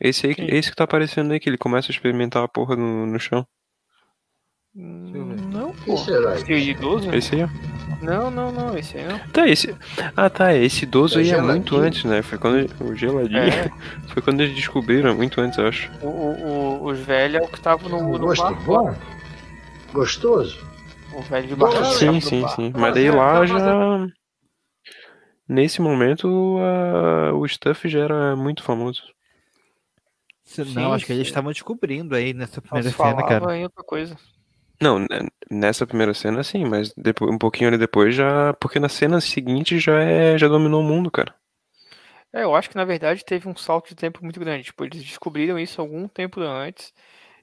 Esse 0.00 0.28
aí, 0.28 0.34
que- 0.34 0.42
esse 0.42 0.70
que 0.70 0.76
tá 0.76 0.84
aparecendo 0.84 1.32
aí, 1.32 1.38
que 1.40 1.48
ele 1.48 1.58
começa 1.58 1.88
a 1.90 1.92
experimentar 1.94 2.42
a 2.42 2.48
porra 2.48 2.74
no, 2.76 3.06
no 3.06 3.20
chão. 3.20 3.46
Não, 4.74 5.72
pô. 5.84 5.94
Esse 5.94 6.52
aí 6.52 6.70
idoso? 6.70 7.12
Esse 7.14 7.34
aí, 7.34 7.42
ó. 7.44 7.48
Não, 8.02 8.30
não, 8.30 8.50
não, 8.52 8.78
esse 8.78 8.96
aí 8.96 9.04
não. 9.06 9.18
Tá, 9.28 9.46
esse. 9.48 9.76
Ah, 10.16 10.30
tá. 10.30 10.54
Esse 10.54 10.84
idoso 10.84 11.18
É 11.18 11.22
aí 11.22 11.30
é 11.32 11.40
muito 11.42 11.70
geladinho. 11.74 11.82
antes, 11.82 12.04
né? 12.04 12.22
Foi 12.22 12.38
quando. 12.38 12.58
ele- 12.58 12.70
O 12.80 12.94
geladinho. 12.94 13.38
É. 13.40 13.68
Foi 14.14 14.22
quando 14.22 14.40
eles 14.40 14.54
descobriram, 14.54 15.14
muito 15.14 15.40
antes, 15.40 15.58
eu 15.58 15.66
acho. 15.66 15.90
O, 16.00 16.06
o, 16.06 16.46
o- 16.82 16.84
os 16.86 16.98
velhos 17.00 17.42
é 17.42 17.44
o 17.44 17.48
que 17.48 17.60
tava 17.60 17.88
no, 17.88 18.00
no 18.00 18.18
Gosto 18.18 18.42
bar. 18.42 18.64
bom? 18.64 18.94
Gostoso? 19.92 20.64
O 21.12 21.20
velho 21.22 21.48
de 21.48 21.56
barra. 21.56 21.84
Sim, 21.86 22.20
sim, 22.20 22.46
sim. 22.48 22.72
Mas 22.74 22.94
daí 22.94 23.10
lá 23.10 23.44
já. 23.44 24.06
Nesse 25.48 25.82
momento, 25.82 26.58
a- 26.60 27.34
o 27.34 27.46
Stuff 27.46 27.88
já 27.88 28.00
era 28.00 28.36
muito 28.36 28.62
famoso. 28.62 29.02
Se- 30.50 30.64
Sim, 30.64 30.74
Não, 30.74 30.92
acho 30.92 31.06
que 31.06 31.12
eles 31.12 31.26
estavam 31.28 31.52
descobrindo 31.52 32.14
aí 32.14 32.34
nessa 32.34 32.60
primeira 32.60 32.90
cena, 32.90 33.22
cara. 33.22 33.56
em 33.56 33.62
outra 33.64 33.84
coisa. 33.84 34.16
Não, 34.82 35.06
nessa 35.50 35.86
primeira 35.86 36.12
cena 36.14 36.42
sim, 36.42 36.64
mas 36.64 36.92
depois, 36.96 37.30
um 37.32 37.38
pouquinho 37.38 37.68
ali 37.68 37.78
depois 37.78 38.14
já. 38.14 38.52
Porque 38.54 38.78
na 38.80 38.88
cena 38.88 39.20
seguinte 39.20 39.78
já 39.78 40.00
é. 40.02 40.36
já 40.38 40.48
dominou 40.48 40.80
o 40.80 40.84
mundo, 40.84 41.10
cara. 41.10 41.34
É, 42.32 42.42
eu 42.44 42.54
acho 42.54 42.70
que 42.70 42.76
na 42.76 42.84
verdade 42.84 43.24
teve 43.24 43.48
um 43.48 43.56
salto 43.56 43.88
de 43.88 43.94
tempo 43.96 44.20
muito 44.22 44.38
grande. 44.40 44.64
Tipo, 44.64 44.84
eles 44.84 45.02
descobriram 45.04 45.58
isso 45.58 45.80
algum 45.80 46.06
tempo 46.08 46.40
antes. 46.40 46.92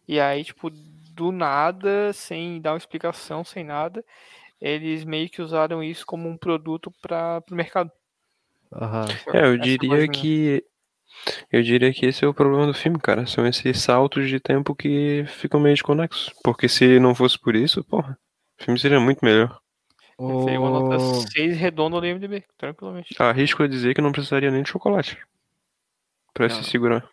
E 0.07 0.19
aí, 0.19 0.43
tipo, 0.45 0.69
do 0.71 1.31
nada, 1.31 2.13
sem 2.13 2.61
dar 2.61 2.73
uma 2.73 2.77
explicação, 2.77 3.43
sem 3.43 3.63
nada, 3.63 4.03
eles 4.61 5.05
meio 5.05 5.29
que 5.29 5.41
usaram 5.41 5.83
isso 5.83 6.05
como 6.05 6.29
um 6.29 6.37
produto 6.37 6.91
para 7.01 7.43
o 7.51 7.55
mercado. 7.55 7.91
Aham. 8.71 9.07
É, 9.33 9.45
eu 9.45 9.57
diria 9.57 10.07
que. 10.07 10.63
Eu 11.51 11.61
diria 11.61 11.93
que 11.93 12.05
esse 12.05 12.23
é 12.23 12.27
o 12.27 12.33
problema 12.33 12.65
do 12.67 12.73
filme, 12.73 12.99
cara. 12.99 13.25
São 13.25 13.45
esses 13.45 13.81
saltos 13.81 14.29
de 14.29 14.39
tempo 14.39 14.75
que 14.75 15.25
ficam 15.27 15.59
meio 15.59 15.75
desconexos. 15.75 16.33
Porque 16.43 16.67
se 16.69 16.99
não 16.99 17.13
fosse 17.15 17.37
por 17.39 17.55
isso, 17.55 17.83
porra, 17.83 18.17
o 18.59 18.63
filme 18.63 18.79
seria 18.79 18.99
muito 18.99 19.23
melhor. 19.23 19.59
Tem 20.45 20.57
uma 20.57 20.69
nota 20.69 20.95
O- 20.97 21.21
6 21.31 21.55
redonda 21.57 21.99
no 21.99 22.05
IMDb, 22.07 22.43
tranquilamente. 22.57 23.15
Arrisco 23.19 23.61
a 23.63 23.67
dizer 23.67 23.93
que 23.93 24.01
não 24.01 24.11
precisaria 24.11 24.49
nem 24.49 24.63
de 24.63 24.69
chocolate. 24.69 25.17
Pra 26.33 26.47
Não. 26.47 26.55
se 26.55 26.63
segurar. 26.69 27.07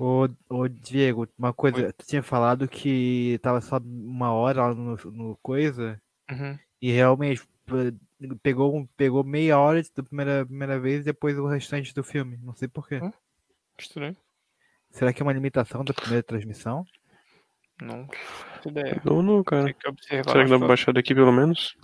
Ô, 0.00 0.26
ô, 0.48 0.66
Diego, 0.68 1.28
uma 1.38 1.52
coisa, 1.52 1.92
tu 1.92 2.04
tinha 2.06 2.22
falado 2.22 2.66
que 2.66 3.38
tava 3.42 3.60
só 3.60 3.78
uma 3.78 4.32
hora 4.32 4.62
lá 4.68 4.74
no, 4.74 4.96
no 5.12 5.38
coisa, 5.42 6.00
Uhum. 6.30 6.58
e 6.80 6.90
realmente 6.90 7.42
pegou, 8.42 8.76
um- 8.76 8.86
pegou 8.96 9.24
meia 9.24 9.58
hora 9.58 9.82
da 9.94 10.02
primeira, 10.02 10.44
primeira 10.46 10.78
vez 10.80 11.00
e 11.00 11.04
depois 11.04 11.38
o 11.38 11.46
restante 11.46 11.94
do 11.94 12.02
filme. 12.04 12.38
Não 12.42 12.54
sei 12.54 12.68
porquê. 12.68 13.00
Hum? 13.02 13.12
Estranho. 13.78 14.16
Será 14.90 15.12
que 15.12 15.22
é 15.22 15.24
uma 15.24 15.32
limitação 15.32 15.84
da 15.84 15.94
primeira 15.94 16.22
transmissão? 16.22 16.84
Não 17.80 18.06
ideia. 18.66 19.00
Não, 19.04 19.22
não, 19.22 19.42
cara. 19.42 19.64
Tem 19.64 19.74
que 19.74 19.88
observar 19.88 20.30
Será 20.30 20.44
que 20.44 20.50
dá 20.50 20.58
pra 20.58 20.68
baixar 20.68 20.92
daqui 20.92 21.14
pelo 21.14 21.32
menos? 21.32 21.76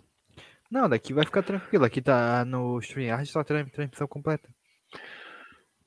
Não, 0.70 0.88
daqui 0.88 1.14
vai 1.14 1.24
ficar 1.24 1.42
tranquilo. 1.42 1.84
Aqui 1.84 2.02
tá 2.02 2.44
no 2.44 2.78
StreamYard, 2.80 3.26
só 3.26 3.42
tran- 3.42 3.64
transmissão 3.66 4.06
completa. 4.06 4.48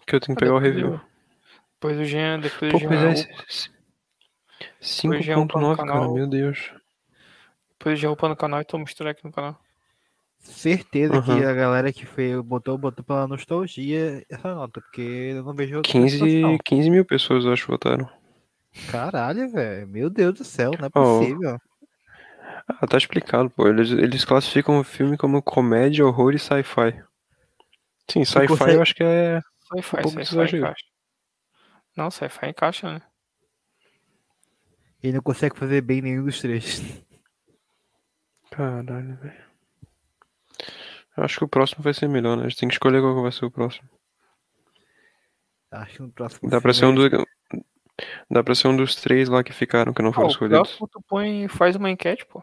Que 0.07 0.15
eu 0.15 0.19
tenho 0.19 0.35
que 0.35 0.43
pegar 0.43 0.55
o 0.55 0.59
review. 0.59 0.99
Depois 1.75 1.99
o 1.99 2.03
Jean, 2.03 2.39
depois 2.39 2.71
Pô, 2.71 2.77
o 2.77 2.81
Jean. 2.81 3.13
é, 3.13 3.15
upa 5.37 5.59
no 5.59 5.71
5.9, 5.75 5.75
cara, 5.77 5.87
canal. 5.87 6.13
meu 6.13 6.27
Deus. 6.27 6.71
Depois 7.77 7.99
já 7.99 8.09
upa 8.09 8.27
no 8.27 8.35
canal 8.35 8.61
e 8.61 8.65
tô 8.65 8.77
mostrando 8.77 9.09
aqui 9.09 9.23
no 9.23 9.31
canal. 9.31 9.59
Certeza 10.41 11.21
que 11.21 11.31
Uhum. 11.31 11.47
a 11.47 11.53
galera 11.53 11.93
que 11.93 12.05
fez, 12.05 12.39
botou, 12.41 12.77
botou 12.77 13.05
pela 13.05 13.27
nostalgia 13.27 14.25
essa 14.29 14.53
nota, 14.55 14.81
porque 14.81 15.01
eu 15.35 15.43
não 15.43 15.53
vejo 15.53 15.77
outra 15.77 15.91
15, 15.91 16.17
situação. 16.17 16.57
15 16.65 16.89
mil 16.89 17.05
pessoas, 17.05 17.45
eu 17.45 17.53
acho, 17.53 17.67
votaram. 17.67 18.09
Caralho, 18.89 19.49
velho. 19.49 19.87
Meu 19.87 20.09
Deus 20.09 20.33
do 20.33 20.43
céu, 20.43 20.71
não 20.79 20.87
é 20.87 20.89
possível. 20.89 21.59
Ah, 22.67 22.87
tá 22.87 22.97
explicado, 22.97 23.49
pô. 23.49 23.67
Eles, 23.67 23.91
eles 23.91 24.25
classificam 24.25 24.79
o 24.79 24.83
filme 24.83 25.15
como 25.17 25.41
comédia, 25.41 26.05
horror 26.05 26.33
e 26.33 26.39
sci-fi. 26.39 27.03
Sim, 28.09 28.25
sci-fi 28.25 28.47
consegue- 28.47 28.73
eu 28.73 28.81
acho 28.81 28.95
que 28.95 29.03
é 29.03 29.39
Sci-fi, 29.73 29.97
um 29.97 30.01
pouco 30.01 30.21
encaixa. 30.21 30.85
Não, 31.95 32.09
sci-fi 32.09 32.47
encaixa, 32.49 32.93
né? 32.93 33.01
Ele 35.03 35.13
não 35.13 35.21
consegue 35.21 35.57
fazer 35.57 35.81
bem 35.81 36.01
nenhum 36.01 36.25
dos 36.25 36.39
três. 36.41 36.81
Caralho, 38.49 39.15
velho. 39.17 39.50
Eu 41.17 41.23
acho 41.23 41.37
que 41.39 41.43
o 41.43 41.47
próximo 41.47 41.83
vai 41.83 41.93
ser 41.93 42.07
melhor, 42.07 42.37
né? 42.37 42.45
A 42.45 42.49
gente 42.49 42.59
tem 42.59 42.69
que 42.69 42.75
escolher 42.75 43.01
qual 43.01 43.21
vai 43.21 43.31
ser 43.31 43.45
o 43.45 43.51
próximo. 43.51 43.87
Acho 45.71 45.93
que 45.95 46.01
no 46.01 46.11
próximo 46.11 46.49
Dá 46.49 46.59
pra 46.61 46.73
ser 46.73 46.85
um 46.85 46.95
filme 46.95 47.09
do... 47.09 47.27
Dá 48.29 48.43
pra 48.43 48.55
ser 48.55 48.67
um 48.67 48.75
dos 48.75 48.95
três 48.95 49.29
lá 49.29 49.43
que 49.43 49.53
ficaram, 49.53 49.93
que 49.93 50.01
não 50.01 50.09
Ah, 50.09 50.13
foram 50.13 50.27
o 50.27 50.31
escolhidos. 50.31 50.59
próximo 50.69 50.87
tu 50.87 51.01
põe, 51.07 51.47
faz 51.47 51.75
uma 51.75 51.89
enquete, 51.89 52.25
pô. 52.25 52.41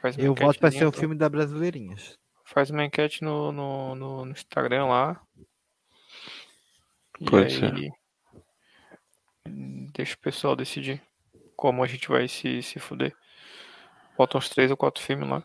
Faz 0.00 0.16
uma 0.16 0.24
Eu 0.24 0.34
voto 0.34 0.58
pra 0.58 0.70
ser 0.70 0.86
o 0.86 0.92
pô. 0.92 0.98
filme 0.98 1.14
da 1.14 1.28
Brasileirinhas. 1.28 2.18
Faz 2.44 2.70
uma 2.70 2.84
enquete 2.84 3.22
no, 3.22 3.52
no, 3.52 3.94
no, 3.94 4.24
no 4.24 4.32
Instagram 4.32 4.86
lá. 4.86 5.20
E 7.20 7.24
Pode 7.24 7.64
aí 7.64 7.90
deixa 9.92 10.14
o 10.14 10.18
pessoal 10.18 10.56
decidir 10.56 11.02
como 11.56 11.82
a 11.82 11.86
gente 11.86 12.08
vai 12.08 12.26
se, 12.28 12.62
se 12.62 12.78
fuder. 12.78 13.14
Bota 14.16 14.38
uns 14.38 14.48
três 14.48 14.70
ou 14.70 14.76
quatro 14.76 15.02
filmes 15.02 15.28
lá. 15.28 15.44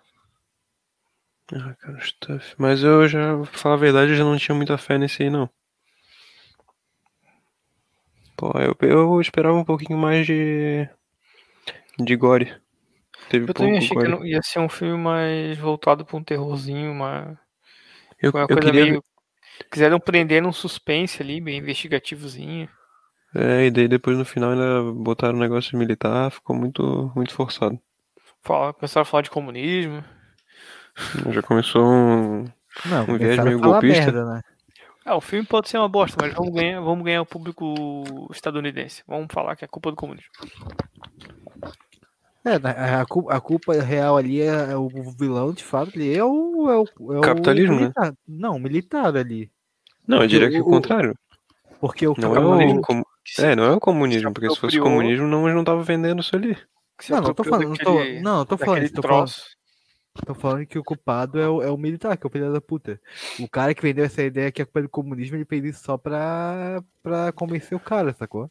Ah, 1.51 1.73
cara, 1.80 1.99
stuff. 2.01 2.53
Mas 2.57 2.84
eu 2.84 3.07
já, 3.07 3.35
pra 3.38 3.45
falar 3.57 3.76
a 3.76 3.77
verdade, 3.80 4.11
eu 4.11 4.15
já 4.17 4.23
não 4.23 4.38
tinha 4.38 4.53
muita 4.55 4.77
fé 4.77 4.97
nesse 4.99 5.23
aí, 5.23 5.30
não. 5.31 5.49
Pô, 8.38 8.51
eu, 8.59 8.76
eu 8.81 9.22
esperava 9.22 9.57
um 9.57 9.63
pouquinho 9.63 9.97
mais 9.97 10.26
de. 10.26 10.88
de 11.99 12.15
gore. 12.15 12.55
Teve 13.30 13.47
Eu 13.47 13.53
também 13.53 13.77
achei 13.77 13.95
gore. 13.95 14.17
que 14.19 14.27
ia 14.27 14.41
ser 14.41 14.59
um 14.59 14.69
filme 14.69 14.97
mais 15.01 15.57
voltado 15.57 16.05
pra 16.05 16.17
um 16.17 16.23
terrorzinho, 16.23 16.93
mas. 16.93 17.38
Eu- 18.22 18.31
uma 18.31 18.41
eu 18.47 18.55
coisa 18.55 18.72
queria 18.72 18.85
meio. 18.85 19.03
Quiseram 19.72 19.99
prender 19.99 20.41
num 20.41 20.53
suspense 20.53 21.22
ali, 21.22 21.41
bem 21.41 21.59
investigativozinho. 21.59 22.69
É, 23.35 23.65
e 23.67 23.72
daí 23.72 23.88
depois 23.88 24.17
no 24.17 24.26
final 24.26 24.51
ainda 24.51 24.91
botaram 24.93 25.35
um 25.38 25.41
negócio 25.41 25.77
militar, 25.77 26.31
ficou 26.31 26.55
muito, 26.55 27.11
muito 27.15 27.34
forçado. 27.34 27.80
Fala, 28.41 28.73
começaram 28.73 29.01
a 29.01 29.05
falar 29.05 29.23
de 29.23 29.30
comunismo. 29.30 30.01
Já 31.31 31.41
começou 31.41 31.84
um, 31.85 32.45
Não, 32.85 33.03
um 33.09 33.17
viés 33.17 33.43
meio 33.43 33.59
golpista. 33.59 34.11
merda, 34.11 34.26
né? 34.26 34.41
Ah, 35.05 35.15
o 35.15 35.22
filme 35.22 35.45
pode 35.45 35.69
ser 35.69 35.77
uma 35.77 35.88
bosta, 35.89 36.17
mas 36.19 36.34
vamos 36.34 36.51
ganhar, 36.53 36.81
vamos 36.81 37.03
ganhar 37.05 37.22
o 37.22 37.26
público 37.26 38.27
estadunidense. 38.31 39.03
Vamos 39.07 39.27
falar 39.31 39.55
que 39.55 39.63
é 39.63 39.67
culpa 39.67 39.91
do 39.91 39.95
comunismo. 39.97 40.30
É, 42.43 42.59
na- 42.59 42.72
a, 42.72 43.01
a 43.01 43.41
culpa 43.41 43.73
real 43.81 44.17
ali 44.17 44.41
é, 44.41 44.72
é 44.72 44.76
o 44.77 44.88
vilão, 45.17 45.51
de 45.51 45.63
fato, 45.63 45.91
ali 45.95 46.15
é 46.15 46.23
o. 46.23 46.69
É 46.69 46.77
o, 46.77 47.13
é 47.13 47.17
o 47.19 47.22
Capitalismo, 47.22 47.73
né? 47.76 47.81
militar. 47.81 48.13
Não, 48.27 48.55
o 48.55 48.59
militar 48.59 49.15
ali. 49.17 49.51
Não, 50.07 50.17
eu 50.17 50.22
Porque 50.22 50.27
diria 50.39 50.49
que 50.49 50.59
o 50.61 50.65
o- 50.67 50.69
contrário. 50.69 51.15
Porque 51.80 52.07
o 52.07 52.15
Não 52.17 52.35
é 52.35 52.39
o, 52.39 52.81
comu- 52.81 53.05
é, 53.39 53.55
não 53.55 53.63
é 53.65 53.72
o 53.72 53.80
comunismo, 53.80 54.31
porque 54.34 54.49
se 54.49 54.55
fosse 54.59 54.80
o 54.80 54.84
comunismo 54.84 55.27
não, 55.27 55.47
não 55.53 55.63
tava 55.63 55.84
vendendo 55.84 56.22
isso 56.22 56.35
ali. 56.35 56.57
Não, 57.09 57.22
não 57.22 57.34
tô 57.34 57.43
falando, 57.43 57.67
não 57.69 57.76
tô, 57.76 57.93
não, 58.22 58.39
eu 58.39 58.45
tô 58.45 58.57
falando, 58.57 58.89
tô 58.91 59.01
falando, 59.01 59.31
tô 60.23 60.33
falando 60.33 60.65
que 60.65 60.77
o 60.79 60.83
culpado 60.83 61.39
é 61.39 61.47
o, 61.49 61.61
é 61.61 61.69
o 61.69 61.77
militar, 61.77 62.15
que 62.17 62.25
é 62.25 62.29
o 62.29 62.31
filho 62.31 62.51
da 62.53 62.61
puta. 62.61 62.99
O 63.39 63.49
cara 63.49 63.73
que 63.73 63.81
vendeu 63.81 64.05
essa 64.05 64.23
ideia 64.23 64.51
que 64.51 64.61
é 64.61 64.65
culpa 64.65 64.81
do 64.81 64.89
comunismo, 64.89 65.35
ele 65.35 65.45
fez 65.45 65.63
isso 65.65 65.83
só 65.83 65.97
pra, 65.97 66.81
pra 67.03 67.31
convencer 67.31 67.75
o 67.75 67.79
cara, 67.79 68.13
sacou? 68.13 68.49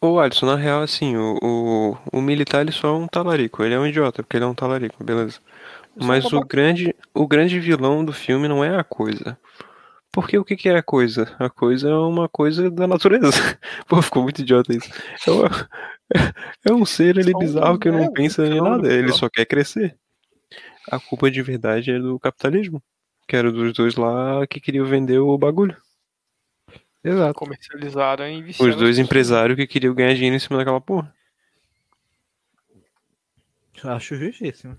Ô, 0.00 0.18
Alisson, 0.18 0.46
na 0.46 0.56
real, 0.56 0.82
assim, 0.82 1.16
o, 1.16 1.38
o, 1.42 1.98
o 2.12 2.20
militar 2.20 2.60
ele 2.60 2.72
só 2.72 2.88
é 2.88 2.92
um 2.92 3.06
talarico. 3.06 3.62
Ele 3.62 3.74
é 3.74 3.78
um 3.78 3.86
idiota, 3.86 4.22
porque 4.22 4.36
ele 4.36 4.44
é 4.44 4.48
um 4.48 4.54
talarico, 4.54 5.02
beleza. 5.02 5.40
sou 5.98 6.06
Mas 6.06 6.30
o 6.32 6.40
grande, 6.40 6.94
o 7.14 7.26
grande 7.26 7.58
vilão 7.58 8.04
do 8.04 8.12
filme 8.12 8.46
não 8.48 8.62
é 8.62 8.76
a 8.76 8.84
coisa. 8.84 9.38
Porque 10.12 10.38
o 10.38 10.44
que, 10.44 10.56
que 10.56 10.68
é 10.68 10.76
a 10.76 10.82
coisa? 10.82 11.34
A 11.38 11.50
coisa 11.50 11.88
é 11.88 11.94
uma 11.94 12.28
coisa 12.28 12.70
da 12.70 12.86
natureza. 12.86 13.32
Pô, 13.88 14.00
ficou 14.00 14.22
muito 14.22 14.42
idiota 14.42 14.72
isso. 14.72 14.88
É, 15.26 15.30
uma- 15.30 15.68
é 16.64 16.72
um 16.72 16.84
ser 16.84 17.18
um 17.34 17.38
bizarro 17.38 17.78
que 17.78 17.90
não 17.90 17.98
verbo, 17.98 18.14
pensa 18.14 18.46
em 18.46 18.60
nada, 18.60 18.92
ele 18.92 19.12
só 19.12 19.28
quer 19.28 19.44
crescer. 19.44 19.96
A 20.90 20.98
culpa 20.98 21.30
de 21.30 21.42
verdade 21.42 21.90
é 21.90 21.98
do 21.98 22.18
capitalismo. 22.18 22.82
Que 23.26 23.36
era 23.36 23.50
dos 23.50 23.72
dois 23.72 23.96
lá 23.96 24.46
que 24.46 24.60
queriam 24.60 24.86
vender 24.86 25.18
o 25.18 25.36
bagulho. 25.38 25.76
Exato. 27.02 27.34
Comercializaram 27.34 28.28
e 28.28 28.40
Os 28.40 28.46
viciaram 28.46 28.72
as 28.72 28.78
dois 28.78 28.98
empresários 28.98 29.56
que 29.56 29.66
queriam 29.66 29.94
ganhar 29.94 30.14
dinheiro 30.14 30.36
em 30.36 30.38
cima 30.38 30.58
daquela 30.58 30.80
porra. 30.80 31.14
Acho 33.82 34.16
justíssimo. 34.16 34.78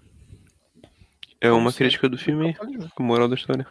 É 1.39 1.51
uma 1.51 1.71
sempre, 1.71 1.85
crítica 1.85 2.09
do 2.09 2.17
filme, 2.17 2.55
moral 2.99 3.27
da 3.27 3.35
história. 3.35 3.67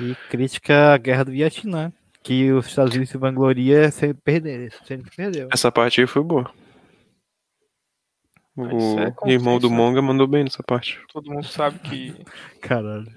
E 0.00 0.14
crítica 0.28 0.92
à 0.94 0.96
guerra 0.96 1.24
do 1.24 1.32
Vietnã, 1.32 1.92
que 2.22 2.52
os 2.52 2.66
Estados 2.66 2.92
Unidos 2.92 3.10
se 3.10 3.18
vangloria 3.18 3.90
sempre 3.90 4.22
perder, 4.22 4.72
sempre 4.84 5.10
perdeu. 5.16 5.48
Essa 5.52 5.72
parte 5.72 6.00
aí 6.00 6.06
foi 6.06 6.22
boa. 6.22 6.52
O 8.56 9.28
é 9.28 9.32
irmão 9.32 9.58
do 9.58 9.68
né? 9.68 9.76
Monga 9.76 10.00
mandou 10.00 10.26
bem 10.26 10.44
nessa 10.44 10.62
parte. 10.62 11.00
Todo 11.12 11.30
mundo 11.30 11.46
sabe 11.46 11.78
que 11.80 12.14
Caralho. 12.60 13.12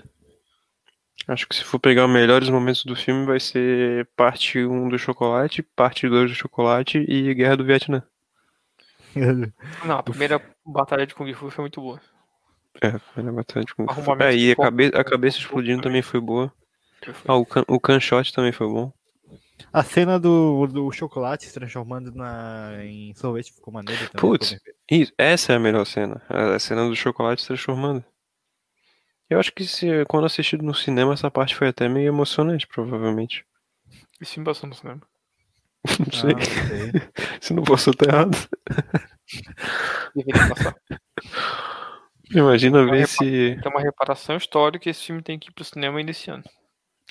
Acho 1.28 1.48
que 1.48 1.56
se 1.56 1.64
for 1.64 1.78
pegar 1.78 2.06
os 2.06 2.12
melhores 2.12 2.50
momentos 2.50 2.86
do 2.86 2.96
filme, 2.96 3.26
vai 3.26 3.40
ser 3.40 4.08
parte 4.16 4.66
1 4.66 4.88
do 4.88 4.98
chocolate, 4.98 5.62
parte 5.62 6.08
2 6.08 6.32
do 6.32 6.36
chocolate 6.36 7.00
e 7.00 7.34
Guerra 7.34 7.58
do 7.58 7.66
Vietnã. 7.66 8.02
Não, 9.86 9.98
a 9.98 10.04
primeira 10.04 10.42
batalha 10.66 11.06
de 11.06 11.14
Kung 11.14 11.32
Fu 11.34 11.50
foi 11.50 11.64
muito 11.64 11.82
boa. 11.82 12.00
É, 12.82 12.98
foi 13.14 13.24
na 13.24 13.32
batalha 13.32 13.66
de 13.66 13.76
Kung 13.76 13.86
Fu. 13.86 13.92
Arrumamento 13.92 14.32
É, 14.32 14.36
e 14.36 14.52
a, 14.52 14.56
cabe 14.56 14.86
a 14.88 15.04
cabeça 15.04 15.38
explodindo 15.40 15.82
também 15.82 16.02
foi 16.02 16.22
boa. 16.22 16.52
Ah, 17.28 17.36
o, 17.36 17.46
can 17.46 17.64
o 17.68 17.80
canshot 17.80 18.34
também 18.34 18.52
foi 18.52 18.68
bom. 18.68 18.92
A 19.72 19.84
cena 19.84 20.20
do, 20.20 20.68
do 20.68 20.92
chocolate 20.92 21.46
se 21.46 21.54
transformando 21.54 22.14
na, 22.14 22.84
em 22.84 23.14
sorvete 23.16 23.54
ficou 23.54 23.74
maneiro 23.74 24.02
também. 24.10 24.20
Putz, 24.20 24.56
isso, 24.90 25.12
essa 25.18 25.54
é 25.54 25.56
a 25.56 25.60
melhor 25.60 25.86
cena. 25.86 26.22
A 26.30 26.60
cena 26.60 26.88
do 26.88 26.96
chocolate 26.96 27.42
se 27.42 27.48
transformando. 27.48 28.04
Eu 29.30 29.40
acho 29.40 29.52
que 29.52 29.66
se, 29.66 30.06
quando 30.06 30.26
assistido 30.26 30.64
no 30.64 30.74
cinema, 30.74 31.14
essa 31.14 31.30
parte 31.30 31.56
foi 31.56 31.68
até 31.68 31.90
meio 31.90 32.08
emocionante, 32.08 32.66
provavelmente. 32.66 33.46
Esse 34.22 34.34
filme 34.34 34.46
passou 34.46 34.70
no 34.70 34.76
cinema. 34.76 35.02
Não 36.00 36.12
sei. 36.12 36.34
não 36.34 36.42
sei. 36.42 36.92
se 37.40 37.54
não 37.54 37.64
passou, 37.64 37.94
tá 37.94 38.06
errado. 38.08 38.38
Deveria 40.14 40.50
passar. 40.50 40.76
Imagina 42.32 42.86
ver 42.86 43.08
se. 43.08 43.58
Tem 43.62 43.72
uma 43.72 43.82
reparação 43.82 44.36
histórica 44.36 44.84
que 44.84 44.90
esse 44.90 45.04
filme 45.04 45.22
tem 45.22 45.40
que 45.40 45.50
ir 45.50 45.54
pro 45.54 45.64
cinema 45.64 45.98
ainda 45.98 46.12
esse 46.12 46.30
ano. 46.30 46.44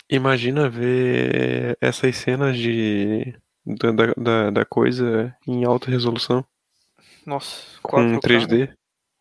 Imagina 0.08 0.68
ver 0.68 1.76
essas 1.80 2.16
cenas 2.16 2.56
de. 2.56 3.34
Da, 3.64 3.90
da, 4.16 4.50
da- 4.50 4.64
coisa 4.64 5.34
em 5.46 5.64
alta 5.64 5.90
resolução. 5.90 6.44
Nossa, 7.26 7.64
Com 7.82 8.18
4K, 8.18 8.20
3D. 8.20 8.74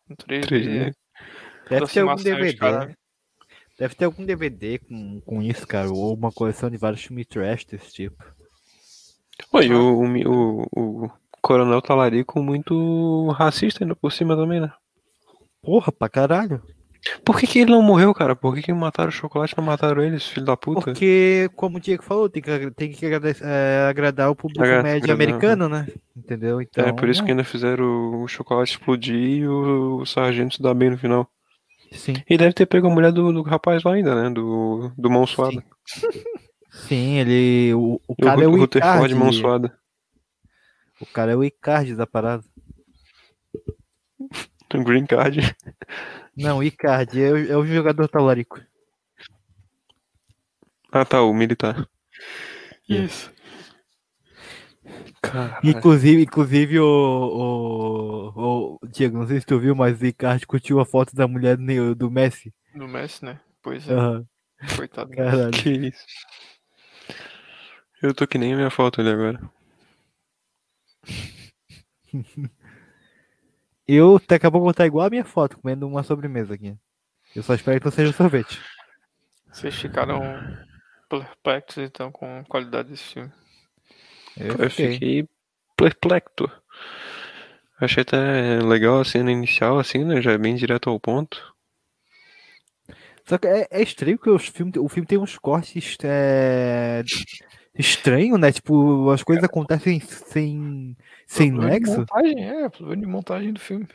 Com 0.06 0.14
3D. 0.14 0.46
3D. 0.46 0.94
Deve 1.68 1.86
ter 1.88 2.00
algum 2.00 2.22
DVD. 2.22 2.54
caralho. 2.56 2.96
Deve 3.76 3.94
ter 3.96 4.04
algum 4.04 4.24
DVD 4.24 4.78
com, 4.78 5.20
com 5.22 5.42
isso, 5.42 5.66
cara. 5.66 5.90
Ou 5.90 6.14
uma 6.14 6.30
coleção 6.30 6.70
de 6.70 6.76
vários 6.76 7.02
filmes 7.02 7.26
trash 7.26 7.64
desse 7.64 7.92
tipo. 7.92 8.24
Oi, 9.52 9.68
o, 9.74 9.98
o, 9.98 10.06
mi- 10.08 10.24
o, 10.26 10.66
o 10.72 11.10
Coronel 11.42 11.82
Talarico 11.82 12.40
muito 12.40 13.28
racista 13.32 13.82
ainda 13.82 13.96
por 13.96 14.12
cima 14.12 14.36
também, 14.36 14.60
né? 14.60 14.72
Porra, 15.60 15.90
pra 15.90 16.08
caralho. 16.08 16.62
Por 17.24 17.38
que, 17.38 17.46
que 17.46 17.60
ele 17.60 17.70
não 17.70 17.82
morreu, 17.82 18.12
cara? 18.14 18.34
Por 18.34 18.54
que, 18.54 18.62
que 18.62 18.72
mataram 18.72 19.08
o 19.08 19.12
chocolate 19.12 19.54
e 19.54 19.56
não 19.56 19.64
mataram 19.64 20.02
eles, 20.02 20.26
filho 20.26 20.46
da 20.46 20.56
puta? 20.56 20.80
Porque, 20.80 21.48
como 21.54 21.76
o 21.76 21.80
Diego 21.80 22.02
falou, 22.02 22.28
tem 22.28 22.42
que, 22.42 22.70
tem 22.72 22.90
que 22.90 23.06
agrade- 23.06 23.42
é, 23.42 23.86
agradar 23.88 24.30
o 24.30 24.36
público 24.36 24.60
médio 24.60 24.80
agradar, 24.80 25.10
americano, 25.10 25.68
né? 25.68 25.86
Entendeu? 26.16 26.60
Então, 26.60 26.84
é, 26.84 26.92
por 26.92 27.08
isso 27.08 27.20
que 27.20 27.26
né? 27.26 27.32
ainda 27.32 27.44
fizeram 27.44 28.22
o 28.22 28.28
chocolate 28.28 28.72
explodir 28.72 29.14
e 29.14 29.48
o, 29.48 29.98
o 29.98 30.06
sargento 30.06 30.56
se 30.56 30.62
dar 30.62 30.74
bem 30.74 30.90
no 30.90 30.98
final. 30.98 31.30
Sim. 31.92 32.14
E 32.28 32.36
deve 32.36 32.52
ter 32.52 32.66
pego 32.66 32.88
a 32.88 32.90
mulher 32.90 33.12
do, 33.12 33.32
do 33.32 33.42
rapaz 33.42 33.82
lá 33.84 33.94
ainda, 33.94 34.14
né? 34.14 34.30
Do, 34.30 34.90
do 34.96 35.10
mão 35.10 35.26
suada. 35.26 35.62
Sim, 36.70 37.18
ele. 37.18 37.72
O, 37.74 38.00
o 38.08 38.16
cara 38.16 38.42
é 38.42 38.46
o 38.46 38.56
Rutherford 38.56 39.14
mão 39.14 39.32
suada. 39.32 39.72
O 41.00 41.06
cara 41.06 41.32
é 41.32 41.36
o 41.36 41.44
Icardi 41.44 41.94
da 41.94 42.06
parada. 42.06 42.44
O 44.74 44.82
Green 44.82 45.06
Card. 45.06 45.56
Não, 46.36 46.62
Icardi 46.62 47.22
é, 47.22 47.30
o- 47.32 47.52
é 47.52 47.56
o 47.56 47.66
jogador 47.66 48.08
talarico. 48.08 48.60
Ah, 50.92 51.04
tá, 51.04 51.22
o 51.22 51.32
militar. 51.32 51.88
Isso. 52.88 53.32
Caralho. 55.20 55.60
Inclusive, 55.68 56.22
inclusive 56.22 56.78
o, 56.78 56.86
o, 58.36 58.78
o- 58.82 58.86
Diego, 58.88 59.18
não 59.18 59.26
sei 59.26 59.40
se 59.40 59.46
tu 59.46 59.58
viu, 59.58 59.74
mas 59.74 60.00
o 60.00 60.06
Icardi 60.06 60.46
curtiu 60.46 60.78
a 60.78 60.84
foto 60.86 61.14
da 61.14 61.26
mulher 61.26 61.56
do 61.94 62.10
Messi. 62.10 62.52
Do 62.74 62.86
Messi, 62.86 63.24
né? 63.24 63.40
Pois 63.62 63.88
é. 63.88 63.92
Aham. 63.94 64.24
Coitado. 64.76 65.10
do 65.10 65.16
Caralho. 65.16 65.50
Que 65.50 65.70
isso. 65.88 66.04
Eu 68.02 68.14
tô 68.14 68.26
que 68.26 68.38
nem 68.38 68.52
a 68.52 68.56
minha 68.56 68.70
foto 68.70 69.00
ali 69.00 69.10
agora. 69.10 69.40
Eu 73.86 74.20
daqui 74.26 74.46
a 74.46 74.50
pouco 74.50 74.64
vou 74.64 74.70
estar 74.70 74.86
igual 74.86 75.06
a 75.06 75.10
minha 75.10 75.24
foto, 75.24 75.58
comendo 75.58 75.86
uma 75.86 76.02
sobremesa 76.02 76.54
aqui. 76.54 76.76
Eu 77.34 77.42
só 77.42 77.54
espero 77.54 77.78
que 77.78 77.86
não 77.86 77.92
seja 77.92 78.10
um 78.10 78.14
sorvete. 78.14 78.60
Vocês 79.52 79.74
ficaram 79.74 80.20
perplexos 81.08 81.84
então 81.84 82.10
com 82.10 82.40
a 82.40 82.44
qualidade 82.44 82.90
desse 82.90 83.14
filme. 83.14 83.32
Eu 84.36 84.68
fiquei 84.70 85.28
perplexo. 85.76 86.50
Achei 87.80 88.02
até 88.02 88.58
legal 88.62 89.00
a 89.00 89.04
cena 89.04 89.30
inicial, 89.30 89.78
assim, 89.78 90.04
né? 90.04 90.20
Já 90.20 90.32
é 90.32 90.38
bem 90.38 90.54
direto 90.54 90.90
ao 90.90 90.98
ponto. 90.98 91.54
Só 93.26 93.38
que 93.38 93.46
é, 93.46 93.66
é 93.70 93.82
estranho 93.82 94.18
que 94.18 94.30
os 94.30 94.46
filmes, 94.46 94.76
o 94.76 94.88
filme 94.88 95.06
tem 95.06 95.18
uns 95.18 95.36
cortes 95.36 95.96
é, 96.04 97.02
estranhos, 97.78 98.38
né? 98.38 98.50
Tipo, 98.52 99.10
as 99.10 99.22
coisas 99.22 99.44
acontecem 99.44 100.00
sem, 100.00 100.96
sem 101.26 101.50
Problema 101.52 101.74
de 101.74 101.80
nexo. 101.80 101.98
montagem, 102.00 102.48
é, 102.48 102.68
problema 102.68 103.02
de 103.02 103.06
montagem 103.08 103.52
do 103.52 103.60
filme. 103.60 103.86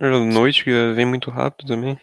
A 0.00 0.08
noite 0.10 0.62
que 0.64 0.92
vem 0.92 1.06
muito 1.06 1.30
rápido 1.30 1.68
também. 1.68 1.98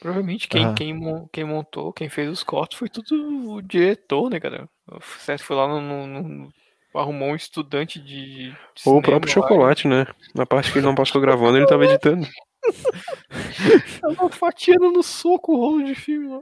Provavelmente 0.00 0.48
quem, 0.48 0.64
Ah. 0.66 0.74
quem, 0.74 1.00
quem 1.32 1.44
montou, 1.44 1.92
quem 1.92 2.08
fez 2.08 2.28
os 2.30 2.42
cortes 2.42 2.78
foi 2.78 2.88
tudo 2.88 3.52
o 3.54 3.62
diretor, 3.62 4.28
né, 4.30 4.38
cara? 4.40 4.68
O 4.90 5.00
Sérgio 5.18 5.46
foi 5.46 5.56
lá 5.56 5.66
no, 5.68 5.80
no- 5.80 6.06
no- 6.06 6.52
arrumou 6.94 7.30
um 7.30 7.34
estudante 7.36 7.98
de, 7.98 8.50
de 8.50 8.56
Ou 8.86 8.98
o 8.98 9.02
próprio 9.02 9.28
lá 9.30 9.34
chocolate, 9.34 9.88
né? 9.88 10.06
Na 10.34 10.46
parte 10.46 10.70
que 10.70 10.78
ele 10.78 10.86
não 10.86 10.94
passou 10.94 11.20
gravando, 11.20 11.56
ele 11.58 11.66
tava 11.66 11.84
editando. 11.86 12.26
Tava 14.00 14.30
fatiando 14.30 14.90
no 14.90 15.02
soco 15.02 15.52
o 15.52 15.56
rolo 15.56 15.84
de 15.84 15.94
filme 15.94 16.40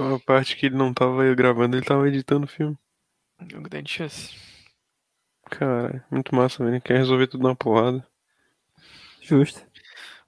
A 0.00 0.18
parte 0.18 0.56
que 0.56 0.66
ele 0.66 0.76
não 0.76 0.94
tava 0.94 1.34
gravando, 1.34 1.76
ele 1.76 1.84
tava 1.84 2.08
editando 2.08 2.46
o 2.46 2.48
filme. 2.48 2.76
Uma 3.52 3.68
grande 3.68 3.90
chance. 3.90 4.34
Cara, 5.50 6.04
muito 6.10 6.34
massa, 6.34 6.62
velho. 6.64 6.76
Ele 6.76 6.80
quer 6.80 6.96
resolver 6.96 7.26
tudo 7.26 7.46
na 7.46 7.54
porrada. 7.54 8.06
Justo. 9.20 9.60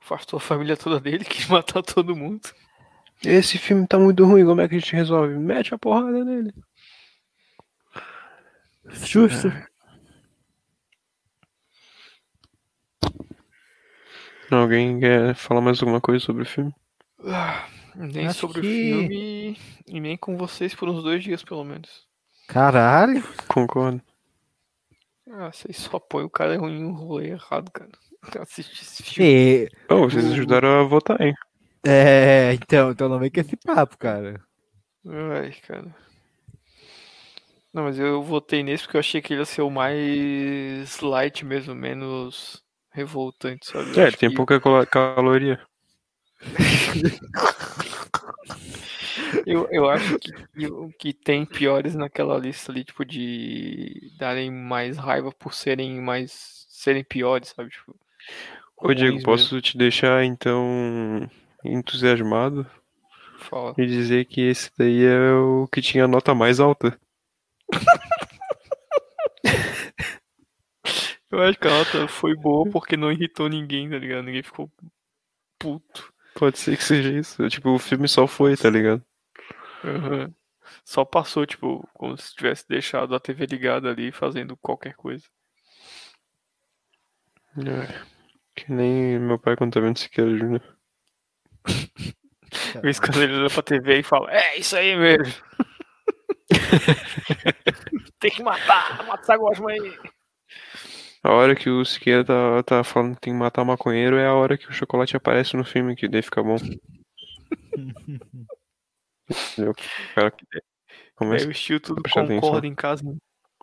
Afastou 0.01 0.37
a 0.37 0.41
família 0.41 0.77
toda 0.77 1.01
dele, 1.01 1.25
quis 1.25 1.47
matar 1.47 1.83
todo 1.83 2.17
mundo. 2.17 2.43
Esse 3.25 3.57
filme 3.57 3.87
tá 3.87 3.99
muito 3.99 4.25
ruim, 4.25 4.45
como 4.45 4.61
é 4.61 4.69
que 4.69 4.75
a 4.75 4.79
gente 4.79 4.95
resolve? 4.95 5.35
Mete 5.39 5.75
a 5.75 5.79
porrada 5.79 6.25
nele. 6.25 6.53
Justo. 9.07 9.53
Alguém 14.51 15.01
quer 15.01 15.35
falar 15.35 15.61
mais 15.61 15.81
alguma 15.81 16.01
coisa 16.01 16.23
sobre 16.23 16.43
o 16.43 16.47
filme? 16.47 16.75
Ah, 17.25 17.67
nem 17.95 18.27
Acho 18.27 18.41
sobre 18.41 18.61
que- 18.61 18.67
o 18.67 18.99
filme 18.99 19.59
e 19.87 20.01
nem 20.01 20.17
com 20.17 20.37
vocês 20.37 20.75
por 20.75 20.89
uns 20.89 21.03
dois 21.03 21.23
dias, 21.23 21.43
pelo 21.43 21.65
menos. 21.65 22.07
Caralho. 22.49 23.23
Concordo. 23.49 24.01
Ah, 25.31 25.51
vocês 25.53 25.77
só 25.77 25.99
põem 25.99 26.25
o 26.25 26.31
cara 26.31 26.55
em 26.57 26.59
um 26.85 26.93
rolê 26.93 27.31
errado, 27.31 27.71
cara. 27.71 27.91
Assistir 28.41 28.83
esse 28.83 29.03
filme. 29.03 29.31
E, 29.31 29.69
Oh, 29.89 30.09
vocês 30.09 30.25
ajudaram 30.33 30.81
a 30.81 30.85
votar, 30.85 31.21
hein? 31.21 31.35
é, 31.87 32.53
então, 32.55 32.91
então 32.91 33.09
não 33.09 33.19
vem 33.19 33.31
com 33.31 33.41
esse 33.41 33.57
papo, 33.57 33.97
cara. 33.99 34.41
Ai, 35.07 35.53
cara. 35.67 35.95
Não, 37.73 37.85
mas 37.85 37.99
eu 37.99 38.23
votei 38.23 38.63
nesse 38.63 38.85
porque 38.85 38.97
eu 38.99 39.01
achei 39.01 39.23
que 39.23 39.33
ele 39.33 39.41
ia 39.41 39.45
ser 39.47 39.63
o 39.63 39.71
mais 39.71 41.01
light 41.01 41.45
mesmo, 41.45 41.75
menos 41.75 42.63
revoltante, 42.93 43.67
sabe? 43.67 43.99
É, 43.99 44.11
tem 44.11 44.29
que- 44.29 44.37
pouca 44.37 44.61
calo- 44.61 44.87
caloria. 44.87 45.59
Eu, 49.47 49.67
eu 49.71 49.89
acho 49.89 50.19
que, 50.19 50.33
que, 50.33 50.67
o 50.67 50.89
que 50.91 51.13
tem 51.13 51.45
piores 51.45 51.95
naquela 51.95 52.39
lista 52.39 52.71
ali, 52.71 52.85
tipo, 52.85 53.05
de 53.05 54.13
darem 54.19 54.51
mais 54.51 54.97
raiva 54.97 55.33
por 55.33 55.55
serem 55.55 56.01
mais. 56.01 56.67
serem 56.69 57.03
piores, 57.03 57.49
sabe? 57.49 57.71
Tipo, 57.71 57.97
Ô, 58.77 58.93
Diego, 58.93 59.23
posso 59.23 59.61
te 59.61 59.79
deixar, 59.79 60.25
então, 60.25 61.29
entusiasmado 61.65 62.67
Fala. 63.39 63.75
e 63.79 63.87
dizer 63.87 64.25
que 64.25 64.41
esse 64.41 64.71
daí 64.77 65.05
é 65.05 65.33
o 65.33 65.69
que 65.69 65.81
tinha 65.81 66.05
a 66.05 66.09
nota 66.09 66.35
mais 66.35 66.59
alta. 66.59 66.99
Eu 71.31 71.41
acho 71.41 71.59
que 71.59 71.67
a 71.67 71.71
nota 71.71 72.09
foi 72.09 72.35
boa 72.35 72.69
porque 72.71 72.95
não 72.97 73.11
irritou 73.11 73.49
ninguém, 73.49 73.89
tá 73.89 73.97
ligado? 73.97 74.25
Ninguém 74.25 74.43
ficou 74.43 74.71
puto. 75.59 76.13
Pode 76.35 76.59
ser 76.59 76.77
que 76.77 76.85
seja 76.85 77.11
isso. 77.11 77.49
Tipo, 77.49 77.71
o 77.71 77.79
filme 77.79 78.09
só 78.09 78.27
foi, 78.27 78.57
tá 78.57 78.71
ligado? 78.71 79.05
Aham. 79.85 80.35
Só 80.85 81.05
passou, 81.05 81.47
tipo, 81.47 81.89
como 81.95 82.17
se 82.17 82.35
tivesse 82.35 82.67
deixado 82.69 83.15
a 83.15 83.21
TV 83.21 83.47
ligada 83.47 83.91
ali 83.91 84.11
fazendo 84.11 84.57
qualquer 84.57 84.95
coisa. 84.95 85.25
É, 87.59 88.03
que 88.55 88.73
nem 88.73 89.19
meu 89.19 89.39
pai 89.39 89.57
quando 89.57 89.75
tá 89.75 89.81
vendo 89.81 89.99
Siqueira 89.99 90.37
Júnior. 90.37 90.63
Vez 92.83 92.99
quando 92.99 93.23
ele 93.23 93.35
olha 93.35 93.51
pra 93.51 93.63
TV 93.63 94.01
e 94.01 94.03
fala, 94.03 94.31
é 94.33 94.59
isso 94.59 94.77
aí 94.77 94.97
mesmo. 94.97 95.33
Tem 98.21 98.31
que 98.31 98.43
matar, 98.43 99.05
mata 99.07 99.23
essa 99.23 99.37
gosma 99.37 99.71
aí. 99.71 99.99
A 101.23 101.33
hora 101.33 101.55
que 101.55 101.71
o 101.71 101.85
Siqueira 101.85 102.25
tá, 102.25 102.63
tá 102.65 102.83
falando 102.83 103.15
que 103.15 103.21
tem 103.21 103.33
que 103.33 103.39
matar 103.39 103.65
maconheiro 103.65 104.17
é 104.17 104.27
a 104.27 104.35
hora 104.35 104.59
que 104.59 104.69
o 104.69 104.73
chocolate 104.73 105.17
aparece 105.17 105.57
no 105.57 105.65
filme, 105.65 105.95
que 105.95 106.09
daí 106.09 106.21
fica 106.21 106.43
bom. 106.43 106.57
Entendeu? 109.31 109.71
O 109.71 110.15
cara 110.15 110.33
começa 111.15 111.45
Aí 111.45 111.51
o 111.51 111.55
Steel 111.55 111.81
tudo 111.81 112.01
a 112.01 112.03
prestar 112.03 112.25
atenção. 112.25 112.41
concorda 112.41 112.67
em 112.67 112.75
casa, 112.75 113.05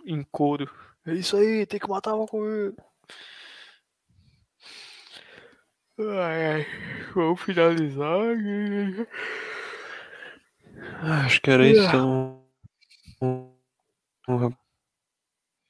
em 0.06 0.24
coro. 0.32 0.72
É 1.06 1.14
isso 1.14 1.36
aí, 1.36 1.66
tem 1.66 1.80
que 1.80 1.90
matar 1.90 2.16
o 2.16 2.22
maconheiro. 2.22 2.76
Ai, 6.00 6.46
ai. 6.54 6.66
Vamos 7.14 7.42
finalizar. 7.42 8.08
Ah, 11.02 11.26
Acho 11.26 11.42
que 11.42 11.52
era 11.52 11.68
isso, 11.68 11.82
então. 11.82 12.42
Um, 13.22 13.54
um 14.30 14.38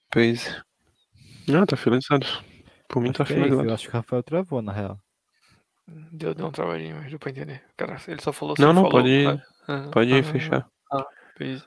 rapaz. 0.08 0.62
Não, 1.52 1.66
tá 1.66 1.76
finalizado. 1.76 2.26
Por 2.88 3.02
mim 3.02 3.12
tá 3.12 3.26
Que 3.26 3.34
é 3.34 3.36
isso, 3.36 3.44
finalizado. 3.44 3.70
eu 3.70 3.74
acho 3.74 3.84
que 3.84 3.90
o 3.90 3.98
Rafael 3.98 4.24
travou, 4.24 4.62
na 4.62 4.72
real. 4.72 5.00
Deu, 6.12 6.34
deu 6.34 6.48
um 6.48 6.52
trabalhinho, 6.52 6.98
mas 6.98 7.10
deu 7.10 7.20
pra 7.20 7.32
entender. 7.32 7.62
Cara, 7.76 7.98
ele 8.08 8.22
só 8.22 8.32
falou 8.32 8.56
Não, 8.58 8.68
só 8.68 8.74
não, 8.74 8.82
falou, 8.84 8.92
pode, 8.92 9.26
ah, 9.26 9.42
ah, 9.68 9.90
pode 9.92 10.14
ah, 10.14 10.24
fechar. 10.24 10.68
Ah, 10.92 11.06
beleza. 11.38 11.66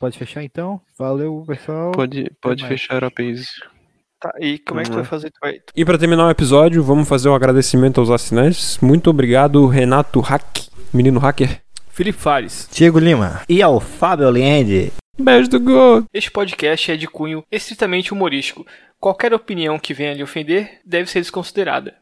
Pode 0.00 0.18
fechar 0.18 0.42
então? 0.42 0.80
Valeu, 0.98 1.44
pessoal. 1.46 1.92
Pode, 1.92 2.28
pode 2.40 2.66
fechar 2.66 3.04
a 3.04 3.10
Paze. 3.10 3.46
Tá, 4.20 4.32
e 4.40 4.58
como 4.58 4.80
é 4.80 4.84
que 4.84 4.90
tu 4.90 4.96
vai 4.96 5.04
fazer? 5.04 5.30
Tu 5.30 5.38
vai, 5.40 5.60
E 5.76 5.84
para 5.84 5.98
terminar 5.98 6.26
o 6.26 6.30
episódio, 6.30 6.82
vamos 6.82 7.08
fazer 7.08 7.28
um 7.28 7.34
agradecimento 7.34 8.00
aos 8.00 8.10
assinantes. 8.10 8.78
Muito 8.78 9.10
obrigado, 9.10 9.66
Renato 9.66 10.20
Hack, 10.20 10.68
menino 10.92 11.20
hacker. 11.20 11.60
Felipe 11.88 12.18
Fares. 12.18 12.68
Diego 12.72 12.98
Lima. 12.98 13.42
E 13.48 13.62
ao 13.62 13.78
Fábio 13.78 14.26
Aliende. 14.26 14.92
Beijo 15.18 15.50
do 15.50 15.60
gol. 15.60 16.04
Este 16.12 16.30
podcast 16.30 16.90
é 16.90 16.96
de 16.96 17.06
cunho 17.06 17.44
estritamente 17.52 18.14
humorístico. 18.14 18.66
Qualquer 18.98 19.34
opinião 19.34 19.78
que 19.78 19.92
venha 19.92 20.14
lhe 20.14 20.22
ofender 20.22 20.80
deve 20.84 21.10
ser 21.10 21.20
desconsiderada. 21.20 22.01